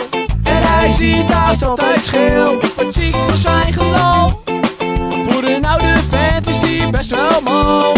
En 0.43 0.63
hij 0.63 0.91
ziet 0.91 1.31
haast 1.31 1.63
altijd 1.63 2.05
scheel. 2.05 2.61
Word 2.75 2.93
ziek 2.93 3.15
van 3.15 3.37
zijn 3.37 3.73
geloof. 3.73 4.33
Voor 5.29 5.43
een 5.43 5.65
oude 5.65 5.99
vent 6.09 6.47
is 6.47 6.59
die 6.59 6.89
best 6.89 7.09
wel 7.09 7.41
mal. 7.41 7.93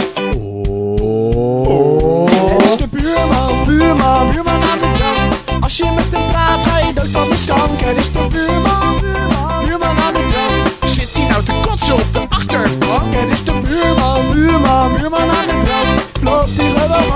Er 2.58 2.64
is 2.64 2.78
de 2.78 2.88
buurman, 2.92 3.66
buurman, 3.66 4.32
buurman 4.32 4.64
aan 4.64 4.80
de 4.80 4.92
drank. 4.94 5.64
Als 5.64 5.78
je 5.78 5.92
met 5.96 6.06
hem 6.12 6.28
praat, 6.28 6.68
ga 6.68 6.78
je 6.78 6.94
dood 6.94 7.10
van 7.12 7.30
de 7.30 7.36
stank. 7.36 7.82
Er 7.82 7.98
is 7.98 8.12
de 8.12 8.28
buurman, 8.32 8.95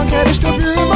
queres 0.09 0.43
eu 0.43 0.53
ouvir 0.53 0.88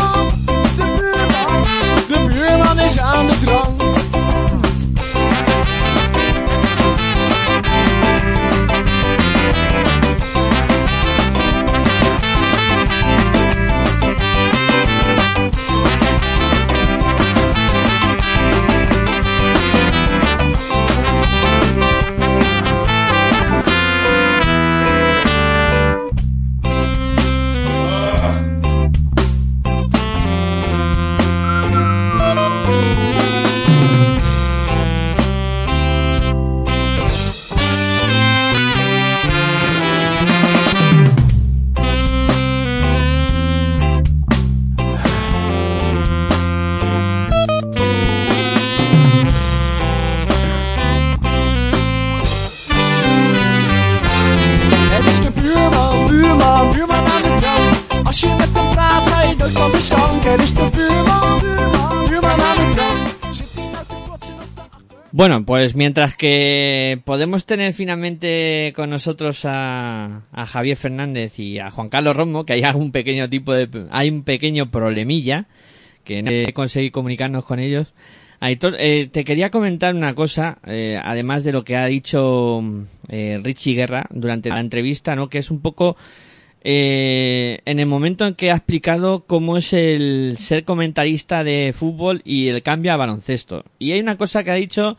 pues 65.63 65.75
mientras 65.77 66.13
que 66.13 66.99
podemos 67.05 67.45
tener 67.45 67.73
finalmente 67.73 68.73
con 68.75 68.89
nosotros 68.89 69.43
a, 69.45 70.23
Javier 70.45 70.75
Fernández 70.75 71.39
y 71.39 71.57
a 71.57 71.71
Juan 71.71 71.87
Carlos 71.87 72.17
Romo, 72.17 72.45
que 72.45 72.51
hay 72.51 72.63
algún 72.63 72.91
pequeño 72.91 73.29
tipo 73.29 73.53
de, 73.53 73.69
hay 73.89 74.09
un 74.09 74.23
pequeño 74.23 74.71
problemilla, 74.71 75.45
que 76.03 76.21
no 76.21 76.31
he 76.31 76.51
conseguido 76.51 76.91
comunicarnos 76.91 77.45
con 77.45 77.59
ellos. 77.59 77.93
Eh, 78.41 79.07
te 79.09 79.23
quería 79.23 79.51
comentar 79.51 79.95
una 79.95 80.13
cosa, 80.13 80.57
eh, 80.67 80.99
además 81.01 81.45
de 81.45 81.53
lo 81.53 81.63
que 81.63 81.77
ha 81.77 81.85
dicho 81.85 82.61
eh, 83.07 83.39
Richie 83.41 83.75
Guerra 83.75 84.05
durante 84.09 84.49
la 84.49 84.59
entrevista, 84.59 85.15
¿no? 85.15 85.29
Que 85.29 85.37
es 85.37 85.49
un 85.49 85.61
poco 85.61 85.95
en 86.65 87.79
el 87.79 87.85
momento 87.85 88.25
en 88.25 88.35
que 88.35 88.51
ha 88.51 88.55
explicado 88.55 89.23
cómo 89.27 89.55
es 89.55 89.71
el 89.71 90.35
ser 90.39 90.65
comentarista 90.65 91.45
de 91.45 91.73
fútbol 91.73 92.21
y 92.25 92.49
el 92.49 92.61
cambio 92.63 92.91
a 92.91 92.97
baloncesto. 92.97 93.63
Y 93.79 93.93
hay 93.93 94.01
una 94.01 94.17
cosa 94.17 94.43
que 94.43 94.51
ha 94.51 94.55
dicho 94.55 94.97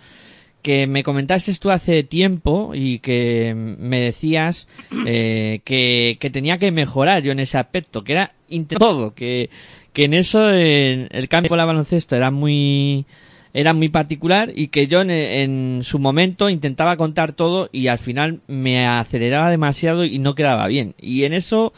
que 0.64 0.86
me 0.86 1.02
comentaste 1.02 1.52
tú 1.56 1.70
hace 1.70 2.04
tiempo 2.04 2.72
y 2.74 3.00
que 3.00 3.52
me 3.54 4.00
decías 4.00 4.66
eh, 5.06 5.60
que, 5.62 6.16
que 6.18 6.30
tenía 6.30 6.56
que 6.56 6.72
mejorar 6.72 7.22
yo 7.22 7.32
en 7.32 7.40
ese 7.40 7.58
aspecto, 7.58 8.02
que 8.02 8.12
era 8.12 8.32
todo, 8.78 9.14
que, 9.14 9.50
que 9.92 10.06
en 10.06 10.14
eso 10.14 10.48
el 10.48 11.28
cambio 11.28 11.50
con 11.50 11.58
la 11.58 11.66
baloncesto 11.66 12.16
era 12.16 12.30
muy 12.30 13.04
era 13.52 13.74
muy 13.74 13.90
particular 13.90 14.52
y 14.54 14.68
que 14.68 14.86
yo 14.86 15.02
en, 15.02 15.10
en 15.10 15.80
su 15.82 15.98
momento 15.98 16.48
intentaba 16.48 16.96
contar 16.96 17.34
todo 17.34 17.68
y 17.70 17.88
al 17.88 17.98
final 17.98 18.40
me 18.46 18.86
aceleraba 18.86 19.50
demasiado 19.50 20.06
y 20.06 20.18
no 20.18 20.34
quedaba 20.34 20.66
bien. 20.66 20.94
Y 20.98 21.24
en 21.24 21.34
eso 21.34 21.74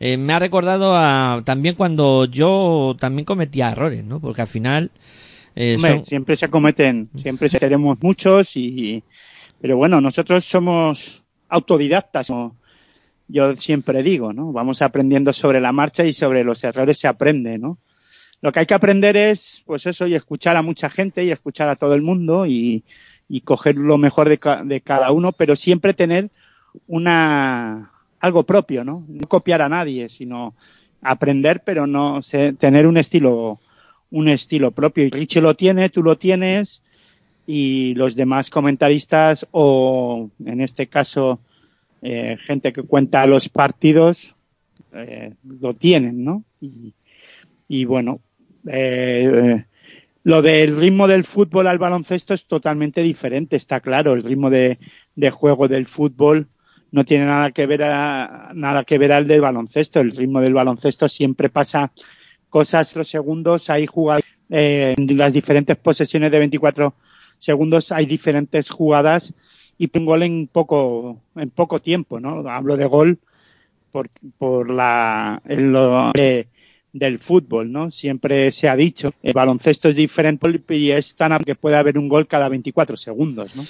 eh, 0.00 0.16
me 0.16 0.32
ha 0.32 0.38
recordado 0.38 0.96
a 0.96 1.42
también 1.44 1.74
cuando 1.74 2.24
yo 2.24 2.96
también 2.98 3.26
cometía 3.26 3.70
errores, 3.70 4.02
¿no? 4.02 4.18
Porque 4.18 4.40
al 4.40 4.48
final 4.48 4.90
eh, 5.56 5.74
Hombre, 5.76 5.94
son- 5.96 6.04
siempre 6.04 6.36
se 6.36 6.48
cometen, 6.48 7.08
siempre 7.16 7.48
tenemos 7.48 8.02
muchos 8.02 8.56
y, 8.56 9.02
pero 9.60 9.76
bueno, 9.76 10.00
nosotros 10.00 10.44
somos 10.44 11.22
autodidactas, 11.48 12.28
como 12.28 12.56
yo 13.28 13.54
siempre 13.56 14.02
digo, 14.02 14.32
¿no? 14.32 14.52
Vamos 14.52 14.82
aprendiendo 14.82 15.32
sobre 15.32 15.60
la 15.60 15.72
marcha 15.72 16.04
y 16.04 16.12
sobre 16.12 16.42
los 16.44 16.62
errores 16.64 16.98
se 16.98 17.08
aprende, 17.08 17.58
¿no? 17.58 17.78
Lo 18.42 18.52
que 18.52 18.60
hay 18.60 18.66
que 18.66 18.74
aprender 18.74 19.16
es, 19.16 19.62
pues 19.66 19.86
eso, 19.86 20.06
y 20.06 20.14
escuchar 20.14 20.56
a 20.56 20.62
mucha 20.62 20.88
gente 20.88 21.22
y 21.24 21.30
escuchar 21.30 21.68
a 21.68 21.76
todo 21.76 21.94
el 21.94 22.02
mundo 22.02 22.46
y, 22.46 22.82
y 23.28 23.42
coger 23.42 23.76
lo 23.76 23.98
mejor 23.98 24.28
de, 24.28 24.38
ca- 24.38 24.64
de 24.64 24.80
cada 24.80 25.10
uno, 25.12 25.32
pero 25.32 25.54
siempre 25.56 25.92
tener 25.94 26.30
una 26.86 27.90
algo 28.20 28.44
propio, 28.44 28.84
¿no? 28.84 29.04
No 29.08 29.28
copiar 29.28 29.62
a 29.62 29.68
nadie, 29.68 30.08
sino 30.08 30.54
aprender, 31.02 31.62
pero 31.64 31.86
no 31.86 32.22
sé, 32.22 32.52
tener 32.52 32.86
un 32.86 32.96
estilo 32.96 33.58
un 34.10 34.28
estilo 34.28 34.70
propio. 34.70 35.04
Y 35.04 35.10
Richie 35.10 35.40
lo 35.40 35.54
tiene, 35.54 35.88
tú 35.88 36.02
lo 36.02 36.16
tienes, 36.16 36.82
y 37.46 37.94
los 37.94 38.14
demás 38.14 38.50
comentaristas, 38.50 39.46
o 39.50 40.30
en 40.44 40.60
este 40.60 40.86
caso, 40.86 41.40
eh, 42.02 42.36
gente 42.38 42.72
que 42.72 42.82
cuenta 42.82 43.26
los 43.26 43.48
partidos, 43.48 44.34
eh, 44.92 45.34
lo 45.60 45.74
tienen, 45.74 46.24
¿no? 46.24 46.44
Y, 46.60 46.94
y 47.68 47.84
bueno, 47.84 48.20
eh, 48.66 49.64
lo 50.22 50.42
del 50.42 50.76
ritmo 50.76 51.08
del 51.08 51.24
fútbol 51.24 51.66
al 51.66 51.78
baloncesto 51.78 52.34
es 52.34 52.46
totalmente 52.46 53.02
diferente, 53.02 53.56
está 53.56 53.80
claro. 53.80 54.12
El 54.12 54.22
ritmo 54.22 54.50
de, 54.50 54.78
de 55.14 55.30
juego 55.30 55.66
del 55.66 55.86
fútbol 55.86 56.48
no 56.92 57.04
tiene 57.04 57.24
nada 57.24 57.52
que 57.52 57.66
ver 57.66 57.82
a, 57.84 58.50
nada 58.54 58.84
que 58.84 58.98
ver 58.98 59.12
al 59.12 59.26
del 59.26 59.40
baloncesto. 59.40 60.00
El 60.00 60.10
ritmo 60.10 60.40
del 60.40 60.54
baloncesto 60.54 61.08
siempre 61.08 61.48
pasa 61.48 61.92
cosas 62.50 62.94
los 62.96 63.08
segundos, 63.08 63.70
hay 63.70 63.86
jugadas 63.86 64.22
eh, 64.50 64.94
en 64.98 65.16
las 65.16 65.32
diferentes 65.32 65.76
posesiones 65.76 66.30
de 66.30 66.38
24 66.40 66.92
segundos 67.38 67.90
hay 67.92 68.04
diferentes 68.04 68.68
jugadas 68.68 69.32
y 69.78 69.88
un 69.96 70.04
gol 70.04 70.22
en 70.24 70.46
poco 70.46 71.20
en 71.36 71.48
poco 71.50 71.80
tiempo, 71.80 72.20
¿no? 72.20 72.46
Hablo 72.50 72.76
de 72.76 72.84
gol 72.84 73.18
por, 73.92 74.08
por 74.36 74.68
la 74.70 75.40
lo 75.46 76.10
de- 76.12 76.48
del 76.92 77.20
fútbol, 77.20 77.70
¿no? 77.70 77.90
Siempre 77.92 78.50
se 78.50 78.68
ha 78.68 78.74
dicho, 78.74 79.14
el 79.22 79.32
baloncesto 79.32 79.88
es 79.88 79.94
diferente 79.94 80.48
y 80.70 80.90
es 80.90 81.14
tan 81.14 81.38
que 81.44 81.54
puede 81.54 81.76
haber 81.76 81.96
un 81.96 82.08
gol 82.08 82.26
cada 82.26 82.48
24 82.48 82.96
segundos, 82.96 83.54
¿no? 83.54 83.64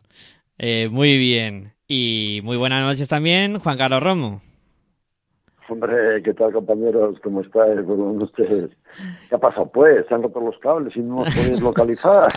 Eh, 0.58 0.88
muy 0.90 1.18
bien. 1.18 1.74
Y 1.88 2.40
muy 2.44 2.56
buenas 2.56 2.82
noches 2.82 3.08
también, 3.10 3.60
Juan 3.60 3.78
Carlos 3.78 4.02
Romo. 4.02 4.53
Hombre, 5.74 6.22
¿qué 6.24 6.36
tal 6.36 6.54
compañeros? 6.54 7.18
¿Cómo 7.24 7.42
estáis? 7.42 7.80
¿Cómo 7.88 8.12
ustedes? 8.24 8.70
¿Qué 9.28 9.36
ha 9.36 9.40
pasado 9.40 9.72
pues? 9.74 10.06
¿Se 10.08 10.14
han 10.14 10.22
roto 10.22 10.40
los 10.40 10.56
cables 10.60 10.96
y 10.96 11.00
no 11.00 11.26
nos 11.26 11.34
podéis 11.34 11.62
localizar? 11.62 12.28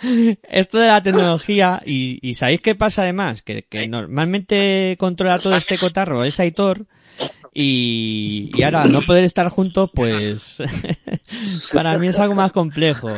Esto 0.42 0.78
de 0.78 0.88
la 0.88 1.02
tecnología, 1.02 1.80
y, 1.86 2.18
y 2.20 2.34
¿sabéis 2.34 2.60
qué 2.60 2.74
pasa 2.74 3.02
además? 3.02 3.40
Que, 3.40 3.62
que 3.62 3.88
normalmente 3.88 4.94
controla 4.98 5.38
todo 5.38 5.56
este 5.56 5.78
cotarro 5.78 6.22
es 6.22 6.38
Aitor, 6.38 6.84
y, 7.54 8.50
y 8.54 8.62
ahora 8.62 8.84
no 8.84 9.00
poder 9.06 9.24
estar 9.24 9.48
juntos, 9.48 9.90
pues 9.94 10.58
para 11.72 11.96
mí 11.96 12.08
es 12.08 12.18
algo 12.18 12.34
más 12.34 12.52
complejo. 12.52 13.08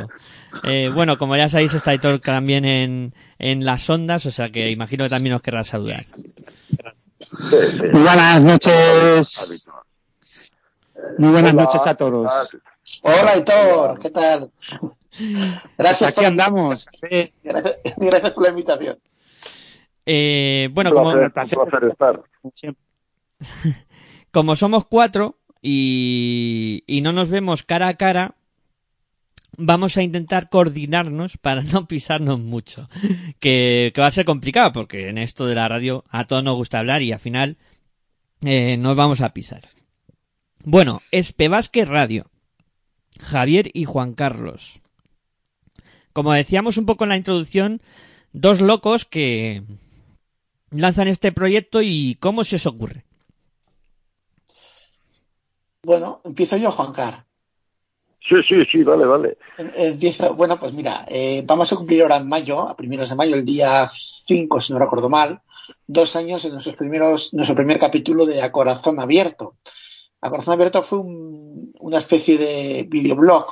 Eh, 0.68 0.88
bueno, 0.94 1.18
como 1.18 1.36
ya 1.36 1.48
sabéis, 1.48 1.74
está 1.74 1.90
Aitor 1.90 2.20
también 2.20 2.64
en, 2.64 3.12
en 3.40 3.64
las 3.64 3.90
ondas, 3.90 4.24
o 4.26 4.30
sea 4.30 4.50
que 4.50 4.70
imagino 4.70 5.04
que 5.04 5.10
también 5.10 5.34
os 5.34 5.42
querrá 5.42 5.64
saludar. 5.64 6.00
Sí, 7.38 7.56
sí. 7.70 7.82
Muy 7.92 8.02
buenas 8.02 8.42
noches, 8.42 9.66
muy 11.18 11.30
buenas 11.30 11.52
Hola, 11.52 11.62
noches 11.62 11.86
a 11.86 11.90
¿qué 11.90 11.98
todos. 11.98 12.32
Hola, 13.02 13.30
Aitor, 13.32 13.98
¿qué 14.00 14.10
tal? 14.10 14.50
Gracias 15.78 16.10
Aquí 16.10 16.24
andamos. 16.24 16.86
Gracias, 17.00 17.34
gracias 17.96 18.32
por 18.32 18.44
la 18.44 18.50
invitación. 18.50 18.98
Eh, 20.06 20.68
bueno, 20.72 20.90
un 20.90 20.96
como, 20.96 21.12
placer, 21.12 21.58
un 21.58 21.66
placer 21.66 21.88
estar. 21.88 22.22
Siempre. 22.54 22.82
como 24.32 24.56
somos 24.56 24.84
cuatro 24.86 25.38
y, 25.62 26.82
y 26.86 27.00
no 27.00 27.12
nos 27.12 27.28
vemos 27.28 27.62
cara 27.62 27.88
a 27.88 27.94
cara, 27.94 28.34
vamos 29.56 29.96
a 29.96 30.02
intentar 30.02 30.48
coordinarnos 30.48 31.36
para 31.36 31.62
no 31.62 31.86
pisarnos 31.86 32.40
mucho. 32.40 32.88
Que, 33.38 33.92
va 33.98 34.06
a 34.06 34.10
ser 34.10 34.24
complicado 34.24 34.72
porque 34.72 35.08
en 35.08 35.18
esto 35.18 35.46
de 35.46 35.54
la 35.54 35.68
radio 35.68 36.04
a 36.10 36.26
todos 36.26 36.44
nos 36.44 36.56
gusta 36.56 36.78
hablar 36.78 37.02
y 37.02 37.12
al 37.12 37.20
final 37.20 37.58
eh, 38.42 38.76
nos 38.76 38.96
vamos 38.96 39.20
a 39.20 39.32
pisar. 39.32 39.68
Bueno, 40.64 41.02
Espevasque 41.10 41.84
Radio. 41.84 42.30
Javier 43.20 43.70
y 43.74 43.84
Juan 43.84 44.14
Carlos. 44.14 44.80
Como 46.12 46.32
decíamos 46.32 46.76
un 46.76 46.86
poco 46.86 47.04
en 47.04 47.10
la 47.10 47.16
introducción, 47.16 47.82
dos 48.32 48.60
locos 48.60 49.04
que 49.04 49.62
lanzan 50.70 51.08
este 51.08 51.32
proyecto 51.32 51.82
y 51.82 52.16
cómo 52.16 52.44
se 52.44 52.56
os 52.56 52.66
ocurre. 52.66 53.04
Bueno, 55.82 56.20
empiezo 56.24 56.56
yo, 56.56 56.70
Juan 56.70 56.92
Car. 56.92 57.26
Sí, 58.28 58.36
sí, 58.48 58.54
sí, 58.70 58.84
vale, 58.84 59.06
vale. 59.06 59.38
Em- 59.58 59.70
Empiezo, 59.74 60.34
bueno, 60.34 60.58
pues 60.58 60.72
mira, 60.72 61.04
eh, 61.08 61.42
vamos 61.46 61.72
a 61.72 61.76
cumplir 61.76 62.02
ahora 62.02 62.16
en 62.16 62.28
mayo, 62.28 62.60
a 62.68 62.76
primeros 62.76 63.08
de 63.10 63.16
mayo, 63.16 63.34
el 63.34 63.44
día 63.44 63.86
5, 63.88 64.60
si 64.60 64.72
no 64.72 64.78
recuerdo 64.78 65.08
mal, 65.08 65.40
dos 65.86 66.14
años 66.16 66.44
en 66.44 66.52
nuestros 66.52 66.76
primeros, 66.76 67.32
nuestro 67.34 67.56
primer 67.56 67.78
capítulo 67.78 68.26
de 68.26 68.42
A 68.42 68.52
Corazón 68.52 69.00
Abierto. 69.00 69.56
A 70.20 70.30
Corazón 70.30 70.54
Abierto 70.54 70.82
fue 70.82 70.98
un- 70.98 71.72
una 71.80 71.98
especie 71.98 72.36
de 72.38 72.86
videoblog 72.88 73.46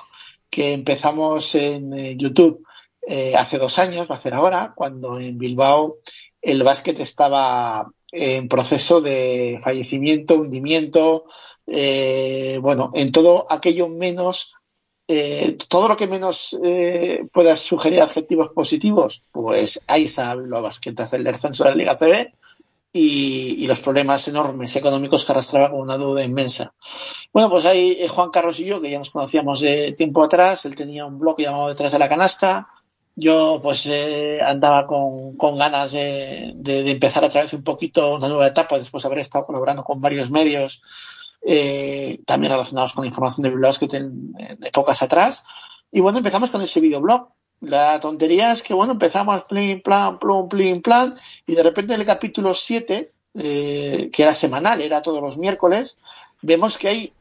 que 0.50 0.72
empezamos 0.74 1.54
en 1.54 1.92
eh, 1.94 2.16
YouTube 2.16 2.62
eh, 3.06 3.34
hace 3.36 3.58
dos 3.58 3.78
años, 3.78 4.06
va 4.10 4.16
a 4.16 4.20
ser 4.20 4.34
ahora, 4.34 4.74
cuando 4.76 5.18
en 5.18 5.38
Bilbao 5.38 5.96
el 6.42 6.62
básquet 6.62 7.00
estaba 7.00 7.90
en 8.12 8.48
proceso 8.48 9.00
de 9.00 9.56
fallecimiento, 9.62 10.34
hundimiento, 10.36 11.24
eh, 11.66 12.58
bueno, 12.60 12.90
en 12.94 13.10
todo 13.12 13.46
aquello 13.50 13.88
menos 13.88 14.52
eh, 15.08 15.56
todo 15.68 15.88
lo 15.88 15.96
que 15.96 16.06
menos 16.06 16.58
eh, 16.62 17.24
pueda 17.32 17.56
sugerir 17.56 18.00
adjetivos 18.02 18.50
positivos, 18.54 19.22
pues 19.32 19.80
ahí 19.86 20.04
está 20.04 20.34
Bilbao 20.34 20.62
Basket 20.62 20.92
tras 20.94 21.12
el 21.14 21.24
descenso 21.24 21.64
de 21.64 21.70
la 21.70 21.76
Liga 21.76 21.96
CB 21.96 22.32
y, 22.92 23.56
y 23.62 23.66
los 23.66 23.80
problemas 23.80 24.26
enormes 24.28 24.74
económicos 24.76 25.24
que 25.24 25.32
arrastraba 25.32 25.70
con 25.70 25.80
una 25.80 25.98
deuda 25.98 26.22
inmensa. 26.24 26.74
Bueno, 27.32 27.50
pues 27.50 27.64
ahí 27.66 27.96
eh, 27.98 28.08
Juan 28.08 28.30
Carlos 28.30 28.58
y 28.60 28.64
yo, 28.66 28.80
que 28.80 28.90
ya 28.90 28.98
nos 28.98 29.10
conocíamos 29.10 29.60
de 29.60 29.92
tiempo 29.92 30.22
atrás, 30.22 30.64
él 30.64 30.74
tenía 30.76 31.06
un 31.06 31.18
blog 31.18 31.38
llamado 31.38 31.68
Detrás 31.68 31.92
de 31.92 31.98
la 31.98 32.08
Canasta, 32.08 32.68
yo 33.14 33.60
pues 33.62 33.86
eh, 33.86 34.40
andaba 34.42 34.86
con, 34.86 35.36
con 35.36 35.58
ganas 35.58 35.92
de, 35.92 36.52
de- 36.54 36.82
de 36.84 36.90
empezar 36.92 37.24
otra 37.24 37.42
vez 37.42 37.52
un 37.52 37.64
poquito 37.64 38.14
una 38.14 38.28
nueva 38.28 38.46
etapa 38.46 38.78
después 38.78 39.02
de 39.02 39.06
haber 39.08 39.18
estado 39.18 39.44
colaborando 39.46 39.82
con 39.82 40.00
varios 40.00 40.30
medios 40.30 40.80
eh, 41.42 42.20
también 42.26 42.52
relacionados 42.52 42.92
con 42.92 43.04
la 43.04 43.08
información 43.08 43.42
de 43.42 43.50
Bilbao 43.50 43.68
Basket 43.68 43.94
en, 43.94 44.34
en 44.38 44.58
épocas 44.64 45.02
atrás. 45.02 45.44
Y 45.90 46.00
bueno, 46.00 46.18
empezamos 46.18 46.50
con 46.50 46.60
ese 46.62 46.80
videoblog. 46.80 47.28
La 47.60 47.98
tontería 47.98 48.52
es 48.52 48.62
que, 48.62 48.74
bueno, 48.74 48.92
empezamos 48.92 49.44
plin, 49.44 49.82
plan, 49.82 50.18
plum, 50.18 50.48
plin, 50.48 50.80
plan, 50.80 51.14
y 51.46 51.54
de 51.54 51.62
repente 51.62 51.94
en 51.94 52.00
el 52.00 52.06
capítulo 52.06 52.54
7, 52.54 53.12
eh, 53.34 54.10
que 54.12 54.22
era 54.22 54.32
semanal, 54.32 54.80
era 54.80 55.02
todos 55.02 55.20
los 55.20 55.38
miércoles, 55.38 55.98
vemos 56.40 56.78
que 56.78 56.88
hay 56.88 57.12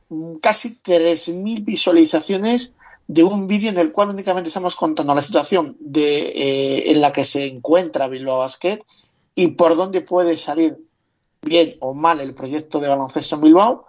casi 0.42 0.78
3.000 0.84 1.66
visualizaciones 1.66 2.76
de 3.08 3.24
un 3.24 3.48
vídeo 3.48 3.70
en 3.70 3.78
el 3.78 3.92
cual 3.92 4.10
únicamente 4.10 4.50
estamos 4.50 4.76
contando 4.76 5.16
la 5.16 5.22
situación 5.22 5.78
de, 5.80 6.28
eh, 6.28 6.92
en 6.92 7.02
la 7.02 7.12
que 7.12 7.24
se 7.24 7.46
encuentra 7.46 8.08
Bilbao 8.08 8.40
Basket 8.40 8.80
y 9.34 9.48
por 9.48 9.76
dónde 9.76 10.02
puede 10.02 10.38
salir 10.38 10.78
bien 11.42 11.76
o 11.80 11.94
mal 11.94 12.20
el 12.20 12.34
proyecto 12.34 12.80
de 12.80 12.90
baloncesto 12.90 13.36
en 13.36 13.42
Bilbao. 13.42 13.86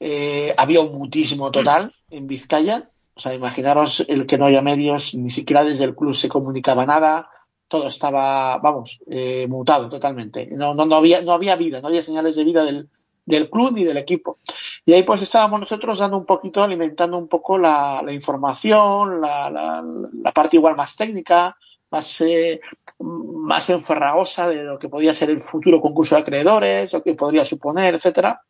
Eh, 0.00 0.54
había 0.56 0.80
un 0.80 0.96
mutísimo 0.98 1.50
total 1.50 1.94
en 2.10 2.26
Vizcaya. 2.26 2.90
O 3.14 3.20
sea, 3.20 3.34
imaginaros 3.34 4.04
el 4.08 4.26
que 4.26 4.38
no 4.38 4.46
haya 4.46 4.62
medios, 4.62 5.14
ni 5.14 5.30
siquiera 5.30 5.64
desde 5.64 5.84
el 5.84 5.96
club 5.96 6.14
se 6.14 6.28
comunicaba 6.28 6.86
nada. 6.86 7.28
Todo 7.66 7.88
estaba, 7.88 8.58
vamos, 8.58 9.00
eh, 9.10 9.46
mutado 9.48 9.88
totalmente. 9.88 10.48
No, 10.52 10.72
no, 10.74 10.86
no, 10.86 10.94
había, 10.94 11.20
no 11.22 11.32
había 11.32 11.56
vida, 11.56 11.80
no 11.80 11.88
había 11.88 12.02
señales 12.02 12.36
de 12.36 12.44
vida 12.44 12.64
del, 12.64 12.88
del 13.26 13.50
club 13.50 13.72
ni 13.72 13.84
del 13.84 13.96
equipo. 13.96 14.38
Y 14.86 14.92
ahí 14.92 15.02
pues 15.02 15.20
estábamos 15.20 15.60
nosotros 15.60 15.98
dando 15.98 16.16
un 16.16 16.24
poquito, 16.24 16.62
alimentando 16.62 17.18
un 17.18 17.28
poco 17.28 17.58
la, 17.58 18.02
la 18.04 18.12
información, 18.12 19.20
la, 19.20 19.50
la, 19.50 19.84
la 20.22 20.32
parte 20.32 20.56
igual 20.56 20.76
más 20.76 20.96
técnica, 20.96 21.56
más, 21.90 22.20
eh, 22.20 22.60
más 22.98 23.70
enferragosa 23.70 24.48
de 24.48 24.64
lo 24.64 24.78
que 24.78 24.88
podía 24.88 25.14
ser 25.14 25.30
el 25.30 25.40
futuro 25.40 25.80
concurso 25.80 26.14
de 26.14 26.22
acreedores, 26.22 26.92
lo 26.92 27.02
que 27.02 27.14
podría 27.14 27.44
suponer, 27.44 27.94
etcétera. 27.94 28.42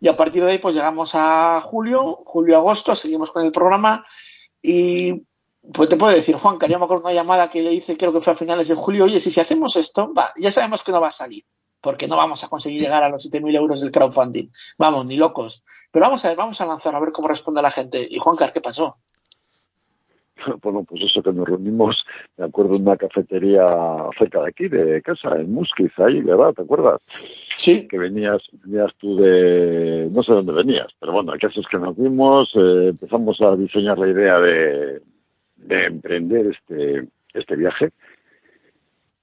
Y 0.00 0.08
a 0.08 0.16
partir 0.16 0.44
de 0.44 0.52
ahí, 0.52 0.58
pues 0.58 0.74
llegamos 0.74 1.14
a 1.14 1.60
julio, 1.60 2.20
julio-agosto, 2.24 2.94
seguimos 2.94 3.30
con 3.30 3.44
el 3.44 3.52
programa 3.52 4.04
y 4.60 5.24
pues 5.72 5.88
te 5.88 5.96
puedo 5.96 6.14
decir, 6.14 6.34
Juan, 6.36 6.58
que 6.58 6.68
yo 6.68 6.78
me 6.78 6.84
acuerdo 6.84 7.04
una 7.04 7.14
llamada 7.14 7.48
que 7.48 7.62
le 7.62 7.72
hice, 7.72 7.96
creo 7.96 8.12
que 8.12 8.20
fue 8.20 8.34
a 8.34 8.36
finales 8.36 8.68
de 8.68 8.74
julio, 8.74 9.04
oye, 9.04 9.18
si, 9.18 9.30
si 9.30 9.40
hacemos 9.40 9.76
esto, 9.76 10.12
va, 10.12 10.32
ya 10.36 10.50
sabemos 10.50 10.82
que 10.82 10.92
no 10.92 11.00
va 11.00 11.08
a 11.08 11.10
salir, 11.10 11.44
porque 11.80 12.06
no 12.06 12.16
vamos 12.16 12.44
a 12.44 12.48
conseguir 12.48 12.80
llegar 12.80 13.02
a 13.02 13.08
los 13.08 13.30
7.000 13.30 13.56
euros 13.56 13.80
del 13.80 13.90
crowdfunding. 13.90 14.50
Vamos, 14.78 15.06
ni 15.06 15.16
locos. 15.16 15.64
Pero 15.90 16.04
vamos 16.04 16.24
a 16.24 16.28
ver, 16.28 16.36
vamos 16.36 16.60
a 16.60 16.66
lanzar 16.66 16.94
a 16.94 17.00
ver 17.00 17.12
cómo 17.12 17.28
responde 17.28 17.62
la 17.62 17.70
gente. 17.70 18.06
Y 18.10 18.18
Juan, 18.18 18.36
¿qué 18.36 18.60
pasó? 18.60 18.98
Bueno, 20.62 20.84
pues 20.88 21.02
eso 21.02 21.22
que 21.22 21.32
nos 21.32 21.48
reunimos, 21.48 22.04
me 22.36 22.46
acuerdo, 22.46 22.76
en 22.76 22.82
una 22.82 22.96
cafetería 22.96 23.64
cerca 24.18 24.42
de 24.42 24.48
aquí, 24.48 24.68
de 24.68 25.02
casa, 25.02 25.36
en 25.36 25.52
Musquiz, 25.52 25.92
ahí, 25.98 26.20
¿verdad? 26.22 26.52
¿Te 26.54 26.62
acuerdas? 26.62 27.00
Sí, 27.56 27.86
Que 27.88 27.98
venías, 27.98 28.42
venías 28.64 28.92
tú 28.98 29.16
de, 29.16 30.08
no 30.10 30.22
sé 30.22 30.32
dónde 30.32 30.52
venías, 30.52 30.88
pero 31.00 31.12
bueno, 31.12 31.32
el 31.32 31.40
caso 31.40 31.60
es 31.60 31.66
que 31.68 31.78
nos 31.78 31.96
vimos, 31.96 32.50
eh, 32.56 32.88
empezamos 32.90 33.40
a 33.40 33.56
diseñar 33.56 33.98
la 33.98 34.08
idea 34.08 34.38
de, 34.40 35.00
de 35.56 35.84
emprender 35.86 36.46
este, 36.46 37.08
este 37.32 37.56
viaje. 37.56 37.90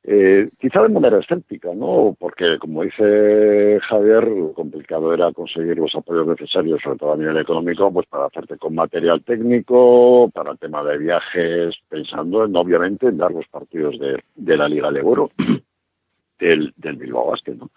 Eh, 0.03 0.49
quizá 0.59 0.81
de 0.81 0.89
manera 0.89 1.19
escéptica, 1.19 1.69
¿no? 1.75 2.15
Porque, 2.19 2.57
como 2.59 2.81
dice 2.81 3.79
Javier, 3.81 4.27
lo 4.27 4.53
complicado 4.53 5.13
era 5.13 5.31
conseguir 5.31 5.77
los 5.77 5.93
apoyos 5.93 6.25
necesarios, 6.25 6.81
sobre 6.81 6.97
todo 6.97 7.13
a 7.13 7.17
nivel 7.17 7.37
económico, 7.37 7.93
pues 7.93 8.07
para 8.07 8.25
hacerte 8.25 8.57
con 8.57 8.73
material 8.73 9.23
técnico, 9.23 10.31
para 10.33 10.53
el 10.53 10.57
tema 10.57 10.83
de 10.83 10.97
viajes, 10.97 11.75
pensando 11.87 12.45
en, 12.45 12.55
obviamente, 12.55 13.07
en 13.07 13.17
dar 13.17 13.31
los 13.31 13.47
partidos 13.47 13.99
de, 13.99 14.23
de 14.35 14.57
la 14.57 14.67
Liga 14.67 14.91
de 14.91 15.01
Oro 15.01 15.29
del, 16.39 16.73
del 16.77 16.95
Bilbao 16.95 17.29
Basket, 17.29 17.53
¿no? 17.53 17.69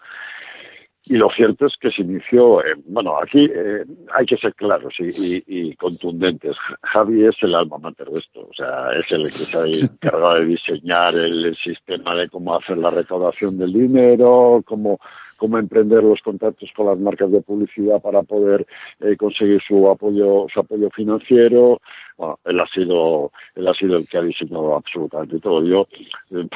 Y 1.07 1.17
lo 1.17 1.29
cierto 1.29 1.67
es 1.67 1.73
que 1.79 1.91
se 1.91 2.01
inició, 2.01 2.61
eh, 2.65 2.73
bueno, 2.87 3.15
aquí 3.21 3.45
eh, 3.45 3.85
hay 4.13 4.25
que 4.25 4.37
ser 4.37 4.55
claros 4.55 4.93
y, 4.97 5.09
y- 5.37 5.43
y 5.45 5.75
contundentes. 5.75 6.55
Javi 6.81 7.25
es 7.25 7.35
el 7.41 7.53
alma 7.53 7.77
mater 7.77 8.07
de 8.09 8.19
esto, 8.19 8.47
o 8.49 8.53
sea, 8.55 8.89
es 8.97 9.05
el 9.11 9.23
que 9.23 9.29
se 9.29 9.57
ha 9.57 9.83
encargado 9.85 10.33
de 10.35 10.45
diseñar 10.45 11.13
el, 11.13 11.45
el 11.45 11.55
sistema 11.57 12.15
de 12.15 12.27
cómo 12.29 12.55
hacer 12.55 12.79
la 12.79 12.89
recaudación 12.89 13.57
del 13.59 13.71
dinero, 13.73 14.63
cómo, 14.65 14.99
cómo 15.37 15.59
emprender 15.59 16.01
los 16.03 16.21
contactos 16.21 16.71
con 16.75 16.87
las 16.87 16.97
marcas 16.97 17.31
de 17.31 17.41
publicidad 17.41 18.01
para 18.01 18.23
poder 18.23 18.65
eh, 19.01 19.15
conseguir 19.15 19.61
su 19.67 19.87
apoyo, 19.87 20.47
su 20.51 20.59
apoyo 20.59 20.89
financiero. 20.89 21.81
Bueno, 22.17 22.39
él 22.45 22.59
ha 22.59 22.67
sido, 22.67 23.31
él 23.55 23.67
ha 23.67 23.73
sido 23.73 23.97
el 23.97 24.07
que 24.07 24.17
ha 24.17 24.21
diseñado 24.21 24.75
absolutamente 24.75 25.39
todo. 25.39 25.63
Yo, 25.63 25.87
eh, 26.31 26.47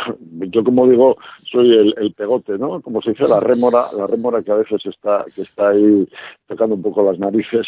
yo 0.48 0.64
como 0.64 0.88
digo, 0.88 1.18
soy 1.52 1.78
el, 1.78 1.94
el 1.98 2.14
pegote, 2.14 2.58
¿no? 2.58 2.82
Como 2.82 3.02
se 3.02 3.12
dice, 3.12 3.28
la 3.28 3.40
rémora, 3.40 3.88
la 3.98 4.08
rémora 4.08 4.42
que 4.42 4.52
a 4.52 4.56
veces 4.56 4.86
está, 4.86 5.26
que 5.36 5.42
está 5.42 5.70
ahí 5.70 6.08
tocando 6.48 6.76
un 6.76 6.82
poco 6.82 7.04
las 7.04 7.20
narices. 7.20 7.68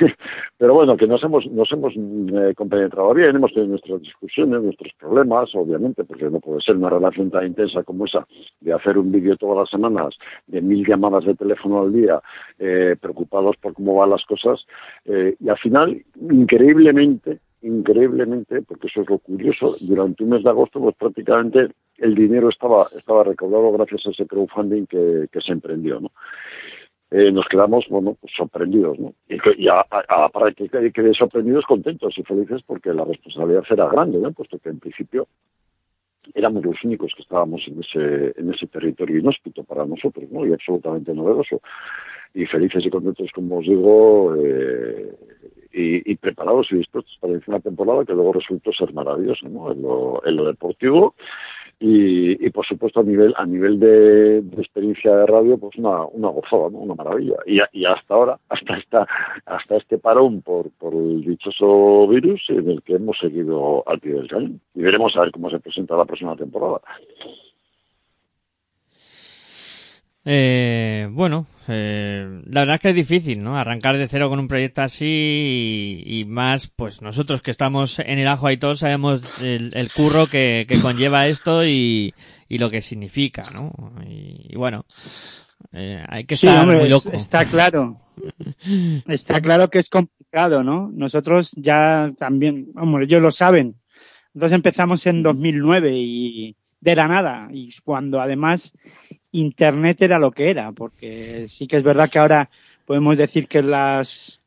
Pero 0.58 0.74
bueno, 0.74 0.96
que 0.96 1.06
nos 1.06 1.22
hemos, 1.22 1.46
nos 1.46 1.70
hemos 1.72 1.94
eh, 1.96 2.54
compenetrado 2.56 3.14
bien, 3.14 3.36
hemos 3.36 3.52
tenido 3.52 3.70
nuestras 3.70 4.00
discusiones, 4.00 4.62
nuestros 4.62 4.92
problemas, 4.98 5.54
obviamente, 5.54 6.04
porque 6.04 6.28
no 6.30 6.40
puede 6.40 6.60
ser 6.60 6.76
una 6.76 6.90
relación 6.90 7.30
tan 7.30 7.46
intensa 7.46 7.82
como 7.84 8.04
esa 8.06 8.26
de 8.60 8.72
hacer 8.72 8.98
un 8.98 9.12
vídeo 9.12 9.36
todas 9.36 9.58
las 9.58 9.70
semanas, 9.70 10.14
de 10.46 10.60
mil 10.60 10.86
llamadas 10.86 11.24
de 11.24 11.34
teléfono 11.34 11.82
al 11.82 11.92
día, 11.92 12.20
eh, 12.58 12.96
preocupados 13.00 13.56
por 13.58 13.74
cómo 13.74 13.94
van 13.94 14.10
las 14.10 14.24
cosas. 14.24 14.66
eh, 15.04 15.36
y 15.40 15.48
al 15.48 15.58
final, 15.58 16.02
increíblemente, 16.30 17.27
increíblemente, 17.62 18.62
porque 18.62 18.86
eso 18.86 19.02
es 19.02 19.10
lo 19.10 19.18
curioso, 19.18 19.74
durante 19.80 20.24
un 20.24 20.30
mes 20.30 20.44
de 20.44 20.50
agosto, 20.50 20.80
pues 20.80 20.94
prácticamente 20.96 21.68
el 21.98 22.14
dinero 22.14 22.48
estaba, 22.48 22.86
estaba 22.96 23.24
recaudado 23.24 23.72
gracias 23.72 24.06
a 24.06 24.10
ese 24.10 24.26
crowdfunding 24.26 24.86
que, 24.86 25.28
se 25.40 25.52
emprendió, 25.52 26.00
¿no? 26.00 26.10
Eh, 27.10 27.32
nos 27.32 27.46
quedamos, 27.46 27.86
bueno, 27.88 28.16
pues 28.20 28.32
sorprendidos, 28.36 28.98
¿no? 28.98 29.14
Y, 29.28 29.64
y 29.64 29.68
a- 29.68 29.82
para 30.28 30.52
que 30.52 30.68
quede 30.92 31.14
sorprendidos, 31.14 31.64
contentos 31.64 32.16
y 32.18 32.22
felices 32.22 32.60
porque 32.66 32.92
la 32.92 33.04
responsabilidad 33.04 33.64
era 33.70 33.88
grande, 33.88 34.18
¿no? 34.18 34.30
Puesto 34.32 34.58
que 34.58 34.68
en 34.68 34.78
principio 34.78 35.26
éramos 36.34 36.64
los 36.64 36.82
únicos 36.84 37.12
que 37.16 37.22
estábamos 37.22 37.62
en 37.66 37.80
ese, 37.80 38.34
en 38.40 38.52
ese 38.52 38.66
territorio 38.66 39.18
inhóspito 39.18 39.64
para 39.64 39.84
nosotros, 39.84 40.30
¿no? 40.30 40.46
Y 40.46 40.52
absolutamente 40.52 41.14
novedoso. 41.14 41.60
y 42.34 42.44
felices 42.46 42.84
y 42.84 42.90
contentos, 42.90 43.30
como 43.34 43.58
os 43.58 43.64
digo, 43.66 44.34
eh, 44.36 45.12
y, 45.72 46.12
y 46.12 46.16
preparados 46.16 46.68
y 46.70 46.76
dispuestos 46.76 47.16
para 47.20 47.40
una 47.46 47.60
temporada 47.60 48.04
que 48.04 48.12
luego 48.12 48.34
resultó 48.34 48.72
ser 48.72 48.92
maravillosa, 48.92 49.48
¿no? 49.48 49.72
En 49.72 49.82
lo, 49.82 50.22
en 50.24 50.36
lo 50.36 50.46
deportivo 50.46 51.14
y, 51.80 52.44
y 52.44 52.50
por 52.50 52.66
supuesto 52.66 53.00
a 53.00 53.04
nivel 53.04 53.34
a 53.36 53.46
nivel 53.46 53.78
de, 53.78 54.38
experiencia 54.58 55.14
de 55.14 55.26
radio 55.26 55.58
pues 55.58 55.76
una, 55.76 56.04
una 56.06 56.28
gozada 56.28 56.70
¿no? 56.70 56.78
una 56.78 56.94
maravilla. 56.94 57.36
Y, 57.46 57.60
y 57.72 57.84
hasta 57.84 58.14
ahora 58.14 58.38
hasta 58.48 58.76
esta 58.76 59.06
hasta 59.46 59.76
este 59.76 59.98
parón 59.98 60.42
por, 60.42 60.70
por 60.78 60.94
el 60.94 61.24
dichoso 61.24 62.08
virus 62.08 62.42
en 62.48 62.70
el 62.70 62.82
que 62.82 62.94
hemos 62.94 63.18
seguido 63.18 63.84
al 63.86 64.00
pie 64.00 64.14
del 64.14 64.28
cañón. 64.28 64.60
Y 64.74 64.82
veremos 64.82 65.16
a 65.16 65.20
ver 65.20 65.32
cómo 65.32 65.50
se 65.50 65.60
presenta 65.60 65.96
la 65.96 66.04
próxima 66.04 66.36
temporada 66.36 66.80
Eh, 70.30 71.08
bueno, 71.10 71.46
eh, 71.68 72.42
la 72.50 72.60
verdad 72.60 72.74
es 72.74 72.80
que 72.82 72.88
es 72.90 72.94
difícil, 72.94 73.42
¿no? 73.42 73.56
Arrancar 73.56 73.96
de 73.96 74.08
cero 74.08 74.28
con 74.28 74.38
un 74.38 74.46
proyecto 74.46 74.82
así 74.82 75.06
y, 76.04 76.20
y 76.20 76.24
más, 76.26 76.66
pues 76.68 77.00
nosotros 77.00 77.40
que 77.40 77.50
estamos 77.50 77.98
en 77.98 78.18
el 78.18 78.26
ajo 78.28 78.50
y 78.50 78.58
todos 78.58 78.80
sabemos 78.80 79.22
el, 79.40 79.72
el 79.74 79.90
curro 79.90 80.26
que, 80.26 80.66
que 80.68 80.80
conlleva 80.80 81.26
esto 81.28 81.64
y, 81.64 82.12
y 82.46 82.58
lo 82.58 82.68
que 82.68 82.82
significa, 82.82 83.50
¿no? 83.50 83.72
Y, 84.06 84.52
y 84.52 84.56
bueno, 84.56 84.84
eh, 85.72 86.04
hay 86.06 86.24
que 86.26 86.36
Sí, 86.36 86.46
estar 86.46 86.62
hombre, 86.62 86.78
muy 86.80 86.90
loco. 86.90 87.10
está 87.12 87.46
claro. 87.46 87.96
Está 89.08 89.40
claro 89.40 89.70
que 89.70 89.78
es 89.78 89.88
complicado, 89.88 90.62
¿no? 90.62 90.90
Nosotros 90.92 91.52
ya 91.56 92.12
también, 92.18 92.68
vamos, 92.74 93.00
ellos 93.00 93.22
lo 93.22 93.30
saben. 93.30 93.76
Nosotros 94.34 94.52
empezamos 94.52 95.06
en 95.06 95.22
2009 95.22 95.90
y 95.94 96.56
de 96.80 96.94
la 96.96 97.08
nada, 97.08 97.48
y 97.50 97.70
cuando 97.82 98.20
además 98.20 98.72
Internet 99.32 100.02
era 100.02 100.18
lo 100.18 100.30
que 100.30 100.50
era, 100.50 100.72
porque 100.72 101.46
sí 101.48 101.66
que 101.66 101.76
es 101.76 101.82
verdad 101.82 102.10
que 102.10 102.18
ahora 102.18 102.50
podemos 102.86 103.18
decir 103.18 103.46
que 103.46 103.62
las, 103.62 104.40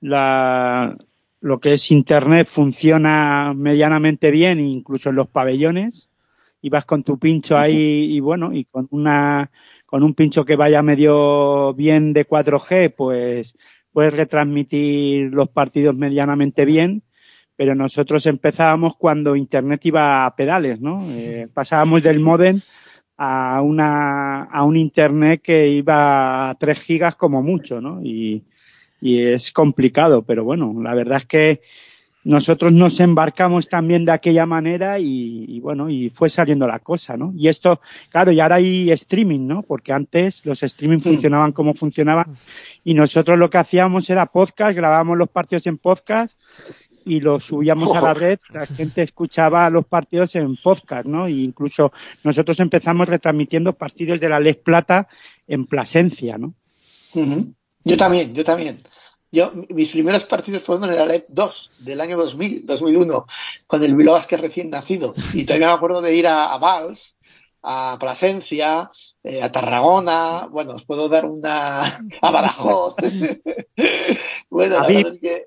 la, 0.00 0.96
lo 1.40 1.60
que 1.60 1.74
es 1.74 1.90
Internet 1.90 2.46
funciona 2.46 3.52
medianamente 3.54 4.30
bien, 4.30 4.60
incluso 4.60 5.10
en 5.10 5.16
los 5.16 5.28
pabellones, 5.28 6.08
y 6.60 6.68
vas 6.70 6.84
con 6.84 7.02
tu 7.02 7.18
pincho 7.18 7.58
ahí 7.58 8.06
y 8.10 8.20
bueno, 8.20 8.52
y 8.52 8.64
con 8.64 8.86
una 8.90 9.50
con 9.84 10.02
un 10.02 10.14
pincho 10.14 10.46
que 10.46 10.56
vaya 10.56 10.80
medio 10.80 11.74
bien 11.74 12.14
de 12.14 12.26
4G, 12.26 12.94
pues 12.96 13.58
puedes 13.92 14.16
retransmitir 14.16 15.34
los 15.34 15.50
partidos 15.50 15.94
medianamente 15.94 16.64
bien, 16.64 17.02
pero 17.56 17.74
nosotros 17.74 18.24
empezábamos 18.24 18.96
cuando 18.96 19.36
Internet 19.36 19.84
iba 19.84 20.24
a 20.24 20.34
pedales, 20.34 20.80
¿no? 20.80 21.04
Eh, 21.10 21.46
pasábamos 21.52 22.02
del 22.02 22.20
modem 22.20 22.62
a 23.16 23.60
una 23.62 24.44
a 24.44 24.64
un 24.64 24.76
Internet 24.76 25.42
que 25.42 25.68
iba 25.68 26.50
a 26.50 26.54
3 26.54 26.80
gigas 26.80 27.16
como 27.16 27.42
mucho, 27.42 27.80
¿no? 27.80 28.02
Y, 28.02 28.42
y 29.00 29.20
es 29.20 29.52
complicado, 29.52 30.22
pero 30.22 30.44
bueno, 30.44 30.74
la 30.82 30.94
verdad 30.94 31.18
es 31.18 31.26
que 31.26 31.60
nosotros 32.24 32.72
nos 32.72 33.00
embarcamos 33.00 33.68
también 33.68 34.04
de 34.04 34.12
aquella 34.12 34.46
manera 34.46 35.00
y, 35.00 35.44
y 35.48 35.60
bueno, 35.60 35.90
y 35.90 36.08
fue 36.08 36.28
saliendo 36.28 36.68
la 36.68 36.78
cosa, 36.78 37.16
¿no? 37.16 37.32
Y 37.36 37.48
esto, 37.48 37.80
claro, 38.10 38.30
y 38.30 38.38
ahora 38.38 38.56
hay 38.56 38.90
streaming, 38.92 39.46
¿no? 39.46 39.62
Porque 39.62 39.92
antes 39.92 40.46
los 40.46 40.62
streaming 40.62 40.98
funcionaban 40.98 41.50
como 41.52 41.74
funcionaban 41.74 42.26
y 42.84 42.94
nosotros 42.94 43.38
lo 43.38 43.50
que 43.50 43.58
hacíamos 43.58 44.08
era 44.08 44.26
podcast, 44.26 44.76
grabábamos 44.76 45.18
los 45.18 45.30
partidos 45.30 45.66
en 45.66 45.78
podcast 45.78 46.38
y 47.04 47.20
los 47.20 47.44
subíamos 47.44 47.92
a 47.94 48.00
la 48.00 48.14
red, 48.14 48.38
la 48.52 48.66
gente 48.66 49.02
escuchaba 49.02 49.68
los 49.70 49.86
partidos 49.86 50.34
en 50.34 50.56
podcast, 50.56 51.06
¿no? 51.06 51.26
E 51.26 51.32
incluso 51.32 51.92
nosotros 52.24 52.58
empezamos 52.60 53.08
retransmitiendo 53.08 53.72
partidos 53.74 54.20
de 54.20 54.28
la 54.28 54.40
Les 54.40 54.56
Plata 54.56 55.08
en 55.46 55.66
Plasencia, 55.66 56.38
¿no? 56.38 56.54
Yo 57.84 57.96
también, 57.96 58.34
yo 58.34 58.44
también. 58.44 58.80
Yo, 59.34 59.50
mis 59.70 59.90
primeros 59.90 60.24
partidos 60.24 60.62
fueron 60.62 60.90
en 60.90 60.96
la 60.96 61.06
LEP 61.06 61.26
2 61.30 61.70
del 61.78 62.00
año 62.02 62.18
2000, 62.18 62.66
2001, 62.66 63.26
con 63.66 63.82
el 63.82 63.96
Bilbao 63.96 64.14
Basket 64.14 64.36
recién 64.36 64.68
nacido. 64.68 65.14
Y 65.32 65.44
todavía 65.44 65.68
me 65.68 65.72
acuerdo 65.72 66.02
de 66.02 66.14
ir 66.14 66.26
a, 66.26 66.52
a 66.52 66.58
Vals, 66.58 67.16
a 67.62 67.96
Plasencia, 67.98 68.90
eh, 69.22 69.42
a 69.42 69.50
Tarragona, 69.50 70.48
bueno, 70.50 70.74
os 70.74 70.84
puedo 70.84 71.08
dar 71.08 71.26
una 71.26 71.82
a 72.22 72.30
Badajoz. 72.30 72.96
bueno, 74.50 74.76
A 74.76 74.82
la 74.82 74.86
verdad 74.88 75.12
es 75.12 75.20
que 75.20 75.44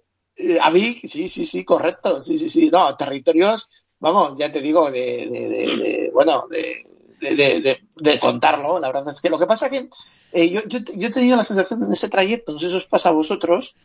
a 0.62 0.70
Vic, 0.70 1.08
sí, 1.08 1.28
sí, 1.28 1.46
sí, 1.46 1.64
correcto, 1.64 2.22
sí, 2.24 2.38
sí, 2.38 2.50
sí. 2.50 2.70
No, 2.72 2.96
territorios, 2.96 3.70
vamos, 4.00 4.38
ya 4.38 4.52
te 4.52 4.62
digo, 4.62 4.90
de, 4.92 5.28
de, 5.28 5.50
de, 5.50 5.78
de- 5.78 6.12
bueno, 6.14 6.48
de, 6.50 6.84
de, 7.22 7.36
de, 7.36 7.62
de- 7.62 7.80
de 7.98 8.20
contarlo. 8.20 8.80
La 8.80 8.88
verdad 8.88 9.10
es 9.10 9.22
que 9.22 9.30
lo 9.30 9.40
que 9.40 9.46
pasa 9.46 9.70
que 9.70 9.90
eh, 10.32 10.50
yo, 10.50 10.62
yo, 10.68 10.80
yo 10.96 11.08
he 11.08 11.12
tenido 11.12 11.38
la 11.38 11.44
sensación 11.44 11.84
en 11.84 11.92
ese 11.92 12.10
trayecto, 12.10 12.54
no 12.54 12.60
sé 12.60 12.70
si 12.70 12.76
os 12.76 12.88
pasa 12.88 13.10
a 13.10 13.14
vosotros, 13.14 13.76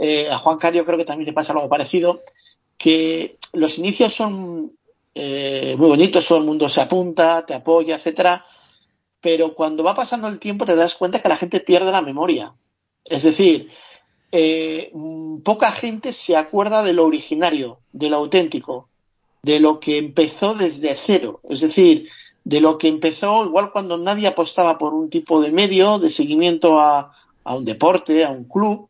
eh, 0.00 0.28
a 0.30 0.38
Juan 0.38 0.58
Cario 0.58 0.84
creo 0.84 0.98
que 0.98 1.04
también 1.04 1.26
le 1.26 1.32
pasa 1.32 1.52
algo 1.52 1.68
parecido, 1.68 2.22
que 2.78 3.34
los 3.52 3.78
inicios 3.78 4.12
son 4.14 4.68
eh, 5.14 5.76
muy 5.78 5.88
bonitos, 5.88 6.26
todo 6.26 6.38
el 6.38 6.44
mundo 6.44 6.68
se 6.68 6.80
apunta, 6.80 7.44
te 7.46 7.54
apoya, 7.54 7.96
etcétera, 7.96 8.44
pero 9.20 9.54
cuando 9.54 9.84
va 9.84 9.94
pasando 9.94 10.28
el 10.28 10.38
tiempo 10.38 10.64
te 10.66 10.76
das 10.76 10.94
cuenta 10.96 11.20
que 11.22 11.28
la 11.28 11.36
gente 11.36 11.60
pierde 11.60 11.92
la 11.92 12.02
memoria. 12.02 12.54
Es 13.04 13.22
decir, 13.24 13.70
eh, 14.32 14.90
mm, 14.94 15.40
poca 15.42 15.70
gente 15.70 16.12
se 16.14 16.36
acuerda 16.36 16.82
de 16.82 16.94
lo 16.94 17.04
originario, 17.04 17.80
de 17.92 18.08
lo 18.08 18.16
auténtico, 18.16 18.88
de 19.42 19.60
lo 19.60 19.78
que 19.78 19.98
empezó 19.98 20.54
desde 20.54 20.94
cero. 20.94 21.40
Es 21.48 21.60
decir, 21.60 22.08
de 22.44 22.60
lo 22.60 22.78
que 22.78 22.88
empezó 22.88 23.44
igual 23.44 23.70
cuando 23.72 23.98
nadie 23.98 24.26
apostaba 24.26 24.78
por 24.78 24.94
un 24.94 25.10
tipo 25.10 25.40
de 25.40 25.52
medio, 25.52 25.98
de 25.98 26.08
seguimiento 26.10 26.80
a, 26.80 27.12
un 27.44 27.64
deporte, 27.64 28.24
a 28.24 28.30
un 28.30 28.44
club, 28.44 28.88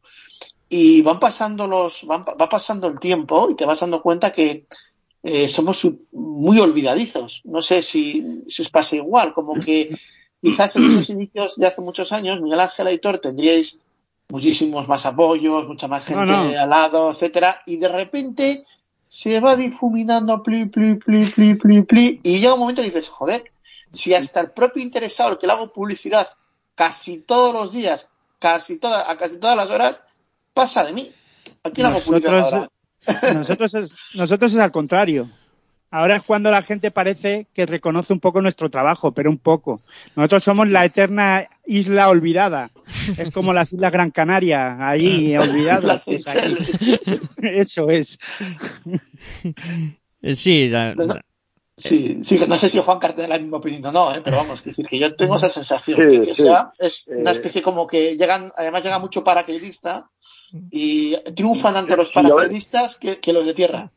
y 0.68 1.02
van 1.02 1.18
pasando 1.18 1.66
los, 1.66 2.06
van, 2.06 2.24
va 2.24 2.48
pasando 2.48 2.86
el 2.86 2.98
tiempo 2.98 3.50
y 3.50 3.56
te 3.56 3.66
vas 3.66 3.80
dando 3.80 4.00
cuenta 4.00 4.32
que 4.32 4.64
eh, 5.24 5.48
somos 5.48 5.86
muy 6.12 6.60
olvidadizos. 6.60 7.42
No 7.44 7.62
sé 7.62 7.82
si, 7.82 8.42
si 8.46 8.62
os 8.62 8.70
pasa 8.70 8.96
igual, 8.96 9.34
como 9.34 9.54
que 9.54 9.98
quizás 10.40 10.76
en 10.76 10.96
los 10.96 11.10
inicios 11.10 11.56
de 11.56 11.66
hace 11.66 11.80
muchos 11.80 12.12
años, 12.12 12.40
Miguel 12.40 12.60
Ángel 12.60 12.86
Aitor, 12.86 13.18
tendríais 13.18 13.80
muchísimos 14.32 14.88
más 14.88 15.04
apoyos, 15.04 15.68
mucha 15.68 15.88
más 15.88 16.06
gente 16.06 16.32
no. 16.32 16.58
al 16.58 16.70
lado, 16.70 17.10
etcétera, 17.10 17.62
y 17.66 17.76
de 17.76 17.88
repente 17.88 18.64
se 19.06 19.40
va 19.40 19.56
difuminando 19.56 20.42
pli, 20.42 20.64
pli, 20.66 20.94
pli, 20.94 21.30
pli, 21.30 21.54
pli, 21.54 21.82
pli, 21.82 22.20
y 22.22 22.38
llega 22.38 22.54
un 22.54 22.60
momento 22.60 22.80
que 22.80 22.88
dices, 22.88 23.08
joder, 23.08 23.44
si 23.90 24.14
hasta 24.14 24.40
el 24.40 24.52
propio 24.52 24.82
interesado, 24.82 25.32
el 25.32 25.38
que 25.38 25.46
le 25.46 25.52
hago 25.52 25.70
publicidad 25.70 26.26
casi 26.74 27.18
todos 27.18 27.52
los 27.52 27.72
días, 27.72 28.08
casi 28.38 28.78
toda, 28.78 29.10
a 29.10 29.18
casi 29.18 29.38
todas 29.38 29.54
las 29.54 29.68
horas, 29.68 30.02
pasa 30.54 30.82
de 30.82 30.94
mí. 30.94 31.12
¿A 31.62 31.68
quién 31.68 31.86
le 31.86 31.92
hago 31.92 32.00
publicidad 32.02 32.40
ahora? 32.40 32.70
nosotros, 33.34 33.74
es, 33.74 33.92
nosotros 34.14 34.54
es 34.54 34.58
al 34.58 34.72
contrario. 34.72 35.30
Ahora 35.92 36.16
es 36.16 36.22
cuando 36.24 36.50
la 36.50 36.62
gente 36.62 36.90
parece 36.90 37.46
que 37.54 37.66
reconoce 37.66 38.12
un 38.12 38.18
poco 38.20 38.40
nuestro 38.40 38.70
trabajo, 38.70 39.12
pero 39.12 39.30
un 39.30 39.38
poco. 39.38 39.82
Nosotros 40.16 40.42
somos 40.42 40.68
la 40.68 40.84
eterna 40.86 41.46
isla 41.66 42.08
olvidada. 42.08 42.70
Es 43.16 43.30
como 43.30 43.52
las 43.52 43.72
Islas 43.72 43.92
Gran 43.92 44.10
Canaria, 44.10 44.76
ahí 44.88 45.36
olvidadas. 45.36 45.84
Las 45.84 46.04
pues, 46.06 46.26
ahí. 46.34 46.56
Seychelles. 46.56 47.00
Eso 47.36 47.88
es. 47.90 48.18
Eh, 50.22 50.34
Sí, 50.34 50.68
la-. 50.68 50.94
Sí, 51.76 52.18
sí, 52.22 52.38
no 52.48 52.54
sé 52.56 52.68
si 52.68 52.78
Juan 52.78 52.98
Carter 52.98 53.16
tiene 53.16 53.30
la 53.30 53.38
misma 53.38 53.56
opinión 53.56 53.84
o 53.86 53.92
no, 53.92 54.14
¿eh? 54.14 54.20
pero 54.22 54.36
vamos, 54.36 54.60
quiero 54.60 54.72
decir 54.76 54.86
que 54.86 54.98
yo 54.98 55.16
tengo 55.16 55.36
esa 55.36 55.48
sensación, 55.48 55.98
Sí, 56.08 56.20
que, 56.20 56.26
que 56.26 56.34
sí. 56.34 56.42
sea, 56.42 56.70
es 56.78 57.08
una 57.08 57.30
Eh. 57.30 57.32
especie 57.32 57.62
como 57.62 57.86
que 57.86 58.16
llegan, 58.16 58.52
además 58.56 58.84
llega 58.84 58.98
mucho 58.98 59.24
paracaidista 59.24 60.08
y 60.70 61.16
triunfan 61.34 61.76
ante 61.76 61.96
los 61.96 62.10
paracaidistas 62.10 62.96
que, 62.98 63.18
que 63.20 63.32
los 63.32 63.46
de 63.46 63.54
tierra. 63.54 63.90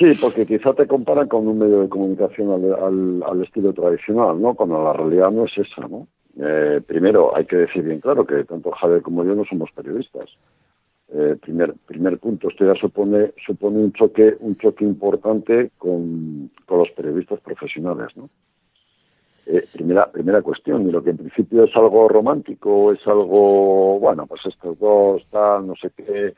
Sí, 0.00 0.06
porque 0.20 0.46
quizá 0.46 0.72
te 0.72 0.86
comparan 0.86 1.28
con 1.28 1.46
un 1.46 1.58
medio 1.58 1.82
de 1.82 1.88
comunicación 1.90 2.50
al, 2.50 2.72
al- 2.72 3.22
al 3.22 3.42
estilo 3.44 3.74
tradicional, 3.74 4.40
¿no? 4.40 4.54
Cuando 4.54 4.82
la 4.82 4.94
realidad 4.94 5.30
no 5.30 5.44
es 5.44 5.52
esa, 5.58 5.86
¿no? 5.86 6.08
Eh, 6.40 6.80
primero, 6.86 7.36
hay 7.36 7.44
que 7.44 7.56
decir 7.56 7.82
bien 7.82 8.00
claro 8.00 8.24
que 8.26 8.42
tanto 8.44 8.70
Javier 8.70 9.02
como 9.02 9.24
yo 9.24 9.34
no 9.34 9.44
somos 9.44 9.70
periodistas. 9.72 10.30
Eh, 11.12 11.36
primer, 11.42 11.74
primer 11.86 12.18
punto, 12.18 12.48
esto 12.48 12.64
ya 12.64 12.74
supone, 12.74 13.32
supone 13.44 13.78
un 13.78 13.92
choque, 13.92 14.36
un 14.40 14.56
choque 14.56 14.84
importante 14.86 15.70
con, 15.76 16.50
con 16.66 16.78
los 16.78 16.90
periodistas 16.92 17.40
profesionales, 17.40 18.08
¿no? 18.16 18.30
Eh, 19.46 19.66
primera, 19.72 20.10
primera 20.10 20.40
cuestión, 20.40 20.88
y 20.88 20.92
lo 20.92 21.02
que 21.02 21.10
en 21.10 21.16
principio 21.18 21.64
es 21.64 21.76
algo 21.76 22.08
romántico, 22.08 22.92
es 22.92 23.06
algo, 23.06 23.98
bueno, 23.98 24.26
pues 24.26 24.46
estos 24.46 24.78
dos, 24.78 25.26
tal, 25.30 25.66
no 25.66 25.74
sé 25.76 25.90
qué, 25.96 26.34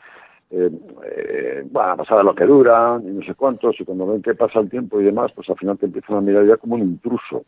eh, 0.53 0.71
eh, 1.05 1.63
bueno, 1.71 1.97
pasar 1.97 2.19
a 2.19 2.23
lo 2.23 2.35
que 2.35 2.45
duran 2.45 3.03
y 3.09 3.11
no 3.13 3.23
sé 3.23 3.35
cuántos, 3.35 3.81
y 3.81 3.85
cuando 3.85 4.07
ven 4.07 4.23
que 4.23 4.35
pasa 4.35 4.61
el 4.61 4.71
tiempo 4.71 5.01
y 5.01 5.05
demás, 5.05 5.33
pues 5.35 5.49
al 5.51 5.57
final 5.57 5.79
te 5.79 5.87
empiezan 5.87 6.17
a 6.17 6.21
mirar 6.21 6.47
ya 6.47 6.57
como 6.59 6.75
un 6.77 6.83
intruso, 6.83 7.45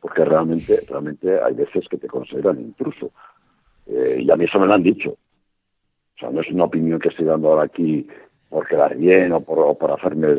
porque 0.00 0.24
realmente, 0.24 0.82
realmente 0.86 1.40
hay 1.42 1.54
veces 1.54 1.86
que 1.88 1.98
te 1.98 2.06
consideran 2.08 2.60
intruso. 2.60 3.10
Eh, 3.86 4.18
y 4.22 4.30
a 4.30 4.36
mí 4.36 4.44
eso 4.44 4.58
me 4.60 4.66
lo 4.66 4.74
han 4.74 4.82
dicho. 4.82 5.10
O 5.10 6.18
sea, 6.20 6.30
no 6.30 6.40
es 6.40 6.50
una 6.50 6.64
opinión 6.64 6.98
que 7.00 7.08
estoy 7.08 7.26
dando 7.26 7.48
ahora 7.48 7.64
aquí 7.64 8.06
por 8.48 8.66
quedar 8.66 8.96
bien 8.96 9.32
o 9.32 9.40
por, 9.40 9.58
o 9.60 9.74
por 9.76 9.92
hacerme 9.92 10.28
el, 10.28 10.38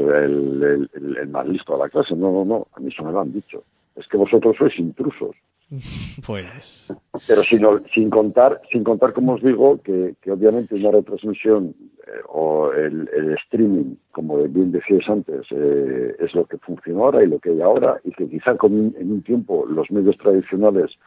el- 0.64 0.90
el- 0.94 1.18
el 1.18 1.28
más 1.30 1.48
listo 1.48 1.74
de 1.74 1.80
la 1.80 1.90
clase. 1.90 2.16
No, 2.16 2.32
no, 2.32 2.46
no. 2.46 2.68
A 2.74 2.80
mí 2.80 2.90
eso 2.90 3.04
me 3.04 3.12
lo 3.12 3.22
han 3.22 3.32
dicho. 3.34 3.64
Es 3.96 4.08
que 4.08 4.18
vosotros 4.18 4.56
sois 4.58 4.78
intrusos. 4.80 5.36
pues. 6.26 6.92
Pero 7.28 7.44
sin, 7.44 7.62
sin 7.94 8.10
contar, 8.10 8.62
sin 8.72 8.84
contar, 8.84 9.14
como 9.14 9.34
os 9.34 9.44
digo, 9.44 9.80
que, 9.84 10.16
obviamente 10.32 10.76
una 10.76 10.92
retransmisión 10.92 11.76
eh, 12.08 12.12
o 12.28 12.72
el, 12.74 13.08
streaming, 13.44 13.96
como 14.12 14.38
bien 14.38 14.72
decíais 14.72 15.08
antes, 15.08 15.46
eh, 15.52 16.16
es 16.20 16.34
lo 16.34 16.46
que 16.46 16.58
funciona 16.58 17.02
ahora 17.02 17.24
y 17.24 17.28
lo 17.28 17.40
que 17.40 17.52
hay 17.52 17.62
ahora, 17.62 18.00
y 18.04 18.12
que 18.12 18.28
quizá 18.28 18.56
con 18.56 18.96
en 18.98 19.12
un 19.12 19.22
tiempo 19.22 19.66
los 19.68 19.92
medios 19.92 20.18
tradicionales 20.18 20.98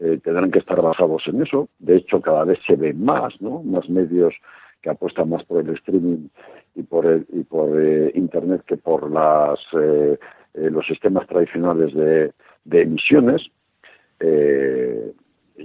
eh, 0.00 0.18
tendrán 0.22 0.50
que 0.50 0.58
estar 0.58 0.80
basados 0.82 1.22
en 1.26 1.42
eso. 1.42 1.68
De 1.78 1.96
hecho, 1.96 2.20
cada 2.20 2.44
vez 2.44 2.58
se 2.66 2.76
ven 2.76 3.02
más, 3.02 3.40
¿no? 3.40 3.62
Más 3.62 3.88
medios 3.88 4.34
que 4.82 4.90
apuestan 4.90 5.30
más 5.30 5.44
por 5.44 5.60
el 5.60 5.74
streaming 5.76 6.28
y 6.74 6.82
por 6.82 7.06
el, 7.06 7.26
y 7.32 7.42
por 7.42 7.70
internet 8.14 8.62
que 8.66 8.76
por 8.76 9.10
las 9.10 9.60
los 10.54 10.86
sistemas 10.86 11.26
tradicionales 11.26 11.94
de 11.94 12.80
emisiones. 12.82 13.50
Eh, 14.20 15.12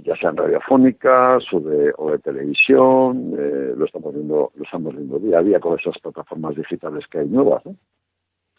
ya 0.04 0.16
sean 0.16 0.36
radiofónicas 0.36 1.44
o 1.52 1.60
de, 1.60 1.92
o 1.96 2.10
de 2.10 2.18
televisión, 2.18 3.34
eh, 3.38 3.74
lo 3.76 3.84
estamos 3.84 4.14
viendo, 4.14 4.52
lo 4.54 4.64
estamos 4.64 4.94
viendo 4.94 5.18
día 5.18 5.38
a 5.38 5.42
día 5.42 5.60
con 5.60 5.78
esas 5.78 5.98
plataformas 5.98 6.56
digitales 6.56 7.06
que 7.06 7.18
hay 7.18 7.28
nuevas, 7.28 7.64
¿no? 7.64 7.76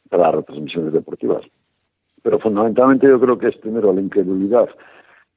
para 0.09 0.23
las 0.23 0.35
retransmisiones 0.35 0.93
deportivas. 0.93 1.43
Pero 2.23 2.39
fundamentalmente 2.39 3.07
yo 3.07 3.19
creo 3.19 3.37
que 3.37 3.49
es 3.49 3.57
primero 3.57 3.93
la 3.93 4.01
incredulidad 4.01 4.69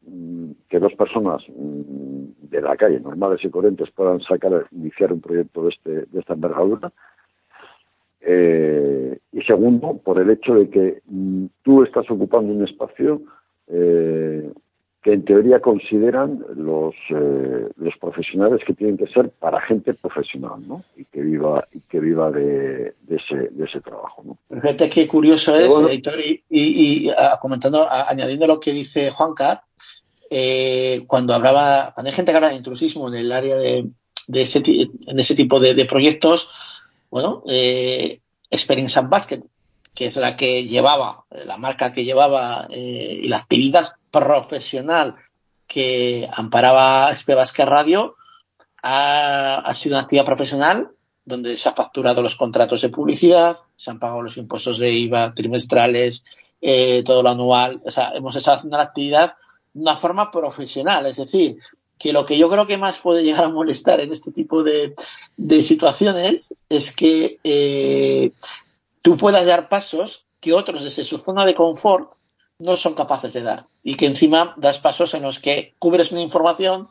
mm, 0.07 0.51
que 0.69 0.79
dos 0.79 0.95
personas 0.95 1.43
mm, 1.49 2.49
de 2.51 2.61
la 2.63 2.77
calle, 2.77 3.01
normales 3.01 3.45
y 3.45 3.51
corrientes, 3.51 3.91
puedan 3.91 4.21
sacar, 4.21 4.67
iniciar 4.73 5.13
un 5.13 5.21
proyecto 5.21 5.65
de, 5.65 5.69
este, 5.71 5.91
de 6.07 6.21
esta 6.21 6.35
envergadura. 6.35 6.93
Eh, 8.23 9.19
y 9.33 9.43
segundo, 9.43 9.99
por 10.05 10.19
el 10.19 10.31
hecho 10.31 10.55
de 10.55 10.69
que 10.71 11.03
mm, 11.07 11.47
tú 11.63 11.83
estás 11.83 12.11
ocupando 12.11 12.53
un 12.53 12.65
espacio 12.65 13.23
eh, 13.73 14.51
que 15.03 15.13
en 15.15 15.25
teoría 15.25 15.61
consideran 15.61 16.45
los, 16.57 16.95
eh, 17.09 17.69
los 17.77 17.95
profesionales 17.99 18.61
que 18.67 18.75
tienen 18.75 18.99
que 18.99 19.07
ser 19.07 19.31
para 19.31 19.59
gente 19.63 19.95
profesional, 19.95 20.61
¿no? 20.69 20.85
Y 20.97 21.07
que 21.07 21.23
viva, 21.23 21.67
y 21.73 21.81
que 21.81 22.01
viva 22.01 22.31
de, 22.31 22.95
de 23.01 23.17
ese, 23.17 23.49
de 23.51 23.65
ese 23.65 23.81
trabajo, 23.81 24.23
¿no? 24.25 24.61
Fíjate 24.61 24.91
qué 24.91 25.09
curioso 25.09 25.57
es, 25.57 25.69
Bueno. 25.69 25.89
editor, 25.89 26.21
y, 26.21 26.43
y- 26.51 27.09
y, 27.09 27.11
comentando, 27.41 27.83
a- 27.85 28.11
añadiendo 28.11 28.47
lo 28.47 28.61
que 28.61 28.73
dice 28.73 29.11
Juancar, 29.11 29.63
eh, 30.29 31.05
cuando 31.07 31.33
hablaba, 31.35 31.93
cuando 31.95 32.09
hay 32.11 32.15
gente 32.15 32.33
que 32.33 32.37
habla 32.37 32.51
de 32.51 32.57
intrusismo 32.57 33.09
en 33.09 33.15
el 33.15 33.33
área 33.33 33.57
de, 33.57 33.87
de 34.29 34.43
ese, 34.43 34.59
en 34.67 35.19
ese 35.19 35.35
tipo 35.35 35.59
de, 35.61 35.75
de 35.75 35.87
proyectos, 35.87 36.51
bueno, 37.11 37.43
eh, 37.49 38.21
Experience 38.51 38.99
and 38.99 39.09
Basket, 39.11 39.41
que 40.01 40.07
es 40.07 40.17
la 40.17 40.35
que 40.35 40.65
llevaba, 40.67 41.27
eh, 41.31 41.45
la 41.45 41.59
marca 41.59 41.93
que 41.93 42.07
llevaba 42.07 42.67
eh, 42.71 43.21
y 43.23 43.29
la 43.29 43.37
actividad 43.37 43.85
profesional 44.11 45.17
que 45.67 46.27
amparaba 46.33 47.13
SP 47.13 47.37
Basket 47.37 47.67
Radio, 47.67 48.17
ha, 48.83 49.71
sido 49.75 49.97
una 49.97 50.05
actividad 50.05 50.25
profesional 50.25 50.89
donde 51.27 51.55
se 51.59 51.69
han 51.69 51.75
facturado 51.75 52.23
los 52.23 52.35
contratos 52.35 52.81
de 52.81 52.89
publicidad, 52.89 53.59
se 53.77 53.91
han 53.91 53.99
pagado 53.99 54.23
los 54.23 54.39
impuestos 54.39 54.79
de 54.79 54.91
IVA 54.91 55.35
trimestrales, 55.35 56.25
eh, 56.63 57.03
todo 57.05 57.23
lo 57.23 57.29
anual. 57.29 57.83
O 57.85 57.91
sea, 57.91 58.13
hemos 58.15 58.35
estado 58.37 58.57
haciendo 58.57 58.79
la 58.79 58.85
actividad 58.85 59.35
de 59.75 59.83
una 59.83 59.99
forma 59.99 60.31
profesional. 60.31 61.05
Es 61.05 61.19
decir, 61.19 61.59
que 61.99 62.15
lo 62.15 62.25
que 62.25 62.39
yo 62.39 62.49
creo 62.49 62.67
que 62.67 62.79
más 62.79 62.97
puede 62.97 63.23
llegar 63.23 63.45
a 63.45 63.51
molestar 63.51 64.01
en 64.01 64.13
este 64.13 64.33
tipo 64.33 64.63
de, 64.63 64.95
situaciones 65.63 66.55
es 66.71 66.97
que 66.97 68.33
tú 69.03 69.17
puedas 69.17 69.47
dar 69.47 69.69
pasos 69.69 70.27
que 70.41 70.53
otros 70.53 70.83
desde 70.83 71.05
su 71.05 71.19
zona 71.19 71.45
de 71.45 71.55
confort 71.55 72.13
no 72.59 72.77
son 72.77 72.95
capaces 72.95 73.33
de 73.33 73.43
dar. 73.43 73.67
Y 73.83 73.95
que 73.95 74.07
encima 74.07 74.55
das 74.59 74.79
pasos 74.79 75.15
en 75.15 75.23
los 75.23 75.39
que 75.39 75.75
cubres 75.79 76.13
una 76.13 76.21
información 76.21 76.89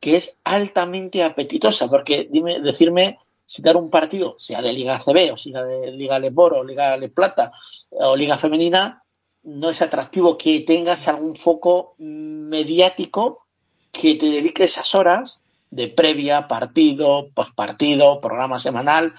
que 0.00 0.16
es 0.16 0.38
altamente 0.42 1.22
apetitosa, 1.22 1.88
porque 1.88 2.28
dime, 2.30 2.60
decirme 2.60 3.18
si 3.44 3.62
dar 3.62 3.76
un 3.76 3.90
partido, 3.90 4.34
sea 4.38 4.62
de 4.62 4.72
Liga 4.72 4.98
CB 4.98 5.32
o 5.32 5.36
sea 5.36 5.62
de 5.62 5.92
Liga 5.92 6.18
Leboro 6.18 6.60
o 6.60 6.64
Liga 6.64 6.96
Le 6.96 7.08
Plata 7.08 7.52
o 7.90 8.16
Liga 8.16 8.36
Femenina, 8.36 9.04
no 9.44 9.70
es 9.70 9.82
atractivo 9.82 10.38
que 10.38 10.60
tengas 10.60 11.06
algún 11.08 11.36
foco 11.36 11.94
mediático 11.98 13.46
que 13.92 14.14
te 14.14 14.26
dedique 14.26 14.64
esas 14.64 14.94
horas 14.94 15.42
de 15.70 15.88
previa, 15.88 16.48
partido, 16.48 17.30
postpartido, 17.34 18.20
programa 18.20 18.58
semanal. 18.58 19.12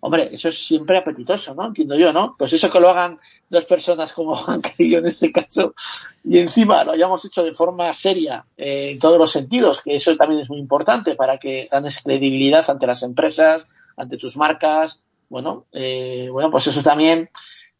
Hombre, 0.00 0.28
eso 0.32 0.48
es 0.48 0.64
siempre 0.66 0.96
apetitoso, 0.98 1.54
¿no? 1.56 1.66
Entiendo 1.66 1.96
yo, 1.98 2.12
¿no? 2.12 2.36
Pues 2.38 2.52
eso 2.52 2.70
que 2.70 2.78
lo 2.78 2.88
hagan 2.88 3.18
dos 3.50 3.64
personas 3.64 4.12
como 4.12 4.36
han 4.48 4.62
querido 4.62 4.98
en 5.00 5.06
este 5.06 5.32
caso 5.32 5.74
y 6.22 6.38
encima 6.38 6.84
lo 6.84 6.92
hayamos 6.92 7.24
hecho 7.24 7.42
de 7.42 7.52
forma 7.52 7.92
seria 7.92 8.44
eh, 8.56 8.90
en 8.92 8.98
todos 9.00 9.18
los 9.18 9.30
sentidos, 9.32 9.80
que 9.82 9.96
eso 9.96 10.16
también 10.16 10.40
es 10.42 10.48
muy 10.50 10.58
importante 10.60 11.16
para 11.16 11.38
que 11.38 11.66
ganes 11.70 12.00
credibilidad 12.02 12.68
ante 12.70 12.86
las 12.86 13.02
empresas, 13.02 13.66
ante 13.96 14.16
tus 14.18 14.36
marcas. 14.36 15.04
Bueno, 15.28 15.66
eh, 15.72 16.28
bueno, 16.30 16.50
pues 16.50 16.68
eso 16.68 16.80
también, 16.82 17.28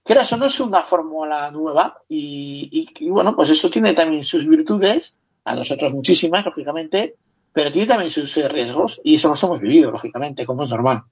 que 0.04 0.12
eso 0.14 0.36
no 0.36 0.46
es 0.46 0.58
una 0.60 0.82
fórmula 0.82 1.50
nueva 1.52 2.02
y, 2.08 2.68
y- 2.72 3.04
y, 3.06 3.10
bueno, 3.10 3.34
pues 3.36 3.48
eso 3.50 3.70
tiene 3.70 3.94
también 3.94 4.24
sus 4.24 4.46
virtudes, 4.46 5.18
a 5.44 5.54
nosotros 5.54 5.92
muchísimas, 5.94 6.44
lógicamente, 6.44 7.14
pero 7.52 7.70
tiene 7.72 7.86
también 7.88 8.10
sus 8.10 8.36
eh, 8.36 8.48
riesgos 8.48 9.00
y 9.04 9.14
eso 9.14 9.28
los 9.28 9.42
hemos 9.44 9.60
vivido, 9.60 9.90
lógicamente, 9.92 10.44
como 10.44 10.64
es 10.64 10.70
normal. 10.70 11.04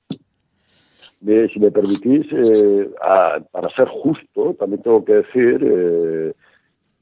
Si 1.26 1.58
me 1.58 1.72
permitís, 1.72 2.24
eh, 2.30 2.88
para 3.50 3.68
ser 3.70 3.88
justo, 3.88 4.54
también 4.60 4.80
tengo 4.82 5.04
que 5.04 5.14
decir 5.14 5.58
eh, 5.60 6.32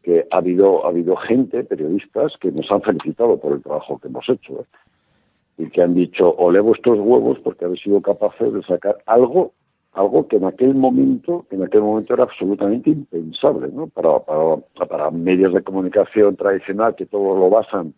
que 0.02 0.26
ha 0.32 0.38
habido, 0.38 0.86
ha 0.86 0.88
habido 0.88 1.14
gente, 1.16 1.62
periodistas, 1.62 2.32
que 2.40 2.50
nos 2.50 2.70
han 2.70 2.80
felicitado 2.80 3.38
por 3.38 3.52
el 3.52 3.62
trabajo 3.62 3.98
que 3.98 4.08
hemos 4.08 4.26
hecho 4.30 4.60
¿eh? 4.60 4.64
y 5.58 5.68
que 5.68 5.82
han 5.82 5.92
dicho, 5.92 6.34
ole 6.38 6.60
vuestros 6.60 6.98
huevos 7.00 7.38
porque 7.40 7.66
habéis 7.66 7.82
sido 7.82 8.00
capaces 8.00 8.50
de 8.52 8.62
sacar 8.62 8.96
algo 9.04 9.52
algo 9.92 10.26
que 10.26 10.36
en 10.36 10.44
aquel 10.44 10.74
momento 10.74 11.46
en 11.50 11.62
aquel 11.62 11.82
momento 11.82 12.14
era 12.14 12.24
absolutamente 12.24 12.90
impensable 12.90 13.68
¿no? 13.72 13.86
para, 13.88 14.18
para, 14.20 14.56
para 14.88 15.10
medios 15.10 15.52
de 15.52 15.62
comunicación 15.62 16.34
tradicional 16.34 16.96
que 16.96 17.06
todo 17.06 17.38
lo 17.38 17.50
basan 17.50 17.94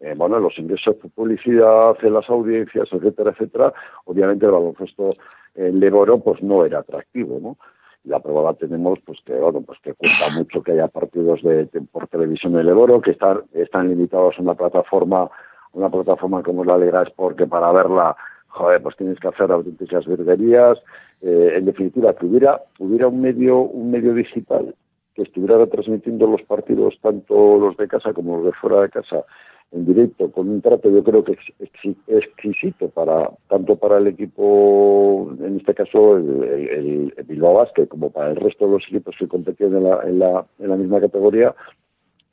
eh, 0.00 0.14
bueno, 0.16 0.36
en 0.36 0.42
los 0.42 0.58
ingresos 0.58 0.96
por 0.96 1.10
publicidad, 1.10 1.96
en 2.02 2.12
las 2.14 2.28
audiencias, 2.28 2.88
etcétera, 2.92 3.30
etcétera, 3.30 3.72
obviamente 4.04 4.46
el 4.46 4.52
baloncesto 4.52 5.10
en 5.54 5.80
Leboro 5.80 6.18
pues 6.20 6.42
no 6.42 6.64
era 6.64 6.80
atractivo, 6.80 7.38
¿no? 7.40 7.56
La 8.04 8.20
prueba 8.20 8.42
la 8.42 8.54
tenemos 8.54 8.98
pues 9.06 9.18
que 9.24 9.34
bueno, 9.34 9.62
pues 9.62 9.78
que 9.80 9.94
cuesta 9.94 10.28
mucho 10.30 10.62
que 10.62 10.72
haya 10.72 10.88
partidos 10.88 11.42
de, 11.42 11.64
de- 11.66 11.80
por 11.90 12.06
televisión 12.08 12.58
en 12.58 12.66
Leboro 12.66 13.00
que 13.00 13.12
están 13.12 13.42
están 13.54 13.88
limitados 13.88 14.34
a 14.38 14.42
una 14.42 14.54
plataforma 14.54 15.30
una 15.72 15.88
plataforma 15.90 16.42
como 16.42 16.64
la 16.64 16.76
Liga 16.76 17.02
Sport 17.04 17.38
que 17.38 17.46
para 17.46 17.72
verla 17.72 18.14
joder, 18.48 18.80
pues 18.82 18.96
tienes 18.96 19.18
que 19.18 19.26
hacer 19.26 19.50
auténticas 19.50 20.06
virguerías. 20.06 20.78
Eh, 21.22 21.54
en 21.56 21.64
definitiva, 21.64 22.14
que 22.14 22.26
hubiera, 22.26 22.60
hubiera 22.78 23.08
un 23.08 23.20
medio, 23.20 23.58
un 23.58 23.90
medio 23.90 24.14
digital 24.14 24.72
que 25.14 25.22
estuviera 25.22 25.58
retransmitiendo 25.58 26.28
los 26.28 26.42
partidos, 26.42 26.96
tanto 27.02 27.58
los 27.58 27.76
de 27.76 27.88
casa 27.88 28.12
como 28.12 28.36
los 28.36 28.46
de 28.46 28.52
fuera 28.52 28.82
de 28.82 28.90
casa, 28.90 29.24
en 29.72 29.86
directo, 29.86 30.30
con 30.30 30.48
un 30.48 30.60
trato 30.60 30.88
yo 30.88 31.02
creo 31.02 31.24
que 31.24 31.32
ex- 31.32 31.58
exi- 31.58 31.96
exquisito 32.06 32.88
para 32.90 33.30
tanto 33.48 33.76
para 33.76 33.98
el 33.98 34.06
equipo, 34.06 35.32
en 35.40 35.56
este 35.56 35.74
caso 35.74 36.16
el, 36.16 36.44
el, 36.44 37.14
el 37.16 37.24
Bilbao 37.24 37.54
Basket, 37.54 37.88
como 37.88 38.10
para 38.10 38.30
el 38.30 38.36
resto 38.36 38.66
de 38.66 38.72
los 38.72 38.84
equipos 38.84 39.16
que 39.18 39.26
competían 39.26 39.74
en 39.76 39.84
la, 39.84 40.00
en 40.04 40.18
la, 40.20 40.46
en 40.60 40.68
la 40.70 40.76
misma 40.76 41.00
categoría, 41.00 41.54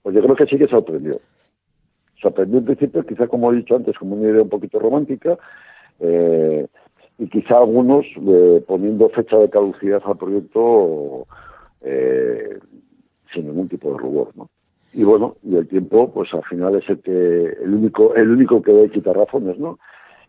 pues 0.04 0.16
yo 0.16 0.22
creo 0.22 0.36
que 0.36 0.46
sí 0.46 0.58
que 0.58 0.68
sorprendió. 0.68 1.20
Sorprendió 2.22 2.60
en 2.60 2.66
principio, 2.66 3.04
quizá 3.04 3.28
como 3.28 3.52
he 3.52 3.56
dicho 3.56 3.76
antes, 3.76 3.98
como 3.98 4.16
una 4.16 4.30
idea 4.30 4.44
un 4.44 4.50
poquito 4.50 4.78
romántica, 4.78 5.38
eh, 6.00 6.68
y 7.18 7.28
quizá 7.28 7.58
algunos 7.58 8.06
eh, 8.28 8.64
poniendo 8.68 9.10
fecha 9.10 9.38
de 9.38 9.50
caducidad 9.50 10.02
al 10.06 10.18
proyecto 10.18 11.26
eh, 11.82 12.60
sin 13.34 13.48
ningún 13.48 13.68
tipo 13.68 13.92
de 13.92 13.98
rubor, 13.98 14.30
¿no? 14.36 14.50
Y 14.94 15.04
bueno, 15.04 15.38
y 15.44 15.56
el 15.56 15.68
tiempo, 15.68 16.12
pues 16.14 16.34
al 16.34 16.44
final 16.44 16.76
es 16.76 16.90
el 16.90 17.00
que 17.02 17.12
el 17.12 17.74
único 17.74 18.14
el 18.16 18.30
único 18.30 18.62
que 18.62 18.74
ve 18.74 18.90
quitar 18.90 19.16
razones, 19.16 19.58
¿no? 19.58 19.80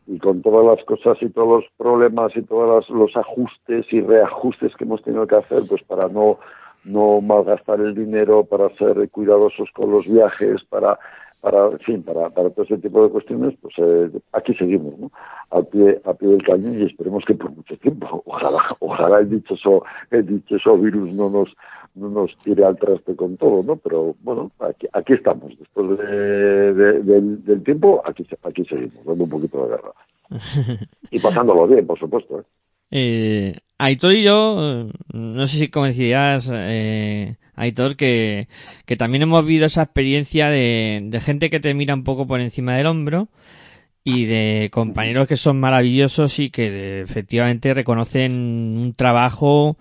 Y 0.06 0.18
con 0.18 0.43
todas 0.43 0.64
las 0.64 0.84
cosas 0.84 1.16
y 1.20 1.28
todos 1.30 1.62
los 1.62 1.72
problemas 1.76 2.36
y 2.36 2.43
todos 2.43 2.89
los 2.90 3.16
ajustes 3.16 3.86
y 3.93 4.01
reajustes 4.01 4.74
que 4.76 4.84
hemos 4.84 5.02
tenido 5.02 5.26
que 5.26 5.36
hacer, 5.36 5.62
pues 5.68 5.82
para 5.82 6.09
no 6.09 6.39
no 6.84 7.20
malgastar 7.20 7.80
el 7.80 7.94
dinero, 7.94 8.44
para 8.44 8.68
ser 8.76 9.09
cuidadosos 9.10 9.70
con 9.72 9.93
los 9.93 10.06
viajes, 10.06 10.62
para 10.68 10.98
para, 11.43 11.66
en 11.66 11.78
fin, 11.81 12.02
para, 12.02 12.31
para 12.31 12.48
todo 12.51 12.64
ese 12.64 12.78
tipo 12.78 13.02
de 13.05 13.10
cuestiones, 13.10 13.52
pues 13.60 13.74
eh, 13.77 14.10
aquí 14.32 14.55
seguimos, 14.55 14.98
¿no? 14.98 15.10
Al 15.51 15.66
pie, 15.66 16.01
a 16.05 16.14
pie 16.14 16.28
del 16.28 16.43
cañón 16.44 16.81
y 16.81 16.85
esperemos 16.85 17.23
que 17.27 17.35
por 17.35 17.51
mucho 17.51 17.77
tiempo. 17.77 18.23
Ojalá, 18.24 18.59
ojalá 18.81 19.19
el 19.19 19.28
dichoso, 19.28 19.85
el 20.10 20.24
dichoso 20.27 20.78
virus 20.78 21.12
no 21.12 21.28
nos, 21.28 21.51
no 21.94 22.09
nos 22.09 22.35
tire 22.39 22.64
al 22.64 22.78
traste 22.78 23.14
con 23.16 23.36
todo, 23.36 23.62
¿no? 23.62 23.77
Pero 23.77 24.14
bueno, 24.23 24.51
aquí, 24.60 24.86
aquí 24.94 25.12
estamos. 25.12 25.52
Después 25.59 25.98
de, 25.98 26.73
de- 26.74 27.01
del, 27.02 27.44
del 27.44 27.62
tiempo, 27.64 28.01
aquí, 28.06 28.24
aquí 28.44 28.64
seguimos, 28.64 29.05
dando 29.05 29.24
un 29.24 29.31
poquito 29.31 29.64
de 29.64 29.69
guerra. 29.70 29.93
Y 31.10 31.20
pasándolo 31.20 31.66
bien, 31.66 31.86
por 31.86 31.98
supuesto. 31.98 32.40
¿eh? 32.40 32.44
Eh, 32.93 33.56
Aitor 33.84 34.14
y 34.14 34.22
yo, 34.22 34.59
eh, 34.60 34.92
no 35.12 35.46
sé 35.48 35.59
si 35.59 35.68
coincidías, 35.68 36.48
eh, 36.52 37.34
Aitor, 37.56 37.96
que, 37.96 38.46
que 38.86 38.96
también 38.96 39.22
hemos 39.24 39.44
vivido 39.44 39.66
esa 39.66 39.82
experiencia 39.82 40.48
de, 40.50 41.00
de 41.02 41.20
gente 41.20 41.50
que 41.50 41.59
te 41.59 41.74
mira 41.74 41.92
un 41.94 42.04
poco 42.04 42.28
por 42.28 42.40
encima 42.40 42.76
del 42.76 42.86
hombro 42.86 43.28
y 44.04 44.26
de 44.26 44.70
compañeros 44.72 45.26
que 45.26 45.36
son 45.36 45.59
maravillosos 45.59 46.38
y 46.38 46.50
que 46.50 47.00
efectivamente 47.00 47.74
reconocen 47.74 48.32
un 48.32 48.94
trabajo 48.94 49.76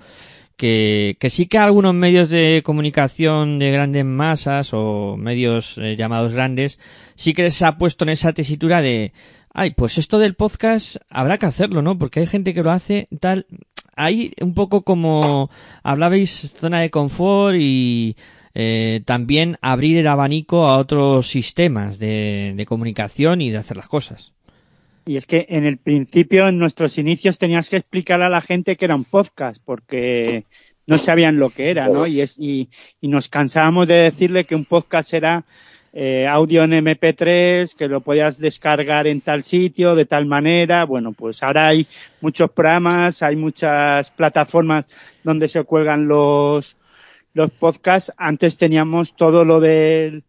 que, 0.58 1.16
que 1.20 1.30
sí 1.30 1.46
que 1.46 1.60
algunos 1.60 1.94
medios 1.94 2.28
de 2.30 2.64
comunicación 2.64 3.60
de 3.60 3.72
grandes 3.72 4.06
masas 4.06 4.74
o 4.74 5.16
medios 5.16 5.78
eh, 5.78 5.96
llamados 5.96 6.34
grandes 6.34 6.80
sí 7.16 7.34
que 7.34 7.52
se 7.52 7.66
ha 7.66 7.78
puesto 7.78 8.04
en 8.06 8.10
esa 8.10 8.34
tesitura 8.34 8.82
de 8.82 9.14
ay 9.54 9.72
pues 9.72 9.98
esto 9.98 10.18
del 10.18 10.36
podcast 10.36 10.98
habrá 11.10 11.38
que 11.38 11.46
hacerlo 11.46 11.82
no 11.82 12.00
porque 12.00 12.20
hay 12.20 12.28
gente 12.28 12.56
que 12.56 12.64
lo 12.64 12.72
hace 12.72 13.08
tal 13.20 13.46
hay 13.96 14.34
un 14.42 14.54
poco 14.54 14.84
como 14.84 15.50
hablabais 15.84 16.54
zona 16.58 16.80
de 16.82 16.90
confort 16.90 17.56
y 17.60 18.16
eh, 18.54 19.02
también 19.06 19.58
abrir 19.62 19.98
el 19.98 20.08
abanico 20.08 20.68
a 20.68 20.78
otros 20.78 21.28
sistemas 21.28 22.00
de, 22.00 22.54
de 22.56 22.66
comunicación 22.66 23.42
y 23.42 23.50
de 23.50 23.58
hacer 23.58 23.78
las 23.78 23.88
cosas 23.88 24.34
Y 25.06 25.16
es 25.16 25.26
que 25.26 25.46
en 25.50 25.66
el 25.66 25.78
principio, 25.78 26.48
en 26.48 26.58
nuestros 26.58 26.98
inicios, 26.98 27.38
tenías 27.38 27.70
que 27.70 27.78
explicar 27.78 28.22
a 28.22 28.30
la 28.30 28.42
gente 28.42 28.76
que 28.76 28.86
era 28.86 28.96
un 28.96 29.06
podcast, 29.06 29.62
porque 29.64 30.46
no 30.86 30.98
sabían 30.98 31.38
lo 31.38 31.50
que 31.50 31.70
era, 31.70 31.88
¿no? 31.88 32.08
Y, 32.08 32.22
es, 32.22 32.38
y, 32.38 32.70
y 33.00 33.08
nos 33.08 33.30
cansábamos 33.30 33.88
de 33.88 33.96
decirle 33.96 34.46
que 34.46 34.56
un 34.56 34.66
podcast 34.66 35.14
era 35.14 35.46
eh, 35.94 36.28
audio 36.28 36.64
en 36.64 36.72
MP3, 36.72 37.76
que 37.76 37.88
lo 37.88 38.02
podías 38.02 38.40
descargar 38.40 39.08
en 39.08 39.22
tal 39.22 39.44
sitio, 39.44 39.96
de 39.96 40.06
tal 40.06 40.26
manera. 40.26 40.86
Bueno, 40.86 41.12
pues 41.12 41.44
ahora 41.44 41.68
hay 41.68 41.88
muchos 42.22 42.52
programas, 42.52 43.22
hay 43.24 43.36
muchas 43.36 44.12
plataformas 44.12 44.88
donde 45.24 45.50
se 45.50 45.64
cuelgan 45.64 46.08
los, 46.08 46.78
los 47.34 47.52
podcasts. 47.52 48.14
Antes 48.18 48.58
teníamos 48.58 49.16
todo 49.16 49.44
lo 49.44 49.60
del 49.60 50.24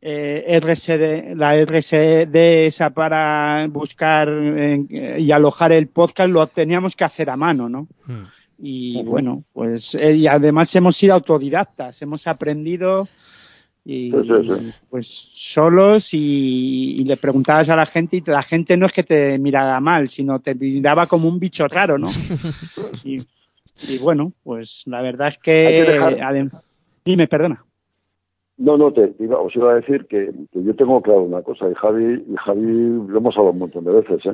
eh, 0.00 0.60
RSD, 0.62 1.36
la 1.36 1.60
RSD 1.60 2.66
esa 2.66 2.90
para 2.90 3.66
buscar 3.68 4.28
eh, 4.30 5.16
y 5.18 5.30
alojar 5.32 5.72
el 5.72 5.88
podcast, 5.88 6.30
lo 6.30 6.46
teníamos 6.46 6.94
que 6.94 7.04
hacer 7.04 7.30
a 7.30 7.36
mano, 7.36 7.68
¿no? 7.68 7.88
Y 8.60 9.02
bueno, 9.02 9.44
pues 9.52 9.94
eh, 9.94 10.14
y 10.14 10.26
además 10.26 10.74
hemos 10.76 10.96
sido 10.96 11.14
autodidactas, 11.14 12.00
hemos 12.02 12.26
aprendido 12.26 13.08
y 13.90 14.10
Sí, 14.10 14.18
sí, 14.22 14.48
sí. 14.66 14.72
pues 14.90 15.06
solos 15.08 16.12
y, 16.12 16.96
y 17.00 17.04
le 17.04 17.16
preguntabas 17.16 17.70
a 17.70 17.76
la 17.76 17.86
gente 17.86 18.18
y 18.18 18.22
la 18.26 18.42
gente 18.42 18.76
no 18.76 18.84
es 18.84 18.92
que 18.92 19.02
te 19.02 19.38
mirara 19.38 19.80
mal, 19.80 20.08
sino 20.08 20.40
te 20.40 20.54
miraba 20.54 21.06
como 21.06 21.26
un 21.26 21.38
bicho 21.38 21.66
raro, 21.68 21.96
¿no? 21.96 22.08
y, 23.04 23.22
y 23.88 23.98
bueno, 23.98 24.32
pues 24.44 24.82
la 24.84 25.00
verdad 25.00 25.28
es 25.28 25.38
que, 25.38 25.66
Hay 25.66 25.74
que 25.84 25.90
dejar- 25.92 26.50
dime, 27.04 27.26
perdona. 27.28 27.64
No, 28.58 28.76
no, 28.76 28.92
te 28.92 29.14
iba, 29.20 29.38
os 29.38 29.54
iba 29.54 29.70
a 29.70 29.76
decir 29.76 30.06
que, 30.06 30.32
que 30.52 30.62
yo 30.64 30.74
tengo 30.74 31.00
claro 31.00 31.22
una 31.22 31.42
cosa, 31.42 31.70
y 31.70 31.74
Javi, 31.74 32.24
y 32.28 32.34
Javi 32.44 33.06
lo 33.06 33.18
hemos 33.18 33.36
hablado 33.36 33.52
un 33.52 33.58
montón 33.60 33.84
de 33.84 33.92
veces. 33.92 34.26
¿eh? 34.26 34.32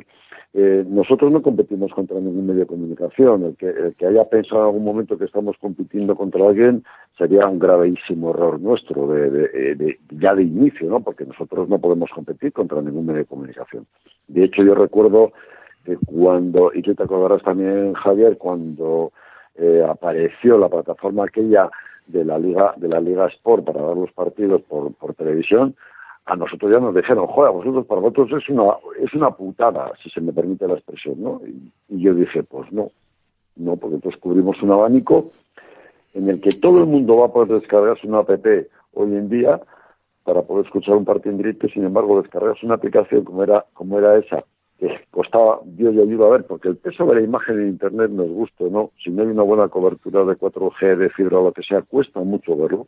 Eh, 0.55 0.83
nosotros 0.87 1.31
no 1.31 1.43
competimos 1.43 1.91
contra 1.93 2.19
ningún 2.19 2.47
medio 2.47 2.61
de 2.61 2.65
comunicación. 2.65 3.43
El 3.43 3.55
que, 3.55 3.67
el 3.67 3.93
que 3.95 4.07
haya 4.07 4.23
pensado 4.27 4.61
en 4.61 4.65
algún 4.67 4.83
momento 4.83 5.15
que 5.19 5.25
estamos 5.25 5.55
compitiendo 5.61 6.15
contra 6.15 6.43
alguien 6.47 6.83
sería 7.17 7.45
un 7.47 7.59
gravísimo 7.59 8.31
error 8.31 8.59
nuestro, 8.59 9.07
de, 9.09 9.29
de- 9.29 9.49
eh, 9.53 9.75
de- 9.75 9.99
ya 10.09 10.33
de 10.33 10.41
inicio, 10.43 10.89
¿no? 10.89 11.01
porque 11.01 11.23
nosotros 11.25 11.69
no 11.69 11.77
podemos 11.77 12.09
competir 12.09 12.51
contra 12.51 12.81
ningún 12.81 13.05
medio 13.05 13.19
de 13.19 13.25
comunicación. 13.25 13.85
De 14.27 14.45
hecho, 14.45 14.63
yo 14.63 14.73
recuerdo 14.73 15.33
que 15.83 15.97
cuando, 16.03 16.71
y 16.73 16.81
tú 16.81 16.95
te 16.95 17.03
acordarás 17.03 17.43
también, 17.43 17.93
Javier, 17.93 18.39
cuando 18.39 19.11
eh, 19.53 19.85
apareció 19.87 20.57
la 20.57 20.67
plataforma 20.67 21.25
aquella 21.25 21.69
de 22.07 22.25
la 22.25 22.37
Liga 22.37 22.73
de 22.77 22.87
la 22.87 22.99
Liga 22.99 23.27
Sport 23.27 23.65
para 23.65 23.81
dar 23.81 23.97
los 23.97 24.11
partidos 24.11 24.61
por, 24.63 24.93
por 24.93 25.13
televisión, 25.15 25.75
a 26.25 26.35
nosotros 26.35 26.71
ya 26.71 26.79
nos 26.79 26.95
dijeron, 26.95 27.27
joder, 27.27 27.51
vosotros 27.51 27.85
para 27.85 28.01
vosotros 28.01 28.43
es 28.43 28.49
una 28.49 28.73
es 28.99 29.13
una 29.13 29.31
putada, 29.31 29.91
si 30.01 30.09
se 30.09 30.21
me 30.21 30.33
permite 30.33 30.67
la 30.67 30.75
expresión, 30.75 31.21
¿no? 31.21 31.41
Y, 31.45 31.71
y 31.89 32.01
yo 32.01 32.13
dije, 32.13 32.43
pues 32.43 32.71
no, 32.71 32.91
no, 33.55 33.77
porque 33.77 33.95
entonces 33.95 34.19
cubrimos 34.19 34.61
un 34.61 34.71
abanico 34.71 35.31
en 36.13 36.29
el 36.29 36.41
que 36.41 36.49
todo 36.49 36.79
el 36.79 36.87
mundo 36.87 37.17
va 37.17 37.27
a 37.27 37.33
poder 37.33 37.59
descargarse 37.59 38.07
una 38.07 38.19
app 38.19 38.45
hoy 38.93 39.15
en 39.15 39.29
día 39.29 39.61
para 40.23 40.41
poder 40.41 40.65
escuchar 40.65 40.95
un 40.95 41.05
partido 41.05 41.31
en 41.31 41.37
directo, 41.37 41.67
sin 41.69 41.83
embargo, 41.83 42.21
descargarse 42.21 42.65
una 42.65 42.75
aplicación 42.75 43.23
como 43.23 43.43
era 43.43 43.65
como 43.73 43.99
era 43.99 44.17
esa, 44.17 44.43
que 44.79 44.99
costaba 45.11 45.59
Dios 45.63 45.95
y 45.95 46.01
ayuda 46.01 46.27
a 46.27 46.31
ver, 46.31 46.45
porque 46.45 46.67
el 46.67 46.77
peso 46.77 47.05
de 47.05 47.15
la 47.15 47.21
imagen 47.21 47.59
en 47.59 47.69
Internet 47.69 48.11
nos 48.11 48.29
gusta, 48.29 48.65
¿no? 48.69 48.91
Si 49.03 49.09
no 49.09 49.23
hay 49.23 49.29
una 49.29 49.43
buena 49.43 49.67
cobertura 49.69 50.23
de 50.25 50.35
4G, 50.35 50.97
de 50.97 51.09
fibra 51.09 51.39
o 51.39 51.45
lo 51.45 51.53
que 51.53 51.63
sea, 51.63 51.81
cuesta 51.81 52.19
mucho 52.21 52.55
verlo 52.57 52.87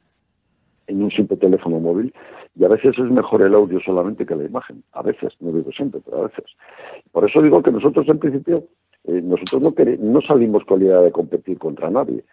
en 0.88 1.04
un 1.04 1.12
simple 1.12 1.38
teléfono 1.38 1.80
móvil 1.80 2.14
y 2.56 2.64
a 2.64 2.70
veces 2.70 2.98
es 2.98 3.12
mejor 3.12 3.42
el 3.42 3.54
audio 3.54 3.80
solamente 3.82 4.26
que 4.26 4.36
la 4.36 4.46
imagen. 4.46 4.84
A 4.94 5.02
veces, 5.04 5.34
no 5.40 5.52
digo 5.52 5.72
siempre, 5.72 6.02
pero 6.04 6.20
a 6.20 6.28
veces. 6.28 6.46
Por 7.12 7.30
eso 7.30 7.42
digo 7.42 7.62
que 7.62 7.72
nosotros 7.72 8.08
en 8.08 8.20
principio, 8.20 8.64
eh, 9.04 9.22
nosotros 9.22 9.62
no, 9.64 9.86
no 10.00 10.22
salimos 10.22 10.64
con 10.66 10.80
la 10.80 10.86
idea 10.86 11.02
de 11.02 11.12
competir 11.12 11.58
contra 11.60 11.90
nadie. 11.90 12.24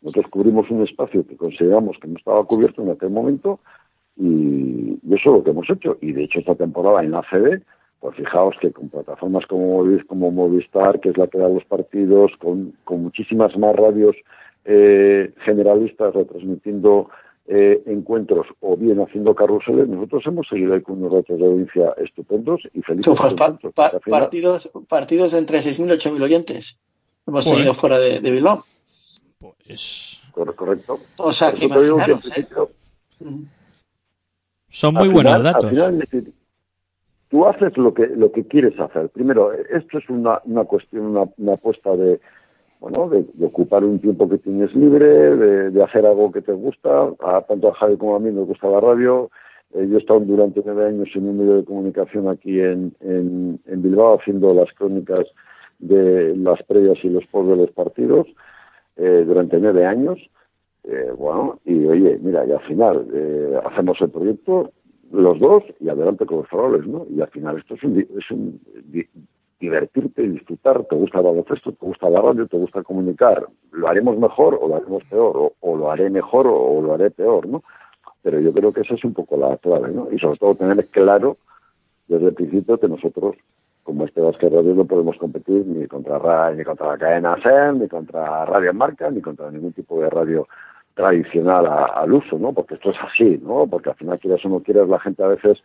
Nosotros 0.00 0.26
cubrimos 0.30 0.70
un 0.70 0.82
espacio 0.82 1.26
que 1.26 1.36
consideramos 1.36 1.98
que 1.98 2.08
no 2.08 2.16
estaba 2.16 2.44
cubierto 2.44 2.82
en 2.82 2.90
aquel 2.90 3.10
momento 3.10 3.60
y, 4.16 4.98
eso 5.14 5.30
es 5.30 5.38
lo 5.38 5.44
que 5.44 5.50
hemos 5.50 5.68
hecho. 5.70 5.96
Y 6.00 6.12
de 6.12 6.24
hecho 6.24 6.40
esta 6.40 6.54
temporada 6.54 7.02
en 7.02 7.10
la 7.10 7.18
ACB, 7.18 7.62
pues 8.00 8.16
fijaos 8.16 8.54
que 8.60 8.70
con 8.72 8.88
plataformas 8.90 9.46
como, 9.46 9.82
Movis- 9.84 10.06
como 10.06 10.30
Movistar, 10.30 11.00
que 11.00 11.10
es 11.10 11.16
la 11.16 11.26
que 11.26 11.38
da 11.38 11.48
los 11.48 11.64
partidos, 11.64 12.32
con, 12.38 12.76
con 12.84 13.02
muchísimas 13.02 13.56
más 13.56 13.74
radios 13.76 14.14
eh, 14.66 15.32
generalistas 15.44 16.14
retransmitiendo 16.14 17.08
eh, 17.46 17.82
encuentros 17.86 18.46
o 18.60 18.76
bien 18.76 19.00
haciendo 19.00 19.34
carruseles, 19.34 19.86
nosotros 19.88 20.22
hemos 20.26 20.46
seguido 20.48 20.74
ahí 20.74 20.80
con 20.82 20.96
unos 21.02 21.12
datos 21.12 21.38
de 21.38 21.44
audiencia 21.46 21.94
estupendos 21.98 22.60
y 22.72 22.80
felices. 22.82 23.04
Tú, 23.14 23.20
pues, 23.20 23.34
pa- 23.34 23.56
pa- 23.74 23.90
final- 24.00 24.20
partidos, 24.20 24.70
partidos 24.88 25.32
de 25.32 25.38
entre 25.40 25.58
6.000 25.58 25.86
y 25.86 25.90
8.000 26.16 26.22
oyentes. 26.22 26.78
Hemos 27.26 27.44
Joder. 27.44 27.56
tenido 27.58 27.74
fuera 27.74 27.98
de, 27.98 28.20
de 28.20 28.30
Bilbao. 28.30 28.64
pues 29.38 30.20
Cor- 30.32 30.54
correcto. 30.54 30.98
O 31.18 31.32
sea, 31.32 31.52
que 31.52 31.68
que 31.68 31.74
¿eh? 31.74 32.48
son 34.68 34.96
al 34.96 35.04
muy 35.04 35.12
buenos 35.14 35.32
final- 35.36 35.42
datos 35.42 35.64
Al 35.64 35.70
final, 35.70 36.08
tú 37.34 37.46
haces 37.46 37.76
lo 37.76 37.92
que 37.92 38.06
lo 38.06 38.30
que 38.30 38.44
quieres 38.44 38.78
hacer. 38.78 39.08
Primero, 39.08 39.52
esto 39.52 39.98
es 39.98 40.08
una, 40.08 40.40
una 40.44 40.64
cuestión, 40.66 41.06
una, 41.06 41.24
una 41.36 41.54
apuesta 41.54 41.96
de 41.96 42.20
bueno, 42.78 43.08
de, 43.08 43.24
ocupar 43.44 43.82
un 43.82 43.98
tiempo 43.98 44.28
que 44.28 44.38
tienes 44.38 44.72
libre, 44.72 45.04
de, 45.04 45.70
de 45.70 45.82
hacer 45.82 46.06
algo 46.06 46.30
que 46.30 46.42
te 46.42 46.52
gusta. 46.52 47.10
A, 47.18 47.40
tanto 47.40 47.70
a 47.70 47.74
Javi 47.74 47.96
como 47.96 48.14
a 48.14 48.20
mí 48.20 48.30
nos 48.30 48.46
gusta 48.46 48.68
la 48.68 48.78
radio. 48.78 49.32
Eh, 49.74 49.84
yo 49.90 49.96
he 49.96 50.00
estado 50.00 50.20
durante 50.20 50.62
nueve 50.64 50.86
años 50.86 51.08
en 51.16 51.28
un 51.28 51.38
medio 51.38 51.56
de 51.56 51.64
comunicación 51.64 52.28
aquí 52.28 52.60
en, 52.60 52.94
en, 53.00 53.58
en 53.66 53.82
Bilbao 53.82 54.20
haciendo 54.20 54.54
las 54.54 54.72
crónicas 54.74 55.26
de 55.80 56.36
las 56.36 56.62
previas 56.62 56.98
y 57.02 57.08
los 57.08 57.26
post 57.26 57.48
de 57.48 57.56
los 57.56 57.70
partidos 57.72 58.28
eh, 58.94 59.24
durante 59.26 59.58
nueve 59.58 59.84
años. 59.86 60.20
Eh, 60.84 61.10
bueno, 61.18 61.58
y 61.64 61.84
oye, 61.84 62.16
mira, 62.22 62.46
y 62.46 62.52
al 62.52 62.60
final 62.60 63.08
eh, 63.12 63.58
hacemos 63.64 64.00
el 64.00 64.10
proyecto 64.10 64.70
los 65.14 65.38
dos 65.38 65.62
y 65.80 65.88
adelante 65.88 66.26
con 66.26 66.38
los 66.38 66.48
faroles, 66.48 66.86
¿no? 66.86 67.06
Y 67.08 67.20
al 67.20 67.28
final 67.28 67.58
esto 67.58 67.74
es 67.74 67.82
un, 67.84 67.98
es 68.00 68.30
un 68.30 68.60
di- 68.84 69.06
divertirte 69.60 70.22
disfrutar, 70.22 70.84
te 70.84 70.96
gusta 70.96 71.18
el 71.18 71.24
baloncesto, 71.24 71.72
te 71.72 71.86
gusta 71.86 72.10
la 72.10 72.20
radio, 72.20 72.46
te 72.46 72.56
gusta 72.56 72.82
comunicar, 72.82 73.46
lo 73.72 73.88
haremos 73.88 74.18
mejor 74.18 74.58
o 74.60 74.68
lo 74.68 74.76
haremos 74.76 75.04
peor, 75.04 75.52
o, 75.60 75.76
lo 75.76 75.90
haré 75.90 76.10
mejor 76.10 76.46
o, 76.48 76.82
lo 76.82 76.94
haré 76.94 77.10
peor, 77.10 77.46
¿no? 77.48 77.62
Pero 78.22 78.40
yo 78.40 78.52
creo 78.52 78.72
que 78.72 78.80
esa 78.82 78.94
es 78.94 79.04
un 79.04 79.14
poco 79.14 79.36
la 79.36 79.56
clave, 79.58 79.90
¿no? 79.90 80.08
Y 80.10 80.18
sobre 80.18 80.38
todo 80.38 80.54
tener 80.56 80.84
claro 80.88 81.36
desde 82.08 82.26
el 82.28 82.34
principio 82.34 82.78
que 82.78 82.88
nosotros, 82.88 83.36
como 83.84 84.04
este 84.04 84.20
Basket 84.20 84.50
Radio, 84.50 84.74
no 84.74 84.84
podemos 84.84 85.16
competir 85.18 85.64
ni 85.66 85.86
contra 85.86 86.18
Ra- 86.18 86.52
ni 86.52 86.64
contra 86.64 86.88
la 86.88 86.98
cadena 86.98 87.36
SEM, 87.42 87.78
ni 87.80 87.88
contra 87.88 88.44
Radio 88.46 88.74
Marca, 88.74 89.10
ni 89.10 89.20
contra 89.20 89.50
ningún 89.50 89.72
tipo 89.72 90.00
de 90.00 90.10
radio 90.10 90.46
tradicional 90.94 91.66
a- 91.66 91.86
al 91.86 92.12
uso, 92.12 92.38
¿no? 92.38 92.52
Porque 92.52 92.74
esto 92.74 92.90
es 92.90 92.96
así, 93.00 93.40
¿no? 93.42 93.66
Porque 93.66 93.90
al 93.90 93.96
final, 93.96 94.18
quieras 94.18 94.44
o 94.44 94.48
no 94.48 94.60
quieras, 94.60 94.88
la 94.88 95.00
gente 95.00 95.22
a 95.22 95.28
veces, 95.28 95.58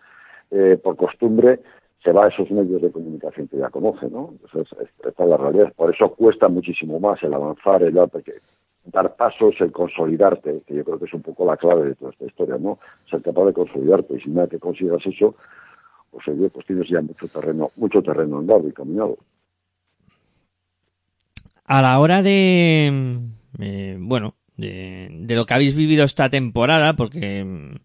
eh, 0.51 0.79
por 0.83 0.95
costumbre, 0.95 1.59
se 2.03 2.11
va 2.11 2.25
a 2.25 2.27
esos 2.29 2.49
medios 2.51 2.81
de 2.81 2.91
comunicación 2.91 3.47
que 3.47 3.57
ya 3.57 3.69
conoce, 3.69 4.09
¿no? 4.09 4.29
Entonces, 4.31 4.71
es- 4.81 5.05
esta 5.07 5.23
es 5.23 5.29
la 5.29 5.37
realidad. 5.37 5.73
Por 5.75 5.93
eso 5.93 6.09
cuesta 6.15 6.47
muchísimo 6.47 6.99
más 6.99 7.21
el 7.23 7.33
avanzar, 7.33 7.83
el 7.83 7.93
dar 7.93 9.15
pasos, 9.15 9.55
el 9.59 9.71
consolidarte, 9.71 10.61
que 10.65 10.73
yo 10.75 10.83
creo 10.83 10.97
que 10.97 11.05
es 11.05 11.13
un 11.13 11.21
poco 11.21 11.45
la 11.45 11.57
clave 11.57 11.89
de 11.89 11.95
toda 11.95 12.11
esta 12.11 12.25
historia, 12.25 12.57
¿no? 12.57 12.79
Ser 13.09 13.21
capaz 13.21 13.45
de 13.45 13.53
consolidarte. 13.53 14.15
Y 14.15 14.21
si 14.21 14.29
nada 14.31 14.47
que 14.47 14.57
consigas 14.59 15.05
eso, 15.05 15.35
pues 16.11 16.27
oye, 16.29 16.49
pues 16.49 16.65
tienes 16.65 16.87
ya 16.89 17.01
mucho 17.01 17.27
terreno, 17.27 17.69
mucho 17.75 18.01
terreno 18.01 18.39
andado 18.39 18.67
y 18.67 18.71
caminado. 18.71 19.17
a 21.71 21.83
la 21.83 21.99
hora 21.99 22.23
de 22.23 22.89
mm, 22.91 23.61
eh, 23.61 23.97
bueno 23.99 24.33
de, 24.59 25.09
de 25.11 25.35
lo 25.35 25.45
que 25.45 25.53
habéis 25.53 25.75
vivido 25.75 26.03
esta 26.03 26.29
temporada 26.29 26.95
porque 26.95 27.43
mm, 27.43 27.75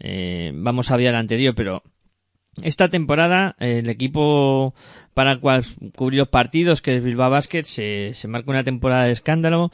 eh, 0.00 0.52
vamos 0.54 0.90
a 0.90 0.96
ver 0.96 1.08
el 1.08 1.16
anterior 1.16 1.54
pero 1.54 1.82
esta 2.62 2.88
temporada 2.88 3.56
el 3.58 3.88
equipo 3.88 4.74
para 5.14 5.32
el 5.32 5.40
cual 5.40 5.64
cubrir 5.96 6.18
los 6.18 6.28
partidos, 6.28 6.82
que 6.82 6.96
es 6.96 7.02
Bilbao 7.02 7.30
Basket, 7.30 7.64
se, 7.64 8.10
se 8.14 8.28
marca 8.28 8.50
una 8.50 8.64
temporada 8.64 9.04
de 9.04 9.12
escándalo. 9.12 9.70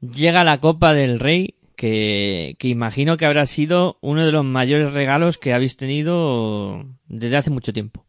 Llega 0.00 0.44
la 0.44 0.60
Copa 0.60 0.94
del 0.94 1.18
Rey, 1.18 1.56
que, 1.76 2.56
que 2.58 2.68
imagino 2.68 3.16
que 3.16 3.26
habrá 3.26 3.46
sido 3.46 3.98
uno 4.02 4.24
de 4.24 4.32
los 4.32 4.44
mayores 4.44 4.92
regalos 4.92 5.38
que 5.38 5.54
habéis 5.54 5.76
tenido 5.76 6.84
desde 7.08 7.36
hace 7.36 7.50
mucho 7.50 7.72
tiempo. 7.72 8.04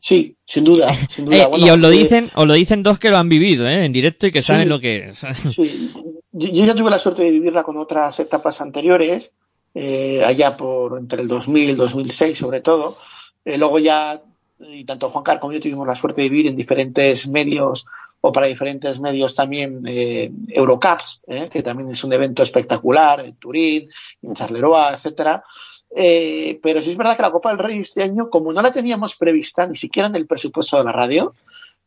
Sí, 0.00 0.36
sin 0.44 0.64
duda, 0.64 0.94
sin 1.08 1.24
duda. 1.24 1.36
Eh, 1.36 1.46
Bueno, 1.48 1.66
y 1.66 1.70
os 1.70 1.78
lo 1.78 1.88
eh, 1.88 1.92
dicen, 1.92 2.30
os 2.34 2.46
lo 2.46 2.54
dicen 2.54 2.82
dos 2.82 2.98
que 2.98 3.08
lo 3.10 3.16
han 3.18 3.28
vivido, 3.28 3.66
¿eh? 3.68 3.84
En 3.84 3.92
directo 3.92 4.26
y 4.26 4.32
que 4.32 4.42
Sí. 4.42 4.48
saben 4.48 4.68
lo 4.68 4.80
que 4.80 5.10
es. 5.10 5.20
Sí, 5.54 5.92
yo, 6.32 6.64
ya 6.64 6.74
tuve 6.74 6.90
la 6.90 6.98
suerte 6.98 7.24
de 7.24 7.32
vivirla 7.32 7.62
con 7.64 7.76
otras 7.78 8.20
etapas 8.20 8.60
anteriores, 8.60 9.34
eh, 9.74 10.22
allá 10.24 10.56
por 10.56 10.98
entre 10.98 11.22
el 11.22 11.28
2000 11.28 11.68
y 11.68 11.70
el 11.70 11.76
2006 11.76 12.38
sobre 12.38 12.60
todo. 12.60 12.96
Eh, 13.44 13.58
luego 13.58 13.78
ya, 13.78 14.20
y 14.60 14.84
tanto 14.84 15.08
Juan 15.08 15.24
Carlos 15.24 15.40
como 15.40 15.52
yo 15.52 15.60
tuvimos 15.60 15.86
la 15.86 15.96
suerte 15.96 16.22
de 16.22 16.28
vivir 16.28 16.46
en 16.46 16.56
diferentes 16.56 17.28
medios 17.28 17.86
o 18.20 18.32
para 18.32 18.46
diferentes 18.46 18.98
medios 19.00 19.34
también 19.34 19.82
eh, 19.86 20.30
Eurocups, 20.48 21.22
eh, 21.28 21.48
que 21.52 21.62
también 21.62 21.90
es 21.90 22.02
un 22.02 22.12
evento 22.12 22.42
espectacular 22.42 23.20
en 23.20 23.34
Turín, 23.36 23.88
en 24.22 24.34
Charleroi, 24.34 24.94
etcétera. 24.94 25.44
Eh, 25.90 26.60
pero 26.62 26.82
sí 26.82 26.90
es 26.90 26.96
verdad 26.96 27.16
que 27.16 27.22
la 27.22 27.30
Copa 27.30 27.48
del 27.50 27.58
Rey 27.58 27.78
este 27.78 28.02
año, 28.02 28.28
como 28.30 28.52
no 28.52 28.60
la 28.60 28.72
teníamos 28.72 29.16
prevista 29.16 29.66
ni 29.66 29.74
siquiera 29.74 30.08
en 30.08 30.16
el 30.16 30.26
presupuesto 30.26 30.76
de 30.76 30.84
la 30.84 30.92
radio, 30.92 31.34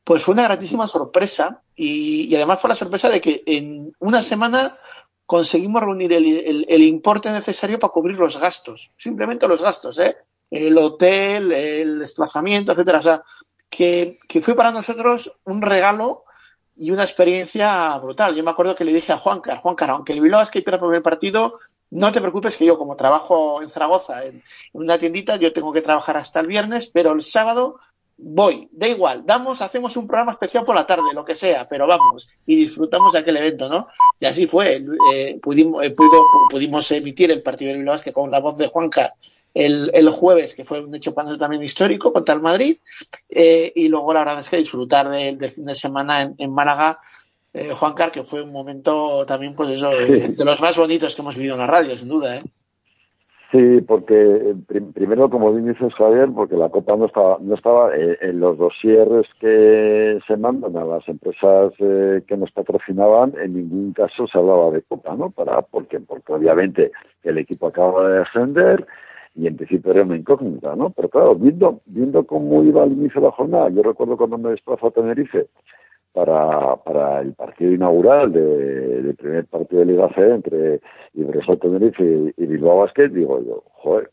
pues 0.03 0.23
fue 0.23 0.33
una 0.33 0.43
gratísima 0.43 0.87
sorpresa 0.87 1.61
y, 1.75 2.33
además 2.35 2.59
fue 2.59 2.69
la 2.69 2.75
sorpresa 2.75 3.09
de 3.09 3.21
que 3.21 3.43
en 3.45 3.95
una 3.99 4.21
semana 4.21 4.77
conseguimos 5.25 5.81
reunir 5.81 6.11
el, 6.11 6.81
importe 6.81 7.31
necesario 7.31 7.79
para 7.79 7.93
cubrir 7.93 8.17
los 8.17 8.39
gastos, 8.39 8.91
simplemente 8.97 9.47
los 9.47 9.61
gastos, 9.61 9.99
¿eh? 9.99 10.17
el 10.49 10.77
hotel, 10.77 11.51
el 11.51 11.99
desplazamiento, 11.99 12.73
etcétera. 12.73 12.97
O 12.97 13.03
sea, 13.03 13.23
que, 13.69 14.17
que 14.27 14.41
fue 14.41 14.55
para 14.55 14.71
nosotros 14.71 15.33
un 15.45 15.61
regalo 15.61 16.25
y 16.75 16.91
una 16.91 17.03
experiencia 17.03 17.97
brutal. 17.99 18.35
Yo 18.35 18.43
me 18.43 18.51
acuerdo 18.51 18.75
que 18.75 18.83
le 18.83 18.91
dije 18.91 19.13
a 19.13 19.17
Juancar, 19.17 19.57
Juancar, 19.57 19.91
aunque 19.91 20.13
el 20.13 20.21
Bilbao 20.21 20.41
Basket 20.41 20.63
pierda 20.63 20.77
el 20.77 20.81
primer 20.81 21.01
partido, 21.01 21.55
no 21.91 22.11
te 22.11 22.19
preocupes 22.21 22.55
que 22.57 22.65
yo 22.65 22.77
como 22.77 22.95
trabajo 22.95 23.61
en 23.61 23.69
Zaragoza 23.69 24.25
en, 24.25 24.43
una 24.73 24.97
tiendita, 24.97 25.35
yo 25.35 25.53
tengo 25.53 25.71
que 25.71 25.81
trabajar 25.81 26.17
hasta 26.17 26.39
el 26.39 26.47
viernes, 26.47 26.87
pero 26.87 27.11
el 27.11 27.21
sábado 27.21 27.75
voy, 28.17 28.69
da 28.71 28.87
igual, 28.87 29.23
damos, 29.25 29.61
hacemos 29.61 29.97
un 29.97 30.05
programa 30.07 30.31
especial 30.31 30.63
por 30.63 30.75
la 30.75 30.85
tarde, 30.85 31.13
lo 31.13 31.25
que 31.25 31.33
sea, 31.35 31.67
pero 31.67 31.87
vamos 31.87 32.29
y 32.45 32.55
disfrutamos 32.55 33.13
de 33.13 33.19
aquel 33.19 33.37
evento, 33.37 33.67
¿no? 33.67 33.87
Y 34.19 34.25
así 34.25 34.45
fue, 34.47 34.85
eh, 35.13 35.39
pudimos, 35.41 35.83
eh, 35.83 35.89
pudo- 35.91 36.23
pudimos 36.49 36.91
emitir 36.91 37.31
el 37.31 37.41
partido 37.41 37.69
del 37.69 37.79
Bilbao 37.79 37.95
Basket 37.95 38.11
con 38.13 38.29
la 38.31 38.39
voz 38.39 38.57
de 38.57 38.67
Juancar 38.67 39.13
el, 39.53 39.91
el 39.93 40.09
jueves, 40.09 40.55
que 40.55 40.63
fue 40.63 40.79
un 40.81 40.95
hecho 40.95 41.13
también 41.13 41.61
histórico 41.61 42.13
contra 42.13 42.35
el 42.35 42.41
Madrid, 42.41 42.77
eh, 43.29 43.73
y 43.75 43.89
luego 43.89 44.13
la 44.13 44.19
verdad 44.21 44.39
es 44.39 44.49
que 44.49 44.55
disfrutar 44.57 45.09
del, 45.09 45.37
del 45.37 45.49
fin 45.51 45.65
de 45.65 45.75
semana 45.75 46.21
en, 46.21 46.35
en 46.37 46.53
Málaga, 46.53 46.99
eh, 47.53 47.71
Juan 47.73 47.93
Car, 47.93 48.11
que 48.11 48.23
fue 48.23 48.41
un 48.43 48.51
momento 48.51 49.25
también, 49.25 49.55
pues 49.55 49.69
eso, 49.69 49.91
eh, 49.99 50.29
de 50.37 50.45
los 50.45 50.61
más 50.61 50.77
bonitos 50.77 51.15
que 51.15 51.21
hemos 51.21 51.35
vivido 51.35 51.55
en 51.55 51.59
la 51.61 51.67
radio, 51.67 51.95
sin 51.95 52.09
duda, 52.09 52.37
¿eh? 52.37 52.43
Sí, 53.51 53.81
porque 53.85 54.15
eh, 54.15 54.55
prim- 54.65 54.93
primero, 54.93 55.29
como 55.29 55.51
bien 55.51 55.67
dices 55.67 55.93
Javier, 55.95 56.29
porque 56.33 56.55
la 56.55 56.69
Copa 56.69 56.95
no 56.95 57.07
estaba, 57.07 57.37
no 57.41 57.53
estaba 57.55 57.93
eh, 57.93 58.17
en 58.21 58.39
los 58.39 58.57
dosieres 58.57 59.25
que 59.41 60.19
se 60.25 60.37
mandan 60.37 60.77
a 60.77 60.85
las 60.85 61.05
empresas 61.09 61.73
eh, 61.79 62.21
que 62.25 62.37
nos 62.37 62.49
patrocinaban, 62.51 63.33
en 63.43 63.53
ningún 63.55 63.91
caso 63.91 64.25
se 64.27 64.37
hablaba 64.37 64.71
de 64.71 64.83
Copa, 64.83 65.17
¿no? 65.17 65.31
Para, 65.31 65.63
porque, 65.63 65.99
porque 65.99 66.31
obviamente 66.31 66.91
el 67.23 67.37
equipo 67.39 67.67
acaba 67.67 68.07
de 68.09 68.21
ascender 68.21 68.87
y 69.35 69.47
en 69.47 69.57
principio 69.57 69.91
era 69.91 70.03
una 70.03 70.15
incógnita, 70.15 70.73
¿no? 70.77 70.89
Pero 70.91 71.09
claro, 71.09 71.35
viendo, 71.35 71.81
viendo 71.87 72.25
cómo 72.25 72.63
iba 72.63 72.83
al 72.83 72.93
inicio 72.93 73.19
de 73.19 73.27
la 73.27 73.33
jornada, 73.33 73.67
yo 73.69 73.83
recuerdo 73.83 74.15
cuando 74.15 74.37
me 74.37 74.51
desplazo 74.51 74.87
a 74.87 74.91
Tenerife 74.91 75.47
para, 76.13 76.75
para 76.77 77.21
el 77.21 77.33
partido 77.33 77.71
inaugural 77.71 78.31
de- 78.33 79.01
del 79.01 79.15
primer 79.15 79.45
partido 79.45 79.79
de 79.81 79.85
Liga 79.93 80.09
C 80.13 80.21
entre 80.29 80.81
Iberostar 81.13 81.57
Tenerife 81.57 82.03
y, 82.03 82.33
y 82.43 82.45
Bilbao 82.45 82.79
Basket, 82.79 83.09
digo 83.09 83.41
yo, 83.43 83.63
joder, 83.73 84.09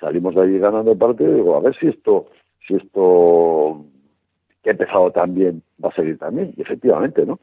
salimos 0.00 0.34
de 0.34 0.42
allí 0.42 0.58
ganando 0.58 0.92
el 0.92 0.98
partido 0.98 1.32
digo, 1.34 1.56
a 1.56 1.60
ver 1.60 1.76
si 1.76 1.88
esto, 1.88 2.26
si 2.66 2.74
esto 2.74 3.84
que 4.62 4.70
ha 4.70 4.72
empezado 4.72 5.10
tan 5.12 5.34
bien 5.34 5.62
va 5.82 5.90
a 5.90 5.94
seguir 5.94 6.18
también, 6.18 6.52
y 6.56 6.62
efectivamente, 6.62 7.24
¿no? 7.24 7.38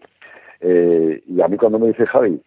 Eh, 0.60 1.23
y 1.26 1.41
a 1.41 1.48
mí 1.48 1.57
cuando 1.57 1.80
me 1.80 1.88
dice 1.88 2.06
Javi, 2.06 2.41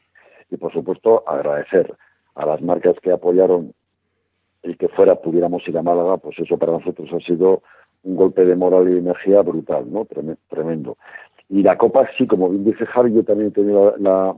y 0.51 0.57
por 0.57 0.73
supuesto 0.73 1.23
agradecer 1.27 1.95
a 2.35 2.47
las 2.47 2.61
marcas 2.63 2.97
que 3.01 3.11
apoyaron 3.11 3.73
el 4.63 4.77
que 4.77 4.89
fuera 4.89 5.15
pudiéramos 5.17 5.67
ir 5.69 5.79
a 5.79 5.83
Málaga, 5.83 6.19
pues 6.19 6.39
eso 6.39 6.59
para 6.59 6.73
nosotros 6.73 7.09
ha 7.13 7.21
sido 7.21 7.63
un 8.07 8.17
golpe 8.17 8.45
de 8.45 8.57
moral 8.57 8.89
y 8.89 8.93
de 8.93 8.99
energía 9.01 9.43
brutal, 9.43 9.85
¿no? 9.93 10.05
Treme- 10.07 10.37
Tremendo. 10.49 10.97
Y 11.49 11.63
la 11.63 11.77
Copa, 11.77 12.09
sí, 12.17 12.27
como 12.27 12.49
bien 12.49 12.65
dice 12.65 12.87
Javi, 12.87 13.13
yo 13.13 13.23
también 13.23 13.49
he 13.49 13.53
tenido 13.53 13.95
la 13.99 14.37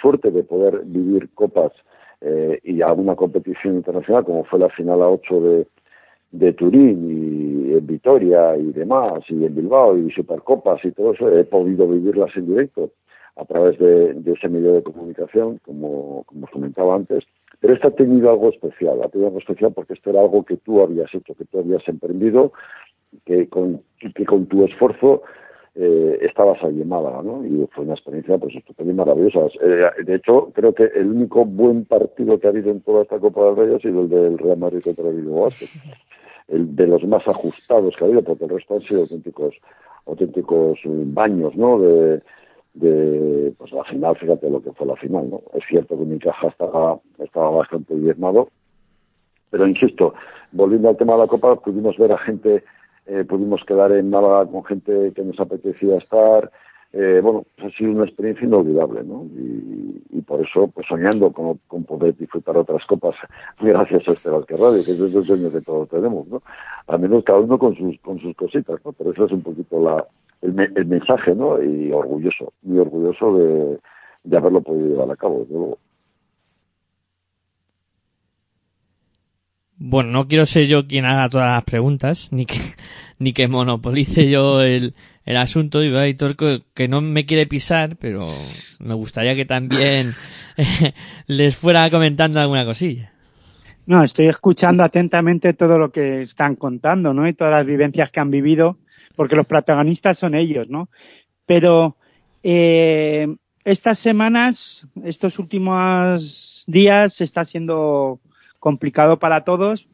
suerte 0.00 0.30
de 0.30 0.42
poder 0.44 0.82
vivir 0.84 1.30
copas 1.34 1.72
eh, 2.20 2.60
y 2.62 2.80
alguna 2.82 3.16
competición 3.16 3.74
internacional, 3.76 4.24
como 4.24 4.44
fue 4.44 4.58
la 4.58 4.68
final 4.68 5.02
a 5.02 5.08
8 5.08 5.40
de, 5.40 5.66
de 6.32 6.52
Turín 6.52 6.98
y 7.10 7.72
en 7.76 7.86
Vitoria 7.86 8.56
y 8.56 8.72
demás, 8.72 9.24
y 9.28 9.44
en 9.44 9.54
Bilbao 9.54 9.96
y 9.98 10.10
Supercopas 10.12 10.84
y 10.84 10.92
todo 10.92 11.12
eso, 11.12 11.28
he 11.30 11.44
podido 11.44 11.88
vivirlas 11.88 12.30
en 12.36 12.46
directo 12.46 12.90
a 13.36 13.44
través 13.44 13.76
de, 13.80 14.14
de 14.14 14.32
ese 14.32 14.48
medio 14.48 14.72
de 14.74 14.82
comunicación, 14.84 15.58
como, 15.64 16.22
como 16.26 16.44
os 16.44 16.50
comentaba 16.50 16.94
antes. 16.94 17.24
Pero 17.60 17.74
esta 17.74 17.88
ha 17.88 17.90
tenido 17.90 18.30
algo 18.30 18.48
especial, 18.50 19.02
ha 19.02 19.08
tenido 19.08 19.26
algo 19.28 19.40
especial 19.40 19.72
porque 19.72 19.94
esto 19.94 20.10
era 20.10 20.20
algo 20.20 20.44
que 20.44 20.56
tú 20.58 20.80
habías 20.82 21.12
hecho, 21.12 21.34
que 21.34 21.44
tú 21.46 21.58
habías 21.58 21.86
emprendido, 21.88 22.52
que 23.24 23.48
con, 23.48 23.82
que 23.98 24.24
con 24.24 24.46
tu 24.46 24.64
esfuerzo 24.64 25.22
eh, 25.74 26.18
estabas 26.22 26.62
allí 26.62 26.82
en 26.82 26.88
¿no? 26.88 27.44
Y 27.44 27.66
fue 27.72 27.84
una 27.84 27.94
experiencia 27.94 28.38
pues 28.38 28.54
estupenda 28.54 28.92
y 28.92 28.96
maravillosa. 28.96 29.46
Eh, 29.60 30.04
de 30.04 30.14
hecho, 30.14 30.50
creo 30.54 30.72
que 30.72 30.84
el 30.84 31.06
único 31.06 31.44
buen 31.44 31.84
partido 31.84 32.38
que 32.38 32.46
ha 32.46 32.50
habido 32.50 32.70
en 32.70 32.80
toda 32.82 33.02
esta 33.02 33.18
Copa 33.18 33.44
del 33.44 33.56
Rey 33.56 33.74
ha 33.74 33.78
sido 33.80 34.02
el 34.02 34.08
del 34.08 34.38
Real 34.38 34.58
Madrid 34.58 34.82
contra 34.82 35.08
el 35.08 35.16
Bilbao. 35.16 35.48
El 36.46 36.76
de 36.76 36.86
los 36.86 37.02
más 37.04 37.26
ajustados 37.26 37.96
que 37.96 38.04
ha 38.04 38.06
habido, 38.06 38.22
porque 38.22 38.44
el 38.44 38.50
resto 38.50 38.74
han 38.74 38.82
sido 38.82 39.00
auténticos, 39.00 39.54
auténticos 40.06 40.78
eh, 40.84 40.88
baños, 40.88 41.56
¿no? 41.56 41.78
De, 41.78 42.22
de 42.74 43.54
pues 43.56 43.72
la 43.72 43.84
final, 43.84 44.16
fíjate 44.16 44.50
lo 44.50 44.62
que 44.62 44.72
fue 44.72 44.86
la 44.86 44.96
final, 44.96 45.30
¿no? 45.30 45.42
Es 45.54 45.64
cierto 45.66 45.98
que 45.98 46.04
mi 46.04 46.18
caja 46.18 46.48
estaba, 46.48 47.00
estaba 47.18 47.50
bastante 47.50 47.94
diezmado, 47.96 48.48
pero 49.54 49.68
insisto, 49.68 50.14
volviendo 50.50 50.88
al 50.88 50.96
tema 50.96 51.12
de 51.12 51.20
la 51.20 51.26
Copa, 51.28 51.54
pudimos 51.56 51.96
ver 51.96 52.10
a 52.10 52.18
gente, 52.18 52.64
eh, 53.06 53.24
pudimos 53.24 53.62
quedar 53.64 53.92
en 53.92 54.10
Málaga 54.10 54.46
con 54.46 54.64
gente 54.64 55.12
que 55.14 55.22
nos 55.22 55.38
apetecía 55.38 55.98
estar, 55.98 56.50
eh, 56.92 57.20
bueno, 57.20 57.44
pues 57.56 57.74
ha 57.74 57.76
sido 57.76 57.90
una 57.90 58.04
experiencia 58.04 58.46
inolvidable, 58.46 59.02
¿no? 59.02 59.24
Y, 59.36 60.02
y 60.10 60.20
por 60.20 60.40
eso, 60.40 60.68
pues 60.68 60.86
soñando 60.86 61.32
con, 61.32 61.84
poder 61.84 62.16
disfrutar 62.16 62.56
otras 62.56 62.86
copas, 62.86 63.16
gracias 63.60 64.06
a 64.06 64.12
este 64.12 64.30
Vázquez 64.30 64.60
Radio, 64.60 64.84
que 64.84 64.92
es 64.92 65.00
el 65.00 65.24
sueño 65.24 65.50
que 65.50 65.60
todos 65.60 65.88
tenemos, 65.88 66.28
¿no? 66.28 66.40
Al 66.86 67.00
menos 67.00 67.24
cada 67.24 67.40
uno 67.40 67.58
con 67.58 67.74
sus, 67.74 67.98
con 68.00 68.20
sus 68.20 68.36
cositas, 68.36 68.78
¿no? 68.84 68.92
Pero 68.92 69.10
eso 69.10 69.24
es 69.24 69.32
un 69.32 69.42
poquito 69.42 69.80
la, 69.80 70.06
el, 70.40 70.72
el 70.76 70.86
mensaje, 70.86 71.34
¿no? 71.34 71.60
Y 71.60 71.90
orgulloso, 71.90 72.52
muy 72.62 72.78
orgulloso 72.78 73.38
de, 73.38 73.78
de 74.22 74.36
haberlo 74.36 74.60
podido 74.60 74.88
llevar 74.88 75.10
a 75.10 75.16
cabo, 75.16 75.40
desde 75.40 75.54
luego. 75.54 75.78
Bueno, 79.86 80.12
no 80.12 80.28
quiero 80.28 80.46
ser 80.46 80.66
yo 80.66 80.86
quien 80.86 81.04
haga 81.04 81.28
todas 81.28 81.50
las 81.50 81.64
preguntas, 81.64 82.28
ni 82.30 82.46
que, 82.46 82.56
ni 83.18 83.34
que 83.34 83.48
monopolice 83.48 84.30
yo 84.30 84.62
el, 84.62 84.94
el 85.26 85.36
asunto. 85.36 85.82
Y 85.82 85.90
veo 85.90 86.00
a 86.00 86.08
Hitor 86.08 86.36
que 86.72 86.88
no 86.88 87.02
me 87.02 87.26
quiere 87.26 87.46
pisar, 87.46 87.96
pero 87.96 88.32
me 88.78 88.94
gustaría 88.94 89.34
que 89.34 89.44
también 89.44 90.14
les 91.26 91.54
fuera 91.54 91.90
comentando 91.90 92.40
alguna 92.40 92.64
cosilla. 92.64 93.12
No, 93.84 94.02
estoy 94.02 94.28
escuchando 94.28 94.82
atentamente 94.82 95.52
todo 95.52 95.78
lo 95.78 95.92
que 95.92 96.22
están 96.22 96.56
contando, 96.56 97.12
¿no? 97.12 97.28
Y 97.28 97.34
todas 97.34 97.52
las 97.52 97.66
vivencias 97.66 98.10
que 98.10 98.20
han 98.20 98.30
vivido, 98.30 98.78
porque 99.14 99.36
los 99.36 99.46
protagonistas 99.46 100.16
son 100.16 100.34
ellos, 100.34 100.70
¿no? 100.70 100.88
Pero 101.44 101.98
eh, 102.42 103.36
estas 103.66 103.98
semanas, 103.98 104.86
estos 105.04 105.38
últimos 105.38 106.64
días, 106.66 107.20
está 107.20 107.44
siendo 107.44 108.20
complicado 108.64 109.18
para 109.18 109.44
todos 109.44 109.88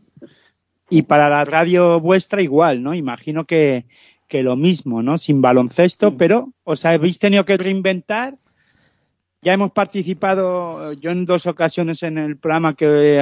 y 0.88 1.02
para 1.02 1.28
la 1.28 1.44
radio 1.44 1.98
vuestra 1.98 2.40
igual, 2.40 2.84
¿no? 2.84 2.94
Imagino 2.94 3.44
que, 3.44 3.84
que 4.28 4.44
lo 4.44 4.54
mismo, 4.54 5.02
¿no? 5.02 5.18
Sin 5.18 5.42
baloncesto, 5.42 6.16
pero 6.16 6.52
os 6.62 6.84
habéis 6.84 7.18
tenido 7.18 7.44
que 7.44 7.56
reinventar 7.56 8.38
ya 9.42 9.54
hemos 9.54 9.72
participado 9.72 10.92
yo 10.92 11.10
en 11.10 11.24
dos 11.24 11.46
ocasiones 11.46 12.04
en 12.04 12.18
el 12.18 12.36
programa 12.36 12.74
que 12.74 13.18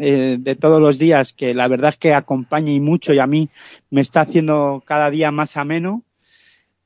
eh, 0.00 0.36
de 0.38 0.54
todos 0.54 0.80
los 0.80 0.98
días, 0.98 1.32
que 1.32 1.52
la 1.52 1.66
verdad 1.66 1.90
es 1.90 1.98
que 1.98 2.14
acompaña 2.14 2.70
y 2.70 2.78
mucho 2.78 3.12
y 3.12 3.18
a 3.18 3.26
mí 3.26 3.48
me 3.90 4.02
está 4.02 4.20
haciendo 4.20 4.84
cada 4.86 5.10
día 5.10 5.32
más 5.32 5.56
ameno. 5.56 6.02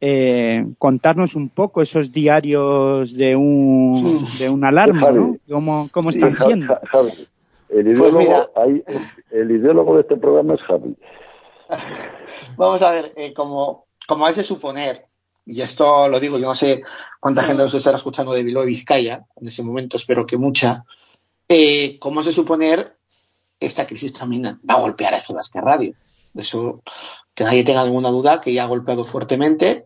Eh, 0.00 0.64
contarnos 0.78 1.34
un 1.34 1.50
poco 1.50 1.82
esos 1.82 2.10
diarios 2.12 3.12
de 3.12 3.36
un 3.36 4.24
de 4.38 4.48
una 4.48 4.68
alarma, 4.68 5.10
¿no? 5.10 5.36
¿Cómo, 5.46 5.90
cómo 5.92 6.08
están 6.08 6.36
siendo? 6.36 6.78
Javi, 6.86 7.10
El 7.70 7.96
Pues 7.96 8.12
mira. 8.14 8.50
el 9.30 9.50
ideólogo 9.50 9.94
de 9.94 10.02
este 10.02 10.16
programa 10.16 10.54
es 10.54 10.60
Javi. 10.62 10.96
Vamos 12.56 12.82
a 12.82 12.90
ver, 12.90 13.12
eh, 13.16 13.32
como, 13.32 13.86
como 14.06 14.26
es 14.26 14.36
de 14.36 14.42
suponer, 14.42 15.06
y 15.46 15.60
esto 15.60 16.08
lo 16.08 16.20
digo, 16.20 16.38
yo 16.38 16.48
no 16.48 16.54
sé 16.54 16.82
cuánta 17.20 17.42
gente 17.42 17.62
nos 17.62 17.74
estará 17.74 17.96
escuchando 17.96 18.32
de 18.32 18.42
Bilbao 18.42 18.64
y 18.64 18.68
Vizcaya, 18.68 19.24
en 19.36 19.48
ese 19.48 19.62
momento 19.62 19.96
espero 19.96 20.26
que 20.26 20.36
mucha, 20.36 20.84
eh, 21.48 21.98
como 21.98 22.20
es 22.20 22.26
de 22.26 22.32
suponer, 22.32 22.96
esta 23.60 23.86
crisis 23.86 24.12
también 24.12 24.60
va 24.68 24.74
a 24.74 24.80
golpear 24.80 25.14
a 25.14 25.18
Escolasca 25.18 25.60
Radio. 25.60 25.94
Eso, 26.34 26.82
que 27.34 27.44
nadie 27.44 27.64
tenga 27.64 27.84
ninguna 27.84 28.10
duda, 28.10 28.40
que 28.40 28.52
ya 28.52 28.64
ha 28.64 28.68
golpeado 28.68 29.04
fuertemente 29.04 29.84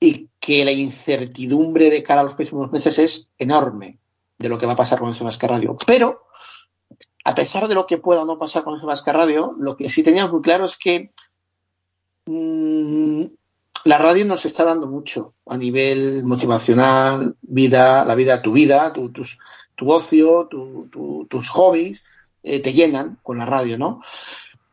y 0.00 0.28
que 0.40 0.64
la 0.64 0.72
incertidumbre 0.72 1.90
de 1.90 2.02
cara 2.02 2.20
a 2.20 2.24
los 2.24 2.34
próximos 2.34 2.70
meses 2.72 2.98
es 2.98 3.32
enorme 3.38 3.98
de 4.38 4.48
lo 4.48 4.58
que 4.58 4.66
va 4.66 4.72
a 4.72 4.76
pasar 4.76 4.98
con 4.98 5.10
Escolasca 5.10 5.46
Radio. 5.46 5.76
Pero, 5.86 6.26
a 7.28 7.34
pesar 7.34 7.66
de 7.66 7.74
lo 7.74 7.86
que 7.86 7.98
pueda 7.98 8.22
o 8.22 8.24
no 8.24 8.38
pasar 8.38 8.62
con 8.62 8.74
Escolasca 8.76 9.12
Radio, 9.12 9.54
lo 9.58 9.74
que 9.76 9.88
sí 9.88 10.02
teníamos 10.02 10.32
muy 10.32 10.42
claro 10.42 10.64
es 10.64 10.76
que 10.76 11.10
mm, 12.26 13.24
la 13.84 13.98
radio 13.98 14.24
nos 14.24 14.44
está 14.46 14.64
dando 14.64 14.86
mucho 14.86 15.34
a 15.46 15.56
nivel 15.56 16.24
motivacional, 16.24 17.36
vida, 17.42 18.04
la 18.04 18.14
vida, 18.14 18.42
tu 18.42 18.52
vida, 18.52 18.92
tu, 18.92 19.10
tus- 19.10 19.38
tu 19.76 19.90
ocio, 19.92 20.46
tu- 20.50 20.88
tu- 20.90 21.26
tus 21.28 21.48
hobbies, 21.50 22.06
eh, 22.42 22.60
te 22.60 22.72
llenan 22.72 23.18
con 23.22 23.38
la 23.38 23.46
radio, 23.46 23.78
¿no? 23.78 24.00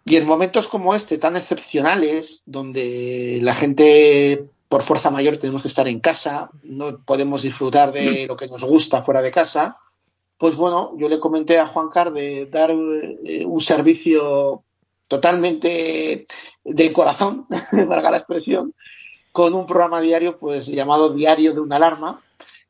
Y 0.06 0.16
en 0.18 0.26
momentos 0.28 0.68
como 0.68 0.94
este, 0.96 1.18
tan 1.18 1.36
excepcionales, 1.36 2.44
donde 2.46 3.40
la 3.42 3.54
gente 3.54 4.46
por 4.68 4.82
fuerza 4.82 5.12
mayor 5.12 5.38
tenemos 5.38 5.62
que 5.62 5.68
estar 5.70 5.88
en 5.88 6.00
casa, 6.00 6.50
no 6.64 6.98
podemos 7.06 7.42
disfrutar 7.44 7.92
de 7.92 8.28
lo 8.28 8.36
que 8.36 8.48
nos 8.48 8.64
gusta 8.64 9.02
fuera 9.02 9.22
de 9.22 9.32
casa, 9.32 9.78
pues 10.44 10.58
bueno, 10.58 10.92
yo 10.98 11.08
le 11.08 11.22
comenté 11.22 11.58
a 11.58 11.66
Juan 11.66 11.88
Car 11.88 12.12
de 12.12 12.48
dar 12.48 12.70
eh, 12.70 13.46
un 13.46 13.62
servicio 13.62 14.66
totalmente 15.08 16.26
de 16.66 16.92
corazón, 16.92 17.48
valga 17.88 18.12
la 18.12 18.18
expresión, 18.18 18.74
con 19.32 19.54
un 19.54 19.66
programa 19.66 20.02
diario 20.02 20.38
pues 20.38 20.68
llamado 20.68 21.14
Diario 21.14 21.54
de 21.54 21.62
una 21.62 21.78
alarma. 21.78 22.22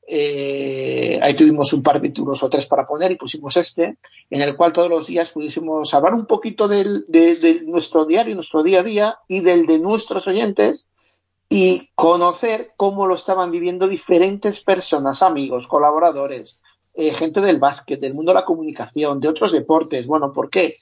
Eh, 0.07 1.19
ahí 1.23 1.33
tuvimos 1.33 1.73
un 1.73 1.81
par 1.81 1.99
de 1.99 2.09
títulos 2.09 2.43
o 2.43 2.49
tres 2.51 2.67
para 2.67 2.85
poner 2.85 3.11
y 3.11 3.15
pusimos 3.15 3.57
este, 3.57 3.97
en 4.29 4.41
el 4.43 4.55
cual 4.55 4.71
todos 4.71 4.89
los 4.91 5.07
días 5.07 5.31
pudiésemos 5.31 5.91
hablar 5.95 6.13
un 6.13 6.27
poquito 6.27 6.67
de 6.67 7.63
nuestro 7.65 8.05
diario, 8.05 8.35
nuestro 8.35 8.61
día 8.61 8.81
a 8.81 8.83
día 8.83 9.17
y 9.27 9.39
del 9.39 9.65
de 9.65 9.79
nuestros 9.79 10.27
oyentes 10.27 10.85
y 11.49 11.89
conocer 11.95 12.73
cómo 12.77 13.07
lo 13.07 13.15
estaban 13.15 13.49
viviendo 13.49 13.87
diferentes 13.87 14.63
personas, 14.63 15.23
amigos, 15.23 15.67
colaboradores, 15.67 16.59
eh, 16.93 17.11
gente 17.11 17.41
del 17.41 17.59
básquet, 17.59 17.99
del 17.99 18.13
mundo 18.13 18.31
de 18.31 18.39
la 18.39 18.45
comunicación, 18.45 19.19
de 19.19 19.27
otros 19.27 19.51
deportes. 19.51 20.07
Bueno, 20.07 20.31
¿por 20.31 20.49
qué? 20.49 20.77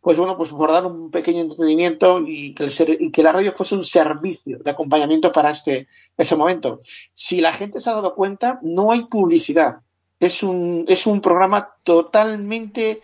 Pues 0.00 0.16
bueno, 0.16 0.36
pues 0.36 0.50
por 0.50 0.70
dar 0.70 0.86
un 0.86 1.10
pequeño 1.10 1.40
entretenimiento 1.40 2.20
y 2.26 2.54
que, 2.54 2.62
el 2.64 2.70
ser- 2.70 2.96
y 3.02 3.10
que 3.10 3.22
la 3.22 3.32
radio 3.32 3.52
fuese 3.52 3.74
un 3.74 3.82
servicio 3.84 4.58
de 4.58 4.70
acompañamiento 4.70 5.32
para 5.32 5.50
este 5.50 5.88
ese 6.16 6.36
momento. 6.36 6.78
Si 7.12 7.40
la 7.40 7.52
gente 7.52 7.80
se 7.80 7.90
ha 7.90 7.94
dado 7.94 8.14
cuenta, 8.14 8.60
no 8.62 8.92
hay 8.92 9.04
publicidad. 9.06 9.82
Es 10.20 10.42
un, 10.42 10.84
es 10.88 11.06
un 11.06 11.20
programa 11.20 11.74
totalmente, 11.82 13.00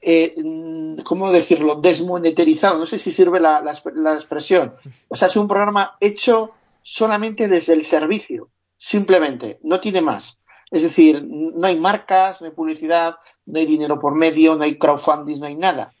eh, 0.00 0.34
mm, 0.42 1.00
¿cómo 1.02 1.30
decirlo?, 1.30 1.76
desmonetarizado. 1.76 2.78
No 2.78 2.86
sé 2.86 2.98
si 2.98 3.12
sirve 3.12 3.38
la, 3.40 3.60
la 3.62 3.74
la 3.94 4.14
expresión. 4.14 4.74
O 5.08 5.16
sea, 5.16 5.28
es 5.28 5.36
un 5.36 5.46
programa 5.48 5.96
hecho 6.00 6.52
solamente 6.82 7.48
desde 7.48 7.74
el 7.74 7.84
servicio, 7.84 8.50
simplemente, 8.78 9.58
no 9.62 9.78
tiene 9.80 10.00
más. 10.00 10.38
Es 10.70 10.82
decir, 10.82 11.24
no 11.28 11.66
hay 11.66 11.78
marcas, 11.78 12.40
no 12.40 12.46
hay 12.46 12.52
publicidad, 12.52 13.16
no 13.46 13.58
hay 13.58 13.66
dinero 13.66 13.98
por 13.98 14.14
medio, 14.14 14.54
no 14.54 14.62
hay 14.64 14.78
crowdfunding, 14.78 15.40
no 15.40 15.46
hay 15.46 15.56
nada. 15.56 15.92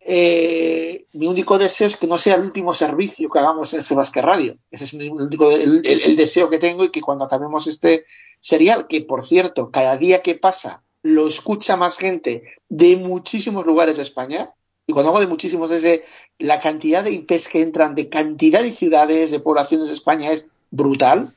Eh, 0.00 1.06
mi 1.12 1.26
único 1.26 1.58
deseo 1.58 1.88
es 1.88 1.96
que 1.96 2.06
no 2.06 2.18
sea 2.18 2.36
el 2.36 2.42
último 2.42 2.72
servicio 2.72 3.28
que 3.28 3.38
hagamos 3.40 3.74
en 3.74 3.82
Sebasque 3.82 4.22
Radio. 4.22 4.56
Ese 4.70 4.84
es 4.84 4.94
mi 4.94 5.08
único, 5.08 5.50
el, 5.50 5.82
el- 5.84 6.16
deseo 6.16 6.48
que 6.48 6.58
tengo 6.58 6.84
y 6.84 6.90
que 6.90 7.00
cuando 7.00 7.24
acabemos 7.24 7.66
este 7.66 8.04
serial, 8.40 8.86
que 8.86 9.02
por 9.02 9.22
cierto, 9.22 9.70
cada 9.70 9.96
día 9.96 10.22
que 10.22 10.34
pasa 10.36 10.82
lo 11.02 11.26
escucha 11.26 11.76
más 11.76 11.98
gente 11.98 12.44
de 12.68 12.96
muchísimos 12.96 13.66
lugares 13.66 13.96
de 13.96 14.02
España. 14.04 14.52
Y 14.86 14.92
cuando 14.92 15.10
hago 15.10 15.20
de 15.20 15.26
muchísimos, 15.26 15.68
desde 15.68 16.02
la 16.38 16.60
cantidad 16.60 17.04
de 17.04 17.10
IPs 17.12 17.48
que 17.48 17.60
entran, 17.60 17.94
de 17.94 18.08
cantidad 18.08 18.62
de 18.62 18.72
ciudades, 18.72 19.30
de 19.30 19.40
poblaciones 19.40 19.88
de 19.88 19.94
España 19.94 20.30
es 20.32 20.46
brutal. 20.70 21.34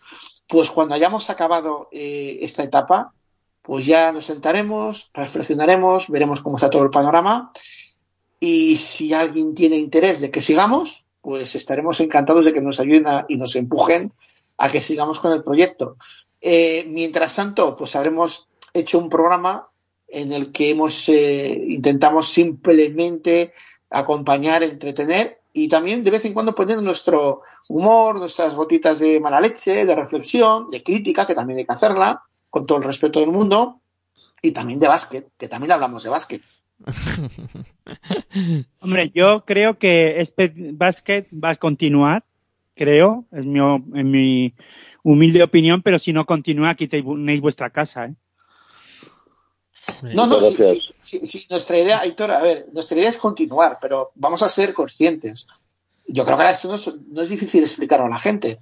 Pues 0.52 0.70
cuando 0.70 0.96
hayamos 0.96 1.30
acabado 1.30 1.88
eh, 1.94 2.40
esta 2.42 2.62
etapa, 2.62 3.14
pues 3.62 3.86
ya 3.86 4.12
nos 4.12 4.26
sentaremos, 4.26 5.10
reflexionaremos, 5.14 6.10
veremos 6.10 6.42
cómo 6.42 6.58
está 6.58 6.70
todo 6.70 6.84
el 6.84 6.90
panorama 6.90 7.54
y 8.38 8.76
si 8.76 9.14
alguien 9.14 9.56
tiene 9.56 9.78
interés 9.78 10.20
de 10.20 10.30
que 10.30 10.42
sigamos, 10.42 11.06
pues 11.22 11.56
estaremos 11.56 12.02
encantados 12.02 12.44
de 12.44 12.52
que 12.52 12.60
nos 12.60 12.82
ayuden 12.82 13.06
y 13.30 13.38
nos 13.38 13.56
empujen 13.56 14.12
a 14.58 14.70
que 14.70 14.82
sigamos 14.82 15.22
con 15.22 15.32
el 15.32 15.42
proyecto. 15.42 15.96
Eh, 16.42 16.84
mientras 16.90 17.34
tanto, 17.34 17.78
pues 17.78 17.96
habremos 17.96 18.50
hecho 18.74 19.00
un 19.00 19.08
programa 19.08 19.70
en 20.10 20.34
el 20.34 20.52
que 20.52 20.72
hemos 20.72 21.08
eh, 21.08 21.64
intentamos 21.70 22.28
simplemente 22.28 23.54
acompañar, 23.90 24.64
entretener 24.64 25.41
y 25.54 25.68
también 25.68 26.04
de 26.04 26.12
vez 26.12 26.26
en 26.26 26.34
cuando 26.34 26.56
poner 26.56 26.82
nuestro 26.82 27.42
humor, 27.70 28.18
nuestras 28.18 28.56
gotitas 28.56 29.00
de 29.00 29.20
mala 29.20 29.42
leche, 29.42 29.86
de 29.86 29.96
reflexión, 29.96 30.72
de 30.72 30.82
crítica, 30.82 31.26
que 31.26 31.36
también 31.36 31.60
hay 31.60 31.66
que 31.66 31.74
hacerla, 31.74 32.24
con 32.50 32.66
todo 32.66 32.80
el 32.80 32.84
respeto 32.84 33.20
del 33.20 33.32
mundo, 33.32 33.82
y 34.42 34.52
también 34.52 34.80
de 34.80 34.88
básquet, 34.88 35.28
que 35.38 35.48
también 35.48 35.72
hablamos 35.72 36.04
de 36.04 36.10
básquet. 36.10 36.42
Hombre, 38.80 39.12
yo 39.14 39.46
creo 39.46 39.78
que 39.78 40.22
este 40.22 40.54
básquet 40.74 41.28
va 41.32 41.52
a 41.52 41.56
continuar, 41.56 42.24
creo, 42.76 43.26
en 43.32 43.52
mi, 43.52 43.60
en 43.60 44.12
mi 44.12 44.54
humilde 45.04 45.44
opinión, 45.44 45.82
pero 45.82 46.00
si 46.00 46.14
no 46.14 46.26
continúa, 46.26 46.72
aquí 46.72 46.88
tenéis 46.88 47.42
vuestra 47.42 47.70
casa, 47.70 48.06
¿eh? 48.06 48.16
No, 50.14 50.26
no, 50.28 50.40
sí, 50.42 50.56
sí, 50.60 50.82
sí, 51.00 51.26
sí, 51.26 51.48
nuestra 51.50 51.78
idea, 51.80 52.00
Aitor, 52.02 52.32
a 52.32 52.42
ver, 52.42 52.68
nuestra 52.72 52.98
idea 52.98 53.10
es 53.10 53.18
continuar, 53.18 53.78
pero 53.82 54.12
vamos 54.16 54.42
a 54.42 54.50
ser 54.50 54.74
conscientes. 54.74 55.48
Yo 56.08 56.26
creo 56.26 56.36
que 56.38 56.44
ahora 56.44 56.52
esto 56.52 56.68
no 56.68 56.76
es, 56.76 56.90
no 57.10 57.22
es 57.22 57.30
difícil 57.30 57.62
explicarlo 57.64 58.06
a 58.06 58.10
la 58.10 58.18
gente. 58.18 58.60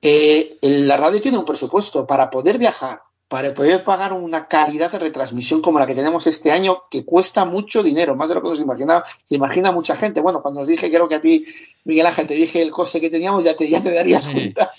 Eh, 0.00 0.58
la 0.62 0.96
radio 0.96 1.20
tiene 1.20 1.38
un 1.38 1.44
presupuesto 1.44 2.06
para 2.06 2.28
poder 2.28 2.58
viajar, 2.58 3.02
para 3.28 3.54
poder 3.54 3.84
pagar 3.84 4.12
una 4.12 4.48
calidad 4.48 4.90
de 4.90 4.98
retransmisión 4.98 5.62
como 5.62 5.78
la 5.78 5.86
que 5.86 5.94
tenemos 5.94 6.26
este 6.26 6.50
año, 6.50 6.82
que 6.90 7.04
cuesta 7.04 7.44
mucho 7.44 7.82
dinero, 7.82 8.16
más 8.16 8.28
de 8.28 8.34
lo 8.34 8.42
que 8.42 8.48
nos 8.48 8.60
imagina, 8.60 9.02
se 9.22 9.36
imagina 9.36 9.70
mucha 9.72 9.94
gente. 9.94 10.20
Bueno, 10.20 10.42
cuando 10.42 10.60
os 10.60 10.66
dije, 10.66 10.90
creo 10.90 11.08
que 11.08 11.14
a 11.14 11.20
ti, 11.20 11.44
Miguel 11.84 12.06
Ángel, 12.06 12.26
te 12.26 12.34
dije 12.34 12.60
el 12.60 12.70
coste 12.70 13.00
que 13.00 13.10
teníamos, 13.10 13.44
ya 13.44 13.54
te, 13.54 13.68
ya 13.68 13.82
te 13.82 13.92
darías 13.92 14.24
Sí. 14.24 14.32
cuenta 14.32 14.72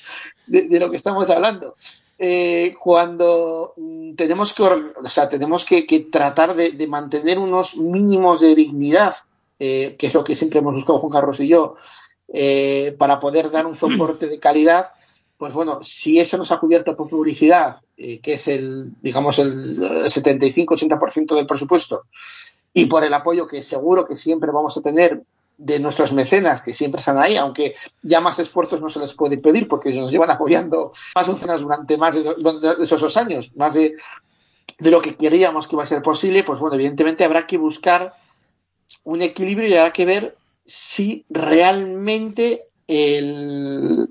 de, 0.48 0.80
lo 0.80 0.90
que 0.90 0.98
estamos 0.98 1.30
hablando. 1.30 1.76
Eh, 2.18 2.76
cuando 2.82 3.74
tenemos 4.16 4.54
que, 4.54 4.64
o 4.64 5.10
sea, 5.10 5.28
tenemos 5.28 5.66
que, 5.66 5.86
que 5.86 6.02
tratar 6.02 6.56
de, 6.56 6.72
de 6.72 6.88
mantener 6.88 7.40
unos 7.40 7.78
mínimos 7.78 8.42
de 8.42 8.56
dignidad, 8.56 9.16
eh, 9.60 9.96
que 9.98 10.08
es 10.08 10.14
lo 10.14 10.24
que 10.24 10.36
siempre 10.36 10.60
hemos 10.60 10.74
buscado 10.74 11.00
Juan 11.00 11.12
Carlos 11.12 11.40
y 11.40 11.48
yo, 11.48 11.76
eh, 12.36 12.96
para 12.98 13.20
poder 13.20 13.52
dar 13.52 13.66
un 13.66 13.76
soporte 13.76 14.28
de 14.28 14.40
calidad, 14.40 14.90
pues 15.38 15.54
bueno, 15.54 15.84
si 15.84 16.20
eso 16.20 16.38
nos 16.38 16.52
ha 16.52 16.60
cubierto 16.60 16.96
por 16.96 17.08
publicidad, 17.08 17.82
eh, 17.96 18.20
que 18.20 18.34
es 18.34 18.48
el, 18.48 18.92
digamos, 19.02 19.40
el 19.40 19.66
75-80% 19.66 21.36
del 21.36 21.46
presupuesto, 21.46 22.04
y 22.74 22.86
por 22.86 23.04
el 23.04 23.14
apoyo 23.14 23.46
que 23.48 23.62
seguro 23.62 24.08
que 24.08 24.16
siempre 24.16 24.52
vamos 24.52 24.76
a 24.78 24.82
tener 24.82 25.22
de 25.66 25.80
nuestros 25.80 26.12
mecenas, 26.12 26.62
que 26.62 26.74
siempre 26.74 27.00
están 27.00 27.18
ahí, 27.18 27.38
aunque 27.38 27.74
ya 28.02 28.20
más 28.20 28.38
esfuerzos 28.40 28.82
no 28.82 28.90
se 28.90 29.00
les 29.00 29.14
puede 29.14 29.38
pedir 29.38 29.68
porque 29.68 29.92
nos 29.94 30.12
llevan 30.12 30.30
apoyando 30.32 30.92
más 31.16 31.28
mecenas 31.30 31.62
durante 31.62 31.98
más 31.98 32.16
de, 32.16 32.24
de 32.24 32.84
esos 32.84 33.00
dos 33.00 33.16
años, 33.16 33.52
más 33.56 33.74
de, 33.74 33.96
de 34.80 34.92
lo 34.92 35.02
que 35.02 35.16
queríamos 35.16 35.68
que 35.68 35.76
iba 35.76 35.84
a 35.84 35.88
ser 35.88 36.02
posible, 36.02 36.44
pues 36.44 36.60
bueno, 36.60 36.76
evidentemente 36.76 37.24
habrá 37.24 37.48
que 37.48 37.58
buscar 37.58 38.14
un 39.06 39.22
equilibrio 39.22 39.70
y 39.70 39.74
habrá 39.76 39.94
que 39.94 40.06
ver 40.06 40.38
si 40.66 41.26
realmente 41.30 42.68
el- 42.88 44.10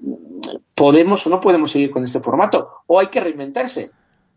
podemos 0.74 1.26
o 1.26 1.30
no 1.30 1.40
podemos 1.40 1.70
seguir 1.70 1.90
con 1.90 2.02
este 2.02 2.20
formato, 2.20 2.70
o 2.86 2.98
hay 2.98 3.08
que 3.08 3.20
reinventarse, 3.20 3.90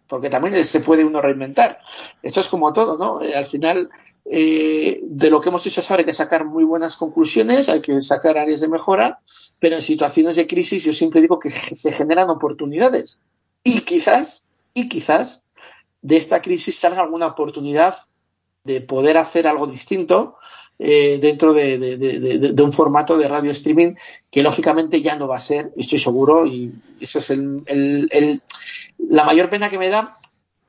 porque 0.07 0.29
también 0.29 0.61
se 0.65 0.81
puede 0.81 1.05
uno 1.05 1.21
reinventar. 1.21 1.79
Esto 2.21 2.41
es 2.41 2.47
como 2.49 2.73
todo, 2.73 2.97
¿no? 2.97 3.21
Eh, 3.21 3.33
al 3.35 3.45
final, 3.45 3.89
eh, 4.26 4.99
de 5.03 5.30
lo 5.30 5.39
que 5.41 5.49
hemos 5.49 5.65
hecho 5.65 5.81
hasta 5.81 5.93
ahora 5.93 6.02
hay 6.02 6.06
que 6.06 6.14
sacar 6.14 6.45
muy 6.45 6.64
buenas 6.64 6.97
conclusiones, 6.97 7.69
hay 7.69 7.81
que 7.81 7.99
sacar 8.02 8.38
áreas 8.38 8.61
de 8.61 8.68
mejora, 8.68 9.19
pero 9.60 9.76
en 9.76 9.81
situaciones 9.81 10.35
de 10.35 10.47
crisis 10.47 10.84
yo 10.84 10.93
siempre 10.93 11.22
digo 11.22 11.39
que 11.39 11.49
se 11.52 11.91
generan 11.91 12.30
oportunidades. 12.30 13.22
Y 13.64 13.81
quizás, 13.81 14.43
y 14.73 14.89
quizás, 14.89 15.43
de 16.02 16.18
esta 16.18 16.41
crisis 16.41 16.77
salga 16.80 17.02
alguna 17.02 17.27
oportunidad 17.27 17.95
de 18.64 18.81
poder 18.81 19.18
hacer 19.18 19.47
algo 19.47 19.68
distinto 19.68 20.38
eh, 20.80 21.19
dentro 21.22 21.53
de, 21.53 21.77
de- 21.77 22.64
un 22.64 22.73
formato 22.73 23.18
de 23.18 23.27
radio 23.27 23.52
streaming 23.52 23.93
que 24.30 24.41
lógicamente 24.43 25.02
ya 25.02 25.15
no 25.15 25.27
va 25.27 25.35
a 25.38 25.39
ser, 25.39 25.72
estoy 25.77 25.99
seguro, 25.99 26.45
y 26.45 26.73
eso 26.99 27.19
es 27.19 27.30
el- 27.30 27.64
el- 27.68 28.41
la 29.07 29.23
mayor 29.23 29.49
pena 29.49 29.69
que 29.69 29.77
me 29.80 29.89
da 29.89 30.18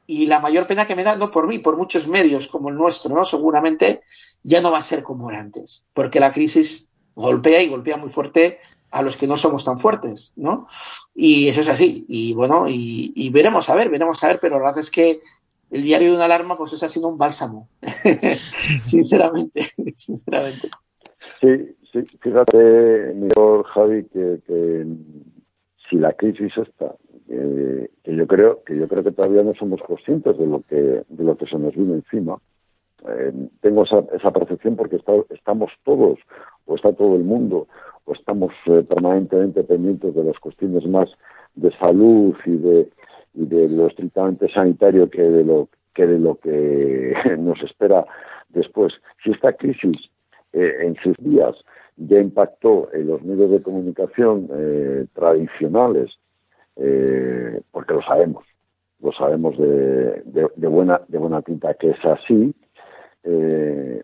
Y 0.06 0.26
la 0.26 0.40
mayor 0.40 0.66
pena 0.66 0.86
que 0.86 0.94
me 0.94 1.02
da, 1.02 1.16
no 1.16 1.30
por 1.30 1.48
mí, 1.48 1.58
por 1.58 1.76
muchos 1.76 2.06
medios 2.08 2.48
como 2.48 2.68
el 2.68 2.76
nuestro, 2.76 3.14
¿no? 3.14 3.24
Seguramente 3.24 4.02
ya 4.42 4.60
no 4.60 4.70
va 4.70 4.78
a 4.78 4.82
ser 4.82 5.02
como 5.02 5.30
era 5.30 5.40
antes, 5.40 5.84
porque 5.92 6.20
la 6.20 6.32
crisis 6.32 6.88
golpea 7.14 7.62
y 7.62 7.68
golpea 7.68 7.96
muy 7.96 8.08
fuerte 8.08 8.58
a 8.90 9.02
los 9.02 9.16
que 9.16 9.26
no 9.26 9.36
somos 9.36 9.64
tan 9.64 9.78
fuertes, 9.78 10.32
¿no? 10.36 10.68
Y 11.14 11.48
eso 11.48 11.60
es 11.60 11.68
así. 11.68 12.04
Y 12.08 12.34
bueno, 12.34 12.66
y, 12.68 13.30
veremos 13.30 13.68
a 13.68 13.74
ver, 13.74 13.90
veremos 13.90 14.22
a 14.22 14.28
ver, 14.28 14.38
pero 14.40 14.56
la 14.56 14.66
verdad 14.66 14.78
es 14.78 14.90
que 14.90 15.20
el 15.70 15.82
diario 15.82 16.10
de 16.10 16.16
una 16.16 16.26
alarma, 16.26 16.56
pues 16.56 16.72
es 16.72 16.90
sido 16.90 17.08
un 17.08 17.18
bálsamo. 17.18 17.68
sinceramente, 18.84 19.62
sinceramente. 19.96 20.70
Sí, 21.40 21.76
sí, 21.92 22.02
fíjate, 22.20 23.12
mejor 23.14 23.64
Javi, 23.64 24.04
que, 24.04 24.40
que 24.46 24.86
si 25.90 25.96
la 25.96 26.12
crisis 26.12 26.52
está, 26.56 26.94
eh, 27.28 27.90
que 28.04 28.14
yo 28.14 28.26
creo 28.28 28.62
que 28.64 28.76
yo 28.76 28.86
creo 28.86 29.02
que 29.02 29.10
todavía 29.10 29.42
no 29.42 29.52
somos 29.54 29.80
conscientes 29.82 30.38
de 30.38 30.46
lo 30.46 30.62
que 30.62 30.76
de 31.08 31.24
lo 31.24 31.36
que 31.36 31.46
se 31.46 31.58
nos 31.58 31.74
vino 31.74 31.94
encima. 31.94 32.38
Eh, 33.08 33.32
tengo 33.60 33.82
esa, 33.82 34.04
esa 34.14 34.30
percepción 34.30 34.76
porque 34.76 35.00
estamos 35.30 35.72
todos 35.84 36.18
o 36.66 36.76
está 36.76 36.92
todo 36.92 37.16
el 37.16 37.24
mundo 37.24 37.66
o 38.04 38.12
estamos 38.12 38.52
eh, 38.66 38.84
permanentemente 38.88 39.64
pendientes 39.64 40.14
de 40.14 40.22
las 40.22 40.38
cuestiones 40.38 40.86
más 40.86 41.10
de 41.56 41.72
salud 41.78 42.36
y 42.44 42.56
de 42.56 42.88
y 43.34 43.44
de 43.44 43.68
lo 43.68 43.88
estrictamente 43.88 44.48
sanitario 44.48 45.10
que 45.10 45.22
de 45.22 45.44
lo 45.44 45.68
que 45.94 46.06
de 46.06 46.18
lo 46.20 46.36
que 46.36 47.12
nos 47.38 47.60
espera 47.62 48.06
después. 48.50 48.94
Si 49.24 49.32
esta 49.32 49.52
crisis 49.52 50.10
en 50.52 50.96
sus 51.02 51.14
días 51.18 51.54
ya 51.96 52.18
impactó 52.18 52.88
en 52.94 53.08
los 53.08 53.22
medios 53.22 53.50
de 53.50 53.60
comunicación 53.60 54.48
tradicionales, 55.12 56.16
eh, 56.76 57.60
porque 57.70 57.94
lo 57.94 58.02
sabemos, 58.02 58.44
lo 59.00 59.12
sabemos 59.12 59.56
de, 59.58 60.22
de, 60.24 60.68
buena 60.68 61.00
de 61.08 61.18
buena 61.18 61.42
tinta 61.42 61.74
que 61.74 61.90
es 61.90 62.04
así, 62.04 62.54
eh, 63.24 64.02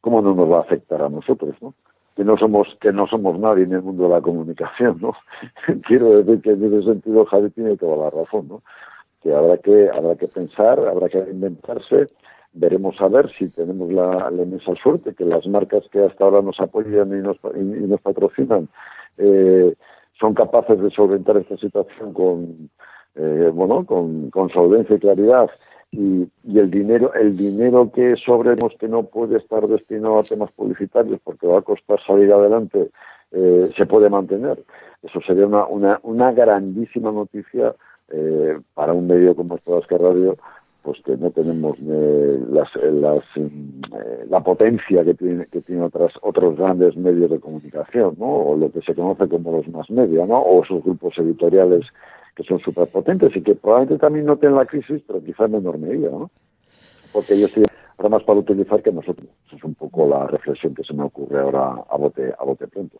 ¿cómo 0.00 0.22
no 0.22 0.34
nos 0.34 0.50
va 0.50 0.58
a 0.58 0.62
afectar 0.62 1.02
a 1.02 1.08
nosotros, 1.08 1.54
no? 1.60 1.74
que 2.16 2.24
no 2.24 2.36
somos 2.36 2.68
que 2.80 2.92
no 2.92 3.06
somos 3.06 3.38
nadie 3.38 3.64
en 3.64 3.72
el 3.72 3.82
mundo 3.82 4.04
de 4.04 4.10
la 4.10 4.20
comunicación, 4.20 4.98
¿no? 5.00 5.14
Quiero 5.86 6.22
decir 6.22 6.42
que 6.42 6.50
en 6.50 6.64
ese 6.64 6.82
sentido 6.84 7.24
Javi 7.26 7.50
tiene 7.50 7.76
toda 7.76 7.96
la 7.96 8.10
razón, 8.10 8.48
¿no? 8.48 8.62
Que 9.22 9.34
habrá 9.34 9.56
que 9.58 9.90
habrá 9.90 10.14
que 10.16 10.28
pensar, 10.28 10.78
habrá 10.78 11.08
que 11.08 11.18
inventarse, 11.18 12.08
veremos 12.52 13.00
a 13.00 13.08
ver 13.08 13.30
si 13.36 13.48
tenemos 13.48 13.90
la, 13.92 14.30
la 14.30 14.42
inmensa 14.42 14.74
suerte 14.80 15.14
que 15.14 15.24
las 15.24 15.46
marcas 15.46 15.82
que 15.90 16.04
hasta 16.04 16.24
ahora 16.24 16.42
nos 16.42 16.60
apoyan 16.60 17.08
y 17.08 17.22
nos, 17.22 17.36
y 17.56 17.86
nos 17.88 18.00
patrocinan 18.00 18.68
eh, 19.18 19.74
son 20.18 20.34
capaces 20.34 20.80
de 20.80 20.90
solventar 20.90 21.36
esta 21.36 21.56
situación 21.56 22.12
con 22.12 22.70
eh, 23.16 23.50
bueno 23.52 23.84
con, 23.84 24.30
con 24.30 24.50
solvencia 24.50 24.96
y 24.96 25.00
claridad. 25.00 25.50
Y, 25.90 26.28
y, 26.42 26.58
el 26.58 26.70
dinero 26.70 27.14
el 27.14 27.36
dinero 27.36 27.92
que 27.92 28.16
sobremos 28.16 28.74
que 28.80 28.88
no 28.88 29.04
puede 29.04 29.38
estar 29.38 29.66
destinado 29.68 30.18
a 30.18 30.24
temas 30.24 30.50
publicitarios 30.52 31.20
porque 31.22 31.46
va 31.46 31.60
a 31.60 31.62
costar 31.62 32.00
salir 32.04 32.32
adelante 32.32 32.90
eh, 33.30 33.64
se 33.76 33.86
puede 33.86 34.10
mantener. 34.10 34.62
Eso 35.02 35.20
sería 35.26 35.46
una 35.46 35.66
una, 35.66 36.00
una 36.02 36.32
grandísima 36.32 37.12
noticia 37.12 37.74
eh, 38.08 38.58
para 38.74 38.92
un 38.92 39.06
medio 39.06 39.36
como 39.36 39.56
Espadasca 39.56 39.98
Radio 39.98 40.36
pues 40.84 41.00
que 41.02 41.16
no 41.16 41.30
tenemos 41.30 41.76
eh, 41.80 42.40
las, 42.50 42.68
las 42.76 43.24
eh, 43.36 44.26
la 44.28 44.40
potencia 44.40 45.02
que 45.02 45.14
tiene 45.14 45.46
que 45.46 45.62
tiene 45.62 45.82
otras 45.82 46.12
otros 46.20 46.56
grandes 46.56 46.96
medios 46.96 47.30
de 47.30 47.40
comunicación 47.40 48.16
no 48.18 48.26
o 48.26 48.56
lo 48.56 48.70
que 48.70 48.82
se 48.82 48.94
conoce 48.94 49.28
como 49.28 49.50
los 49.56 49.68
más 49.68 49.90
media 49.90 50.26
no 50.26 50.42
o 50.44 50.62
sus 50.64 50.84
grupos 50.84 51.16
editoriales 51.18 51.86
que 52.34 52.42
son 52.42 52.58
súper 52.60 52.88
potentes 52.88 53.34
y 53.36 53.42
que 53.42 53.54
probablemente 53.54 54.00
también 54.00 54.26
no 54.26 54.36
tienen 54.36 54.58
la 54.58 54.66
crisis, 54.66 55.02
pero 55.06 55.22
quizá 55.22 55.44
en 55.44 55.52
menor 55.52 55.78
medida, 55.78 56.10
¿no? 56.10 56.30
Porque 57.12 57.34
ellos 57.34 57.52
tienen 57.52 57.70
ahora 57.96 58.08
más 58.08 58.24
para 58.24 58.40
utilizar 58.40 58.82
que 58.82 58.92
nosotros. 58.92 59.28
Esa 59.46 59.56
es 59.56 59.64
un 59.64 59.74
poco 59.74 60.08
la 60.08 60.26
reflexión 60.26 60.74
que 60.74 60.82
se 60.82 60.94
me 60.94 61.04
ocurre 61.04 61.40
ahora 61.40 61.84
a 61.88 61.96
bote, 61.96 62.32
a 62.36 62.44
bote 62.44 62.66
pronto. 62.66 62.98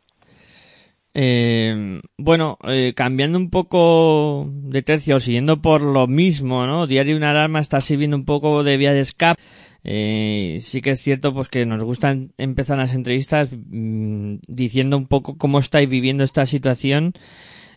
Eh, 1.15 2.01
bueno, 2.19 2.59
eh, 2.65 2.93
cambiando 2.97 3.39
un 3.39 3.49
poco 3.49 4.51
de 4.51 4.83
tercio, 4.83 5.21
siguiendo 5.21 5.63
por 5.63 5.81
lo 5.83 6.09
mismo, 6.09 6.67
¿no? 6.67 6.87
Diario 6.89 7.17
una 7.17 7.31
alarma 7.31 7.61
está 7.61 7.81
sirviendo 7.81 8.17
un 8.17 8.25
poco 8.25 8.65
de 8.65 8.77
vía 8.77 8.93
de 8.93 9.01
escape. 9.01 9.41
Eh, 9.85 10.59
sí 10.63 10.81
que 10.81 10.93
es 10.93 11.01
cierto 11.01 11.35
pues 11.35 11.49
que 11.49 11.67
nos 11.67 11.83
gustan 11.83 12.33
empezar 12.39 12.79
las 12.79 12.95
entrevistas 12.95 13.51
mmm, 13.53 14.37
diciendo 14.49 14.97
un 14.97 15.07
poco 15.07 15.37
cómo 15.37 15.59
estáis 15.59 15.91
viviendo 15.91 16.25
esta 16.25 16.47
situación 16.47 17.13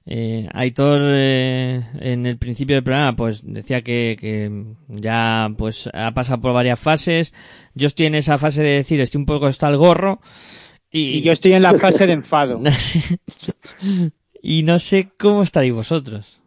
eh, 0.05 0.47
Aitor 0.53 1.01
eh, 1.03 1.83
en 1.99 2.25
el 2.25 2.37
principio 2.37 2.77
del 2.77 2.83
programa 2.85 3.13
pues 3.17 3.41
decía 3.43 3.81
que, 3.81 4.15
que, 4.17 4.49
ya 4.87 5.49
pues 5.57 5.89
ha 5.93 6.13
pasado 6.13 6.39
por 6.39 6.53
varias 6.53 6.79
fases. 6.79 7.33
Yo 7.75 7.87
estoy 7.87 8.05
en 8.05 8.15
esa 8.15 8.37
fase 8.37 8.63
de 8.63 8.69
decir 8.69 9.01
estoy 9.01 9.19
un 9.19 9.25
poco 9.25 9.47
hasta 9.47 9.67
el 9.67 9.75
gorro 9.75 10.21
y, 10.91 11.17
y 11.17 11.21
yo 11.21 11.31
estoy 11.31 11.53
en 11.53 11.63
la 11.63 11.77
fase 11.77 12.07
de 12.07 12.13
enfado. 12.13 12.61
y 14.41 14.63
no 14.63 14.79
sé 14.79 15.09
cómo 15.17 15.43
estaréis 15.43 15.73
vosotros. 15.73 16.37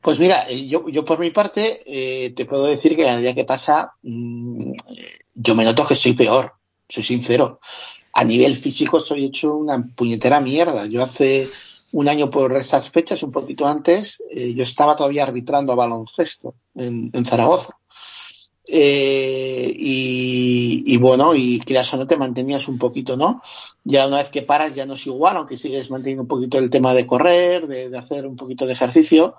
Pues 0.00 0.18
mira, 0.18 0.48
yo, 0.50 0.88
yo 0.88 1.04
por 1.04 1.18
mi 1.18 1.30
parte 1.30 1.80
eh, 1.86 2.30
te 2.30 2.44
puedo 2.44 2.66
decir 2.66 2.96
que 2.96 3.02
cada 3.02 3.18
día 3.18 3.34
que 3.34 3.44
pasa 3.44 3.92
mmm, 4.02 4.72
yo 5.34 5.54
me 5.54 5.64
noto 5.64 5.86
que 5.86 5.94
estoy 5.94 6.14
peor, 6.14 6.52
soy 6.88 7.02
sincero. 7.02 7.60
A 8.12 8.24
nivel 8.24 8.56
físico 8.56 8.96
estoy 8.96 9.26
hecho 9.26 9.54
una 9.54 9.84
puñetera 9.84 10.40
mierda. 10.40 10.86
Yo 10.86 11.02
hace 11.02 11.48
un 11.92 12.08
año 12.08 12.30
por 12.30 12.56
estas 12.56 12.90
fechas, 12.90 13.22
un 13.22 13.32
poquito 13.32 13.66
antes, 13.66 14.22
eh, 14.30 14.54
yo 14.54 14.62
estaba 14.62 14.96
todavía 14.96 15.24
arbitrando 15.24 15.72
a 15.72 15.76
baloncesto 15.76 16.54
en, 16.74 17.10
en 17.12 17.24
Zaragoza. 17.24 17.76
Eh, 18.68 19.72
y, 19.76 20.96
bueno, 20.96 21.34
y 21.34 21.60
quieras 21.60 21.92
o 21.94 21.96
no 21.96 22.06
te 22.06 22.16
mantenías 22.16 22.68
un 22.68 22.78
poquito, 22.78 23.16
¿no? 23.16 23.40
Ya 23.84 24.06
una 24.06 24.18
vez 24.18 24.30
que 24.30 24.42
paras 24.42 24.74
ya 24.74 24.86
no 24.86 24.94
es 24.94 25.06
igual, 25.06 25.36
aunque 25.36 25.56
sigues 25.56 25.90
manteniendo 25.90 26.22
un 26.22 26.28
poquito 26.28 26.58
el 26.58 26.70
tema 26.70 26.94
de 26.94 27.06
correr, 27.06 27.66
de, 27.66 27.96
hacer 27.96 28.26
un 28.26 28.36
poquito 28.36 28.66
de 28.66 28.72
ejercicio. 28.72 29.36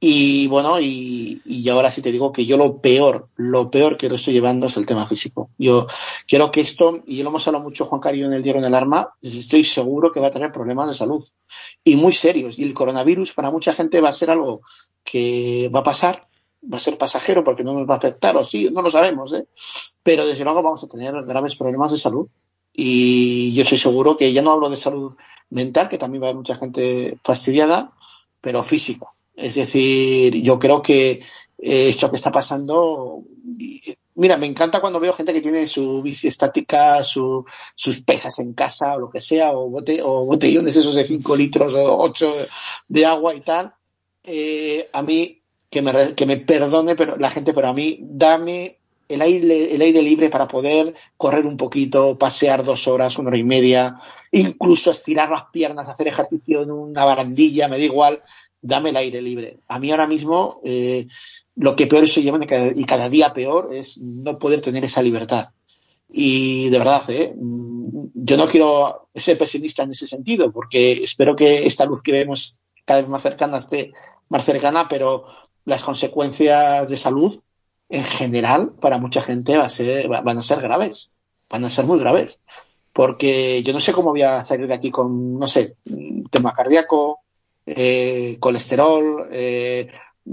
Y 0.00 0.48
bueno, 0.48 0.80
y, 0.80 1.40
ahora 1.70 1.90
sí 1.90 2.02
te 2.02 2.12
digo 2.12 2.32
que 2.32 2.46
yo 2.46 2.56
lo 2.56 2.80
peor, 2.80 3.28
lo 3.36 3.70
peor 3.70 3.96
que 3.96 4.08
lo 4.08 4.16
estoy 4.16 4.34
llevando 4.34 4.66
es 4.66 4.76
el 4.76 4.86
tema 4.86 5.06
físico. 5.06 5.50
Yo 5.58 5.86
quiero 6.26 6.50
que 6.50 6.60
esto, 6.60 7.02
y 7.06 7.22
lo 7.22 7.30
hemos 7.30 7.46
hablado 7.46 7.64
mucho 7.64 7.86
Juan 7.86 8.00
Carillo 8.00 8.26
en 8.26 8.34
el 8.34 8.42
diario 8.42 8.60
en 8.60 8.66
el 8.66 8.74
arma, 8.74 9.14
estoy 9.22 9.64
seguro 9.64 10.12
que 10.12 10.20
va 10.20 10.28
a 10.28 10.30
tener 10.30 10.52
problemas 10.52 10.88
de 10.88 10.94
salud 10.94 11.22
y 11.82 11.96
muy 11.96 12.12
serios. 12.12 12.58
Y 12.58 12.64
el 12.64 12.74
coronavirus 12.74 13.32
para 13.32 13.50
mucha 13.50 13.72
gente 13.72 14.00
va 14.00 14.10
a 14.10 14.12
ser 14.12 14.30
algo 14.30 14.60
que 15.04 15.70
va 15.74 15.80
a 15.80 15.84
pasar, 15.84 16.28
va 16.72 16.78
a 16.78 16.80
ser 16.80 16.98
pasajero 16.98 17.44
porque 17.44 17.64
no 17.64 17.72
nos 17.72 17.88
va 17.88 17.94
a 17.94 17.98
afectar, 17.98 18.36
o 18.36 18.44
sí, 18.44 18.68
no 18.72 18.82
lo 18.82 18.90
sabemos, 18.90 19.32
¿eh? 19.32 19.46
pero 20.02 20.26
desde 20.26 20.44
luego 20.44 20.62
vamos 20.62 20.82
a 20.84 20.88
tener 20.88 21.14
graves 21.24 21.56
problemas 21.56 21.90
de 21.90 21.98
salud. 21.98 22.28
Y 22.76 23.54
yo 23.54 23.62
estoy 23.62 23.78
seguro 23.78 24.16
que 24.16 24.32
ya 24.32 24.42
no 24.42 24.50
hablo 24.50 24.68
de 24.68 24.76
salud 24.76 25.14
mental, 25.50 25.88
que 25.88 25.98
también 25.98 26.22
va 26.22 26.26
a 26.26 26.30
haber 26.30 26.38
mucha 26.38 26.56
gente 26.56 27.18
fastidiada, 27.22 27.92
pero 28.40 28.64
físico 28.64 29.14
es 29.36 29.56
decir, 29.56 30.42
yo 30.42 30.58
creo 30.58 30.80
que 30.82 31.10
eh, 31.58 31.88
esto 31.88 32.10
que 32.10 32.16
está 32.16 32.30
pasando, 32.30 33.22
mira, 34.14 34.36
me 34.36 34.46
encanta 34.46 34.80
cuando 34.80 35.00
veo 35.00 35.12
gente 35.12 35.32
que 35.32 35.40
tiene 35.40 35.66
su 35.66 36.02
bici 36.02 36.28
estática, 36.28 37.02
su, 37.02 37.44
sus 37.74 38.02
pesas 38.02 38.38
en 38.38 38.54
casa 38.54 38.94
o 38.94 39.00
lo 39.00 39.10
que 39.10 39.20
sea, 39.20 39.52
o, 39.52 39.68
bote, 39.68 40.00
o 40.02 40.24
botellones 40.24 40.76
esos 40.76 40.94
de 40.94 41.04
5 41.04 41.36
litros 41.36 41.74
o 41.74 41.98
8 42.02 42.32
de 42.88 43.06
agua 43.06 43.34
y 43.34 43.40
tal. 43.40 43.74
Eh, 44.22 44.88
a 44.92 45.02
mí, 45.02 45.42
que 45.74 45.82
me, 45.82 46.14
que 46.14 46.24
me 46.24 46.36
perdone 46.36 46.94
pero 46.94 47.16
la 47.16 47.30
gente, 47.30 47.52
pero 47.52 47.66
a 47.66 47.74
mí, 47.74 47.98
dame 48.00 48.78
el 49.08 49.20
aire, 49.20 49.74
el 49.74 49.82
aire 49.82 50.02
libre 50.02 50.30
para 50.30 50.46
poder 50.46 50.94
correr 51.16 51.44
un 51.46 51.56
poquito, 51.56 52.16
pasear 52.16 52.62
dos 52.62 52.86
horas, 52.86 53.18
una 53.18 53.30
hora 53.30 53.38
y 53.38 53.42
media, 53.42 53.96
incluso 54.30 54.92
estirar 54.92 55.30
las 55.30 55.46
piernas, 55.52 55.88
hacer 55.88 56.06
ejercicio 56.06 56.62
en 56.62 56.70
una 56.70 57.04
barandilla, 57.04 57.66
me 57.66 57.76
da 57.76 57.84
igual 57.84 58.22
dame 58.62 58.90
el 58.90 58.96
aire 58.96 59.20
libre. 59.20 59.58
A 59.66 59.80
mí 59.80 59.90
ahora 59.90 60.06
mismo 60.06 60.60
eh, 60.64 61.08
lo 61.56 61.74
que 61.74 61.88
peor 61.88 62.06
se 62.08 62.22
lleva 62.22 62.38
y 62.74 62.84
cada 62.84 63.08
día 63.08 63.34
peor 63.34 63.70
es 63.72 64.00
no 64.00 64.38
poder 64.38 64.60
tener 64.60 64.84
esa 64.84 65.02
libertad. 65.02 65.48
Y 66.08 66.70
de 66.70 66.78
verdad, 66.78 67.02
¿eh? 67.10 67.34
yo 68.14 68.36
no 68.36 68.46
quiero 68.46 69.08
ser 69.12 69.36
pesimista 69.36 69.82
en 69.82 69.90
ese 69.90 70.06
sentido, 70.06 70.52
porque 70.52 70.92
espero 70.92 71.34
que 71.34 71.66
esta 71.66 71.84
luz 71.84 72.00
que 72.00 72.12
vemos 72.12 72.58
cada 72.84 73.00
vez 73.00 73.10
más 73.10 73.22
cercana 73.22 73.58
esté 73.58 73.92
más 74.28 74.44
cercana, 74.44 74.86
pero 74.88 75.24
las 75.64 75.82
consecuencias 75.82 76.88
de 76.88 76.96
salud 76.96 77.34
en 77.88 78.02
general 78.02 78.72
para 78.80 78.98
mucha 78.98 79.20
gente 79.20 79.56
va 79.56 79.64
a 79.64 79.68
ser, 79.68 80.08
van 80.08 80.38
a 80.38 80.42
ser 80.42 80.60
graves, 80.60 81.10
van 81.48 81.64
a 81.64 81.70
ser 81.70 81.84
muy 81.86 81.98
graves. 81.98 82.40
Porque 82.92 83.62
yo 83.64 83.72
no 83.72 83.80
sé 83.80 83.92
cómo 83.92 84.10
voy 84.10 84.22
a 84.22 84.44
salir 84.44 84.68
de 84.68 84.74
aquí 84.74 84.90
con, 84.90 85.38
no 85.38 85.46
sé, 85.48 85.76
tema 86.30 86.52
cardíaco, 86.52 87.20
eh, 87.66 88.36
colesterol, 88.38 89.28
eh, 89.32 89.90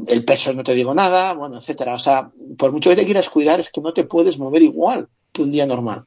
el 0.07 0.23
peso 0.23 0.53
no 0.53 0.63
te 0.63 0.73
digo 0.73 0.93
nada, 0.93 1.33
bueno, 1.33 1.57
etcétera. 1.57 1.95
O 1.95 1.99
sea, 1.99 2.31
por 2.57 2.71
mucho 2.71 2.89
que 2.89 2.95
te 2.95 3.05
quieras 3.05 3.29
cuidar, 3.29 3.59
es 3.59 3.71
que 3.71 3.81
no 3.81 3.93
te 3.93 4.03
puedes 4.03 4.37
mover 4.37 4.61
igual 4.61 5.09
que 5.31 5.41
un 5.41 5.51
día 5.51 5.65
normal. 5.65 6.05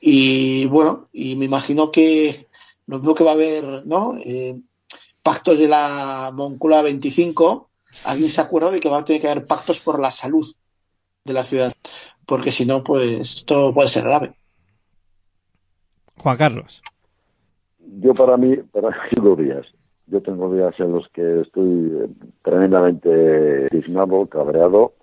Y 0.00 0.66
bueno, 0.66 1.08
y 1.12 1.36
me 1.36 1.44
imagino 1.44 1.90
que 1.90 2.48
lo 2.86 2.98
mismo 2.98 3.14
que 3.14 3.24
va 3.24 3.30
a 3.30 3.34
haber, 3.34 3.86
¿no? 3.86 4.16
Eh, 4.18 4.60
pactos 5.22 5.58
de 5.58 5.68
la 5.68 6.30
Moncloa 6.34 6.82
25, 6.82 7.70
alguien 8.04 8.28
se 8.28 8.40
acuerda 8.40 8.70
de 8.70 8.80
que 8.80 8.88
va 8.88 8.98
a 8.98 9.04
tener 9.04 9.20
que 9.20 9.28
haber 9.28 9.46
pactos 9.46 9.80
por 9.80 10.00
la 10.00 10.10
salud 10.10 10.46
de 11.24 11.32
la 11.32 11.42
ciudad, 11.42 11.72
porque 12.26 12.52
si 12.52 12.66
no, 12.66 12.84
pues 12.84 13.36
esto 13.36 13.72
puede 13.72 13.88
ser 13.88 14.04
grave. 14.04 14.34
Juan 16.18 16.36
Carlos. 16.36 16.82
Yo 17.78 18.14
para 18.14 18.36
mí, 18.36 18.56
para 18.56 18.88
mí 18.88 18.96
tengo 19.14 19.36
días. 19.36 19.66
Yo 20.06 20.20
tengo 20.20 20.52
días 20.54 20.74
en 20.78 20.92
los 20.92 21.08
que 21.08 21.40
estoy 21.40 22.14
tremendamente 22.42 23.66
dignado, 23.70 24.26
cabreado. 24.26 24.94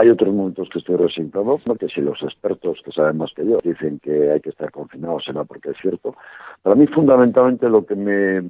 Hay 0.00 0.10
otros 0.10 0.32
momentos 0.32 0.68
que 0.70 0.78
estoy 0.78 0.94
resignado, 0.94 1.58
porque 1.66 1.88
si 1.88 2.00
los 2.00 2.22
expertos 2.22 2.80
que 2.84 2.92
saben 2.92 3.16
más 3.16 3.32
que 3.34 3.44
yo 3.44 3.58
dicen 3.64 3.98
que 3.98 4.30
hay 4.30 4.40
que 4.40 4.50
estar 4.50 4.70
confinados, 4.70 5.24
será 5.24 5.42
porque 5.42 5.70
es 5.70 5.76
cierto. 5.82 6.14
Para 6.62 6.76
mí 6.76 6.86
fundamentalmente 6.86 7.68
lo 7.68 7.84
que 7.84 7.96
me 7.96 8.48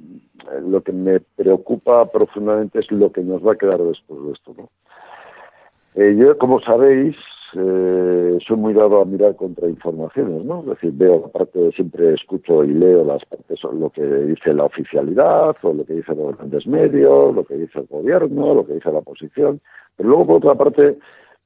lo 0.61 0.81
que 0.81 0.91
me 0.91 1.19
preocupa 1.19 2.05
profundamente 2.11 2.79
es 2.79 2.91
lo 2.91 3.11
que 3.11 3.21
nos 3.21 3.45
va 3.45 3.53
a 3.53 3.55
quedar 3.55 3.81
después 3.81 4.23
de 4.23 4.31
esto, 4.33 4.53
¿no? 4.57 4.69
Eh, 5.95 6.15
yo, 6.15 6.37
como 6.37 6.61
sabéis, 6.61 7.15
eh, 7.55 8.37
soy 8.45 8.57
muy 8.57 8.73
dado 8.73 9.01
a 9.01 9.05
mirar 9.05 9.35
contrainformaciones, 9.35 10.45
¿no? 10.45 10.59
Es 10.59 10.67
decir, 10.67 10.91
veo 10.93 11.21
la 11.21 11.27
parte, 11.29 11.71
siempre 11.71 12.13
escucho 12.13 12.63
y 12.63 12.73
leo 12.73 13.03
las 13.03 13.25
partes, 13.25 13.59
lo 13.63 13.89
que 13.89 14.03
dice 14.03 14.53
la 14.53 14.65
oficialidad, 14.65 15.55
o 15.63 15.73
lo 15.73 15.83
que 15.83 15.93
dicen 15.93 16.17
los 16.17 16.37
grandes 16.37 16.67
medios, 16.67 17.33
lo 17.33 17.43
que 17.43 17.55
dice 17.55 17.79
el 17.79 17.87
gobierno, 17.87 18.53
lo 18.53 18.65
que 18.67 18.73
dice 18.73 18.91
la 18.91 18.99
oposición. 18.99 19.59
Pero 19.97 20.09
luego, 20.09 20.27
por 20.27 20.35
otra 20.37 20.55
parte, 20.55 20.97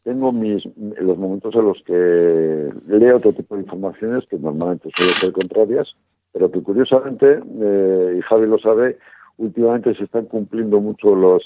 tengo 0.03 0.31
mis 0.31 0.63
los 0.75 1.17
momentos 1.17 1.55
en 1.55 1.65
los 1.65 1.81
que 1.83 2.69
leo 2.87 3.17
otro 3.17 3.33
tipo 3.33 3.55
de 3.55 3.61
informaciones 3.61 4.25
que 4.29 4.37
normalmente 4.37 4.89
suelen 4.95 5.15
ser 5.15 5.31
contrarias, 5.31 5.95
pero 6.31 6.51
que 6.51 6.61
curiosamente, 6.61 7.39
eh, 7.61 8.15
y 8.17 8.21
Javi 8.21 8.47
lo 8.47 8.59
sabe, 8.59 8.97
últimamente 9.37 9.95
se 9.95 10.03
están 10.03 10.25
cumpliendo 10.25 10.79
mucho 10.79 11.15
los 11.15 11.43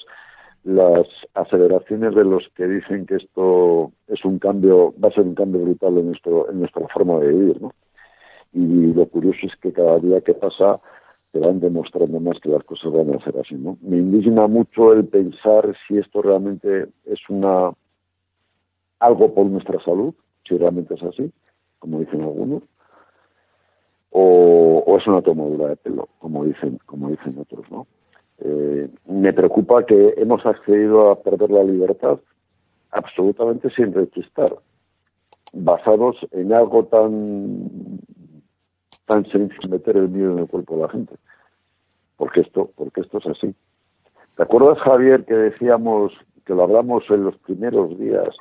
las 0.63 1.07
aceleraciones 1.34 2.13
de 2.13 2.25
los 2.25 2.43
que 2.55 2.67
dicen 2.67 3.05
que 3.05 3.15
esto 3.15 3.93
es 4.07 4.25
un 4.25 4.38
cambio, 4.38 4.93
va 5.01 5.07
a 5.07 5.13
ser 5.13 5.23
un 5.23 5.34
cambio 5.34 5.61
brutal 5.61 5.97
en 5.97 6.07
nuestro, 6.07 6.49
en 6.49 6.59
nuestra 6.59 6.85
forma 6.89 7.19
de 7.19 7.31
vivir, 7.31 7.61
¿no? 7.61 7.71
Y 8.51 8.93
lo 8.93 9.05
curioso 9.05 9.39
es 9.43 9.55
que 9.61 9.71
cada 9.71 9.97
día 9.99 10.19
que 10.19 10.34
pasa 10.34 10.81
te 11.31 11.39
van 11.39 11.61
demostrando 11.61 12.19
más 12.19 12.38
que 12.41 12.49
las 12.49 12.63
cosas 12.65 12.91
van 12.91 13.13
a 13.13 13.23
ser 13.23 13.38
así, 13.39 13.55
¿no? 13.55 13.77
Me 13.81 13.95
indigna 13.95 14.47
mucho 14.47 14.91
el 14.91 15.05
pensar 15.05 15.73
si 15.88 15.99
esto 15.99 16.21
realmente 16.21 16.88
es 17.05 17.19
una 17.29 17.71
algo 18.99 19.34
por 19.34 19.45
nuestra 19.45 19.80
salud, 19.84 20.14
si 20.48 20.57
realmente 20.57 20.95
es 20.95 21.03
así, 21.03 21.32
como 21.80 21.99
dicen 21.99 22.22
algunos, 22.22 22.64
o, 24.11 24.98
es 24.98 25.06
una 25.06 25.22
tomadura 25.22 25.68
de 25.68 25.76
pelo, 25.76 26.07
como 26.19 26.44
dicen, 26.45 26.80
como 26.86 27.10
dicen 27.10 27.38
otros, 27.40 27.69
¿no? 27.69 27.86
Eh, 28.40 28.90
me 29.06 29.34
preocupa 29.34 29.86
que 29.86 30.14
hemos 30.18 30.45
accedido 30.45 31.11
a 31.11 31.22
perder 31.22 31.52
la 31.52 31.64
libertad 31.64 32.19
absolutamente 32.91 33.69
sin 33.72 33.94
rechistar, 33.94 34.56
basados 35.53 36.18
en 36.32 36.53
algo 36.53 36.86
tan 36.86 37.99
tan 39.07 39.26
sencillo 39.32 39.69
meter 39.69 39.98
el 39.98 40.10
miedo 40.10 40.34
en 40.34 40.40
el 40.40 40.48
cuerpo 40.48 40.76
de 40.76 40.82
la 40.82 40.90
gente. 40.90 41.15
Porque 42.18 42.41
esto, 42.41 42.69
porque 42.76 43.02
esto 43.02 43.19
es 43.19 43.28
así. 43.28 43.56
¿Te 44.36 44.44
acuerdas, 44.44 44.78
Javier, 44.80 45.26
que 45.26 45.34
decíamos, 45.34 46.14
que 46.45 46.53
lo 46.53 46.64
hablamos 46.64 47.03
en 47.10 47.24
los 47.24 47.38
primeros 47.38 47.98
días, 47.98 48.36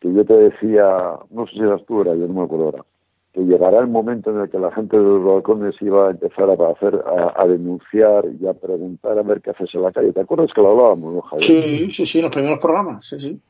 que 0.00 0.12
yo 0.12 0.24
te 0.24 0.34
decía, 0.34 1.18
no 1.30 1.46
sé 1.46 1.52
si 1.54 1.60
eras 1.60 1.84
tú, 1.86 2.00
era 2.02 2.14
yo, 2.14 2.26
no 2.26 2.34
me 2.34 2.42
acuerdo 2.42 2.66
ahora, 2.66 2.84
que 3.32 3.40
llegará 3.42 3.80
el 3.80 3.88
momento 3.88 4.30
en 4.30 4.40
el 4.40 4.50
que 4.50 4.58
la 4.58 4.72
gente 4.72 4.96
de 4.96 5.02
los 5.02 5.24
balcones 5.24 5.74
iba 5.80 6.08
a 6.08 6.10
empezar 6.10 6.48
a 6.50 6.70
hacer, 6.70 7.02
a, 7.06 7.40
a 7.40 7.46
denunciar 7.46 8.24
y 8.40 8.46
a 8.46 8.54
preguntar 8.54 9.18
a 9.18 9.22
ver 9.22 9.40
qué 9.42 9.50
haces 9.50 9.74
en 9.74 9.82
la 9.82 9.92
calle. 9.92 10.12
¿Te 10.12 10.20
acuerdas 10.20 10.50
que 10.54 10.62
lo 10.62 10.70
hablábamos, 10.70 11.14
no, 11.14 11.20
Javier? 11.22 11.42
Sí, 11.44 11.90
sí, 11.90 12.06
sí, 12.06 12.18
en 12.18 12.24
los 12.24 12.32
primeros 12.32 12.58
programas, 12.58 13.04
sí, 13.04 13.20
sí. 13.20 13.40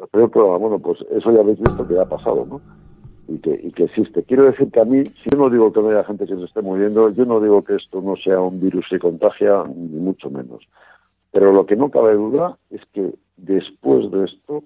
El 0.00 0.08
primer 0.08 0.30
programa, 0.30 0.58
bueno, 0.58 0.78
pues 0.80 0.98
eso 1.10 1.30
ya 1.32 1.40
habéis 1.40 1.60
visto 1.60 1.86
que 1.86 1.94
ya 1.94 2.02
ha 2.02 2.08
pasado, 2.08 2.44
¿no? 2.44 2.60
Y 3.28 3.38
que, 3.38 3.58
y 3.62 3.70
que 3.70 3.84
existe. 3.84 4.24
Quiero 4.24 4.44
decir 4.44 4.70
que 4.70 4.80
a 4.80 4.84
mí, 4.84 5.04
si 5.04 5.30
yo 5.32 5.38
no 5.38 5.48
digo 5.48 5.72
que 5.72 5.80
no 5.80 5.90
haya 5.90 6.04
gente 6.04 6.26
que 6.26 6.34
se 6.34 6.44
esté 6.44 6.60
muriendo, 6.60 7.08
yo 7.10 7.24
no 7.24 7.40
digo 7.40 7.62
que 7.62 7.76
esto 7.76 8.02
no 8.02 8.16
sea 8.16 8.40
un 8.40 8.60
virus 8.60 8.86
que 8.90 8.98
contagia, 8.98 9.64
ni 9.64 10.00
mucho 10.00 10.28
menos. 10.28 10.66
Pero 11.30 11.52
lo 11.52 11.64
que 11.64 11.76
no 11.76 11.90
cabe 11.90 12.14
duda 12.14 12.58
es 12.70 12.80
que 12.92 13.14
después 13.36 14.10
de 14.10 14.24
esto, 14.24 14.64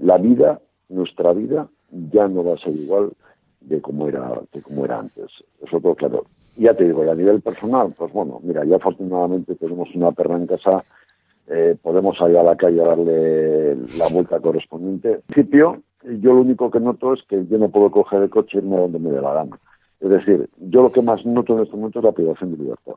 la 0.00 0.18
vida, 0.18 0.60
nuestra 0.88 1.32
vida, 1.32 1.68
ya 2.12 2.28
no 2.28 2.44
va 2.44 2.54
a 2.54 2.58
ser 2.58 2.74
igual 2.76 3.12
de 3.60 3.80
cómo 3.80 4.08
era, 4.08 4.40
de 4.52 4.62
cómo 4.62 4.84
era 4.84 5.00
antes. 5.00 5.30
Eso 5.62 5.80
todo 5.80 5.94
claro. 5.94 6.24
Y 6.56 6.62
ya 6.64 6.74
te 6.74 6.84
digo, 6.84 7.04
y 7.04 7.08
a 7.08 7.14
nivel 7.14 7.40
personal, 7.40 7.94
pues 7.96 8.12
bueno, 8.12 8.40
mira, 8.42 8.64
ya 8.64 8.76
afortunadamente 8.76 9.54
tenemos 9.54 9.88
una 9.94 10.12
perra 10.12 10.36
en 10.36 10.46
casa, 10.46 10.84
eh, 11.48 11.76
podemos 11.80 12.16
salir 12.16 12.38
a 12.38 12.42
la 12.42 12.56
calle 12.56 12.80
a 12.82 12.86
darle 12.86 13.76
la 13.98 14.08
vuelta 14.12 14.40
correspondiente. 14.40 15.12
En 15.12 15.20
principio, 15.22 15.82
yo 16.04 16.34
lo 16.34 16.40
único 16.40 16.70
que 16.70 16.80
noto 16.80 17.12
es 17.14 17.22
que 17.28 17.46
yo 17.46 17.58
no 17.58 17.68
puedo 17.68 17.90
coger 17.90 18.22
el 18.22 18.30
coche 18.30 18.58
e 18.58 18.60
irme 18.60 18.76
donde 18.76 18.98
me 18.98 19.10
dé 19.10 19.20
la 19.20 19.34
gana. 19.34 19.58
Es 20.00 20.08
decir, 20.08 20.48
yo 20.58 20.82
lo 20.82 20.92
que 20.92 21.02
más 21.02 21.24
noto 21.26 21.56
en 21.56 21.64
este 21.64 21.76
momento 21.76 21.98
es 21.98 22.04
la 22.04 22.12
privación 22.12 22.52
de 22.52 22.58
libertad. 22.58 22.94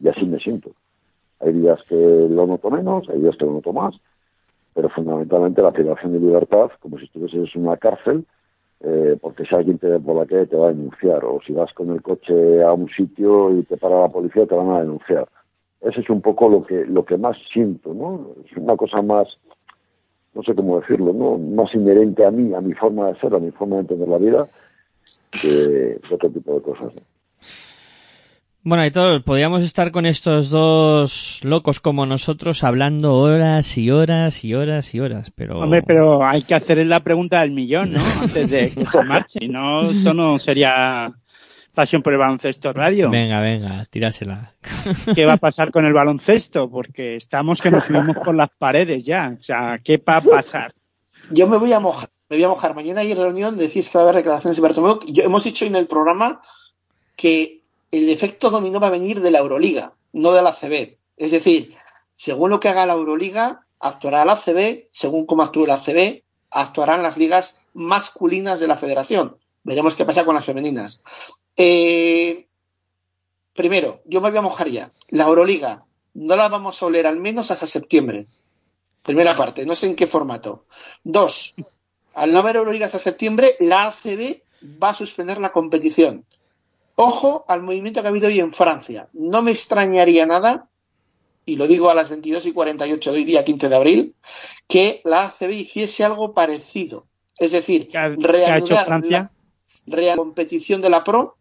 Y 0.00 0.08
así 0.08 0.26
me 0.26 0.38
siento. 0.38 0.70
Hay 1.40 1.52
días 1.52 1.78
que 1.88 1.94
lo 1.94 2.46
noto 2.46 2.70
menos, 2.70 3.08
hay 3.10 3.20
días 3.20 3.36
que 3.36 3.44
lo 3.44 3.52
noto 3.52 3.72
más, 3.72 3.94
pero 4.76 4.90
fundamentalmente 4.90 5.62
la 5.62 5.72
privación 5.72 6.12
de 6.12 6.20
libertad, 6.20 6.70
como 6.80 6.98
si 6.98 7.06
estuvieses 7.06 7.48
en 7.56 7.62
una 7.62 7.78
cárcel, 7.78 8.26
eh, 8.80 9.16
porque 9.22 9.46
si 9.46 9.54
alguien 9.54 9.78
te 9.78 9.88
ve 9.88 9.98
por 9.98 10.16
la 10.16 10.26
calle 10.26 10.46
te 10.46 10.56
va 10.56 10.66
a 10.66 10.72
denunciar, 10.74 11.24
o 11.24 11.40
si 11.46 11.54
vas 11.54 11.72
con 11.72 11.88
el 11.92 12.02
coche 12.02 12.62
a 12.62 12.74
un 12.74 12.86
sitio 12.90 13.58
y 13.58 13.62
te 13.62 13.78
para 13.78 14.02
la 14.02 14.08
policía 14.08 14.44
te 14.44 14.54
van 14.54 14.68
a 14.72 14.80
denunciar. 14.80 15.26
Eso 15.80 16.00
es 16.00 16.10
un 16.10 16.20
poco 16.20 16.50
lo 16.50 16.60
que 16.62 16.84
lo 16.84 17.06
que 17.06 17.16
más 17.16 17.38
siento, 17.50 17.94
¿no? 17.94 18.32
Es 18.44 18.54
una 18.58 18.76
cosa 18.76 19.00
más, 19.00 19.28
no 20.34 20.42
sé 20.42 20.54
cómo 20.54 20.78
decirlo, 20.78 21.14
¿no? 21.14 21.38
Más 21.38 21.74
inherente 21.74 22.26
a 22.26 22.30
mí, 22.30 22.52
a 22.52 22.60
mi 22.60 22.74
forma 22.74 23.08
de 23.08 23.18
ser, 23.18 23.34
a 23.34 23.38
mi 23.38 23.52
forma 23.52 23.76
de 23.76 23.80
entender 23.80 24.08
la 24.08 24.18
vida, 24.18 24.46
que 25.40 25.98
otro 26.12 26.28
tipo 26.28 26.52
de 26.52 26.60
cosas. 26.60 26.94
¿no? 26.94 27.15
Bueno, 28.66 28.84
y 28.84 28.90
todo, 28.90 29.22
podríamos 29.22 29.62
estar 29.62 29.92
con 29.92 30.06
estos 30.06 30.50
dos 30.50 31.38
locos 31.44 31.78
como 31.78 32.04
nosotros 32.04 32.64
hablando 32.64 33.14
horas 33.14 33.78
y 33.78 33.92
horas 33.92 34.42
y 34.42 34.54
horas 34.54 34.92
y 34.92 34.98
horas, 34.98 35.30
pero... 35.32 35.60
Hombre, 35.60 35.84
pero 35.86 36.26
hay 36.26 36.42
que 36.42 36.56
hacerle 36.56 36.84
la 36.84 36.98
pregunta 36.98 37.42
del 37.42 37.52
millón, 37.52 37.92
¿no? 37.92 38.00
Antes 38.20 38.50
de 38.50 38.72
que 38.72 38.84
se 38.84 39.04
marche. 39.04 39.38
Si 39.40 39.46
no, 39.46 39.88
esto 39.88 40.12
no 40.14 40.36
sería 40.36 41.14
pasión 41.74 42.02
por 42.02 42.14
el 42.14 42.18
baloncesto 42.18 42.72
radio. 42.72 43.08
Venga, 43.08 43.40
venga, 43.40 43.86
tírasela. 43.88 44.52
¿Qué 45.14 45.24
va 45.26 45.34
a 45.34 45.36
pasar 45.48 45.70
con 45.70 45.86
el 45.86 45.92
baloncesto? 45.92 46.68
Porque 46.68 47.14
estamos 47.14 47.62
que 47.62 47.70
nos 47.70 47.84
subimos 47.84 48.16
por 48.16 48.34
las 48.34 48.50
paredes 48.58 49.06
ya. 49.06 49.36
O 49.38 49.40
sea, 49.40 49.78
¿qué 49.78 49.98
va 49.98 50.16
a 50.16 50.22
pasar? 50.22 50.74
Yo 51.30 51.46
me 51.46 51.58
voy 51.58 51.72
a 51.72 51.78
mojar, 51.78 52.10
me 52.28 52.34
voy 52.34 52.44
a 52.44 52.48
mojar. 52.48 52.74
Mañana 52.74 53.02
hay 53.02 53.14
reunión, 53.14 53.56
decís 53.56 53.88
que 53.88 53.98
va 53.98 54.02
a 54.02 54.08
haber 54.08 54.16
declaraciones 54.16 54.56
de 54.56 54.62
Bartomeu. 54.62 54.98
Yo, 55.06 55.22
hemos 55.22 55.44
dicho 55.44 55.64
en 55.66 55.76
el 55.76 55.86
programa 55.86 56.40
que 57.14 57.60
el 57.90 58.08
efecto 58.10 58.50
dominó 58.50 58.80
va 58.80 58.88
a 58.88 58.90
venir 58.90 59.20
de 59.20 59.30
la 59.30 59.38
Euroliga, 59.38 59.94
no 60.12 60.32
de 60.32 60.42
la 60.42 60.52
CB. 60.52 60.98
Es 61.16 61.30
decir, 61.30 61.74
según 62.14 62.50
lo 62.50 62.60
que 62.60 62.68
haga 62.68 62.86
la 62.86 62.94
Euroliga, 62.94 63.66
actuará 63.80 64.24
la 64.24 64.36
CB, 64.36 64.88
según 64.90 65.26
cómo 65.26 65.42
actúe 65.42 65.66
la 65.66 65.78
CB, 65.78 66.22
actuarán 66.50 67.02
las 67.02 67.16
ligas 67.16 67.60
masculinas 67.74 68.60
de 68.60 68.66
la 68.66 68.76
federación. 68.76 69.36
Veremos 69.62 69.94
qué 69.94 70.04
pasa 70.04 70.24
con 70.24 70.34
las 70.34 70.44
femeninas. 70.44 71.02
Eh, 71.56 72.46
primero, 73.52 74.00
yo 74.04 74.20
me 74.20 74.30
voy 74.30 74.38
a 74.38 74.42
mojar 74.42 74.68
ya. 74.68 74.92
La 75.08 75.24
Euroliga 75.24 75.84
no 76.14 76.36
la 76.36 76.48
vamos 76.48 76.82
a 76.82 76.86
oler 76.86 77.06
al 77.06 77.16
menos 77.18 77.50
hasta 77.50 77.66
septiembre. 77.66 78.26
Primera 79.02 79.36
parte, 79.36 79.66
no 79.66 79.76
sé 79.76 79.86
en 79.86 79.96
qué 79.96 80.06
formato. 80.06 80.64
Dos, 81.04 81.54
al 82.14 82.32
no 82.32 82.38
haber 82.38 82.56
Euroliga 82.56 82.86
hasta 82.86 82.98
septiembre, 82.98 83.56
la 83.60 83.86
ACB 83.86 84.40
va 84.82 84.90
a 84.90 84.94
suspender 84.94 85.38
la 85.38 85.52
competición. 85.52 86.24
Ojo 86.96 87.44
al 87.46 87.62
movimiento 87.62 88.00
que 88.00 88.08
ha 88.08 88.10
habido 88.10 88.28
hoy 88.28 88.40
en 88.40 88.52
Francia. 88.52 89.08
No 89.12 89.42
me 89.42 89.50
extrañaría 89.50 90.26
nada, 90.26 90.68
y 91.44 91.56
lo 91.56 91.66
digo 91.66 91.90
a 91.90 91.94
las 91.94 92.08
22 92.08 92.46
y 92.46 92.52
48 92.52 93.12
de 93.12 93.18
hoy 93.18 93.24
día 93.24 93.44
15 93.44 93.68
de 93.68 93.76
abril, 93.76 94.14
que 94.66 95.02
la 95.04 95.24
ACB 95.24 95.50
hiciese 95.50 96.04
algo 96.04 96.32
parecido. 96.32 97.06
Es 97.38 97.52
decir, 97.52 97.88
¿Qué 97.88 97.98
ha, 97.98 98.16
qué 98.16 98.46
ha 98.46 98.58
hecho 98.58 98.74
reanudar 98.74 98.86
Francia? 98.86 99.30
la 99.84 99.96
real 99.96 100.16
competición 100.16 100.80
de 100.80 100.90
la 100.90 101.04
Pro 101.04 101.36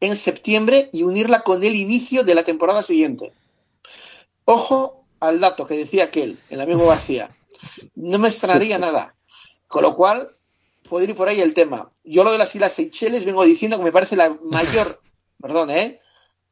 en 0.00 0.16
septiembre 0.16 0.90
y 0.92 1.04
unirla 1.04 1.42
con 1.42 1.62
el 1.64 1.74
inicio 1.74 2.24
de 2.24 2.34
la 2.34 2.42
temporada 2.42 2.82
siguiente. 2.82 3.32
Ojo 4.44 5.04
al 5.20 5.40
dato 5.40 5.66
que 5.66 5.76
decía 5.76 6.04
aquel, 6.04 6.38
el 6.50 6.60
amigo 6.60 6.86
García. 6.86 7.30
No 7.94 8.18
me 8.18 8.28
extrañaría 8.28 8.78
nada. 8.80 9.14
Con 9.66 9.82
lo 9.82 9.94
cual, 9.94 10.36
puede 10.88 11.06
ir 11.06 11.14
por 11.14 11.28
ahí 11.28 11.40
el 11.40 11.54
tema. 11.54 11.92
Yo 12.04 12.24
lo 12.24 12.32
de 12.32 12.38
las 12.38 12.54
Islas 12.54 12.72
Seychelles 12.72 13.24
vengo 13.24 13.44
diciendo 13.44 13.78
que 13.78 13.84
me 13.84 13.92
parece 13.92 14.16
la 14.16 14.30
mayor, 14.42 15.00
perdón, 15.40 15.70
¿eh? 15.70 16.00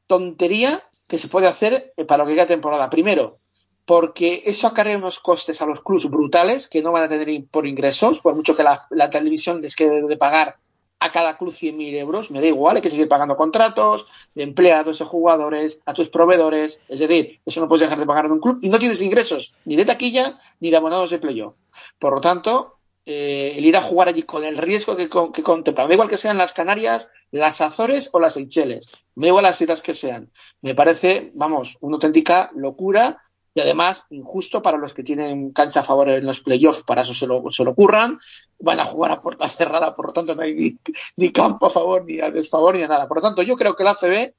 tontería 0.07 0.83
que 1.07 1.19
se 1.19 1.29
puede 1.29 1.47
hacer 1.47 1.93
eh, 1.97 2.05
para 2.05 2.23
lo 2.23 2.29
que 2.29 2.35
queda 2.35 2.47
temporada. 2.47 2.91
Primero, 2.91 3.39
porque 3.85 4.43
eso 4.45 4.67
acarrea 4.67 4.99
unos 4.99 5.21
costes 5.21 5.63
a 5.63 5.67
los 5.67 5.83
clubs 5.83 6.11
brutales 6.11 6.69
que 6.69 6.83
no 6.83 6.93
van 6.93 7.05
a 7.05 7.09
tener 7.09 7.45
por 7.51 7.67
ingresos, 7.67 8.21
por 8.21 8.35
mucho 8.35 8.57
que 8.57 8.63
la, 8.63 8.81
la 8.91 9.11
televisión 9.11 9.63
les 9.63 9.77
quede 9.77 10.07
de 10.07 10.17
pagar 10.17 10.59
a 10.99 11.13
cada 11.13 11.37
club 11.37 11.53
100.000 11.53 11.95
euros, 11.99 12.31
me 12.31 12.41
da 12.41 12.47
igual, 12.47 12.77
hay 12.77 12.83
que 12.83 12.91
seguir 12.91 13.09
pagando 13.09 13.37
contratos 13.37 14.07
de 14.35 14.43
empleados, 14.43 14.99
de 14.99 15.05
jugadores, 15.05 15.81
a 15.85 15.93
tus 15.93 16.09
proveedores, 16.09 16.81
es 16.89 17.01
decir, 17.01 17.41
eso 17.45 17.61
no 17.61 17.69
puedes 17.69 17.83
dejar 17.83 17.99
de 17.99 18.07
pagar 18.07 18.27
en 18.27 18.33
un 18.33 18.41
club 18.41 18.59
y 18.63 18.71
no 18.71 18.79
tienes 18.79 19.03
ingresos 19.03 19.55
ni 19.65 19.77
de 19.77 19.85
taquilla 19.85 20.39
ni 20.61 20.71
de 20.71 20.77
abonados 20.77 21.11
de 21.11 21.19
playoff. 21.19 21.55
Por 21.99 22.15
lo 22.15 22.21
tanto, 22.21 22.76
eh, 23.07 23.55
el 23.57 23.65
ir 23.65 23.77
a 23.77 23.81
jugar 23.81 24.09
allí 24.09 24.25
con 24.25 24.45
el 24.45 24.57
riesgo 24.59 24.97
que, 24.97 25.09
con- 25.09 25.33
que 25.33 25.43
contempla, 25.43 25.85
me 25.85 25.89
da 25.91 25.95
igual 25.95 26.09
que 26.09 26.19
sean 26.19 26.37
las 26.39 26.53
Canarias, 26.53 27.09
las 27.31 27.61
Azores 27.61 28.11
o 28.13 28.21
las 28.21 28.35
Seychelles, 28.35 28.89
me 29.15 29.27
da 29.27 29.29
igual 29.29 29.45
las 29.45 29.61
islas 29.61 29.81
que 29.83 29.95
sean, 29.95 30.31
me 30.61 30.75
parece, 30.75 31.31
vamos, 31.35 31.79
una 31.81 31.95
auténtica 31.97 32.51
locura 32.55 33.23
y 33.55 33.61
además 33.61 34.05
injusto 34.11 34.61
para 34.61 34.77
los 34.77 34.93
que 34.93 35.03
tienen 35.03 35.51
cancha 35.53 35.81
a 35.81 35.83
favor 35.83 36.11
en 36.11 36.27
los 36.27 36.41
playoffs, 36.41 36.83
para 36.83 37.03
eso 37.03 37.15
se 37.15 37.27
lo, 37.27 37.43
se 37.51 37.65
lo 37.65 37.75
curran, 37.75 38.19
van 38.59 38.81
a 38.81 38.85
jugar 38.85 39.13
a 39.13 39.23
puerta 39.23 39.49
cerrada, 39.49 39.95
por 39.95 40.09
lo 40.09 40.13
tanto 40.13 40.35
no 40.35 40.43
hay 40.43 40.55
ni, 40.55 40.79
ni 41.17 41.31
campo 41.33 41.67
a 41.67 41.71
favor, 41.71 42.05
ni 42.05 42.21
a 42.21 42.31
desfavor, 42.31 42.75
ni 42.75 42.83
a 42.83 42.89
nada. 42.89 43.09
Por 43.09 43.17
lo 43.19 43.23
tanto, 43.23 43.41
yo 43.43 43.57
creo 43.57 43.75
que 43.75 43.85
la 43.85 43.93
ACB 43.93 44.35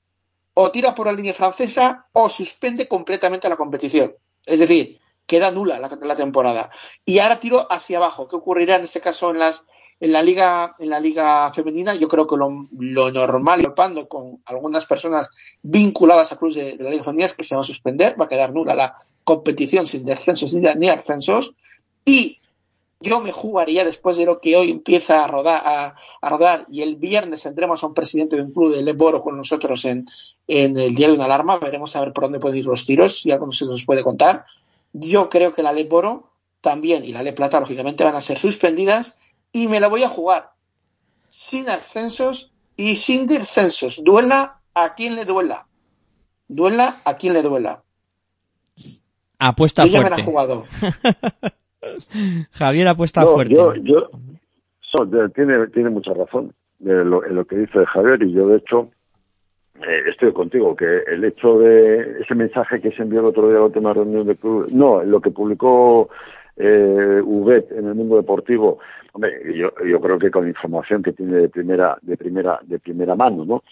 o 0.53 0.69
tira 0.72 0.94
por 0.94 1.07
la 1.07 1.14
línea 1.14 1.34
francesa 1.34 2.06
o 2.14 2.30
suspende 2.30 2.88
completamente 2.88 3.49
la 3.49 3.56
competición. 3.56 4.14
Es 4.45 4.60
decir, 4.60 4.99
queda 5.27 5.51
nula 5.51 5.79
la, 5.79 5.89
la 6.01 6.15
temporada. 6.15 6.71
Y 7.05 7.19
ahora 7.19 7.39
tiro 7.39 7.71
hacia 7.71 7.97
abajo. 7.97 8.27
¿Qué 8.27 8.35
ocurrirá 8.35 8.77
en 8.77 8.83
este 8.83 9.01
caso 9.01 9.29
en 9.31 9.39
las 9.39 9.65
en 9.99 10.11
la 10.11 10.21
liga 10.21 10.75
en 10.79 10.89
la 10.89 10.99
liga 10.99 11.51
femenina? 11.53 11.93
Yo 11.95 12.07
creo 12.07 12.25
que 12.25 12.37
lo, 12.37 12.67
lo 12.71 13.11
normal, 13.11 13.61
topando 13.61 14.07
con 14.07 14.41
algunas 14.45 14.85
personas 14.85 15.29
vinculadas 15.61 16.31
a 16.31 16.37
clubes 16.37 16.55
de, 16.55 16.77
de 16.77 16.83
la 16.83 16.89
liga 16.89 17.03
femenina, 17.03 17.25
es 17.25 17.33
que 17.33 17.43
se 17.43 17.55
va 17.55 17.61
a 17.61 17.65
suspender, 17.65 18.19
va 18.19 18.25
a 18.25 18.29
quedar 18.29 18.53
nula 18.53 18.73
la 18.73 18.95
competición 19.27 19.85
sin 19.85 20.05
descensos 20.05 20.53
ni, 20.53 20.87
ascensos. 20.87 21.53
Y 22.05 22.39
yo 23.01 23.19
me 23.19 23.33
jugaría 23.33 23.83
después 23.83 24.15
de 24.15 24.25
lo 24.25 24.39
que 24.39 24.55
hoy 24.55 24.71
empieza 24.71 25.25
a 25.25 25.27
rodar, 25.27 25.61
a, 25.65 26.29
rodar 26.29 26.65
y 26.69 26.81
el 26.81 26.95
viernes 26.95 27.43
tendremos 27.43 27.83
a 27.83 27.87
un 27.87 27.93
presidente 27.93 28.37
de 28.37 28.43
un 28.43 28.53
club 28.53 28.73
de 28.73 28.81
Leboro 28.83 29.21
con 29.21 29.35
nosotros 29.35 29.83
en, 29.83 30.05
en 30.47 30.79
el 30.79 30.95
diario 30.95 31.15
Una 31.15 31.25
Alarma, 31.25 31.59
veremos 31.59 31.93
a 31.97 31.99
ver 31.99 32.13
por 32.13 32.23
dónde 32.23 32.39
pueden 32.39 32.57
ir 32.57 32.65
los 32.65 32.85
tiros, 32.85 33.19
si 33.19 33.29
algo 33.29 33.51
se 33.51 33.65
nos 33.65 33.83
puede 33.83 34.01
contar. 34.01 34.45
Yo 34.99 35.29
creo 35.29 35.53
que 35.53 35.61
la 35.63 35.71
Leboro 35.73 36.31
también 36.61 37.03
y 37.03 37.11
la 37.13 37.21
Le 37.23 37.33
Plata, 37.33 37.59
lógicamente, 37.59 38.03
van 38.03 38.15
a 38.15 38.21
ser 38.21 38.37
suspendidas 38.37 39.19
y 39.51 39.67
me 39.67 39.79
la 39.79 39.87
voy 39.89 40.03
a 40.03 40.09
jugar 40.09 40.51
sin 41.27 41.69
ascensos 41.69 42.51
y 42.75 42.95
sin 42.95 43.27
descensos. 43.27 44.01
Duela 44.03 44.61
a 44.73 44.95
quien 44.95 45.15
le 45.15 45.25
duela. 45.25 45.67
Duela 46.47 47.01
a 47.05 47.17
quien 47.17 47.33
le 47.33 47.41
duela. 47.41 47.83
Apuesta 49.39 49.85
Yo 49.85 49.91
ya 49.91 50.01
me 50.01 50.09
la 50.09 50.17
he 50.17 50.23
jugado. 50.23 50.65
Javier 52.51 52.87
apuesta 52.87 53.21
No, 53.21 53.33
fuerte. 53.33 53.53
yo, 53.53 53.75
yo, 53.75 54.09
so, 54.81 55.05
de- 55.05 55.29
tiene, 55.29 55.67
tiene 55.67 55.89
mucha 55.89 56.13
razón 56.13 56.53
de 56.79 57.05
lo, 57.05 57.23
en 57.23 57.35
lo 57.35 57.45
que 57.45 57.55
dice 57.57 57.85
Javier 57.85 58.21
y 58.23 58.33
yo 58.33 58.47
de 58.47 58.57
hecho 58.57 58.89
eh, 59.85 60.01
estoy 60.09 60.31
contigo 60.33 60.75
que 60.75 61.03
el 61.07 61.23
hecho 61.23 61.59
de 61.59 62.21
ese 62.21 62.35
mensaje 62.35 62.79
que 62.81 62.91
se 62.91 63.03
envió 63.03 63.19
el 63.19 63.25
otro 63.27 63.47
día 63.47 63.57
a 63.57 63.59
la 63.61 63.65
última 63.65 63.93
reunión 63.93 64.25
de 64.27 64.35
club, 64.35 64.67
no, 64.73 65.03
lo 65.03 65.19
que 65.21 65.31
publicó 65.31 66.09
eh, 66.55 67.21
en 67.23 67.87
el 67.87 67.93
mundo 67.95 68.15
deportivo, 68.15 68.79
hombre, 69.13 69.31
yo, 69.55 69.71
creo 70.01 70.17
que 70.17 70.31
con 70.31 70.47
información 70.47 71.03
que 71.03 71.13
tiene 71.13 71.37
de 71.37 71.49
primera, 71.49 71.97
de 72.01 72.17
primera, 72.17 72.59
de 72.63 72.79
primera 72.79 73.15
mano, 73.15 73.45
¿no? 73.45 73.63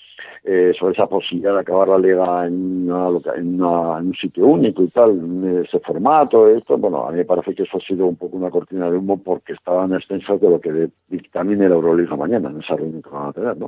Eh, 0.43 0.73
sobre 0.79 0.93
esa 0.93 1.07
posibilidad 1.07 1.53
de 1.55 1.61
acabar 1.61 1.87
la 1.87 1.97
liga 1.97 2.45
en, 2.45 2.89
una 2.91 3.19
en, 3.35 3.61
una- 3.61 3.99
en 3.99 4.07
un 4.07 4.13
sitio 4.15 4.45
único 4.45 4.83
y 4.83 4.87
tal, 4.89 5.19
ese 5.65 5.79
formato, 5.79 6.47
esto, 6.47 6.77
bueno, 6.77 7.07
a 7.07 7.11
mí 7.11 7.17
me 7.17 7.25
parece 7.25 7.55
que 7.55 7.63
eso 7.63 7.77
ha 7.77 7.81
sido 7.81 8.05
un 8.05 8.15
poco 8.15 8.37
una 8.37 8.51
cortina 8.51 8.89
de 8.89 8.97
humo 8.97 9.21
porque 9.23 9.53
estaban 9.53 9.93
extensas 9.93 10.39
de 10.39 10.49
lo 10.49 10.59
que 10.59 10.89
dictamine 11.09 11.67
la 11.67 11.75
Euroliga 11.75 12.15
mañana, 12.15 12.49
en 12.51 12.59
esa 12.59 12.75
reunión 12.75 13.01
que 13.01 13.09
van 13.09 13.29
a 13.29 13.33
tener, 13.33 13.57
¿no? 13.57 13.67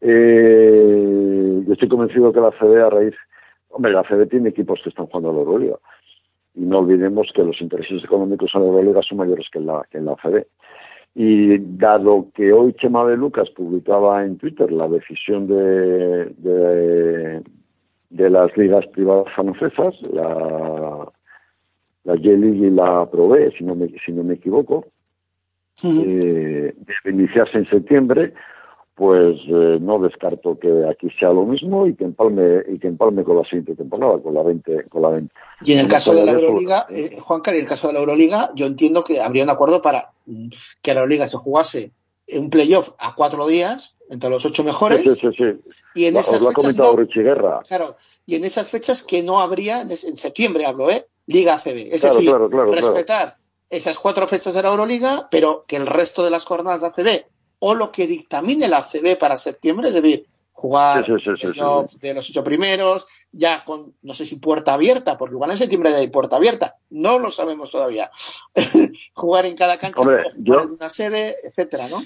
Eh, 0.00 1.62
yo 1.66 1.72
estoy 1.72 1.88
convencido 1.88 2.32
que 2.32 2.40
la 2.40 2.52
CB 2.52 2.82
a 2.82 2.90
raíz, 2.90 3.14
hombre, 3.68 3.92
la 3.92 4.02
CB 4.02 4.28
tiene 4.28 4.48
equipos 4.48 4.80
que 4.82 4.90
están 4.90 5.06
jugando 5.06 5.30
a 5.30 5.32
la 5.34 5.40
Euroliga 5.40 5.76
y 6.54 6.60
no 6.60 6.78
olvidemos 6.78 7.28
que 7.34 7.44
los 7.44 7.60
intereses 7.60 8.02
económicos 8.02 8.50
en 8.54 8.62
la 8.62 8.66
Euroliga 8.68 9.02
son 9.02 9.18
mayores 9.18 9.46
que 9.52 9.58
en 9.58 9.66
la, 9.66 9.86
que 9.90 9.98
en 9.98 10.06
la. 10.06 10.16
Y 11.14 11.58
dado 11.58 12.28
que 12.34 12.52
hoy 12.52 12.72
Chema 12.74 13.04
de 13.06 13.16
Lucas 13.16 13.50
publicaba 13.50 14.24
en 14.24 14.38
Twitter 14.38 14.70
la 14.70 14.88
decisión 14.88 15.46
de, 15.46 16.26
de, 16.36 17.42
de 18.10 18.30
las 18.30 18.56
ligas 18.56 18.86
privadas 18.88 19.32
francesas, 19.34 19.94
la, 20.12 21.08
la 22.04 22.14
J-League 22.14 22.66
y 22.66 22.70
la 22.70 23.08
Pro 23.10 23.28
B, 23.28 23.52
si 23.56 23.64
no 23.64 23.74
me, 23.74 23.88
si 24.04 24.12
no 24.12 24.22
me 24.22 24.34
equivoco, 24.34 24.86
eh, 25.82 26.74
debe 26.76 27.16
iniciarse 27.16 27.58
en 27.58 27.68
septiembre, 27.68 28.34
pues 29.00 29.38
eh, 29.48 29.78
no 29.80 29.98
descarto 29.98 30.58
que 30.58 30.68
aquí 30.86 31.08
sea 31.18 31.30
lo 31.30 31.46
mismo 31.46 31.86
y 31.86 31.94
que 31.94 32.04
empalme 32.04 32.62
y 32.68 32.78
que 32.78 32.88
empalme 32.88 33.24
con 33.24 33.38
la 33.38 33.44
siguiente 33.44 33.74
temporada, 33.74 34.18
con 34.18 34.34
la 34.34 34.42
20, 34.42 34.90
con 34.90 35.00
la 35.00 35.08
20. 35.08 35.34
Y 35.62 35.72
en 35.72 35.78
el 35.78 35.88
caso 35.88 36.12
de 36.12 36.22
la 36.22 36.32
Euroliga, 36.32 36.84
eh, 36.90 37.16
Juan 37.18 37.40
Cari, 37.40 37.60
en 37.60 37.64
el 37.64 37.68
caso 37.70 37.86
de 37.86 37.94
la 37.94 38.00
Euroliga, 38.00 38.50
yo 38.54 38.66
entiendo 38.66 39.02
que 39.02 39.22
habría 39.22 39.44
un 39.44 39.48
acuerdo 39.48 39.80
para 39.80 40.10
mm, 40.26 40.48
que 40.82 40.92
la 40.92 41.00
Euroliga 41.00 41.26
se 41.26 41.38
jugase 41.38 41.92
un 42.28 42.50
playoff 42.50 42.90
a 42.98 43.14
cuatro 43.14 43.46
días 43.46 43.96
entre 44.10 44.28
los 44.28 44.44
ocho 44.44 44.64
mejores 44.64 45.00
Sí, 45.00 45.14
sí, 45.14 45.28
sí, 45.34 45.72
y 45.94 46.04
en 46.04 46.18
esas 46.18 46.42
lo 46.42 46.50
ha 46.50 46.52
fechas 46.52 46.62
comentado 46.62 46.92
no, 46.92 46.98
Richie 46.98 47.22
Guerra. 47.22 47.60
claro, 47.66 47.96
y 48.26 48.34
en 48.34 48.44
esas 48.44 48.68
fechas 48.68 49.02
que 49.02 49.22
no 49.22 49.40
habría 49.40 49.80
en, 49.80 49.96
septiembre 49.96 50.66
hablo, 50.66 50.90
¿eh? 50.90 51.06
Liga 51.26 51.54
ACB, 51.54 51.88
es 51.90 52.02
Claro, 52.02 52.16
decir, 52.16 52.28
claro, 52.28 52.50
claro, 52.50 52.70
claro. 52.70 52.72
respetar 52.72 53.38
esas 53.70 53.98
cuatro 53.98 54.28
fechas 54.28 54.52
de 54.52 54.62
la 54.62 54.68
Euroliga, 54.68 55.28
pero 55.30 55.64
que 55.66 55.76
el 55.76 55.86
resto 55.86 56.22
de 56.22 56.30
las 56.30 56.44
jornadas 56.44 56.82
de 56.82 56.88
ACB 56.88 57.24
o 57.60 57.74
lo 57.74 57.90
que 57.92 58.06
dictamine 58.06 58.68
la 58.68 58.78
ACB 58.78 59.16
para 59.18 59.36
septiembre, 59.38 59.88
es 59.88 59.94
decir, 59.94 60.26
jugar 60.52 61.06
Sí, 61.06 61.12
sí, 61.24 61.30
sí, 61.40 61.98
de 62.00 62.14
los 62.14 62.28
ocho 62.28 62.42
primeros, 62.44 63.06
ya 63.32 63.64
con, 63.64 63.94
no 64.02 64.12
sé 64.12 64.26
si 64.26 64.36
puerta 64.36 64.74
abierta, 64.74 65.16
porque 65.16 65.34
igual 65.36 65.50
en 65.52 65.56
septiembre 65.56 65.94
hay 65.94 66.08
puerta 66.08 66.36
abierta, 66.36 66.74
no 66.90 67.18
lo 67.18 67.30
sabemos 67.30 67.70
todavía. 67.70 68.10
jugar 69.14 69.46
en 69.46 69.56
cada 69.56 69.78
cancha, 69.78 70.00
Hombre, 70.02 70.24
jugar 70.24 70.34
yo- 70.42 70.60
en 70.62 70.70
una 70.72 70.90
sede, 70.90 71.36
etcétera, 71.44 71.88
¿no? 71.88 72.02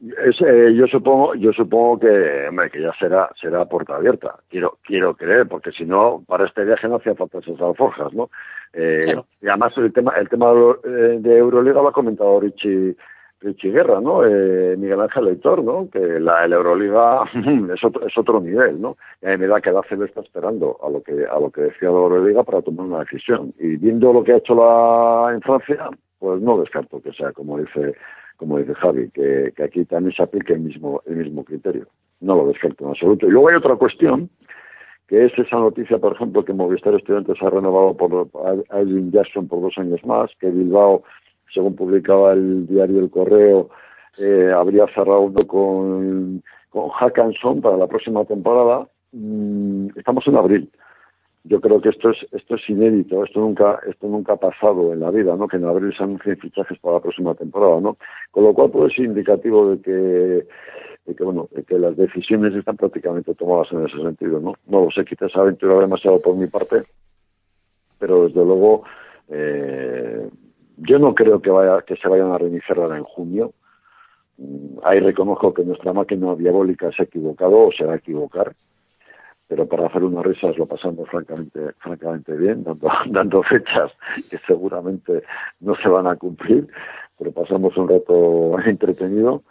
Es, 0.00 0.36
eh, 0.46 0.72
yo 0.76 0.86
supongo, 0.86 1.34
yo 1.34 1.52
supongo 1.52 1.98
que, 1.98 2.46
hombre, 2.48 2.70
que 2.70 2.80
ya 2.80 2.92
será, 3.00 3.28
será 3.40 3.64
puerta 3.64 3.96
abierta. 3.96 4.36
Quiero, 4.48 4.78
quiero 4.84 5.16
creer, 5.16 5.48
porque 5.48 5.72
si 5.72 5.84
no, 5.84 6.22
para 6.24 6.46
este 6.46 6.64
viaje 6.64 6.86
no 6.86 6.96
hacía 6.96 7.16
falta 7.16 7.38
esas 7.38 7.60
alforjas, 7.60 8.12
¿no? 8.12 8.30
Eh, 8.72 9.00
Claro. 9.02 9.26
Y 9.42 9.48
además 9.48 9.72
el 9.76 9.92
tema, 9.92 10.12
el 10.16 10.28
tema 10.28 10.52
de, 10.52 11.18
de 11.18 11.38
Euroliga 11.38 11.82
lo 11.82 11.88
ha 11.88 11.92
comentado 11.92 12.38
Richie, 12.38 12.94
Richie 13.40 13.70
Guerra, 13.70 14.00
¿no? 14.00 14.24
Eh, 14.24 14.76
Miguel 14.76 15.00
Ángel 15.00 15.26
Lector, 15.26 15.62
¿no? 15.62 15.88
Que 15.90 15.98
la, 15.98 16.46
la 16.48 16.56
Euroliga 16.56 17.22
es 17.74 17.84
otro, 17.84 18.06
es 18.06 18.18
otro 18.18 18.40
nivel, 18.40 18.80
¿no? 18.80 18.96
Y 19.22 19.26
a 19.26 19.30
mí 19.30 19.36
me 19.38 19.46
da 19.46 19.60
que 19.60 19.70
la 19.70 19.82
CB 19.82 20.04
está 20.04 20.20
esperando 20.20 20.76
a 20.82 20.90
lo 20.90 21.02
que, 21.02 21.24
a 21.24 21.38
lo 21.38 21.50
que 21.50 21.62
decía 21.62 21.90
la 21.90 21.98
Euroliga 21.98 22.42
para 22.42 22.62
tomar 22.62 22.86
una 22.86 23.00
decisión. 23.00 23.54
Y 23.58 23.76
viendo 23.76 24.12
lo 24.12 24.24
que 24.24 24.32
ha 24.32 24.38
hecho 24.38 24.54
la, 24.54 25.32
en 25.32 25.40
Francia, 25.40 25.88
pues 26.18 26.40
no 26.40 26.58
descarto 26.58 27.00
que 27.00 27.12
sea 27.12 27.32
como 27.32 27.58
dice, 27.58 27.94
como 28.36 28.58
dice 28.58 28.74
Javi, 28.74 29.10
que, 29.10 29.52
que 29.56 29.62
aquí 29.62 29.84
también 29.84 30.14
se 30.14 30.22
aplique 30.22 30.54
el 30.54 30.60
mismo, 30.60 31.02
el 31.06 31.16
mismo 31.16 31.44
criterio. 31.44 31.86
No 32.20 32.34
lo 32.34 32.48
descarto 32.48 32.84
en 32.84 32.90
absoluto. 32.90 33.26
Y 33.26 33.30
luego 33.30 33.48
hay 33.48 33.56
otra 33.56 33.76
cuestión, 33.76 34.30
que 35.06 35.24
es 35.24 35.32
esa 35.38 35.56
noticia, 35.56 35.98
por 35.98 36.14
ejemplo, 36.14 36.44
que 36.44 36.52
Movistar 36.52 36.94
Estudiantes 36.94 37.40
ha 37.40 37.50
renovado 37.50 37.96
por 37.96 38.28
a 38.70 38.80
Edwin 38.80 39.12
Jackson 39.12 39.46
por 39.46 39.62
dos 39.62 39.78
años 39.78 40.04
más, 40.04 40.30
que 40.40 40.50
Bilbao, 40.50 41.04
según 41.52 41.76
publicaba 41.76 42.32
el 42.32 42.66
diario 42.66 43.00
El 43.00 43.10
Correo, 43.10 43.70
eh, 44.18 44.52
habría 44.54 44.86
cerrado 44.88 45.20
uno 45.20 45.46
con, 45.46 46.42
con 46.70 46.88
Hackanson 46.90 47.60
para 47.60 47.76
la 47.76 47.86
próxima 47.86 48.24
temporada. 48.24 48.88
Mm, 49.12 49.88
estamos 49.96 50.26
en 50.26 50.36
abril. 50.36 50.70
Yo 51.44 51.60
creo 51.60 51.80
que 51.80 51.90
esto 51.90 52.10
es 52.10 52.18
esto 52.32 52.56
es 52.56 52.68
inédito, 52.68 53.24
esto 53.24 53.40
nunca 53.40 53.80
esto 53.88 54.06
nunca 54.06 54.34
ha 54.34 54.36
pasado 54.36 54.92
en 54.92 55.00
la 55.00 55.10
vida, 55.10 55.34
¿no? 55.36 55.48
Que 55.48 55.56
en 55.56 55.64
abril 55.64 55.94
se 55.96 56.02
anuncien 56.02 56.36
fichajes 56.36 56.78
para 56.78 56.96
la 56.96 57.00
próxima 57.00 57.34
temporada, 57.34 57.80
¿no? 57.80 57.96
Con 58.32 58.44
lo 58.44 58.52
cual 58.52 58.70
puede 58.70 58.90
ser 58.90 59.06
indicativo 59.06 59.70
de 59.70 59.80
que 59.80 60.46
de 61.06 61.14
que 61.14 61.24
bueno, 61.24 61.48
de 61.52 61.62
que 61.62 61.78
las 61.78 61.96
decisiones 61.96 62.54
están 62.54 62.76
prácticamente 62.76 63.34
tomadas 63.34 63.72
en 63.72 63.86
ese 63.86 63.96
sentido, 63.96 64.40
¿no? 64.40 64.54
No 64.66 64.84
lo 64.84 64.90
sé, 64.90 65.04
quizás 65.04 65.34
aventurado 65.36 65.80
demasiado 65.80 66.20
por 66.20 66.36
mi 66.36 66.48
parte, 66.48 66.82
pero 67.98 68.26
desde 68.26 68.44
luego 68.44 68.82
eh, 69.30 70.28
yo 70.78 70.98
no 70.98 71.14
creo 71.14 71.40
que 71.40 71.50
vaya 71.50 71.82
que 71.82 71.96
se 71.96 72.08
vayan 72.08 72.32
a 72.32 72.38
reiniciar 72.38 72.78
ahora 72.78 72.96
en 72.96 73.04
junio. 73.04 73.52
Mm, 74.38 74.78
Ahí 74.84 75.00
reconozco 75.00 75.52
que 75.52 75.64
nuestra 75.64 75.92
máquina 75.92 76.34
diabólica 76.34 76.90
se 76.92 77.02
ha 77.02 77.04
equivocado 77.06 77.66
o 77.66 77.72
se 77.72 77.84
va 77.84 77.94
a 77.94 77.96
equivocar, 77.96 78.54
pero 79.48 79.66
para 79.66 79.86
hacer 79.86 80.04
unas 80.04 80.24
risas 80.24 80.56
lo 80.56 80.66
pasamos 80.66 81.08
francamente 81.08 81.72
francamente 81.78 82.36
bien, 82.36 82.64
dando, 82.64 82.88
dando 83.10 83.42
fechas 83.42 83.92
que 84.30 84.38
seguramente 84.46 85.22
no 85.60 85.74
se 85.76 85.88
van 85.88 86.06
a 86.06 86.16
cumplir, 86.16 86.68
pero 87.18 87.32
pasamos 87.32 87.76
un 87.76 87.88
rato 87.88 88.56
entretenido 88.66 89.42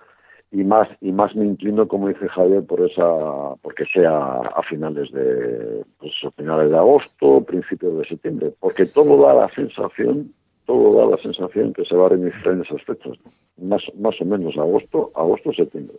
y 0.49 0.63
más 0.63 0.87
y 1.01 1.11
más 1.11 1.35
me 1.35 1.45
inclino 1.45 1.89
como 1.89 2.07
dice 2.07 2.29
Javier 2.29 2.65
por 2.65 2.79
esa 2.79 3.55
porque 3.61 3.85
sea 3.91 4.37
a 4.37 4.63
finales 4.63 5.11
de 5.11 5.83
pues 5.99 6.13
a 6.23 6.31
finales 6.31 6.69
de 6.69 6.77
agosto 6.77 7.43
principios 7.43 7.97
de 7.97 8.07
septiembre 8.07 8.53
porque 8.61 8.85
todo 8.85 9.21
da 9.25 9.33
la 9.33 9.49
sensación 9.49 10.33
todo 10.67 10.99
da 10.99 11.15
la 11.15 11.21
sensación 11.23 11.73
que 11.73 11.83
se 11.85 11.95
va 11.95 12.05
a 12.05 12.09
reiniciar 12.09 12.53
en 12.53 12.61
esas 12.61 12.83
fechas, 12.83 13.17
más, 13.57 13.81
más 13.97 14.19
o 14.21 14.25
menos 14.25 14.55
agosto, 14.57 15.11
agosto, 15.15 15.51
septiembre. 15.53 15.97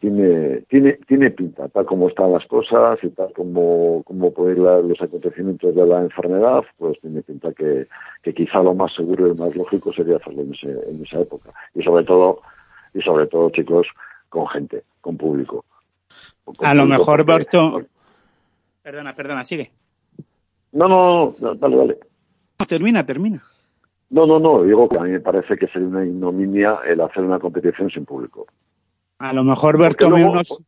Tiene, 0.00 0.62
tiene, 0.68 0.94
tiene 1.06 1.30
pinta, 1.30 1.68
tal 1.68 1.86
como 1.86 2.08
están 2.08 2.32
las 2.32 2.44
cosas 2.46 2.98
y 3.02 3.08
tal 3.10 3.32
como, 3.32 4.02
como 4.04 4.32
pueden 4.34 4.56
ir 4.58 4.62
la- 4.64 4.80
los 4.80 5.00
acontecimientos 5.00 5.74
de 5.74 5.86
la 5.86 6.00
enfermedad, 6.00 6.62
pues 6.78 6.98
tiene 7.00 7.22
pinta 7.22 7.52
que, 7.52 7.86
que 8.22 8.34
quizá 8.34 8.62
lo 8.62 8.74
más 8.74 8.92
seguro 8.94 9.26
y 9.26 9.28
lo 9.30 9.34
más 9.36 9.54
lógico 9.54 9.92
sería 9.92 10.16
hacerlo 10.16 10.42
en, 10.42 10.52
ese, 10.54 10.68
en 10.90 11.02
esa 11.04 11.20
época. 11.20 11.50
Y 11.74 11.82
sobre 11.82 12.04
todo, 12.04 12.40
y 12.92 13.00
sobre 13.02 13.26
todo, 13.28 13.48
chicos, 13.50 13.86
con 14.28 14.46
gente, 14.48 14.82
con 15.00 15.16
público. 15.16 15.64
Con 16.44 16.66
A 16.66 16.74
lo 16.74 16.84
mejor, 16.86 17.24
porque-. 17.24 17.86
Perdona, 18.82 19.14
perdona, 19.14 19.44
sigue. 19.44 19.70
No, 20.72 20.88
no, 20.88 21.34
no, 21.38 21.54
dale, 21.54 21.76
dale. 21.76 21.98
Termina, 22.68 23.06
termina. 23.06 23.42
No, 24.14 24.28
no, 24.28 24.38
no, 24.38 24.62
digo 24.62 24.88
que 24.88 24.96
a 24.96 25.00
mí 25.02 25.10
me 25.10 25.18
parece 25.18 25.56
que 25.56 25.66
sería 25.66 25.88
una 25.88 26.04
ignominia 26.06 26.78
el 26.86 27.00
hacer 27.00 27.24
una 27.24 27.40
competición 27.40 27.90
sin 27.90 28.04
público. 28.04 28.46
A 29.18 29.32
lo 29.32 29.42
mejor 29.42 29.72
Porque 29.72 29.82
Berto 29.88 30.10
luego- 30.10 30.30
unos... 30.30 30.62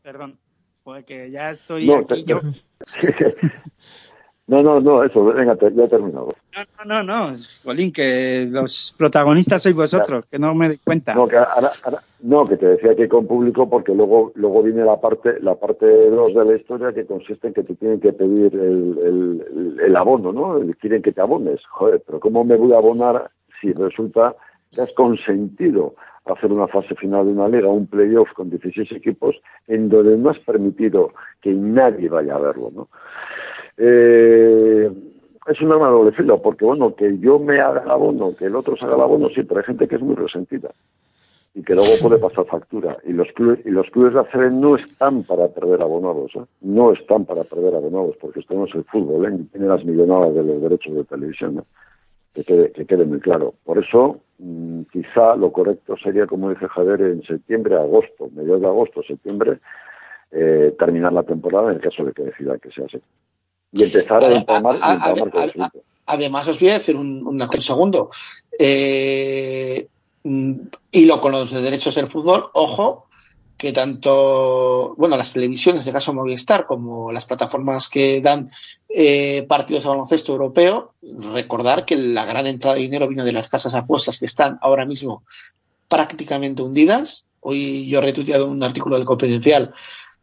Perdón, 0.00 0.38
porque 0.82 1.30
ya 1.30 1.50
estoy 1.50 1.86
No, 1.86 1.96
aquí 1.96 2.24
te- 2.24 2.26
yo. 2.32 2.40
no, 4.46 4.62
no, 4.62 4.80
no, 4.80 5.04
eso, 5.04 5.22
venga, 5.26 5.54
te- 5.56 5.74
ya 5.74 5.84
he 5.84 5.88
terminado. 5.88 6.28
No, 6.54 6.84
no, 6.84 7.02
no, 7.02 7.36
Jolín, 7.64 7.92
que 7.92 8.46
los 8.50 8.94
protagonistas 8.98 9.62
sois 9.62 9.74
vosotros, 9.74 10.26
que 10.26 10.38
no 10.38 10.54
me 10.54 10.68
doy 10.68 10.78
cuenta. 10.84 11.14
No, 11.14 11.26
que 11.26 11.36
ahora- 11.36 11.72
no, 12.20 12.44
que 12.44 12.56
te 12.58 12.66
decía 12.66 12.94
que 12.94 13.08
con 13.08 13.26
público 13.26 13.68
porque 13.70 13.94
luego 13.94 14.32
luego 14.34 14.62
viene 14.62 14.84
la 14.84 15.00
parte 15.00 15.40
la 15.40 15.54
parte 15.54 15.86
2 15.86 16.34
de 16.34 16.44
la 16.44 16.56
historia 16.56 16.92
que 16.92 17.06
consiste 17.06 17.48
en 17.48 17.54
que 17.54 17.62
te 17.62 17.74
tienen 17.74 18.00
que 18.00 18.12
pedir 18.12 18.54
el, 18.54 19.78
el, 19.82 19.96
abono, 19.96 20.32
¿no? 20.32 20.60
Quieren 20.78 21.00
que 21.02 21.12
te 21.12 21.20
abones. 21.22 21.60
Joder, 21.70 22.02
pero 22.06 22.20
¿cómo 22.20 22.44
me 22.44 22.56
voy 22.56 22.72
a 22.74 22.78
abonar 22.78 23.30
si 23.60 23.72
resulta 23.72 24.34
que 24.72 24.82
has 24.82 24.92
consentido 24.92 25.94
hacer 26.26 26.52
una 26.52 26.68
fase 26.68 26.94
final 26.96 27.26
de 27.26 27.32
una 27.32 27.48
liga, 27.48 27.68
un 27.68 27.86
playoff 27.86 28.30
con 28.34 28.50
16 28.50 28.92
equipos, 28.92 29.36
en 29.66 29.88
donde 29.88 30.16
no 30.16 30.30
has 30.30 30.38
permitido 30.40 31.12
que 31.40 31.52
nadie 31.52 32.08
vaya 32.08 32.36
a 32.36 32.38
verlo, 32.38 32.70
¿no? 32.74 32.88
Eh, 33.76 34.90
es 35.46 35.60
un 35.60 35.72
arma 35.72 35.86
de 35.86 35.92
doble 35.92 36.12
filo, 36.12 36.40
porque 36.40 36.64
bueno, 36.64 36.94
que 36.94 37.18
yo 37.18 37.38
me 37.38 37.60
haga 37.60 37.82
el 37.82 37.90
abono, 37.90 38.34
que 38.36 38.46
el 38.46 38.56
otro 38.56 38.76
se 38.76 38.86
haga 38.86 38.96
el 38.96 39.02
abono, 39.02 39.28
sí, 39.30 39.42
pero 39.42 39.60
hay 39.60 39.66
gente 39.66 39.88
que 39.88 39.96
es 39.96 40.02
muy 40.02 40.14
resentida 40.14 40.70
y 41.54 41.62
que 41.62 41.74
luego 41.74 41.90
puede 42.00 42.18
pasar 42.20 42.46
factura. 42.46 42.96
Y 43.04 43.12
los 43.12 43.28
clubes, 43.32 43.60
y 43.64 43.70
los 43.70 43.88
clubes 43.90 44.14
de 44.14 44.20
ACB 44.20 44.52
no 44.52 44.76
están 44.76 45.24
para 45.24 45.48
perder 45.48 45.82
abonados, 45.82 46.32
¿eh? 46.36 46.44
no 46.60 46.92
están 46.92 47.24
para 47.24 47.44
perder 47.44 47.74
abonados, 47.74 48.16
porque 48.20 48.40
esto 48.40 48.54
no 48.54 48.66
es 48.66 48.74
el 48.74 48.84
fútbol, 48.84 49.26
¿eh? 49.26 49.38
Tiene 49.50 49.66
las 49.66 49.84
millonadas 49.84 50.34
de 50.34 50.42
los 50.42 50.62
derechos 50.62 50.94
de 50.94 51.04
televisión, 51.04 51.64
que, 52.34 52.44
quede, 52.44 52.72
que 52.72 52.86
quede 52.86 53.04
muy 53.04 53.20
claro. 53.20 53.54
Por 53.64 53.78
eso, 53.78 54.20
mm, 54.38 54.82
quizá 54.92 55.36
lo 55.36 55.52
correcto 55.52 55.96
sería, 55.96 56.26
como 56.26 56.50
dice 56.50 56.68
Javier, 56.68 57.02
en 57.02 57.22
septiembre, 57.22 57.74
agosto, 57.76 58.28
mediados 58.34 58.60
de 58.60 58.66
agosto, 58.66 59.02
septiembre, 59.02 59.58
eh, 60.30 60.74
terminar 60.78 61.12
la 61.12 61.24
temporada 61.24 61.70
en 61.70 61.76
el 61.76 61.82
caso 61.82 62.04
de 62.04 62.12
que 62.12 62.22
decida 62.22 62.56
que 62.58 62.70
sea 62.70 62.86
así. 62.86 62.98
Y 63.72 63.84
empezar 63.84 64.22
a 64.22 64.26
A- 64.82 65.10
a- 65.10 65.14
y 65.16 65.60
a-. 65.60 65.72
Además, 66.06 66.48
os 66.48 66.58
voy 66.60 66.70
a 66.70 66.74
decir 66.74 66.96
un, 66.96 67.38
segundo. 67.60 68.10
Eh, 68.58 69.86
mm, 70.24 70.52
hilo 70.92 71.20
con 71.20 71.32
los 71.32 71.50
de 71.50 71.62
derechos 71.62 71.94
del 71.94 72.06
fútbol, 72.06 72.50
ojo, 72.52 73.06
que 73.56 73.72
tanto, 73.72 74.94
bueno, 74.98 75.16
las 75.16 75.32
televisiones, 75.32 75.84
de 75.84 75.92
caso 75.92 76.12
Movistar, 76.12 76.66
como 76.66 77.12
las 77.12 77.24
plataformas 77.24 77.88
que 77.88 78.20
dan 78.20 78.48
eh, 78.88 79.44
partidos 79.48 79.84
de 79.84 79.88
baloncesto 79.90 80.32
europeo, 80.32 80.94
recordar 81.32 81.84
que 81.84 81.96
la 81.96 82.24
gran 82.24 82.46
entrada 82.46 82.74
de 82.76 82.82
dinero 82.82 83.06
viene 83.06 83.24
de 83.24 83.32
las 83.32 83.48
casas 83.48 83.72
de 83.72 83.78
apuestas 83.78 84.18
que 84.18 84.26
están 84.26 84.58
ahora 84.62 84.84
mismo 84.84 85.22
prácticamente 85.88 86.62
hundidas. 86.62 87.24
Hoy 87.40 87.86
yo 87.88 87.98
he 88.00 88.02
retuiteado 88.02 88.48
un 88.48 88.62
artículo 88.62 88.96
del 88.96 89.04
Confidencial 89.06 89.72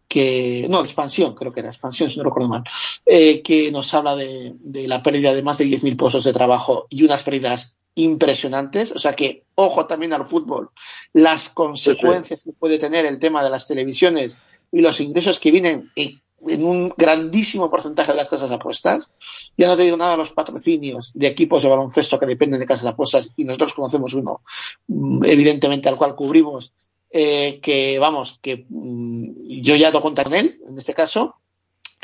que, 0.10 0.68
no, 0.69 0.81
expansión, 0.81 1.36
creo 1.36 1.53
que 1.53 1.61
era 1.61 1.69
expansión, 1.69 2.10
si 2.10 2.18
no 2.18 2.26
recuerdo 2.26 2.49
mal, 2.49 2.64
eh, 3.06 3.41
que 3.41 3.72
nos 3.72 3.94
habla 3.94 4.15
de, 4.15 4.56
de 4.60 4.88
la 4.88 5.02
pérdida 5.02 5.34
de 5.34 5.44
más 5.44 5.57
de 5.60 5.65
10.000 5.65 5.95
puestos 5.95 6.23
de 6.26 6.34
trabajo 6.34 6.88
y 6.90 7.03
unas 7.03 7.23
pérdidas 7.23 7.77
impresionantes. 7.95 8.91
O 8.91 8.99
sea 8.99 9.14
que, 9.14 9.44
ojo 9.56 9.86
también 9.86 10.14
al 10.14 10.26
fútbol, 10.26 10.69
las 11.14 11.49
consecuencias 11.49 12.44
que 12.44 12.53
puede 12.53 12.77
tener 12.77 13.06
el 13.06 13.19
tema 13.19 13.44
de 13.44 13.49
las 13.49 13.68
televisiones 13.68 14.38
y 14.72 14.81
los 14.81 14.99
ingresos 15.02 15.40
que 15.40 15.52
vienen 15.52 15.91
en, 15.95 16.22
un 16.41 16.94
grandísimo 16.95 17.69
porcentaje 17.69 18.14
de 18.14 18.18
las 18.18 18.30
casas 18.30 18.49
apuestas. 18.52 19.11
Ya 19.57 19.68
no 19.68 19.76
te 19.76 19.84
digo 19.84 19.98
nada 19.98 20.11
de 20.11 20.18
los 20.18 20.31
patrocinios 20.31 21.11
de 21.14 21.27
equipos 21.27 21.64
de 21.64 21.69
baloncesto 21.69 22.18
que 22.18 22.26
dependen 22.26 22.61
de 22.61 22.65
casas 22.65 22.86
apuestas 22.86 23.34
y 23.36 23.44
nosotros 23.44 23.73
conocemos 23.73 24.14
uno, 24.14 24.41
mm, 24.88 25.26
evidentemente 25.26 25.90
al 25.90 25.98
cual 25.98 26.15
cubrimos, 26.15 26.72
eh, 27.11 27.60
que 27.61 27.98
vamos, 27.99 28.40
que 28.41 28.65
mm, 28.69 29.61
yo 29.61 29.76
ya 29.76 29.91
doy 29.91 30.02
cuenta 30.02 30.23
con 30.23 30.34
él, 30.34 30.60
en 30.68 30.77
este 30.77 30.94
caso. 30.94 31.36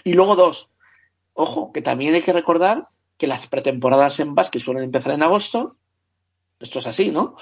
Y 0.03 0.13
luego 0.13 0.35
dos, 0.35 0.69
ojo, 1.33 1.71
que 1.71 1.81
también 1.81 2.13
hay 2.13 2.21
que 2.21 2.33
recordar 2.33 2.89
que 3.17 3.27
las 3.27 3.47
pretemporadas 3.47 4.19
en 4.19 4.35
básquet 4.35 4.61
suelen 4.61 4.83
empezar 4.83 5.13
en 5.13 5.23
agosto, 5.23 5.77
esto 6.59 6.79
es 6.79 6.87
así, 6.87 7.11
¿no? 7.11 7.35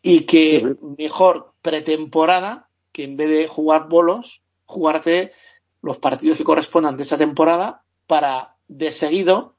Y 0.00 0.20
que 0.20 0.76
mejor 0.98 1.52
pretemporada 1.62 2.68
que 2.92 3.04
en 3.04 3.16
vez 3.16 3.28
de 3.28 3.46
jugar 3.46 3.88
bolos, 3.88 4.42
jugarte 4.66 5.32
los 5.80 5.98
partidos 5.98 6.38
que 6.38 6.44
correspondan 6.44 6.96
de 6.96 7.02
esa 7.02 7.18
temporada 7.18 7.82
para 8.06 8.56
de 8.68 8.90
seguido 8.90 9.54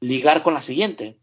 ligar 0.00 0.42
con 0.42 0.54
la 0.54 0.62
siguiente. 0.62 1.18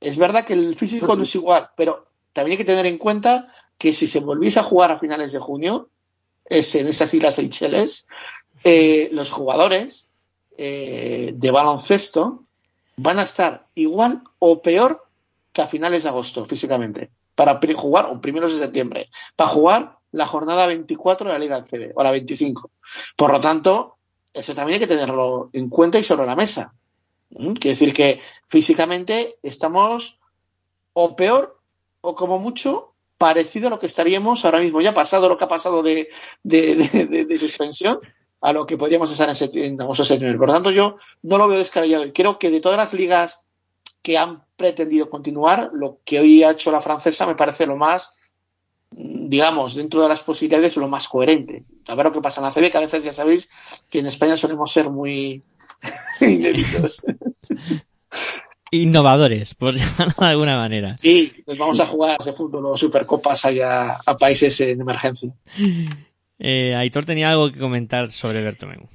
Es 0.00 0.16
verdad 0.16 0.44
que 0.44 0.54
el 0.54 0.74
físico 0.76 1.16
no 1.16 1.22
es 1.22 1.34
igual, 1.34 1.70
pero 1.76 2.08
también 2.32 2.52
hay 2.52 2.58
que 2.58 2.64
tener 2.64 2.86
en 2.86 2.98
cuenta 2.98 3.46
que 3.78 3.92
si 3.92 4.06
se 4.06 4.20
volviese 4.20 4.60
a 4.60 4.62
jugar 4.62 4.90
a 4.90 4.98
finales 4.98 5.32
de 5.32 5.38
junio, 5.38 5.88
es 6.44 6.74
en 6.74 6.86
esas 6.86 7.12
islas 7.14 7.36
Seychelles, 7.36 8.06
eh, 8.64 9.08
los 9.12 9.30
jugadores 9.30 10.08
eh, 10.56 11.32
de 11.34 11.50
baloncesto 11.50 12.44
van 12.96 13.18
a 13.18 13.22
estar 13.22 13.66
igual 13.74 14.22
o 14.38 14.62
peor 14.62 15.04
que 15.52 15.62
a 15.62 15.66
finales 15.66 16.04
de 16.04 16.08
agosto 16.08 16.46
físicamente 16.46 17.10
para 17.34 17.60
jugar 17.74 18.06
o 18.06 18.20
primeros 18.20 18.52
de 18.52 18.60
septiembre 18.60 19.10
para 19.34 19.50
jugar 19.50 19.98
la 20.12 20.26
jornada 20.26 20.66
24 20.68 21.26
de 21.26 21.32
la 21.32 21.38
Liga 21.40 21.62
CB 21.62 21.92
o 21.94 22.02
la 22.02 22.12
25 22.12 22.70
por 23.16 23.32
lo 23.32 23.40
tanto 23.40 23.96
eso 24.32 24.54
también 24.54 24.74
hay 24.74 24.80
que 24.80 24.94
tenerlo 24.94 25.50
en 25.52 25.68
cuenta 25.68 25.98
y 25.98 26.04
sobre 26.04 26.26
la 26.26 26.36
mesa 26.36 26.72
¿Mm? 27.30 27.54
quiere 27.54 27.74
decir 27.74 27.92
que 27.92 28.20
físicamente 28.48 29.36
estamos 29.42 30.20
o 30.92 31.16
peor 31.16 31.60
o 32.00 32.14
como 32.14 32.38
mucho 32.38 32.93
parecido 33.18 33.68
a 33.68 33.70
lo 33.70 33.78
que 33.78 33.86
estaríamos 33.86 34.44
ahora 34.44 34.60
mismo 34.60 34.80
ya 34.80 34.94
pasado 34.94 35.28
lo 35.28 35.38
que 35.38 35.44
ha 35.44 35.48
pasado 35.48 35.82
de, 35.82 36.08
de, 36.42 37.38
suspensión 37.38 38.00
a 38.40 38.52
lo 38.52 38.66
que 38.66 38.76
podríamos 38.76 39.10
estar 39.10 39.28
en, 39.28 39.34
septi- 39.34 39.64
en 39.64 40.04
septiembre 40.04 40.38
por 40.38 40.48
lo 40.48 40.54
tanto 40.54 40.70
yo 40.70 40.96
no 41.22 41.38
lo 41.38 41.48
veo 41.48 41.58
descabellado 41.58 42.04
y 42.04 42.12
creo 42.12 42.38
que 42.38 42.50
de 42.50 42.60
todas 42.60 42.78
las 42.78 42.92
ligas 42.92 43.44
que 44.04 44.18
han 44.18 44.44
pretendido 44.56 45.08
continuar, 45.08 45.70
lo 45.72 45.98
que 46.04 46.20
hoy 46.20 46.42
ha 46.44 46.50
hecho 46.50 46.70
la 46.70 46.80
francesa 46.80 47.26
me 47.26 47.34
parece 47.34 47.66
lo 47.66 47.76
más, 47.76 48.12
mm, 48.90 49.28
digamos, 49.30 49.74
dentro 49.74 50.02
de 50.02 50.10
las 50.10 50.20
posibilidades, 50.20 50.76
lo 50.76 50.88
más 50.88 51.08
coherente. 51.08 51.64
A 51.88 51.94
ver 51.94 52.04
lo 52.04 52.12
que 52.12 52.20
pasa 52.20 52.40
en 52.40 52.44
la 52.44 52.52
CB, 52.52 52.70
que 52.70 52.76
a 52.76 52.80
veces 52.80 53.02
ya 53.02 53.14
sabéis 53.14 53.48
que 53.88 54.00
en 54.00 54.06
España 54.06 54.36
solemos 54.36 54.70
ser 54.70 54.90
muy 54.90 55.42
inéditos. 56.20 57.02
Innovadores, 58.74 59.54
por 59.54 59.74
llamarlo 59.76 60.14
de 60.18 60.26
alguna 60.26 60.56
manera. 60.56 60.96
Sí, 60.98 61.32
pues 61.44 61.58
vamos 61.58 61.78
a 61.80 61.86
jugar 61.86 62.18
de 62.18 62.32
fútbol 62.32 62.66
o 62.66 62.76
supercopas 62.76 63.44
allá 63.44 63.98
a 64.04 64.16
países 64.16 64.60
en 64.60 64.80
emergencia. 64.80 65.32
Eh, 66.38 66.74
Aitor 66.74 67.04
tenía 67.04 67.30
algo 67.30 67.52
que 67.52 67.58
comentar 67.58 68.10
sobre 68.10 68.42
Bertomeu. 68.42 68.88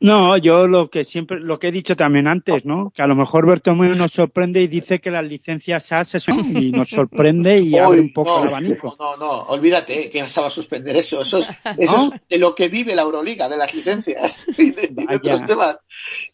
No, 0.00 0.36
yo 0.36 0.68
lo 0.68 0.90
que 0.90 1.02
siempre, 1.02 1.40
lo 1.40 1.58
que 1.58 1.68
he 1.68 1.72
dicho 1.72 1.96
también 1.96 2.28
antes, 2.28 2.64
¿no? 2.64 2.92
Que 2.94 3.02
a 3.02 3.08
lo 3.08 3.16
mejor 3.16 3.48
Bertomeu 3.48 3.96
nos 3.96 4.12
sorprende 4.12 4.62
y 4.62 4.68
dice 4.68 5.00
que 5.00 5.10
las 5.10 5.26
licencias 5.26 5.86
SAS 5.86 6.22
son 6.22 6.56
y 6.56 6.70
nos 6.70 6.90
sorprende 6.90 7.58
y 7.58 7.76
abre 7.76 8.00
un 8.00 8.12
poco 8.12 8.36
no, 8.36 8.42
el 8.42 8.48
abanico. 8.48 8.96
No, 8.96 9.16
no, 9.16 9.26
no, 9.26 9.42
olvídate 9.48 10.08
que 10.08 10.22
vas 10.22 10.38
a 10.38 10.50
suspender 10.50 10.94
eso. 10.94 11.22
Eso 11.22 11.38
es, 11.38 11.48
eso 11.78 11.96
¿No? 11.96 12.14
es 12.14 12.20
de 12.28 12.38
lo 12.38 12.54
que 12.54 12.68
vive 12.68 12.94
la 12.94 13.02
Euroliga, 13.02 13.48
de 13.48 13.56
las 13.56 13.74
licencias 13.74 14.40
y 14.58 14.70
de, 14.70 15.06
otros 15.12 15.44
temas. 15.44 15.78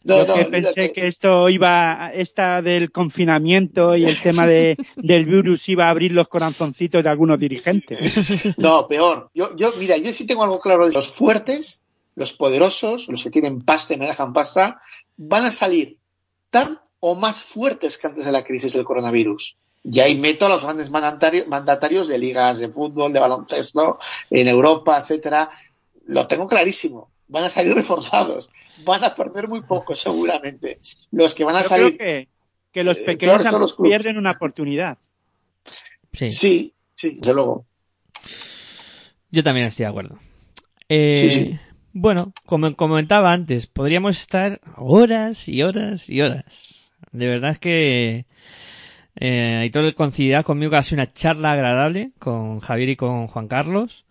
No, 0.03 0.19
Yo 0.19 0.27
no, 0.27 0.33
que 0.35 0.45
pensé 0.45 0.93
que 0.93 1.07
esto 1.07 1.49
iba, 1.49 2.11
esta 2.13 2.61
del 2.61 2.91
confinamiento 2.91 3.95
y 3.95 4.05
el 4.05 4.21
tema 4.21 4.45
de, 4.45 4.77
del 4.95 5.25
virus 5.25 5.67
iba 5.69 5.87
a 5.87 5.89
abrir 5.89 6.11
los 6.11 6.27
corazoncitos 6.27 7.03
de 7.03 7.09
algunos 7.09 7.39
dirigentes. 7.39 8.13
No, 8.57 8.87
peor. 8.87 9.31
Yo, 9.33 9.55
yo, 9.55 9.73
mira, 9.79 9.97
yo 9.97 10.13
sí 10.13 10.27
tengo 10.27 10.43
algo 10.43 10.59
claro 10.59 10.85
de 10.85 10.93
los 10.93 11.11
fuertes, 11.11 11.81
los 12.15 12.33
poderosos, 12.33 13.07
los 13.09 13.23
que 13.23 13.29
tienen 13.31 13.61
pasta 13.61 13.93
y 13.93 13.97
me 13.97 14.07
dejan 14.07 14.33
pasta, 14.33 14.79
van 15.17 15.43
a 15.43 15.51
salir 15.51 15.97
tan 16.49 16.79
o 16.99 17.15
más 17.15 17.41
fuertes 17.41 17.97
que 17.97 18.07
antes 18.07 18.25
de 18.25 18.31
la 18.31 18.43
crisis 18.43 18.73
del 18.73 18.85
coronavirus. 18.85 19.57
Y 19.83 19.99
ahí 19.99 20.15
meto 20.15 20.47
a 20.47 20.49
los 20.49 20.63
grandes 20.63 20.89
mandatarios, 20.89 21.47
mandatarios 21.47 22.07
de 22.07 22.17
ligas 22.17 22.57
de 22.59 22.69
fútbol, 22.69 23.13
de 23.13 23.19
baloncesto, 23.19 23.99
en 24.31 24.47
Europa, 24.47 24.97
etcétera. 24.99 25.49
Lo 26.07 26.25
tengo 26.27 26.47
clarísimo. 26.47 27.11
Van 27.27 27.43
a 27.43 27.49
salir 27.49 27.73
reforzados. 27.75 28.49
Van 28.83 29.03
a 29.03 29.13
perder 29.13 29.47
muy 29.47 29.61
poco, 29.61 29.93
seguramente. 29.95 30.79
Los 31.11 31.35
que 31.35 31.43
van 31.43 31.55
a 31.57 31.61
Yo 31.61 31.67
salir 31.69 31.97
creo 31.97 32.07
que, 32.23 32.27
que 32.71 32.83
los 32.83 32.97
Eh, 32.97 33.03
pequeños 33.05 33.43
los 33.51 33.73
clubes. 33.75 33.89
pierden 33.91 34.17
una 34.17 34.31
oportunidad. 34.31 34.97
Sí, 36.13 36.31
Sí, 36.31 36.73
sí, 36.95 37.17
desde 37.19 37.33
luego. 37.33 37.65
yo 39.31 39.43
también 39.43 39.67
estoy 39.67 39.83
de 39.83 39.89
acuerdo. 39.89 40.17
Eh, 40.89 41.15
Sí, 41.17 41.31
sí. 41.31 41.59
Bueno, 41.97 42.33
como 42.45 42.75
comentaba 42.75 43.31
antes, 43.31 43.67
podríamos 43.67 44.19
estar 44.19 44.59
horas 44.75 45.47
y 45.47 45.63
horas 45.63 46.09
y 46.09 46.21
horas. 46.21 46.91
De 47.13 47.25
verdad 47.25 47.51
es 47.51 47.59
que 47.59 48.25
eh, 49.15 49.57
Aitor 49.61 49.95
coincidirá 49.95 50.43
conmigo 50.43 50.71
que 50.71 50.75
ha 50.75 50.83
sido 50.83 50.97
una 51.01 51.07
charla 51.07 51.53
agradable 51.53 52.11
con 52.19 52.59
Javier 52.59 52.89
y 52.89 52.95
con 52.97 53.27
Juan 53.27 53.47
Carlos. 53.47 54.03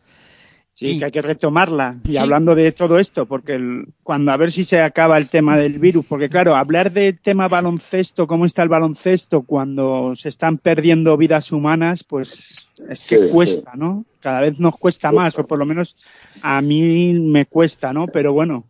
Sí, 0.73 0.93
Y- 0.93 0.99
que 0.99 1.05
hay 1.05 1.11
que 1.11 1.21
retomarla. 1.21 1.99
Y 2.09 2.13
Sí. 2.13 2.17
hablando 2.17 2.55
de 2.55 2.73
todo 2.73 2.99
esto, 2.99 3.27
porque 3.27 3.57
el- 3.57 3.89
cuando 4.03 4.33
a 4.33 4.39
ver 4.39 4.51
si 4.51 4.65
se 4.65 4.81
acaba 4.81 5.19
el 5.19 5.29
tema 5.29 5.59
del 5.59 5.79
virus, 5.79 6.07
porque 6.07 6.31
claro, 6.31 6.57
hablar 6.57 6.91
del 6.91 7.19
tema 7.21 7.49
baloncesto, 7.49 8.27
cómo 8.27 8.47
está 8.47 8.63
el 8.63 8.71
baloncesto 8.71 9.43
cuando 9.43 10.15
se 10.17 10.31
están 10.31 10.57
perdiendo 10.57 11.19
vidas 11.19 11.53
humanas, 11.53 12.03
pues 12.03 12.67
es 12.89 13.03
que 13.05 13.19
Sí, 13.19 13.29
cuesta, 13.31 13.73
¿no? 13.77 14.07
Cada 14.25 14.41
vez 14.41 14.59
nos 14.59 14.79
cuesta 14.79 15.13
más, 15.13 15.39
o 15.39 15.47
por 15.47 15.59
lo 15.59 15.67
menos 15.67 15.95
a 16.41 16.63
mí 16.63 17.13
me 17.13 17.45
cuesta, 17.45 17.93
¿no? 17.93 18.07
Pero 18.07 18.33
bueno, 18.33 18.65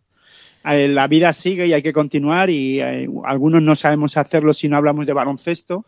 eh, 0.65 0.89
la 0.89 1.07
vida 1.07 1.31
sigue 1.31 1.65
y 1.65 1.71
hay 1.71 1.81
que 1.81 1.93
continuar 1.93 2.49
y 2.49 2.81
eh, 2.81 3.07
algunos 3.23 3.61
no 3.61 3.73
sabemos 3.77 4.17
hacerlo 4.17 4.53
si 4.53 4.67
no 4.67 4.75
hablamos 4.75 5.05
de 5.05 5.13
baloncesto. 5.13 5.85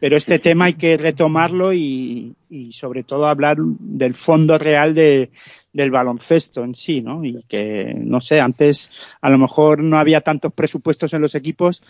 Pero 0.00 0.16
este 0.16 0.38
tema 0.38 0.66
hay 0.66 0.74
que 0.74 0.96
retomarlo 0.96 1.72
y, 1.72 2.36
y 2.48 2.72
sobre 2.72 3.02
todo 3.02 3.26
hablar 3.26 3.56
del 3.58 4.14
fondo 4.14 4.56
real 4.56 4.94
de, 4.94 5.30
del 5.72 5.90
baloncesto 5.90 6.62
en 6.62 6.76
sí, 6.76 7.02
¿no? 7.02 7.24
Y 7.24 7.42
que, 7.48 7.96
no 7.98 8.20
sé, 8.20 8.38
antes 8.38 8.92
a 9.20 9.28
lo 9.30 9.38
mejor 9.38 9.82
no 9.82 9.98
había 9.98 10.20
tantos 10.20 10.52
presupuestos 10.52 11.12
en 11.14 11.22
los 11.22 11.34
equipos, 11.34 11.82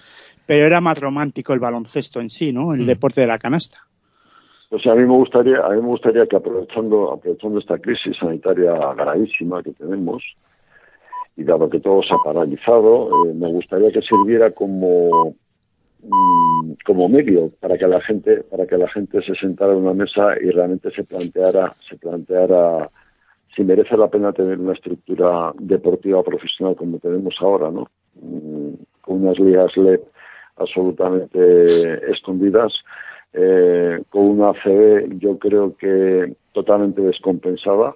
pero 0.46 0.64
era 0.64 0.80
más 0.80 0.98
romántico 0.98 1.52
el 1.52 1.60
baloncesto 1.60 2.22
en 2.22 2.30
sí, 2.30 2.50
¿no? 2.54 2.72
El 2.72 2.84
Mm. 2.84 2.86
deporte 2.86 3.20
de 3.20 3.26
la 3.26 3.38
canasta. 3.38 3.87
Sea, 4.82 4.92
a 4.92 4.96
mí 4.96 5.02
me 5.02 5.16
gustaría, 5.16 5.60
a 5.64 5.70
mí 5.70 5.80
me 5.80 5.88
gustaría 5.88 6.26
que 6.26 6.36
aprovechando, 6.36 7.12
aprovechando 7.12 7.58
esta 7.58 7.78
crisis 7.78 8.16
sanitaria 8.18 8.72
gravísima 8.94 9.62
que 9.62 9.72
tenemos, 9.72 10.22
y 11.38 11.44
dado 11.44 11.70
que 11.70 11.78
todo 11.80 12.02
se 12.02 12.12
ha 12.12 12.18
paralizado, 12.18 13.08
eh, 13.26 13.34
me 13.34 13.46
gustaría 13.52 13.92
que 13.92 14.02
sirviera 14.02 14.50
como 14.50 15.36
mm, 16.02 16.72
como 16.84 17.08
medio 17.08 17.50
para 17.60 17.78
que 17.78 17.86
la 17.86 18.00
gente, 18.00 18.42
para 18.42 18.66
que 18.66 18.76
la 18.76 18.88
gente 18.88 19.22
se 19.22 19.34
sentara 19.36 19.72
en 19.72 19.78
una 19.78 19.94
mesa 19.94 20.34
y 20.40 20.50
realmente 20.50 20.90
se 20.90 21.04
planteara, 21.04 21.76
se 21.88 21.96
planteara 21.96 22.90
si 23.50 23.62
merece 23.62 23.96
la 23.96 24.08
pena 24.08 24.32
tener 24.32 24.58
una 24.58 24.72
estructura 24.72 25.52
deportiva 25.60 26.22
profesional 26.24 26.74
como 26.74 26.98
tenemos 26.98 27.36
ahora, 27.40 27.70
¿no? 27.70 27.88
Mm, 28.20 28.74
Con 29.00 29.24
unas 29.24 29.38
ligas 29.38 29.76
LED 29.76 30.00
absolutamente 30.56 32.10
escondidas, 32.12 32.74
eh, 33.32 34.02
con 34.10 34.22
una 34.26 34.50
ACB 34.50 35.18
yo 35.18 35.38
creo 35.38 35.76
que 35.76 36.34
totalmente 36.52 37.02
descompensada 37.02 37.94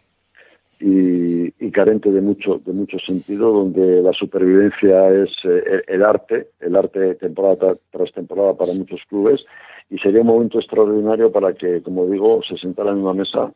y, 0.79 1.47
y 1.65 1.71
carente 1.71 2.11
de 2.11 2.21
mucho 2.21 2.61
de 2.65 2.73
mucho 2.73 2.99
sentido 2.99 3.53
donde 3.53 4.03
la 4.03 4.13
supervivencia 4.13 5.09
es 5.11 5.31
eh, 5.45 5.83
el 5.87 6.05
arte 6.05 6.49
el 6.61 6.77
arte 6.77 7.15
temporada 7.15 7.57
tra- 7.57 7.79
tras 7.91 8.13
temporada 8.13 8.55
para 8.55 8.73
muchos 8.75 9.01
clubes 9.09 9.45
y 9.91 9.99
sería 9.99 10.21
un 10.23 10.27
momento 10.27 10.59
extraordinario 10.59 11.31
para 11.31 11.53
que 11.55 11.83
como 11.83 12.07
digo 12.07 12.41
se 12.43 12.57
sentaran 12.57 12.97
en 12.97 13.03
una 13.05 13.15
mesa 13.15 13.53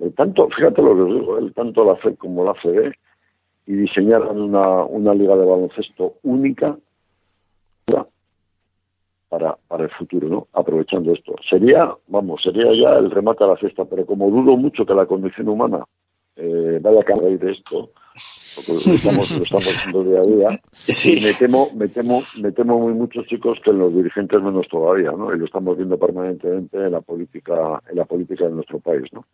eh, 0.00 0.10
tanto 0.16 0.48
fíjate 0.50 0.82
lo 0.82 0.94
que 0.94 1.02
os 1.02 1.14
digo 1.20 1.38
eh, 1.38 1.52
tanto 1.54 1.84
la 1.84 1.96
FED 1.96 2.16
como 2.16 2.44
la 2.44 2.54
FED 2.54 2.92
y 3.66 3.72
diseñaran 3.72 4.40
una, 4.40 4.84
una 4.84 5.14
liga 5.14 5.36
de 5.36 5.44
baloncesto 5.44 6.14
única 6.22 6.76
para, 9.28 9.56
para 9.68 9.84
el 9.84 9.90
futuro, 9.90 10.28
¿no? 10.28 10.48
Aprovechando 10.52 11.12
esto. 11.12 11.34
Sería, 11.48 11.94
vamos, 12.08 12.42
sería 12.42 12.72
ya 12.74 12.98
el 12.98 13.10
remate 13.10 13.44
a 13.44 13.48
la 13.48 13.56
fiesta, 13.56 13.84
pero 13.84 14.06
como 14.06 14.28
dudo 14.28 14.56
mucho 14.56 14.86
que 14.86 14.94
la 14.94 15.06
condición 15.06 15.48
humana 15.48 15.84
eh, 16.38 16.78
vaya 16.80 17.00
a 17.00 17.04
caer 17.04 17.38
de 17.38 17.50
esto, 17.52 17.90
porque 18.54 18.72
lo 18.72 18.78
estamos, 18.78 19.30
lo 19.36 19.42
estamos 19.42 19.66
haciendo 19.66 20.04
día 20.04 20.20
a 20.20 20.22
día, 20.22 20.62
Sí. 20.86 21.18
y 21.18 21.20
me 21.20 21.34
temo, 21.34 21.70
me 21.74 21.88
temo, 21.88 22.22
me 22.40 22.52
temo 22.52 22.78
muy 22.78 22.94
muchos 22.94 23.26
chicos 23.26 23.58
que 23.64 23.70
en 23.70 23.78
los 23.78 23.92
dirigentes 23.92 24.40
menos 24.40 24.66
todavía, 24.68 25.10
¿no? 25.10 25.34
Y 25.34 25.38
lo 25.38 25.46
estamos 25.46 25.76
viendo 25.76 25.98
permanentemente 25.98 26.76
en 26.76 26.92
la 26.92 27.00
política, 27.00 27.82
en 27.90 27.96
la 27.96 28.04
política 28.04 28.44
de 28.44 28.52
nuestro 28.52 28.78
país, 28.78 29.02
¿no? 29.12 29.24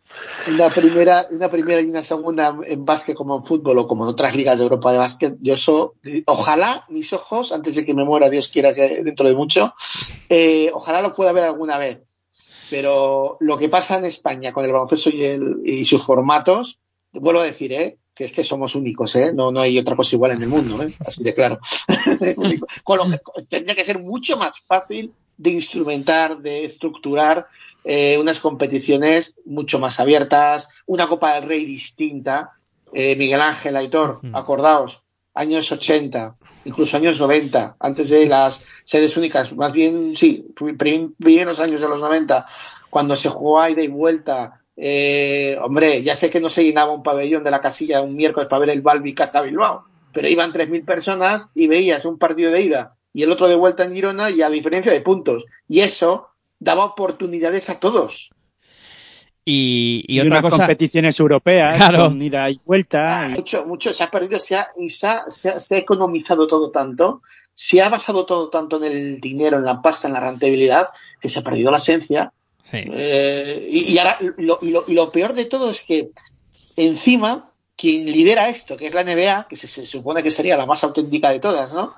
Una 0.51 0.69
primera, 0.69 1.25
una 1.31 1.49
primera 1.49 1.79
y 1.79 1.85
una 1.85 2.01
segunda 2.01 2.57
en 2.65 2.83
básquet 2.83 3.15
como 3.15 3.35
en 3.35 3.43
fútbol 3.43 3.77
o 3.77 3.87
como 3.87 4.03
en 4.03 4.09
otras 4.09 4.35
ligas 4.35 4.57
de 4.57 4.63
Europa 4.63 4.91
de 4.91 4.97
básquet. 4.97 5.37
Yo 5.41 5.53
eso, 5.53 5.93
ojalá 6.25 6.85
mis 6.89 7.13
ojos, 7.13 7.51
antes 7.51 7.75
de 7.75 7.85
que 7.85 7.93
me 7.93 8.03
muera, 8.03 8.31
Dios 8.31 8.47
quiera 8.47 8.73
que 8.73 9.03
dentro 9.03 9.27
de 9.27 9.35
mucho, 9.35 9.73
eh, 10.29 10.71
ojalá 10.73 11.03
lo 11.03 11.13
pueda 11.13 11.31
ver 11.33 11.43
alguna 11.43 11.77
vez. 11.77 12.01
Pero 12.69 13.37
lo 13.39 13.57
que 13.57 13.69
pasa 13.69 13.97
en 13.97 14.05
España 14.05 14.51
con 14.51 14.65
el 14.65 14.71
baloncesto 14.71 15.11
y, 15.11 15.23
el, 15.23 15.61
y 15.63 15.85
sus 15.85 16.03
formatos, 16.03 16.79
vuelvo 17.19 17.41
a 17.41 17.45
decir, 17.45 17.73
¿eh? 17.73 17.97
que 18.13 18.25
es 18.25 18.31
que 18.31 18.43
somos 18.45 18.75
únicos, 18.75 19.15
¿eh? 19.17 19.31
no, 19.33 19.51
no 19.51 19.59
hay 19.59 19.77
otra 19.77 19.95
cosa 19.95 20.15
igual 20.15 20.31
en 20.31 20.41
el 20.43 20.49
mundo, 20.49 20.81
¿eh? 20.81 20.93
así 21.05 21.23
de 21.23 21.33
claro. 21.33 21.59
Con 22.83 22.97
lo 22.97 23.09
que 23.09 23.19
tendría 23.49 23.75
que 23.75 23.83
ser 23.83 23.99
mucho 23.99 24.37
más 24.37 24.59
fácil 24.61 25.13
de 25.37 25.49
instrumentar, 25.51 26.37
de 26.37 26.65
estructurar 26.65 27.47
eh, 27.83 28.17
unas 28.19 28.39
competiciones 28.39 29.35
mucho 29.45 29.79
más 29.79 29.99
abiertas, 29.99 30.69
una 30.85 31.07
Copa 31.07 31.35
del 31.35 31.43
Rey 31.43 31.65
distinta. 31.65 32.51
Eh, 32.93 33.15
Miguel 33.17 33.41
Ángel, 33.41 33.75
Aitor, 33.75 34.19
Mm. 34.23 34.35
acordaos, 34.35 35.01
años 35.33 35.69
80, 35.71 36.37
incluso 36.63 36.95
años 36.95 37.19
90, 37.19 37.75
antes 37.79 38.09
de 38.09 38.25
las 38.27 38.65
sedes 38.85 39.17
únicas, 39.17 39.51
más 39.53 39.73
bien, 39.73 40.15
sí, 40.15 40.45
prim- 40.77 41.13
primeros 41.19 41.59
años 41.59 41.81
de 41.81 41.89
los 41.89 41.99
90, 41.99 42.45
cuando 42.89 43.15
se 43.17 43.27
jugó 43.27 43.59
a 43.59 43.69
ida 43.69 43.81
y 43.81 43.87
vuelta. 43.89 44.53
Eh, 44.77 45.57
hombre, 45.61 46.03
ya 46.03 46.15
sé 46.15 46.29
que 46.29 46.39
no 46.41 46.49
se 46.49 46.63
llenaba 46.63 46.91
un 46.93 47.03
pabellón 47.03 47.43
de 47.43 47.51
la 47.51 47.61
casilla 47.61 48.01
un 48.01 48.15
miércoles 48.15 48.49
para 48.49 48.59
ver 48.59 48.69
el 48.71 48.81
Balbi 48.81 49.13
Caza 49.13 49.41
Bilbao, 49.41 49.85
pero 50.11 50.27
iban 50.27 50.51
3.000 50.51 50.83
personas 50.83 51.49
y 51.55 51.67
veías 51.67 52.03
un 52.05 52.17
partido 52.17 52.51
de 52.51 52.61
ida 52.61 52.91
y 53.13 53.23
el 53.23 53.31
otro 53.31 53.47
de 53.47 53.55
vuelta 53.55 53.85
en 53.85 53.93
Girona 53.93 54.29
y 54.29 54.41
a 54.41 54.49
diferencia 54.49 54.91
de 54.91 54.99
puntos. 55.01 55.45
Y 55.69 55.79
eso 55.79 56.29
daba 56.59 56.83
oportunidades 56.85 57.69
a 57.69 57.79
todos. 57.79 58.31
Y, 59.47 60.03
y 60.07 60.15
Y, 60.17 60.19
otra 60.21 60.39
unas 60.39 60.51
cosa, 60.51 60.57
competiciones 60.63 61.19
europeas, 61.19 61.77
Claro. 61.77 62.05
con 62.09 62.21
ida 62.21 62.49
y 62.49 62.59
vuelta. 62.65 63.27
y- 63.29 63.33
Mucho, 63.33 63.65
mucho 63.65 63.93
se 63.93 64.03
ha 64.03 64.09
perdido, 64.11 64.39
se 64.39 64.55
ha, 64.57 64.67
y 64.77 64.89
se 64.89 65.07
ha, 65.07 65.23
se 65.29 65.49
ha- 65.49 65.59
se 65.59 65.75
ha 65.75 65.77
economizado 65.77 66.47
todo 66.47 66.71
tanto, 66.71 67.21
se 67.53 67.81
ha 67.81 67.89
basado 67.89 68.25
todo 68.25 68.49
tanto 68.49 68.77
en 68.77 68.91
el 68.91 69.21
dinero, 69.21 69.57
en 69.57 69.65
la 69.65 69.81
pasta, 69.81 70.07
en 70.07 70.13
la 70.15 70.19
rentabilidad, 70.19 70.89
que 71.21 71.29
se 71.29 71.39
ha 71.39 71.43
perdido 71.43 71.69
la 71.71 71.77
esencia. 71.77 72.33
Eh, 72.91 73.67
y, 73.71 73.97
ahora 73.97 74.17
lo, 74.37 74.59
y 74.61 74.69
lo- 74.71 74.83
y 74.87 74.93
lo 74.93 75.11
peor 75.11 75.33
de 75.33 75.45
todo 75.45 75.69
es 75.69 75.81
que 75.81 76.11
encima 76.75 77.51
quien 77.77 78.05
lidera 78.05 78.49
esto, 78.49 78.77
que 78.77 78.87
es 78.87 78.93
la 78.93 79.03
NBA, 79.03 79.47
que 79.49 79.57
se, 79.57 79.85
supone 79.85 80.23
que 80.23 80.31
sería 80.31 80.57
la 80.57 80.65
más 80.65 80.83
auténtica 80.83 81.29
de 81.31 81.39
todas, 81.39 81.73
¿no? 81.73 81.93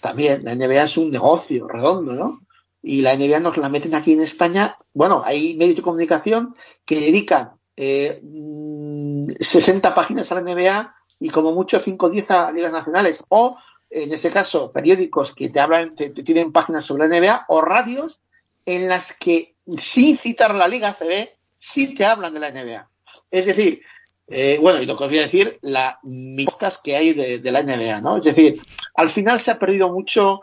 También 0.00 0.44
la 0.44 0.54
NBA 0.54 0.84
es 0.84 0.96
un 0.96 1.10
negocio 1.10 1.66
redondo, 1.68 2.12
¿no? 2.14 2.40
Y 2.82 3.00
la 3.02 3.14
NBA 3.16 3.40
nos 3.40 3.56
la 3.56 3.68
meten 3.68 3.94
aquí 3.94 4.12
en 4.12 4.20
España. 4.20 4.76
Bueno, 4.92 5.22
hay 5.24 5.54
medios 5.54 5.76
de 5.76 5.82
comunicación 5.82 6.54
que 6.84 6.98
dedican 7.00 7.52
eh, 7.76 8.20
mm, 8.22 9.30
60 9.38 9.94
páginas 9.94 10.30
a 10.32 10.34
la 10.34 10.42
NBA 10.42 10.94
y 11.20 11.30
como 11.30 11.52
mucho 11.52 11.78
5 11.78 12.06
o 12.06 12.10
10 12.10 12.30
a 12.32 12.52
ligas 12.52 12.72
nacionales. 12.72 13.24
O, 13.28 13.56
en 13.88 14.12
ese 14.12 14.30
caso, 14.30 14.72
periódicos 14.72 15.34
que 15.34 15.48
te 15.48 15.60
hablan, 15.60 15.94
te 15.94 16.10
tienen 16.10 16.52
páginas 16.52 16.84
sobre 16.84 17.06
la 17.06 17.18
NBA 17.20 17.44
o 17.48 17.60
radios 17.60 18.20
en 18.66 18.88
las 18.88 19.12
que, 19.12 19.54
sin 19.78 20.16
citar 20.16 20.54
la 20.54 20.68
Liga 20.68 20.96
CB, 20.98 21.28
sí 21.58 21.94
te 21.94 22.04
hablan 22.04 22.34
de 22.34 22.40
la 22.40 22.50
NBA. 22.50 22.88
Es 23.30 23.46
decir, 23.46 23.82
eh, 24.28 24.58
bueno, 24.60 24.80
y 24.80 24.86
lo 24.86 24.96
que 24.96 25.04
os 25.04 25.10
voy 25.10 25.18
a 25.18 25.22
decir, 25.22 25.58
la 25.62 25.98
podcast 26.46 26.84
que 26.84 26.96
hay 26.96 27.12
de, 27.12 27.50
la 27.50 27.62
NBA, 27.62 28.00
¿no? 28.00 28.16
Es 28.16 28.24
decir, 28.24 28.60
al 28.94 29.08
final 29.08 29.40
se 29.40 29.50
ha 29.50 29.58
perdido 29.58 29.92
mucho 29.92 30.42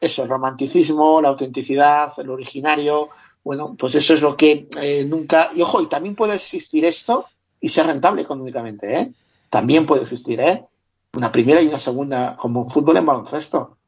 eso, 0.00 0.22
el 0.22 0.28
romanticismo, 0.28 1.20
la 1.20 1.28
autenticidad, 1.28 2.12
el 2.18 2.30
originario. 2.30 3.10
Bueno, 3.42 3.74
pues 3.78 3.94
eso 3.94 4.14
es 4.14 4.22
lo 4.22 4.36
que 4.36 4.68
eh, 4.80 5.04
nunca. 5.08 5.50
Y 5.54 5.62
ojo, 5.62 5.80
y 5.80 5.86
también 5.86 6.14
puede 6.14 6.34
existir 6.34 6.84
esto 6.84 7.26
y 7.60 7.68
ser 7.68 7.86
rentable 7.86 8.22
económicamente, 8.22 9.00
¿eh? 9.00 9.12
También 9.48 9.86
puede 9.86 10.02
existir, 10.02 10.40
¿eh? 10.40 10.64
Una 11.14 11.32
primera 11.32 11.60
y 11.60 11.66
una 11.66 11.78
segunda, 11.78 12.36
como 12.36 12.68
fútbol 12.68 12.98
en 12.98 13.06
baloncesto. 13.06 13.78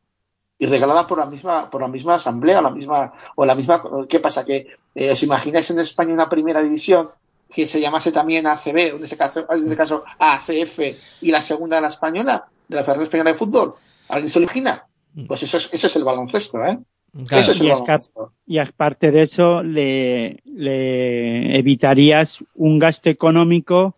Y 0.63 0.67
regalada 0.67 1.09
por 1.09 1.19
la 1.19 1.27
misma, 1.27 1.69
por 1.69 1.81
la 1.81 1.89
misma 1.89 2.15
asamblea, 2.15 2.63
la 2.63 2.71
misma, 2.71 3.13
o 3.35 3.45
la 3.45 3.57
misma. 3.57 3.83
¿Qué 4.09 4.21
pasa? 4.21 4.45
Que 4.45 4.69
eh, 4.95 5.11
os 5.11 5.21
imagináis 5.25 5.69
en 5.73 5.81
España 5.81 6.15
una 6.15 6.29
primera 6.29 6.63
división 6.63 7.11
que 7.53 7.67
se 7.67 7.81
llamase 7.81 8.13
también 8.13 8.47
ACB, 8.47 8.95
o 8.95 8.97
en 8.99 9.03
este 9.03 9.17
caso, 9.17 9.41
en 9.41 9.59
este 9.59 9.77
caso 9.77 10.05
ACF, 10.21 10.79
y 11.21 11.33
la 11.33 11.41
segunda 11.41 11.75
de 11.75 11.83
la 11.83 11.89
española, 11.89 12.47
de 12.69 12.77
la 12.77 12.83
Federación 12.85 13.03
Española 13.03 13.31
de 13.31 13.37
Fútbol. 13.37 13.75
¿Alguien 14.09 14.31
se 14.31 14.39
lo 14.39 14.45
imagina? 14.45 14.87
Pues 15.27 15.43
eso 15.43 15.57
es, 15.57 15.69
eso 15.73 15.89
es 15.89 15.97
el 15.97 16.05
baloncesto, 16.05 16.65
¿eh? 16.65 16.79
Claro. 17.27 17.43
Eso 17.43 17.51
es 17.51 17.61
el 17.61 17.67
Y 17.67 17.71
es 17.73 17.81
baloncesto. 17.81 18.33
Y 18.47 18.59
aparte 18.59 19.11
de 19.11 19.23
eso, 19.23 19.65
le, 19.65 20.45
le 20.45 21.59
evitarías 21.59 22.45
un 22.55 22.79
gasto 22.79 23.11
económico 23.11 23.97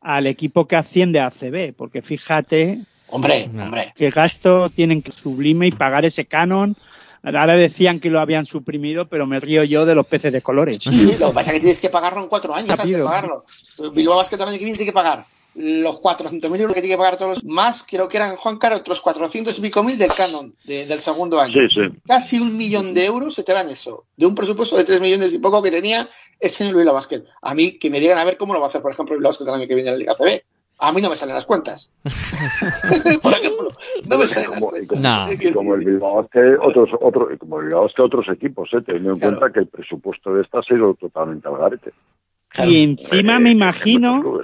al 0.00 0.26
equipo 0.26 0.66
que 0.66 0.74
asciende 0.74 1.20
a 1.20 1.28
ACB, 1.28 1.72
porque 1.76 2.02
fíjate 2.02 2.84
Hombre, 3.14 3.48
No. 3.52 3.64
hombre. 3.64 3.92
qué 3.96 4.10
gasto 4.10 4.68
tienen 4.70 5.00
que 5.02 5.12
sublime 5.12 5.66
y 5.68 5.70
pagar 5.72 6.04
ese 6.04 6.24
canon 6.26 6.76
Ahora 7.26 7.56
decían 7.56 8.00
que 8.00 8.10
lo 8.10 8.20
habían 8.20 8.44
suprimido, 8.44 9.08
pero 9.08 9.26
me 9.26 9.40
río 9.40 9.64
yo 9.64 9.86
de 9.86 9.94
los 9.94 10.06
peces 10.06 10.30
de 10.30 10.42
colores. 10.42 10.76
Sí, 10.78 11.16
lo 11.18 11.28
que 11.28 11.32
pasa 11.32 11.52
es 11.52 11.54
que 11.54 11.60
tienes 11.60 11.78
que 11.80 11.88
pagarlo 11.88 12.22
en 12.22 12.28
cuatro 12.28 12.54
años, 12.54 12.68
de 12.68 12.76
Rápido. 12.76 13.06
pagarlo. 13.06 13.46
Bilbao 13.94 14.16
Basket 14.18 14.36
que 14.36 14.44
viene 14.44 14.58
tiene 14.76 14.84
que 14.84 14.92
pagar 14.92 15.24
los 15.54 16.02
400.000 16.02 16.60
euros 16.60 16.74
que 16.74 16.82
tiene 16.82 16.96
que 16.96 16.98
pagar 16.98 17.16
todos 17.16 17.36
los 17.36 17.44
más, 17.46 17.82
creo 17.88 18.08
que 18.10 18.18
eran 18.18 18.36
Juan 18.36 18.58
Caro, 18.58 18.76
otros 18.76 19.00
400 19.00 19.56
y 19.56 19.62
pico 19.62 19.82
mil 19.82 19.96
del 19.96 20.12
canon 20.12 20.52
de- 20.66 20.84
del 20.84 20.98
segundo 20.98 21.40
año. 21.40 21.54
Sí, 21.54 21.74
sí. 21.74 21.98
Casi 22.06 22.40
un 22.40 22.58
millón 22.58 22.92
de 22.92 23.06
euros 23.06 23.34
se 23.34 23.42
te 23.42 23.54
va 23.54 23.62
en 23.62 23.70
eso, 23.70 24.04
de 24.18 24.26
un 24.26 24.34
presupuesto 24.34 24.76
de 24.76 24.84
3 24.84 25.00
millones 25.00 25.32
y 25.32 25.38
poco 25.38 25.62
que 25.62 25.70
tenía 25.70 26.06
el 26.40 26.50
señor 26.50 26.76
Bilbao 26.76 26.92
Basket. 26.92 27.22
A 27.40 27.54
mí, 27.54 27.78
que 27.78 27.88
me 27.88 28.00
digan 28.00 28.18
a 28.18 28.24
ver 28.24 28.36
cómo 28.36 28.52
lo 28.52 28.60
va 28.60 28.66
a 28.66 28.68
hacer, 28.68 28.82
por 28.82 28.92
ejemplo, 28.92 29.14
Bilbao 29.14 29.30
Basket 29.30 29.46
el 29.48 29.54
año 29.54 29.66
que 29.66 29.74
viene 29.74 29.88
en 29.88 29.94
la 29.94 29.98
Liga 29.98 30.14
CB. 30.14 30.42
A 30.78 30.92
mí 30.92 31.00
no 31.00 31.08
me 31.08 31.16
salen 31.16 31.34
las 31.36 31.46
cuentas. 31.46 31.92
por 33.22 33.32
ejemplo, 33.32 33.68
no 34.08 34.18
me 34.18 34.26
salen 34.26 34.50
las 34.50 34.60
Como, 34.60 34.76
y 34.76 34.86
cuentas. 34.86 34.88
como, 34.88 35.02
No. 35.02 35.32
y 35.32 35.52
como 35.52 35.74
el 35.76 35.84
Bilbao 35.84 36.16
Basket, 36.16 36.56
otros, 36.60 36.90
otro, 37.00 37.32
y 37.32 37.38
como 37.38 37.60
el 37.60 37.66
Bilbao 37.66 37.82
Basket, 37.84 38.02
otros 38.02 38.26
equipos, 38.28 38.68
¿eh? 38.72 38.82
teniendo 38.84 39.10
en 39.12 39.16
Claro. 39.18 39.38
cuenta 39.38 39.52
que 39.54 39.60
el 39.60 39.68
presupuesto 39.68 40.34
de 40.34 40.42
esta 40.42 40.58
ha 40.58 40.62
sido 40.62 40.94
totalmente 40.94 41.46
al 41.48 41.56
garete. 41.58 41.92
Y 42.66 42.82
encima 42.82 43.36
Eh, 43.36 43.40
me 43.40 43.50
imagino, 43.52 44.40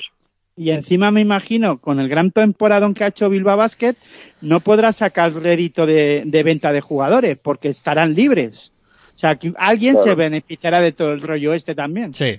y 0.57 0.71
encima 0.71 1.11
me 1.11 1.21
imagino, 1.21 1.79
con 1.79 2.01
el 2.01 2.09
gran 2.09 2.31
temporadón 2.31 2.95
que 2.95 3.05
ha 3.05 3.09
hecho 3.09 3.29
Bilbao 3.29 3.57
Basket, 3.57 3.97
no 4.41 4.61
podrá 4.61 4.93
sacar 4.93 5.33
rédito 5.33 5.85
de, 5.87 6.23
de 6.27 6.43
venta 6.43 6.73
de 6.73 6.81
jugadores, 6.81 7.39
porque 7.39 7.69
estarán 7.69 8.15
libres. 8.15 8.73
O 9.15 9.19
sea, 9.21 9.37
que 9.37 9.53
alguien 9.59 9.95
Claro. 9.95 10.05
se 10.11 10.15
beneficiará 10.15 10.81
de 10.81 10.93
todo 10.93 11.13
el 11.13 11.21
rollo 11.23 11.53
este 11.55 11.75
también. 11.75 12.15
Sí. 12.15 12.39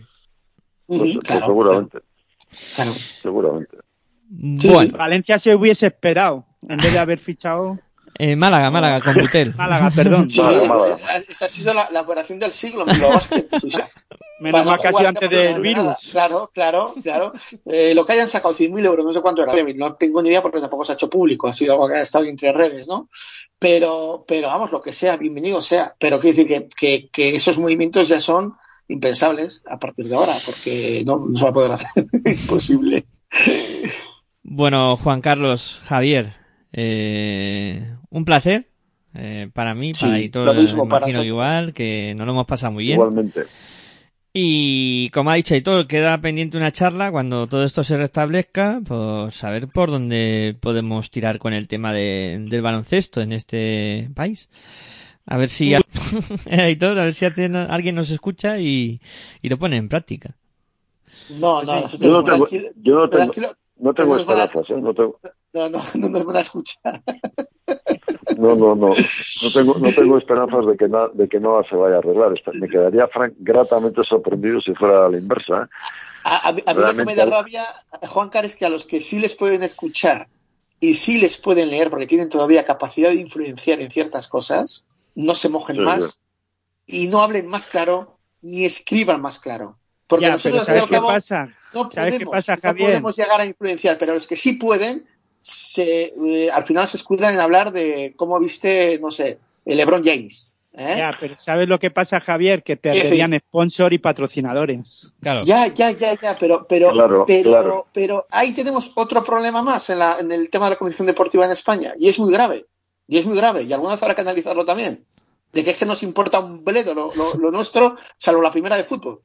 Ujú, 0.87 0.99
Pues- 0.99 1.13
pues 1.15 1.27
claro, 1.27 1.45
seguramente, 1.47 1.99
claro. 2.75 2.93
seguramente. 3.21 3.77
Sí, 4.59 4.69
Bueno, 4.69 4.97
Valencia 4.97 5.37
se 5.39 5.55
hubiese 5.55 5.87
esperado, 5.87 6.45
en 6.67 6.77
vez 6.77 6.93
de 6.93 6.99
haber 6.99 7.17
fichado 7.19 7.79
eh, 8.19 8.35
Málaga, 8.35 8.69
Málaga, 8.69 9.01
con 9.01 9.15
Butel. 9.21 9.55
Málaga, 9.55 9.89
perdón. 9.89 10.29
Sí, 10.29 10.41
Málaga, 10.41 10.67
Málaga. 10.67 11.17
esa 11.27 11.45
ha 11.45 11.49
sido 11.49 11.73
la, 11.73 11.89
la 11.91 12.01
operación 12.01 12.39
del 12.39 12.51
siglo 12.51 12.85
Basket. 12.85 13.47
O 13.63 13.69
sea, 13.69 13.89
Menos 14.41 14.65
mal 14.65 14.79
que 14.81 14.87
ha 14.87 14.91
sido 14.91 14.99
jugar 14.99 15.05
antes 15.07 15.29
del 15.29 15.45
nada. 15.51 15.59
virus. 15.59 16.11
Claro, 16.11 16.51
claro, 16.53 16.93
claro. 17.01 17.33
Eh, 17.65 17.93
lo 17.95 18.05
que 18.05 18.13
hayan 18.13 18.27
sacado 18.27 18.53
100.000 18.55 18.85
euros, 18.85 19.05
no 19.05 19.13
sé 19.13 19.21
cuánto 19.21 19.41
era. 19.43 19.53
No 19.75 19.95
tengo 19.95 20.21
ni 20.21 20.29
idea 20.29 20.41
porque 20.41 20.59
tampoco 20.59 20.85
se 20.85 20.91
ha 20.91 20.95
hecho 20.95 21.09
público. 21.09 21.47
Ha 21.47 21.53
sido 21.53 21.73
algo 21.73 21.87
que 21.87 21.95
ha 21.95 22.01
estado 22.03 22.25
entre 22.25 22.51
redes, 22.51 22.87
¿no? 22.87 23.09
Pero, 23.57 24.23
pero 24.27 24.47
vamos, 24.49 24.71
lo 24.71 24.81
que 24.81 24.91
sea, 24.93 25.15
bienvenido 25.17 25.61
sea. 25.61 25.95
Pero 25.97 26.19
quiero 26.19 26.35
decir 26.35 26.47
que, 26.47 26.67
que, 26.77 27.09
que 27.09 27.35
esos 27.35 27.57
movimientos 27.57 28.07
ya 28.09 28.19
son 28.19 28.55
impensables 28.87 29.63
a 29.69 29.77
partir 29.79 30.07
de 30.07 30.15
ahora 30.15 30.33
porque 30.45 31.03
no, 31.05 31.25
no 31.29 31.37
se 31.37 31.43
va 31.43 31.49
a 31.49 31.53
poder 31.53 31.71
hacer. 31.71 32.05
Imposible. 32.25 33.05
Bueno, 34.43 34.97
Juan 34.97 35.21
Carlos, 35.21 35.79
Javier, 35.83 36.27
eh, 36.73 37.95
un 38.09 38.25
placer 38.25 38.67
eh, 39.13 39.49
para 39.53 39.73
mí, 39.75 39.93
Sí, 39.93 40.05
para 40.05 40.19
y 40.19 40.29
todo, 40.29 40.45
lo 40.45 40.53
mismo 40.53 40.85
imagino 40.85 41.17
para 41.19 41.25
igual, 41.25 41.73
que 41.73 42.13
nos 42.15 42.25
lo 42.25 42.33
hemos 42.33 42.45
pasado 42.45 42.71
muy 42.73 42.85
bien. 42.85 42.95
Igualmente. 42.99 43.41
Y 44.33 45.09
como 45.09 45.29
ha 45.29 45.35
dicho 45.35 45.53
Aitor, 45.53 45.87
queda 45.87 46.17
pendiente 46.21 46.55
una 46.55 46.71
charla 46.71 47.11
cuando 47.11 47.47
todo 47.47 47.65
esto 47.65 47.83
se 47.83 47.97
restablezca, 47.97 48.79
pues 48.85 49.35
saber 49.35 49.67
por 49.67 49.91
dónde 49.91 50.55
podemos 50.61 51.11
tirar 51.11 51.37
con 51.37 51.51
el 51.53 51.67
tema 51.67 51.91
de- 51.91 52.45
del 52.49 52.61
baloncesto 52.61 53.19
en 53.21 53.33
este 53.33 54.09
país. 54.15 54.49
A 55.25 55.37
ver 55.37 55.49
si 55.49 55.73
Aitor, 56.49 56.99
a 56.99 57.03
ver 57.05 57.13
si 57.13 57.25
alguien 57.25 57.55
alguien 57.55 57.95
nos 57.95 58.09
escucha 58.09 58.57
y, 58.59 58.99
y 59.41 59.49
lo 59.49 59.57
pone 59.57 59.77
en 59.77 59.87
práctica. 59.89 60.35
No, 61.29 61.61
no, 61.63 61.87
Yo 61.87 62.09
no 62.09 62.23
tengo, 62.23 62.23
tranquilo, 62.23 62.67
yo 62.77 62.95
no 62.95 63.09
tengo, 63.09 63.23
tranquilo, 63.23 63.47
no 63.77 63.93
tengo 63.93 64.15
a- 64.15 64.19
esperanzas, 64.19 64.69
¿eh? 64.69 64.81
No 64.81 64.93
tengo, 64.93 65.19
no, 65.53 65.69
no, 65.69 65.79
no 65.95 66.09
nos 66.09 66.25
van 66.25 66.35
a 66.37 66.39
escuchar. 66.41 67.01
No, 68.37 68.55
no, 68.55 68.75
no. 68.75 68.87
No 68.89 69.49
tengo, 69.53 69.77
no 69.77 69.91
tengo 69.93 70.17
esperanzas 70.17 70.65
de 70.65 70.77
que, 70.77 70.87
na- 70.87 71.09
de 71.13 71.27
que 71.29 71.39
nada 71.39 71.63
se 71.69 71.75
vaya 71.75 71.95
a 71.95 71.99
arreglar. 71.99 72.33
Me 72.53 72.67
quedaría 72.67 73.07
fran- 73.07 73.35
gratamente 73.39 74.01
sorprendido 74.03 74.59
si 74.61 74.73
fuera 74.73 75.05
a 75.05 75.09
la 75.09 75.17
inversa. 75.17 75.63
¿eh? 75.63 75.67
A, 76.23 76.49
a 76.49 76.53
mí 76.53 76.61
a 76.65 76.73
mí 76.73 76.79
lo 76.81 76.87
que 76.87 76.93
me 76.93 77.03
Realmente- 77.03 77.15
da 77.15 77.25
rabia, 77.25 77.65
Juan 78.07 78.29
Car, 78.29 78.45
es 78.45 78.55
que 78.55 78.65
a 78.65 78.69
los 78.69 78.85
que 78.85 78.99
sí 78.99 79.19
les 79.19 79.35
pueden 79.35 79.63
escuchar 79.63 80.27
y 80.79 80.93
sí 80.95 81.19
les 81.19 81.37
pueden 81.37 81.69
leer 81.69 81.89
porque 81.89 82.07
tienen 82.07 82.29
todavía 82.29 82.65
capacidad 82.65 83.09
de 83.09 83.15
influenciar 83.15 83.79
en 83.81 83.91
ciertas 83.91 84.27
cosas, 84.27 84.87
no 85.15 85.35
se 85.35 85.49
mojen 85.49 85.77
Sí, 85.77 85.81
más 85.81 86.19
y 86.87 87.07
no 87.07 87.21
hablen 87.21 87.47
más 87.47 87.67
claro 87.67 88.17
ni 88.41 88.65
escriban 88.65 89.21
más 89.21 89.39
claro. 89.39 89.77
Porque 90.07 90.25
Ya, 90.25 90.31
nosotros, 90.33 90.65
¿sabes 90.65 90.83
qué 90.83 90.89
cabo, 90.89 91.07
pasa? 91.07 91.47
no 91.73 91.89
¿Sabes 91.89 92.17
qué 92.17 92.25
podemos, 92.25 92.47
no 92.63 92.75
podemos 92.75 93.15
llegar 93.17 93.39
a 93.41 93.45
influenciar, 93.45 93.97
pero 93.97 94.13
los 94.13 94.27
que 94.27 94.35
sí 94.35 94.53
pueden, 94.53 95.05
se, 95.41 96.13
eh, 96.27 96.49
al 96.51 96.63
final 96.63 96.87
se 96.87 96.97
escudan 96.97 97.33
en 97.33 97.39
hablar 97.39 97.71
de 97.71 98.13
cómo 98.17 98.39
viste, 98.39 98.99
no 99.01 99.09
sé, 99.09 99.39
el 99.65 99.77
LeBron 99.77 100.03
James. 100.03 100.53
¿eh? 100.73 100.95
Ya, 100.97 101.15
pero 101.19 101.35
¿sabes 101.39 101.67
lo 101.67 101.79
que 101.79 101.91
pasa, 101.91 102.19
Javier? 102.19 102.63
Que 102.63 102.77
perderían 102.77 103.37
sponsor 103.39 103.93
y 103.93 103.99
patrocinadores. 103.99 105.13
Claro. 105.21 105.41
Ya, 105.43 105.67
ya, 105.67 105.91
ya, 105.91 106.19
ya, 106.19 106.37
pero, 106.37 106.65
pero, 106.67 106.91
Claro, 106.91 107.23
pero, 107.25 107.49
claro. 107.49 107.87
pero 107.93 108.27
ahí 108.31 108.53
tenemos 108.53 108.91
otro 108.95 109.23
problema 109.23 109.63
más 109.63 109.89
en, 109.89 109.99
la, 109.99 110.19
en 110.19 110.31
el 110.31 110.49
tema 110.49 110.65
de 110.65 110.71
la 110.71 110.77
Comisión 110.77 111.07
Deportiva 111.07 111.45
en 111.45 111.51
España, 111.51 111.93
y 111.97 112.09
es 112.09 112.19
muy 112.19 112.33
grave, 112.33 112.65
y 113.11 113.17
es 113.17 113.25
muy 113.25 113.35
grave, 113.35 113.63
y 113.63 113.73
alguna 113.73 113.91
vez 113.91 114.01
habrá 114.01 114.15
que 114.15 114.21
analizarlo 114.21 114.63
también, 114.63 115.03
de 115.51 115.63
que 115.65 115.71
es 115.71 115.77
que 115.77 115.85
nos 115.85 116.01
importa 116.01 116.39
un 116.39 116.63
bledo 116.63 116.93
lo, 116.95 117.11
lo, 117.13 117.33
lo 117.37 117.51
nuestro, 117.51 117.95
salvo 118.15 118.41
la 118.41 118.51
primera 118.51 118.77
de 118.77 118.85
fútbol. 118.85 119.19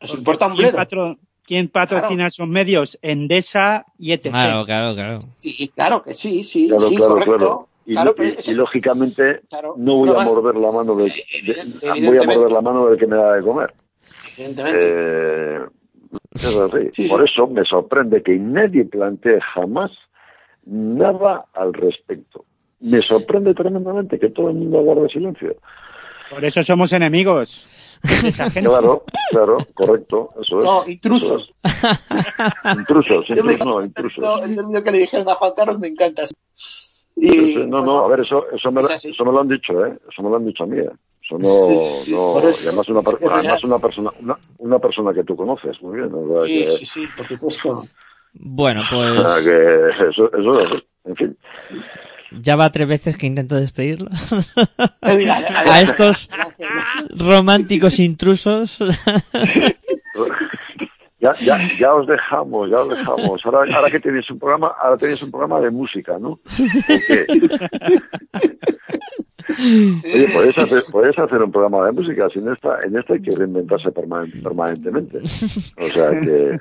Nos 0.00 0.14
importa 0.14 0.46
un 0.46 0.52
¿Quién, 0.54 0.62
bledo. 0.62 0.76
patro- 0.78 1.18
quién 1.44 1.68
patrocina 1.68 2.28
esos 2.28 2.48
medios? 2.48 2.98
Endesa 3.02 3.84
y 3.98 4.12
etc. 4.12 4.30
Claro, 4.30 4.64
claro, 4.64 4.94
claro. 4.94 5.18
Sí, 5.36 5.70
claro 5.74 6.02
que 6.02 6.14
sí, 6.14 6.42
sí, 6.42 6.68
Claro, 6.68 6.80
sí, 6.80 6.96
claro, 6.96 7.10
correcto. 7.12 7.36
claro. 7.36 7.68
Y, 7.84 7.92
Claro, 7.92 8.10
lo- 8.10 8.14
pero 8.16 8.28
y- 8.28 8.32
eso- 8.32 8.50
y 8.50 8.54
lógicamente 8.54 9.40
claro, 9.50 9.74
no 9.76 9.96
voy 9.96 10.08
no 10.08 10.18
a 10.18 10.24
morder 10.24 10.54
la 10.56 10.72
mano 10.72 10.94
del, 10.96 11.12
de- 11.12 12.08
voy 12.08 12.16
a 12.18 12.22
morder 12.24 12.50
la 12.50 12.62
mano 12.62 12.86
del 12.88 12.98
que 12.98 13.06
me 13.06 13.16
da 13.16 13.34
de 13.34 13.42
comer. 13.42 13.74
evidentemente. 14.38 14.78
Eh, 14.82 15.58
es 16.34 16.46
así. 16.56 16.78
Sí, 16.92 17.06
sí. 17.06 17.14
Por 17.14 17.28
eso 17.28 17.46
me 17.46 17.64
sorprende 17.66 18.22
que 18.22 18.36
nadie 18.38 18.86
plantee 18.86 19.38
jamás 19.54 19.90
nada 20.64 21.44
al 21.54 21.72
respecto. 21.74 22.44
Me 22.80 23.00
sorprende 23.02 23.54
tremendamente 23.54 24.18
que 24.18 24.30
todo 24.30 24.48
el 24.50 24.54
mundo 24.56 24.78
guarde 24.80 25.08
silencio. 25.08 25.56
Por 26.30 26.44
eso 26.44 26.62
somos 26.62 26.92
enemigos. 26.92 27.66
Claro, 28.54 29.02
claro, 29.32 29.58
correcto, 29.74 30.30
eso 30.40 30.60
es. 30.60 30.64
no, 30.64 30.84
intrusos. 30.88 31.52
Eso 31.64 31.88
es. 31.90 32.78
Intrusos, 32.78 33.28
intrusos, 33.28 33.66
no, 33.66 33.84
intrusos. 33.84 34.18
No, 34.22 34.44
el 34.44 34.54
término 34.54 34.82
que 34.84 34.90
le 34.92 34.98
dijeron 34.98 35.28
a 35.28 35.34
Juan 35.34 35.52
Carlos 35.56 35.80
me 35.80 35.88
encanta. 35.88 36.22
Y, 37.16 37.56
no, 37.66 37.66
no, 37.66 37.82
bueno, 37.82 38.04
a 38.04 38.08
ver, 38.08 38.20
eso, 38.20 38.46
eso, 38.52 38.70
me, 38.70 38.82
es 38.82 39.04
eso 39.04 39.24
me 39.24 39.32
lo 39.32 39.40
han 39.40 39.48
dicho, 39.48 39.84
¿eh? 39.84 39.98
Eso 40.08 40.22
me 40.22 40.30
lo 40.30 40.36
han 40.36 40.46
dicho 40.46 40.62
a 40.62 40.66
mí, 40.68 40.78
¿eh? 40.78 40.88
Eso 41.24 41.38
no, 41.38 41.60
Sí, 41.62 42.04
sí, 42.04 42.12
no, 42.12 42.38
eso, 42.38 42.62
y 42.64 42.68
además 42.68 42.88
una, 42.88 43.02
per- 43.02 43.18
además 43.32 43.64
una 43.64 43.78
persona, 43.80 44.10
una, 44.20 44.38
una 44.58 44.78
persona 44.78 45.12
que 45.12 45.24
tú 45.24 45.34
conoces, 45.34 45.82
muy 45.82 45.96
bien, 45.98 46.10
o 46.14 46.34
sea, 46.36 46.46
Sí, 46.46 46.64
que, 46.64 46.70
sí, 46.70 46.86
sí, 46.86 47.06
por 47.16 47.26
supuesto. 47.26 47.86
Bueno, 48.34 48.80
pues 48.88 49.12
que 49.44 50.08
eso, 50.10 50.30
eso 50.32 50.52
es 50.52 50.58
así, 50.72 50.84
en 51.06 51.16
fin. 51.16 51.38
Ya 52.30 52.56
va 52.56 52.70
tres 52.72 52.88
veces 52.88 53.16
que 53.16 53.26
intento 53.26 53.54
despedirlo. 53.56 54.10
A 55.00 55.80
estos 55.80 56.30
románticos 57.16 57.98
intrusos. 57.98 58.78
Ya, 61.20 61.34
ya, 61.40 61.58
ya 61.78 61.94
os 61.94 62.06
dejamos, 62.06 62.70
ya 62.70 62.78
os 62.78 62.88
dejamos. 62.90 63.44
Ahora, 63.44 63.58
ahora 63.74 63.90
que 63.90 63.98
tenéis 63.98 64.30
un 64.30 64.38
programa, 64.38 64.72
ahora 64.80 64.96
tenéis 64.96 65.20
un 65.22 65.32
programa 65.32 65.60
de 65.60 65.70
música, 65.70 66.16
¿no? 66.18 66.38
Oye, 69.58 70.28
podéis 70.32 70.58
hacer, 70.58 70.82
podéis 70.92 71.18
hacer 71.18 71.42
un 71.42 71.50
programa 71.50 71.86
de 71.86 71.92
música, 71.92 72.28
si 72.32 72.38
en 72.38 72.52
esta, 72.52 72.82
en 72.84 72.96
esta 72.96 73.14
hay 73.14 73.22
que 73.22 73.34
reinventarse 73.34 73.88
permanen- 73.88 74.42
permanentemente. 74.42 75.18
O 75.18 75.90
sea 75.90 76.10
que, 76.20 76.58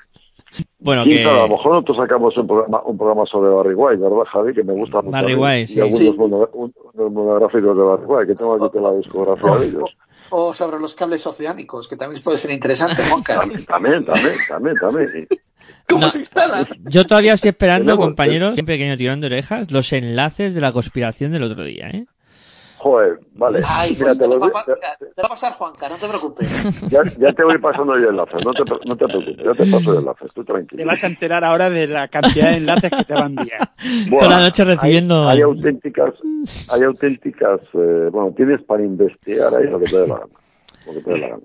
Bueno, 0.80 1.04
que 1.04 1.24
a 1.24 1.34
lo 1.34 1.50
mejor 1.50 1.74
nosotros 1.74 1.98
sacamos 1.98 2.38
un 2.38 2.48
programa, 2.48 2.82
un 2.86 2.98
programa 2.98 3.26
sobre 3.26 3.50
Barry 3.50 3.74
White, 3.76 4.02
¿verdad, 4.02 4.24
Javi? 4.32 4.54
Que 4.54 4.64
me 4.64 4.74
gusta 4.74 4.98
mucho. 5.02 5.12
Barry. 5.12 5.36
White, 5.36 5.62
Y 5.64 5.68
sí. 5.68 5.80
algunos 5.82 5.98
Sí. 6.00 6.14
mono- 6.18 6.50
un- 6.54 6.74
unos 6.94 7.12
monográficos 7.12 7.76
de 7.78 7.84
Barry 7.84 8.06
White, 8.06 8.28
que 8.32 8.36
tengo 8.38 8.54
aquí 8.56 8.72
toda 8.78 8.92
la 8.92 8.98
discografía 8.98 9.56
de 9.60 9.66
ellos. 9.68 9.98
O 10.30 10.54
sobre 10.54 10.80
los 10.80 10.94
cables 10.96 11.26
oceánicos, 11.26 11.88
que 11.88 11.96
también 11.96 12.22
puede 12.24 12.38
ser 12.38 12.52
interesante, 12.52 13.02
Juanca. 13.10 13.40
También, 13.40 13.66
también, 13.66 14.06
también, 14.06 14.36
también, 14.50 14.76
también. 14.76 15.28
¿Cómo 15.88 16.02
No. 16.02 16.10
se 16.10 16.20
instalan? 16.20 16.66
yo 16.90 17.06
todavía 17.06 17.34
estoy 17.34 17.50
esperando, 17.50 17.96
compañeros, 17.98 18.58
un 18.60 18.66
pequeño 18.66 18.98
tirón 18.98 19.22
de 19.22 19.28
orejas, 19.28 19.72
los 19.72 19.92
enlaces 19.94 20.54
de 20.54 20.60
la 20.62 20.72
conspiración 20.74 21.32
del 21.32 21.44
otro 21.44 21.64
día, 21.64 21.88
¿eh? 21.90 22.06
Joder, 22.80 23.20
vale. 23.34 23.62
Ay, 23.68 23.92
Mira, 23.94 24.06
pues 24.06 24.18
te 24.20 24.24
te, 24.24 24.30
lo 24.30 24.40
va, 24.40 24.64
te 24.64 24.72
va 25.22 25.26
a 25.26 25.30
pasar, 25.30 25.52
Juanca, 25.54 25.90
no 25.90 25.96
te 25.96 26.08
preocupes. 26.08 26.48
Ya, 26.90 27.00
ya 27.20 27.34
te 27.34 27.44
voy 27.44 27.58
pasando 27.58 27.94
yo 27.98 28.04
el 28.04 28.10
enlace, 28.10 28.38
no 28.46 28.54
te, 28.54 28.64
no 28.86 28.96
te 28.96 29.06
preocupes, 29.08 29.38
ya 29.44 29.52
te 29.54 29.66
paso 29.72 29.92
el 29.94 29.98
enlace, 30.00 30.26
tú 30.34 30.44
Te 30.44 30.54
tranquilo. 30.54 30.86
vas 30.86 31.04
a 31.04 31.08
enterar 31.08 31.44
ahora 31.44 31.70
de 31.70 31.88
la 31.88 32.08
cantidad 32.08 32.52
de 32.52 32.58
enlaces 32.58 32.92
que 32.92 33.04
te 33.04 33.14
va 33.14 33.24
a 33.24 33.26
enviar. 33.26 33.70
Toda 34.10 34.30
la 34.30 34.40
noche 34.40 34.64
recibiendo- 34.64 35.28
Hay, 35.28 35.38
hay 35.38 35.42
auténticas, 35.44 36.14
hay 36.72 36.84
auténticas, 36.84 37.62
eh, 37.74 38.10
bueno, 38.12 38.32
tienes 38.38 38.62
para 38.64 38.84
investigar 38.84 39.54
ahí 39.56 39.68
lo 39.68 39.80
que 39.80 39.86
te 39.86 39.98
dé 39.98 40.08
la 40.08 40.16
gana. 40.20 40.34
Lo 40.86 40.94
que 40.94 41.02
te 41.02 41.10
dé 41.14 41.20
la 41.20 41.28
gana. 41.30 41.44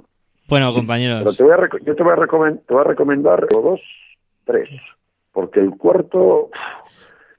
Bueno, 0.49 0.67
Pero 0.67 0.75
compañeros, 0.75 1.37
te 1.37 1.43
voy 1.45 1.53
a, 1.53 1.69
yo 1.85 1.97
te 1.97 2.03
voy 2.03 2.13
a, 2.13 2.17
recomen- 2.17 2.61
te 2.67 2.75
voy 2.75 2.83
a 2.83 2.89
recomendar 2.89 3.47
dos, 3.51 3.81
tres, 4.45 4.69
porque 5.33 5.61
el 5.61 5.71
cuarto, 5.79 6.51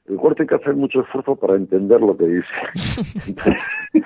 el 0.10 0.18
cuarto 0.18 0.44
hay 0.44 0.48
que 0.48 0.56
hacer 0.56 0.76
mucho 0.76 1.02
esfuerzo 1.02 1.36
para 1.36 1.56
entender 1.56 2.02
lo 2.02 2.18
que 2.18 2.26
dice. 2.26 3.56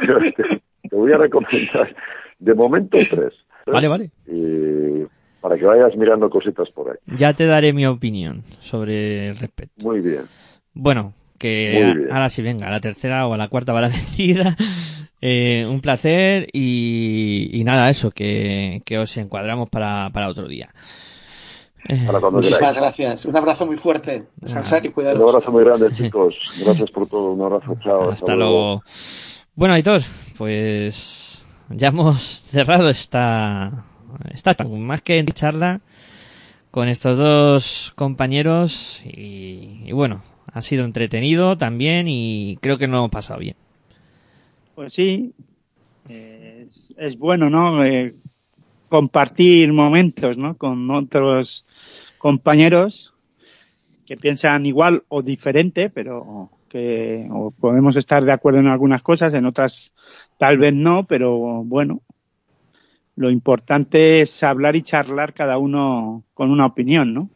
Pero 0.00 0.20
te, 0.36 0.44
te 0.88 0.96
voy 0.96 1.12
a 1.12 1.18
recomendar, 1.18 1.96
de 2.38 2.54
momento, 2.54 2.98
tres. 3.10 3.32
Vale, 3.66 3.88
vale. 3.88 4.10
Y 4.26 5.04
para 5.40 5.56
que 5.56 5.64
vayas 5.64 5.96
mirando 5.96 6.30
cositas 6.30 6.68
por 6.70 6.90
ahí. 6.90 7.16
Ya 7.18 7.32
te 7.34 7.46
daré 7.46 7.72
mi 7.72 7.86
opinión 7.86 8.42
sobre 8.60 9.28
el 9.28 9.38
respecto. 9.38 9.84
Muy 9.84 10.00
bien. 10.00 10.22
Bueno, 10.74 11.14
que 11.38 12.06
ahora 12.10 12.28
sí 12.28 12.42
venga, 12.42 12.68
a 12.68 12.70
la 12.70 12.80
tercera 12.80 13.26
o 13.26 13.34
a 13.34 13.36
la 13.36 13.48
cuarta 13.48 13.72
va 13.72 13.80
la 13.80 13.88
vencida. 13.88 14.56
Eh, 15.20 15.66
un 15.68 15.80
placer 15.80 16.48
y, 16.52 17.50
y 17.52 17.64
nada, 17.64 17.88
eso, 17.90 18.10
que, 18.10 18.82
que 18.84 18.98
os 18.98 19.16
encuadramos 19.16 19.68
para, 19.70 20.10
para 20.12 20.28
otro 20.28 20.46
día. 20.46 20.70
Para 22.06 22.20
cuando 22.20 22.38
Muchísimas 22.38 22.58
queráis. 22.60 22.76
gracias. 22.78 23.24
Un 23.26 23.36
abrazo 23.36 23.66
muy 23.66 23.76
fuerte. 23.76 24.26
Descansar 24.36 24.84
y 24.84 24.88
Un 24.88 24.94
cuidaros. 24.94 25.34
abrazo 25.34 25.52
muy 25.52 25.64
grande, 25.64 25.88
chicos. 25.94 26.34
Gracias 26.64 26.90
por 26.90 27.08
todo. 27.08 27.32
Un 27.32 27.42
abrazo. 27.42 27.76
Chao. 27.82 28.10
hasta 28.10 28.34
luego. 28.34 28.82
Bueno, 29.54 29.74
Aitor, 29.74 30.02
pues 30.36 31.44
ya 31.70 31.88
hemos 31.88 32.20
cerrado 32.22 32.90
esta, 32.90 33.84
esta 34.32 34.54
tan- 34.54 34.80
más 34.82 35.02
que 35.02 35.24
charla 35.26 35.80
con 36.70 36.88
estos 36.88 37.16
dos 37.18 37.92
compañeros 37.96 39.00
y, 39.04 39.82
y 39.86 39.92
bueno, 39.92 40.22
ha 40.52 40.60
sido 40.62 40.84
entretenido 40.84 41.56
también 41.56 42.06
y 42.08 42.58
creo 42.60 42.76
que 42.78 42.86
nos 42.86 42.98
hemos 42.98 43.10
pasado 43.10 43.40
bien. 43.40 43.56
Pues 44.74 44.92
sí, 44.92 45.32
eh, 46.08 46.66
es, 46.68 46.92
es 46.98 47.18
bueno, 47.18 47.48
¿no? 47.48 47.82
Eh, 47.82 48.14
compartir 48.88 49.72
momentos, 49.72 50.36
¿no? 50.36 50.56
Con 50.56 50.90
otros 50.90 51.64
compañeros 52.18 53.14
que 54.06 54.16
piensan 54.16 54.66
igual 54.66 55.04
o 55.08 55.22
diferente, 55.22 55.90
pero 55.90 56.50
que 56.68 57.26
o 57.30 57.50
podemos 57.50 57.96
estar 57.96 58.24
de 58.24 58.32
acuerdo 58.32 58.60
en 58.60 58.68
algunas 58.68 59.02
cosas, 59.02 59.34
en 59.34 59.46
otras 59.46 59.94
tal 60.38 60.58
vez 60.58 60.74
no, 60.74 61.04
pero 61.06 61.36
bueno, 61.64 62.02
lo 63.16 63.30
importante 63.30 64.20
es 64.20 64.42
hablar 64.42 64.76
y 64.76 64.82
charlar 64.82 65.32
cada 65.34 65.58
uno 65.58 66.24
con 66.34 66.50
una 66.50 66.66
opinión, 66.66 67.14
¿no? 67.14 67.30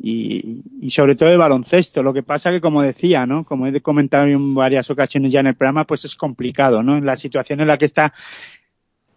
y, 0.00 0.62
y 0.80 0.90
sobre 0.90 1.14
todo 1.14 1.30
de 1.30 1.36
baloncesto. 1.36 2.02
Lo 2.02 2.12
que 2.12 2.22
pasa 2.22 2.50
que, 2.50 2.60
como 2.60 2.82
decía, 2.82 3.26
¿no? 3.26 3.44
Como 3.44 3.66
he 3.66 3.80
comentado 3.80 4.26
en 4.26 4.54
varias 4.54 4.90
ocasiones 4.90 5.32
ya 5.32 5.40
en 5.40 5.48
el 5.48 5.54
programa, 5.54 5.84
pues 5.84 6.04
es 6.04 6.14
complicado, 6.14 6.82
¿no? 6.82 6.96
En 6.96 7.06
la 7.06 7.16
situación 7.16 7.60
en 7.60 7.68
la 7.68 7.78
que 7.78 7.86
está 7.86 8.12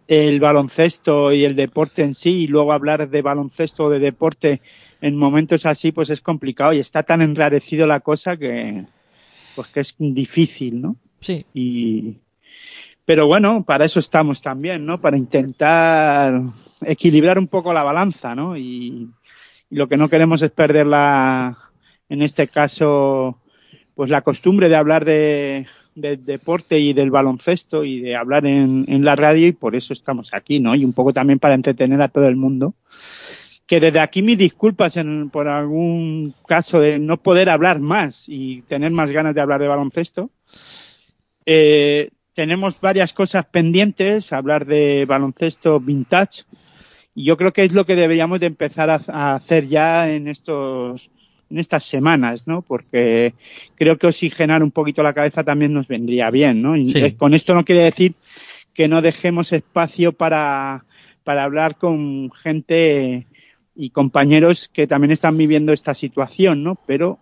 el 0.10 0.40
baloncesto 0.40 1.31
y 1.31 1.45
el 1.45 1.56
deporte 1.56 2.02
en 2.02 2.15
sí, 2.15 2.41
y 2.41 2.48
luego 2.48 2.73
hablar 2.73 3.11
de 3.11 3.22
baloncesto 3.22 3.84
o 3.84 3.90
de 3.91 3.99
deporte 3.99 4.60
en 5.02 5.15
momentos 5.15 5.68
así, 5.68 5.91
pues 5.91 6.10
es 6.10 6.19
complicado 6.19 6.73
y 6.73 6.80
está 6.80 7.03
tan 7.03 7.22
enrarecido 7.22 7.86
la 7.86 7.99
cosa 7.99 8.36
que, 8.36 8.88
pues 9.56 9.68
que 9.68 9.81
es 9.81 9.95
difícil, 9.99 10.81
¿no? 10.81 10.95
Sí. 11.19 11.45
Y, 11.53 12.18
pero 13.06 13.27
bueno, 13.27 13.64
para 13.64 13.86
eso 13.86 13.99
estamos 13.99 14.41
también, 14.41 14.84
¿no? 14.84 14.99
Para 14.99 15.15
intentar 15.15 16.41
equilibrar 16.81 17.38
un 17.38 17.48
poco 17.48 17.72
la 17.72 17.84
balanza, 17.84 18.34
¿no? 18.34 18.57
Y, 18.57 19.10
y 19.69 19.76
lo 19.76 19.88
que 19.88 19.98
no 19.98 20.10
queremos 20.10 20.41
es 20.41 20.49
perder 20.49 20.88
la, 20.88 21.56
en 22.10 22.23
este 22.23 22.48
caso, 22.48 23.38
pues 23.94 24.10
la 24.10 24.23
costumbre 24.23 24.69
de 24.69 24.76
hablar 24.76 25.06
de, 25.06 25.68
de 25.95 26.18
deporte 26.18 26.80
y 26.80 26.94
del 26.94 27.11
baloncesto 27.11 27.84
y 27.84 27.99
de 28.02 28.16
hablar 28.16 28.45
en, 28.45 28.86
en 28.88 29.03
la 29.03 29.16
radio 29.16 29.48
y 29.48 29.52
por 29.52 29.76
eso 29.76 29.94
estamos 29.94 30.34
aquí, 30.34 30.60
¿no? 30.60 30.76
Y 30.76 30.86
un 30.86 30.94
poco 30.94 31.14
también 31.14 31.40
para 31.40 31.56
entretener 31.56 32.02
a 32.02 32.07
todo 32.07 32.28
el 32.28 32.36
mundo. 32.36 32.74
Que 33.66 33.80
desde 33.80 33.99
aquí 33.99 34.22
mis 34.22 34.38
disculpas 34.38 34.98
en, 34.98 35.30
por 35.30 35.48
algún 35.48 36.34
caso 36.48 36.80
de 36.80 36.99
no 36.99 37.18
poder 37.18 37.49
hablar 37.49 37.80
más 37.80 38.26
y 38.28 38.64
tener 38.64 38.91
más 38.91 39.11
ganas 39.11 39.36
de 39.36 39.41
hablar 39.41 39.61
de 39.61 39.68
baloncesto. 39.68 40.32
Eh, 41.45 42.10
tenemos 42.34 42.80
varias 42.80 43.14
cosas 43.14 43.45
pendientes, 43.45 44.34
hablar 44.34 44.66
de 44.66 45.06
baloncesto 45.06 45.80
vintage, 45.80 46.44
y 47.14 47.26
yo 47.26 47.38
creo 47.38 47.52
que 47.52 47.64
es 47.64 47.74
lo 47.74 47.86
que 47.86 47.95
deberíamos 47.95 48.40
de 48.40 48.45
empezar 48.45 48.90
a, 48.90 49.02
a 49.07 49.36
hacer 49.36 49.68
ya 49.68 50.10
en 50.10 50.28
estos 50.28 51.11
en 51.49 51.59
estas 51.59 51.84
semanas, 51.84 52.47
¿no? 52.47 52.61
Porque 52.61 53.34
creo 53.76 53.97
que 53.97 54.07
oxigenar 54.07 54.63
un 54.63 54.71
poquito 54.71 55.03
la 55.03 55.13
cabeza 55.13 55.43
también 55.43 55.73
nos 55.73 55.88
vendría 55.88 56.30
bien, 56.30 56.61
¿no? 56.61 56.76
Y 56.76 56.91
Sí. 56.91 57.11
con 57.13 57.34
esto 57.34 57.53
no 57.53 57.65
quiere 57.65 57.84
decir 57.84 58.13
que 58.73 58.88
no 58.88 59.01
dejemos 59.01 59.51
espacio 59.51 60.13
para, 60.13 60.85
para 61.23 61.43
hablar 61.43 61.76
con 61.77 62.31
gente 62.31 63.26
y 63.76 63.89
compañeros 63.91 64.69
que 64.71 64.88
también 64.88 65.11
están 65.11 65.38
viviendo 65.38 65.73
esta 65.73 65.93
situación, 65.93 66.63
¿no? 66.63 66.77
Pero 66.85 67.17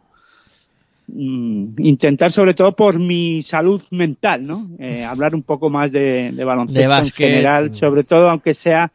mm, 1.07 1.75
intentar 1.79 2.31
sobre 2.31 2.53
todo 2.53 2.75
por 2.75 2.99
mi 2.99 3.41
salud 3.43 3.81
mental, 3.91 4.45
¿no? 4.45 4.69
Eh, 4.79 5.03
hablar 5.03 5.35
un 5.35 5.43
poco 5.43 5.69
más 5.69 5.91
de, 5.91 6.31
de 6.31 6.43
baloncesto 6.43 6.93
De 6.95 6.99
en 6.99 7.11
general, 7.11 7.73
sobre 7.73 8.03
todo 8.03 8.29
aunque 8.29 8.53
sea 8.53 8.91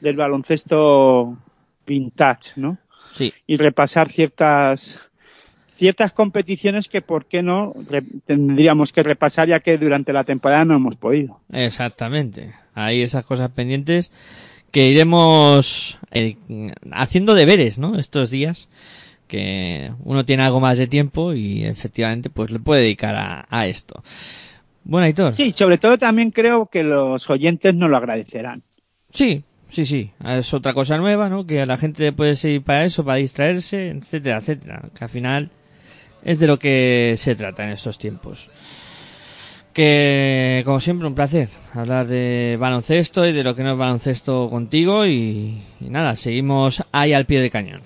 del 0.00 0.16
baloncesto 0.16 1.36
vintage, 1.86 2.52
¿no? 2.56 2.78
Sí. 3.16 3.32
Y 3.46 3.56
repasar 3.56 4.08
ciertas 4.08 5.10
ciertas 5.76 6.12
competiciones 6.12 6.88
que 6.88 7.02
por 7.02 7.26
qué 7.26 7.42
no 7.42 7.74
re- 7.88 8.02
tendríamos 8.24 8.92
que 8.92 9.02
repasar 9.02 9.48
ya 9.48 9.60
que 9.60 9.76
durante 9.76 10.12
la 10.14 10.24
temporada 10.24 10.64
no 10.64 10.74
hemos 10.76 10.96
podido. 10.96 11.40
Exactamente. 11.52 12.54
Hay 12.74 13.02
esas 13.02 13.26
cosas 13.26 13.50
pendientes 13.50 14.10
que 14.70 14.88
iremos 14.88 15.98
eh, 16.12 16.36
haciendo 16.92 17.34
deberes, 17.34 17.78
¿no? 17.78 17.98
Estos 17.98 18.30
días 18.30 18.68
que 19.28 19.92
uno 20.04 20.24
tiene 20.24 20.44
algo 20.44 20.60
más 20.60 20.78
de 20.78 20.86
tiempo 20.86 21.34
y 21.34 21.64
efectivamente 21.64 22.30
pues 22.30 22.50
le 22.50 22.58
puede 22.60 22.82
dedicar 22.82 23.14
a, 23.16 23.46
a 23.50 23.66
esto. 23.66 24.02
Bueno, 24.84 25.04
Aitor. 25.06 25.34
Sí, 25.34 25.52
sobre 25.54 25.78
todo 25.78 25.98
también 25.98 26.30
creo 26.30 26.66
que 26.66 26.84
los 26.84 27.28
oyentes 27.28 27.74
nos 27.74 27.90
lo 27.90 27.96
agradecerán. 27.96 28.62
Sí, 29.12 29.42
sí, 29.70 29.86
sí. 29.86 30.10
Es 30.24 30.52
otra 30.54 30.74
cosa 30.74 30.96
nueva, 30.98 31.28
¿no? 31.28 31.46
Que 31.46 31.60
a 31.60 31.66
la 31.66 31.76
gente 31.76 32.12
puede 32.12 32.36
servir 32.36 32.62
para 32.62 32.84
eso, 32.84 33.04
para 33.04 33.18
distraerse, 33.18 33.90
etcétera, 33.90 34.38
etcétera. 34.38 34.82
Que 34.94 35.04
al 35.04 35.10
final 35.10 35.50
es 36.24 36.38
de 36.38 36.46
lo 36.46 36.58
que 36.58 37.14
se 37.18 37.34
trata 37.36 37.64
en 37.64 37.70
estos 37.70 37.98
tiempos. 37.98 38.50
Que, 39.72 40.62
como 40.64 40.80
siempre, 40.80 41.06
un 41.06 41.14
placer 41.14 41.50
hablar 41.74 42.06
de 42.06 42.56
baloncesto 42.58 43.26
y 43.26 43.32
de 43.32 43.44
lo 43.44 43.54
que 43.54 43.62
no 43.62 43.72
es 43.72 43.78
baloncesto 43.78 44.48
contigo. 44.48 45.06
Y, 45.06 45.62
nada, 45.80 46.16
seguimos 46.16 46.82
ahí 46.92 47.12
al 47.12 47.26
pie 47.26 47.40
del 47.40 47.50
cañón. 47.50 47.82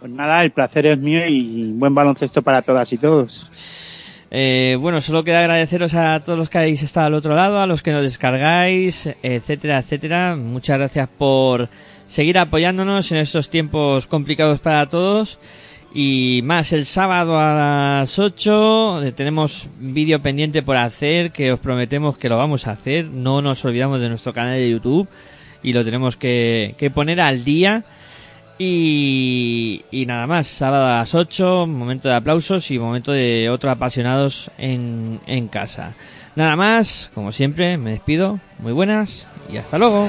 Pues 0.00 0.10
nada, 0.10 0.42
el 0.42 0.52
placer 0.52 0.86
es 0.86 0.98
mío 0.98 1.26
y 1.26 1.72
buen 1.72 1.94
baloncesto 1.94 2.42
para 2.42 2.62
todas 2.62 2.92
y 2.92 2.98
todos. 2.98 3.50
Eh, 4.30 4.76
bueno, 4.78 5.00
solo 5.00 5.24
queda 5.24 5.40
agradeceros 5.40 5.94
a 5.94 6.20
todos 6.20 6.38
los 6.38 6.50
que 6.50 6.58
habéis 6.58 6.82
estado 6.82 7.06
al 7.06 7.14
otro 7.14 7.34
lado, 7.34 7.60
a 7.60 7.66
los 7.66 7.82
que 7.82 7.92
nos 7.92 8.02
descargáis, 8.02 9.08
etcétera, 9.22 9.78
etcétera. 9.78 10.36
Muchas 10.36 10.78
gracias 10.78 11.08
por 11.16 11.68
seguir 12.06 12.38
apoyándonos 12.38 13.10
en 13.12 13.18
estos 13.18 13.48
tiempos 13.50 14.06
complicados 14.06 14.60
para 14.60 14.88
todos. 14.88 15.38
Y 15.94 16.42
más 16.44 16.72
el 16.74 16.84
sábado 16.84 17.40
a 17.40 17.54
las 18.00 18.18
8 18.18 19.04
eh, 19.04 19.12
tenemos 19.12 19.68
vídeo 19.80 20.20
pendiente 20.20 20.62
por 20.62 20.76
hacer 20.76 21.32
que 21.32 21.50
os 21.50 21.58
prometemos 21.58 22.18
que 22.18 22.28
lo 22.28 22.36
vamos 22.36 22.66
a 22.66 22.72
hacer. 22.72 23.06
No 23.06 23.40
nos 23.40 23.64
olvidamos 23.64 24.00
de 24.00 24.10
nuestro 24.10 24.34
canal 24.34 24.56
de 24.56 24.70
YouTube 24.70 25.08
y 25.62 25.72
lo 25.72 25.84
tenemos 25.84 26.16
que, 26.16 26.74
que 26.76 26.90
poner 26.90 27.22
al 27.22 27.42
día. 27.42 27.84
Y, 28.60 30.04
nada 30.06 30.26
más, 30.26 30.48
sábado 30.48 30.86
a 30.86 30.98
las 30.98 31.14
8, 31.14 31.66
momento 31.66 32.08
de 32.08 32.14
aplausos 32.14 32.70
y 32.70 32.78
momento 32.78 33.12
de 33.12 33.48
otros 33.50 33.70
apasionados 33.70 34.50
en, 34.58 35.20
en 35.26 35.46
casa. 35.48 35.94
Nada 36.34 36.56
más, 36.56 37.10
como 37.14 37.30
siempre, 37.30 37.78
me 37.78 37.92
despido. 37.92 38.40
Muy 38.58 38.72
buenas 38.72 39.28
y 39.48 39.58
hasta 39.58 39.78
luego. 39.78 40.08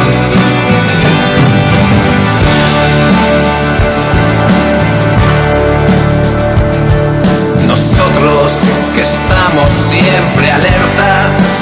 siempre 9.92 10.50
alerta, 10.50 11.10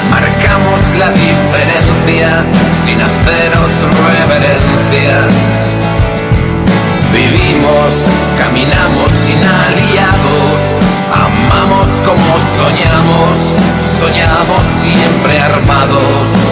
marcamos 0.09 0.79
la 0.97 1.09
diferencia 1.11 2.45
sin 2.85 3.01
haceros 3.01 3.71
reverencia. 4.07 5.15
Vivimos, 7.11 7.91
caminamos 8.39 9.11
sin 9.25 9.41
aliados, 9.63 10.59
amamos 11.25 11.87
como 12.07 12.31
soñamos, 12.57 13.35
soñamos 13.99 14.63
siempre 14.81 15.39
armados. 15.39 16.51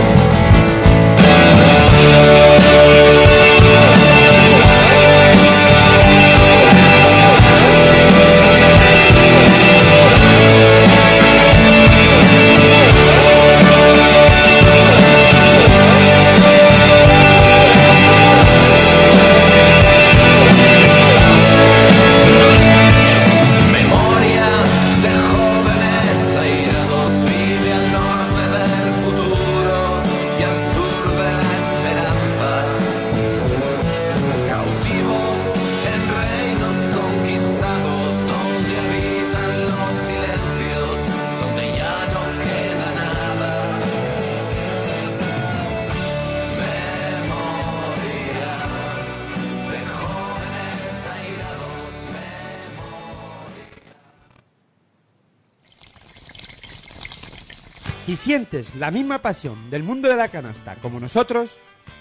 Sientes 58.64 58.80
la 58.80 58.92
misma 58.92 59.18
pasión 59.20 59.70
del 59.70 59.84
mundo 59.84 60.10
de 60.10 60.16
la 60.16 60.30
canasta 60.30 60.76
como 60.76 61.00
nosotros, 61.00 61.52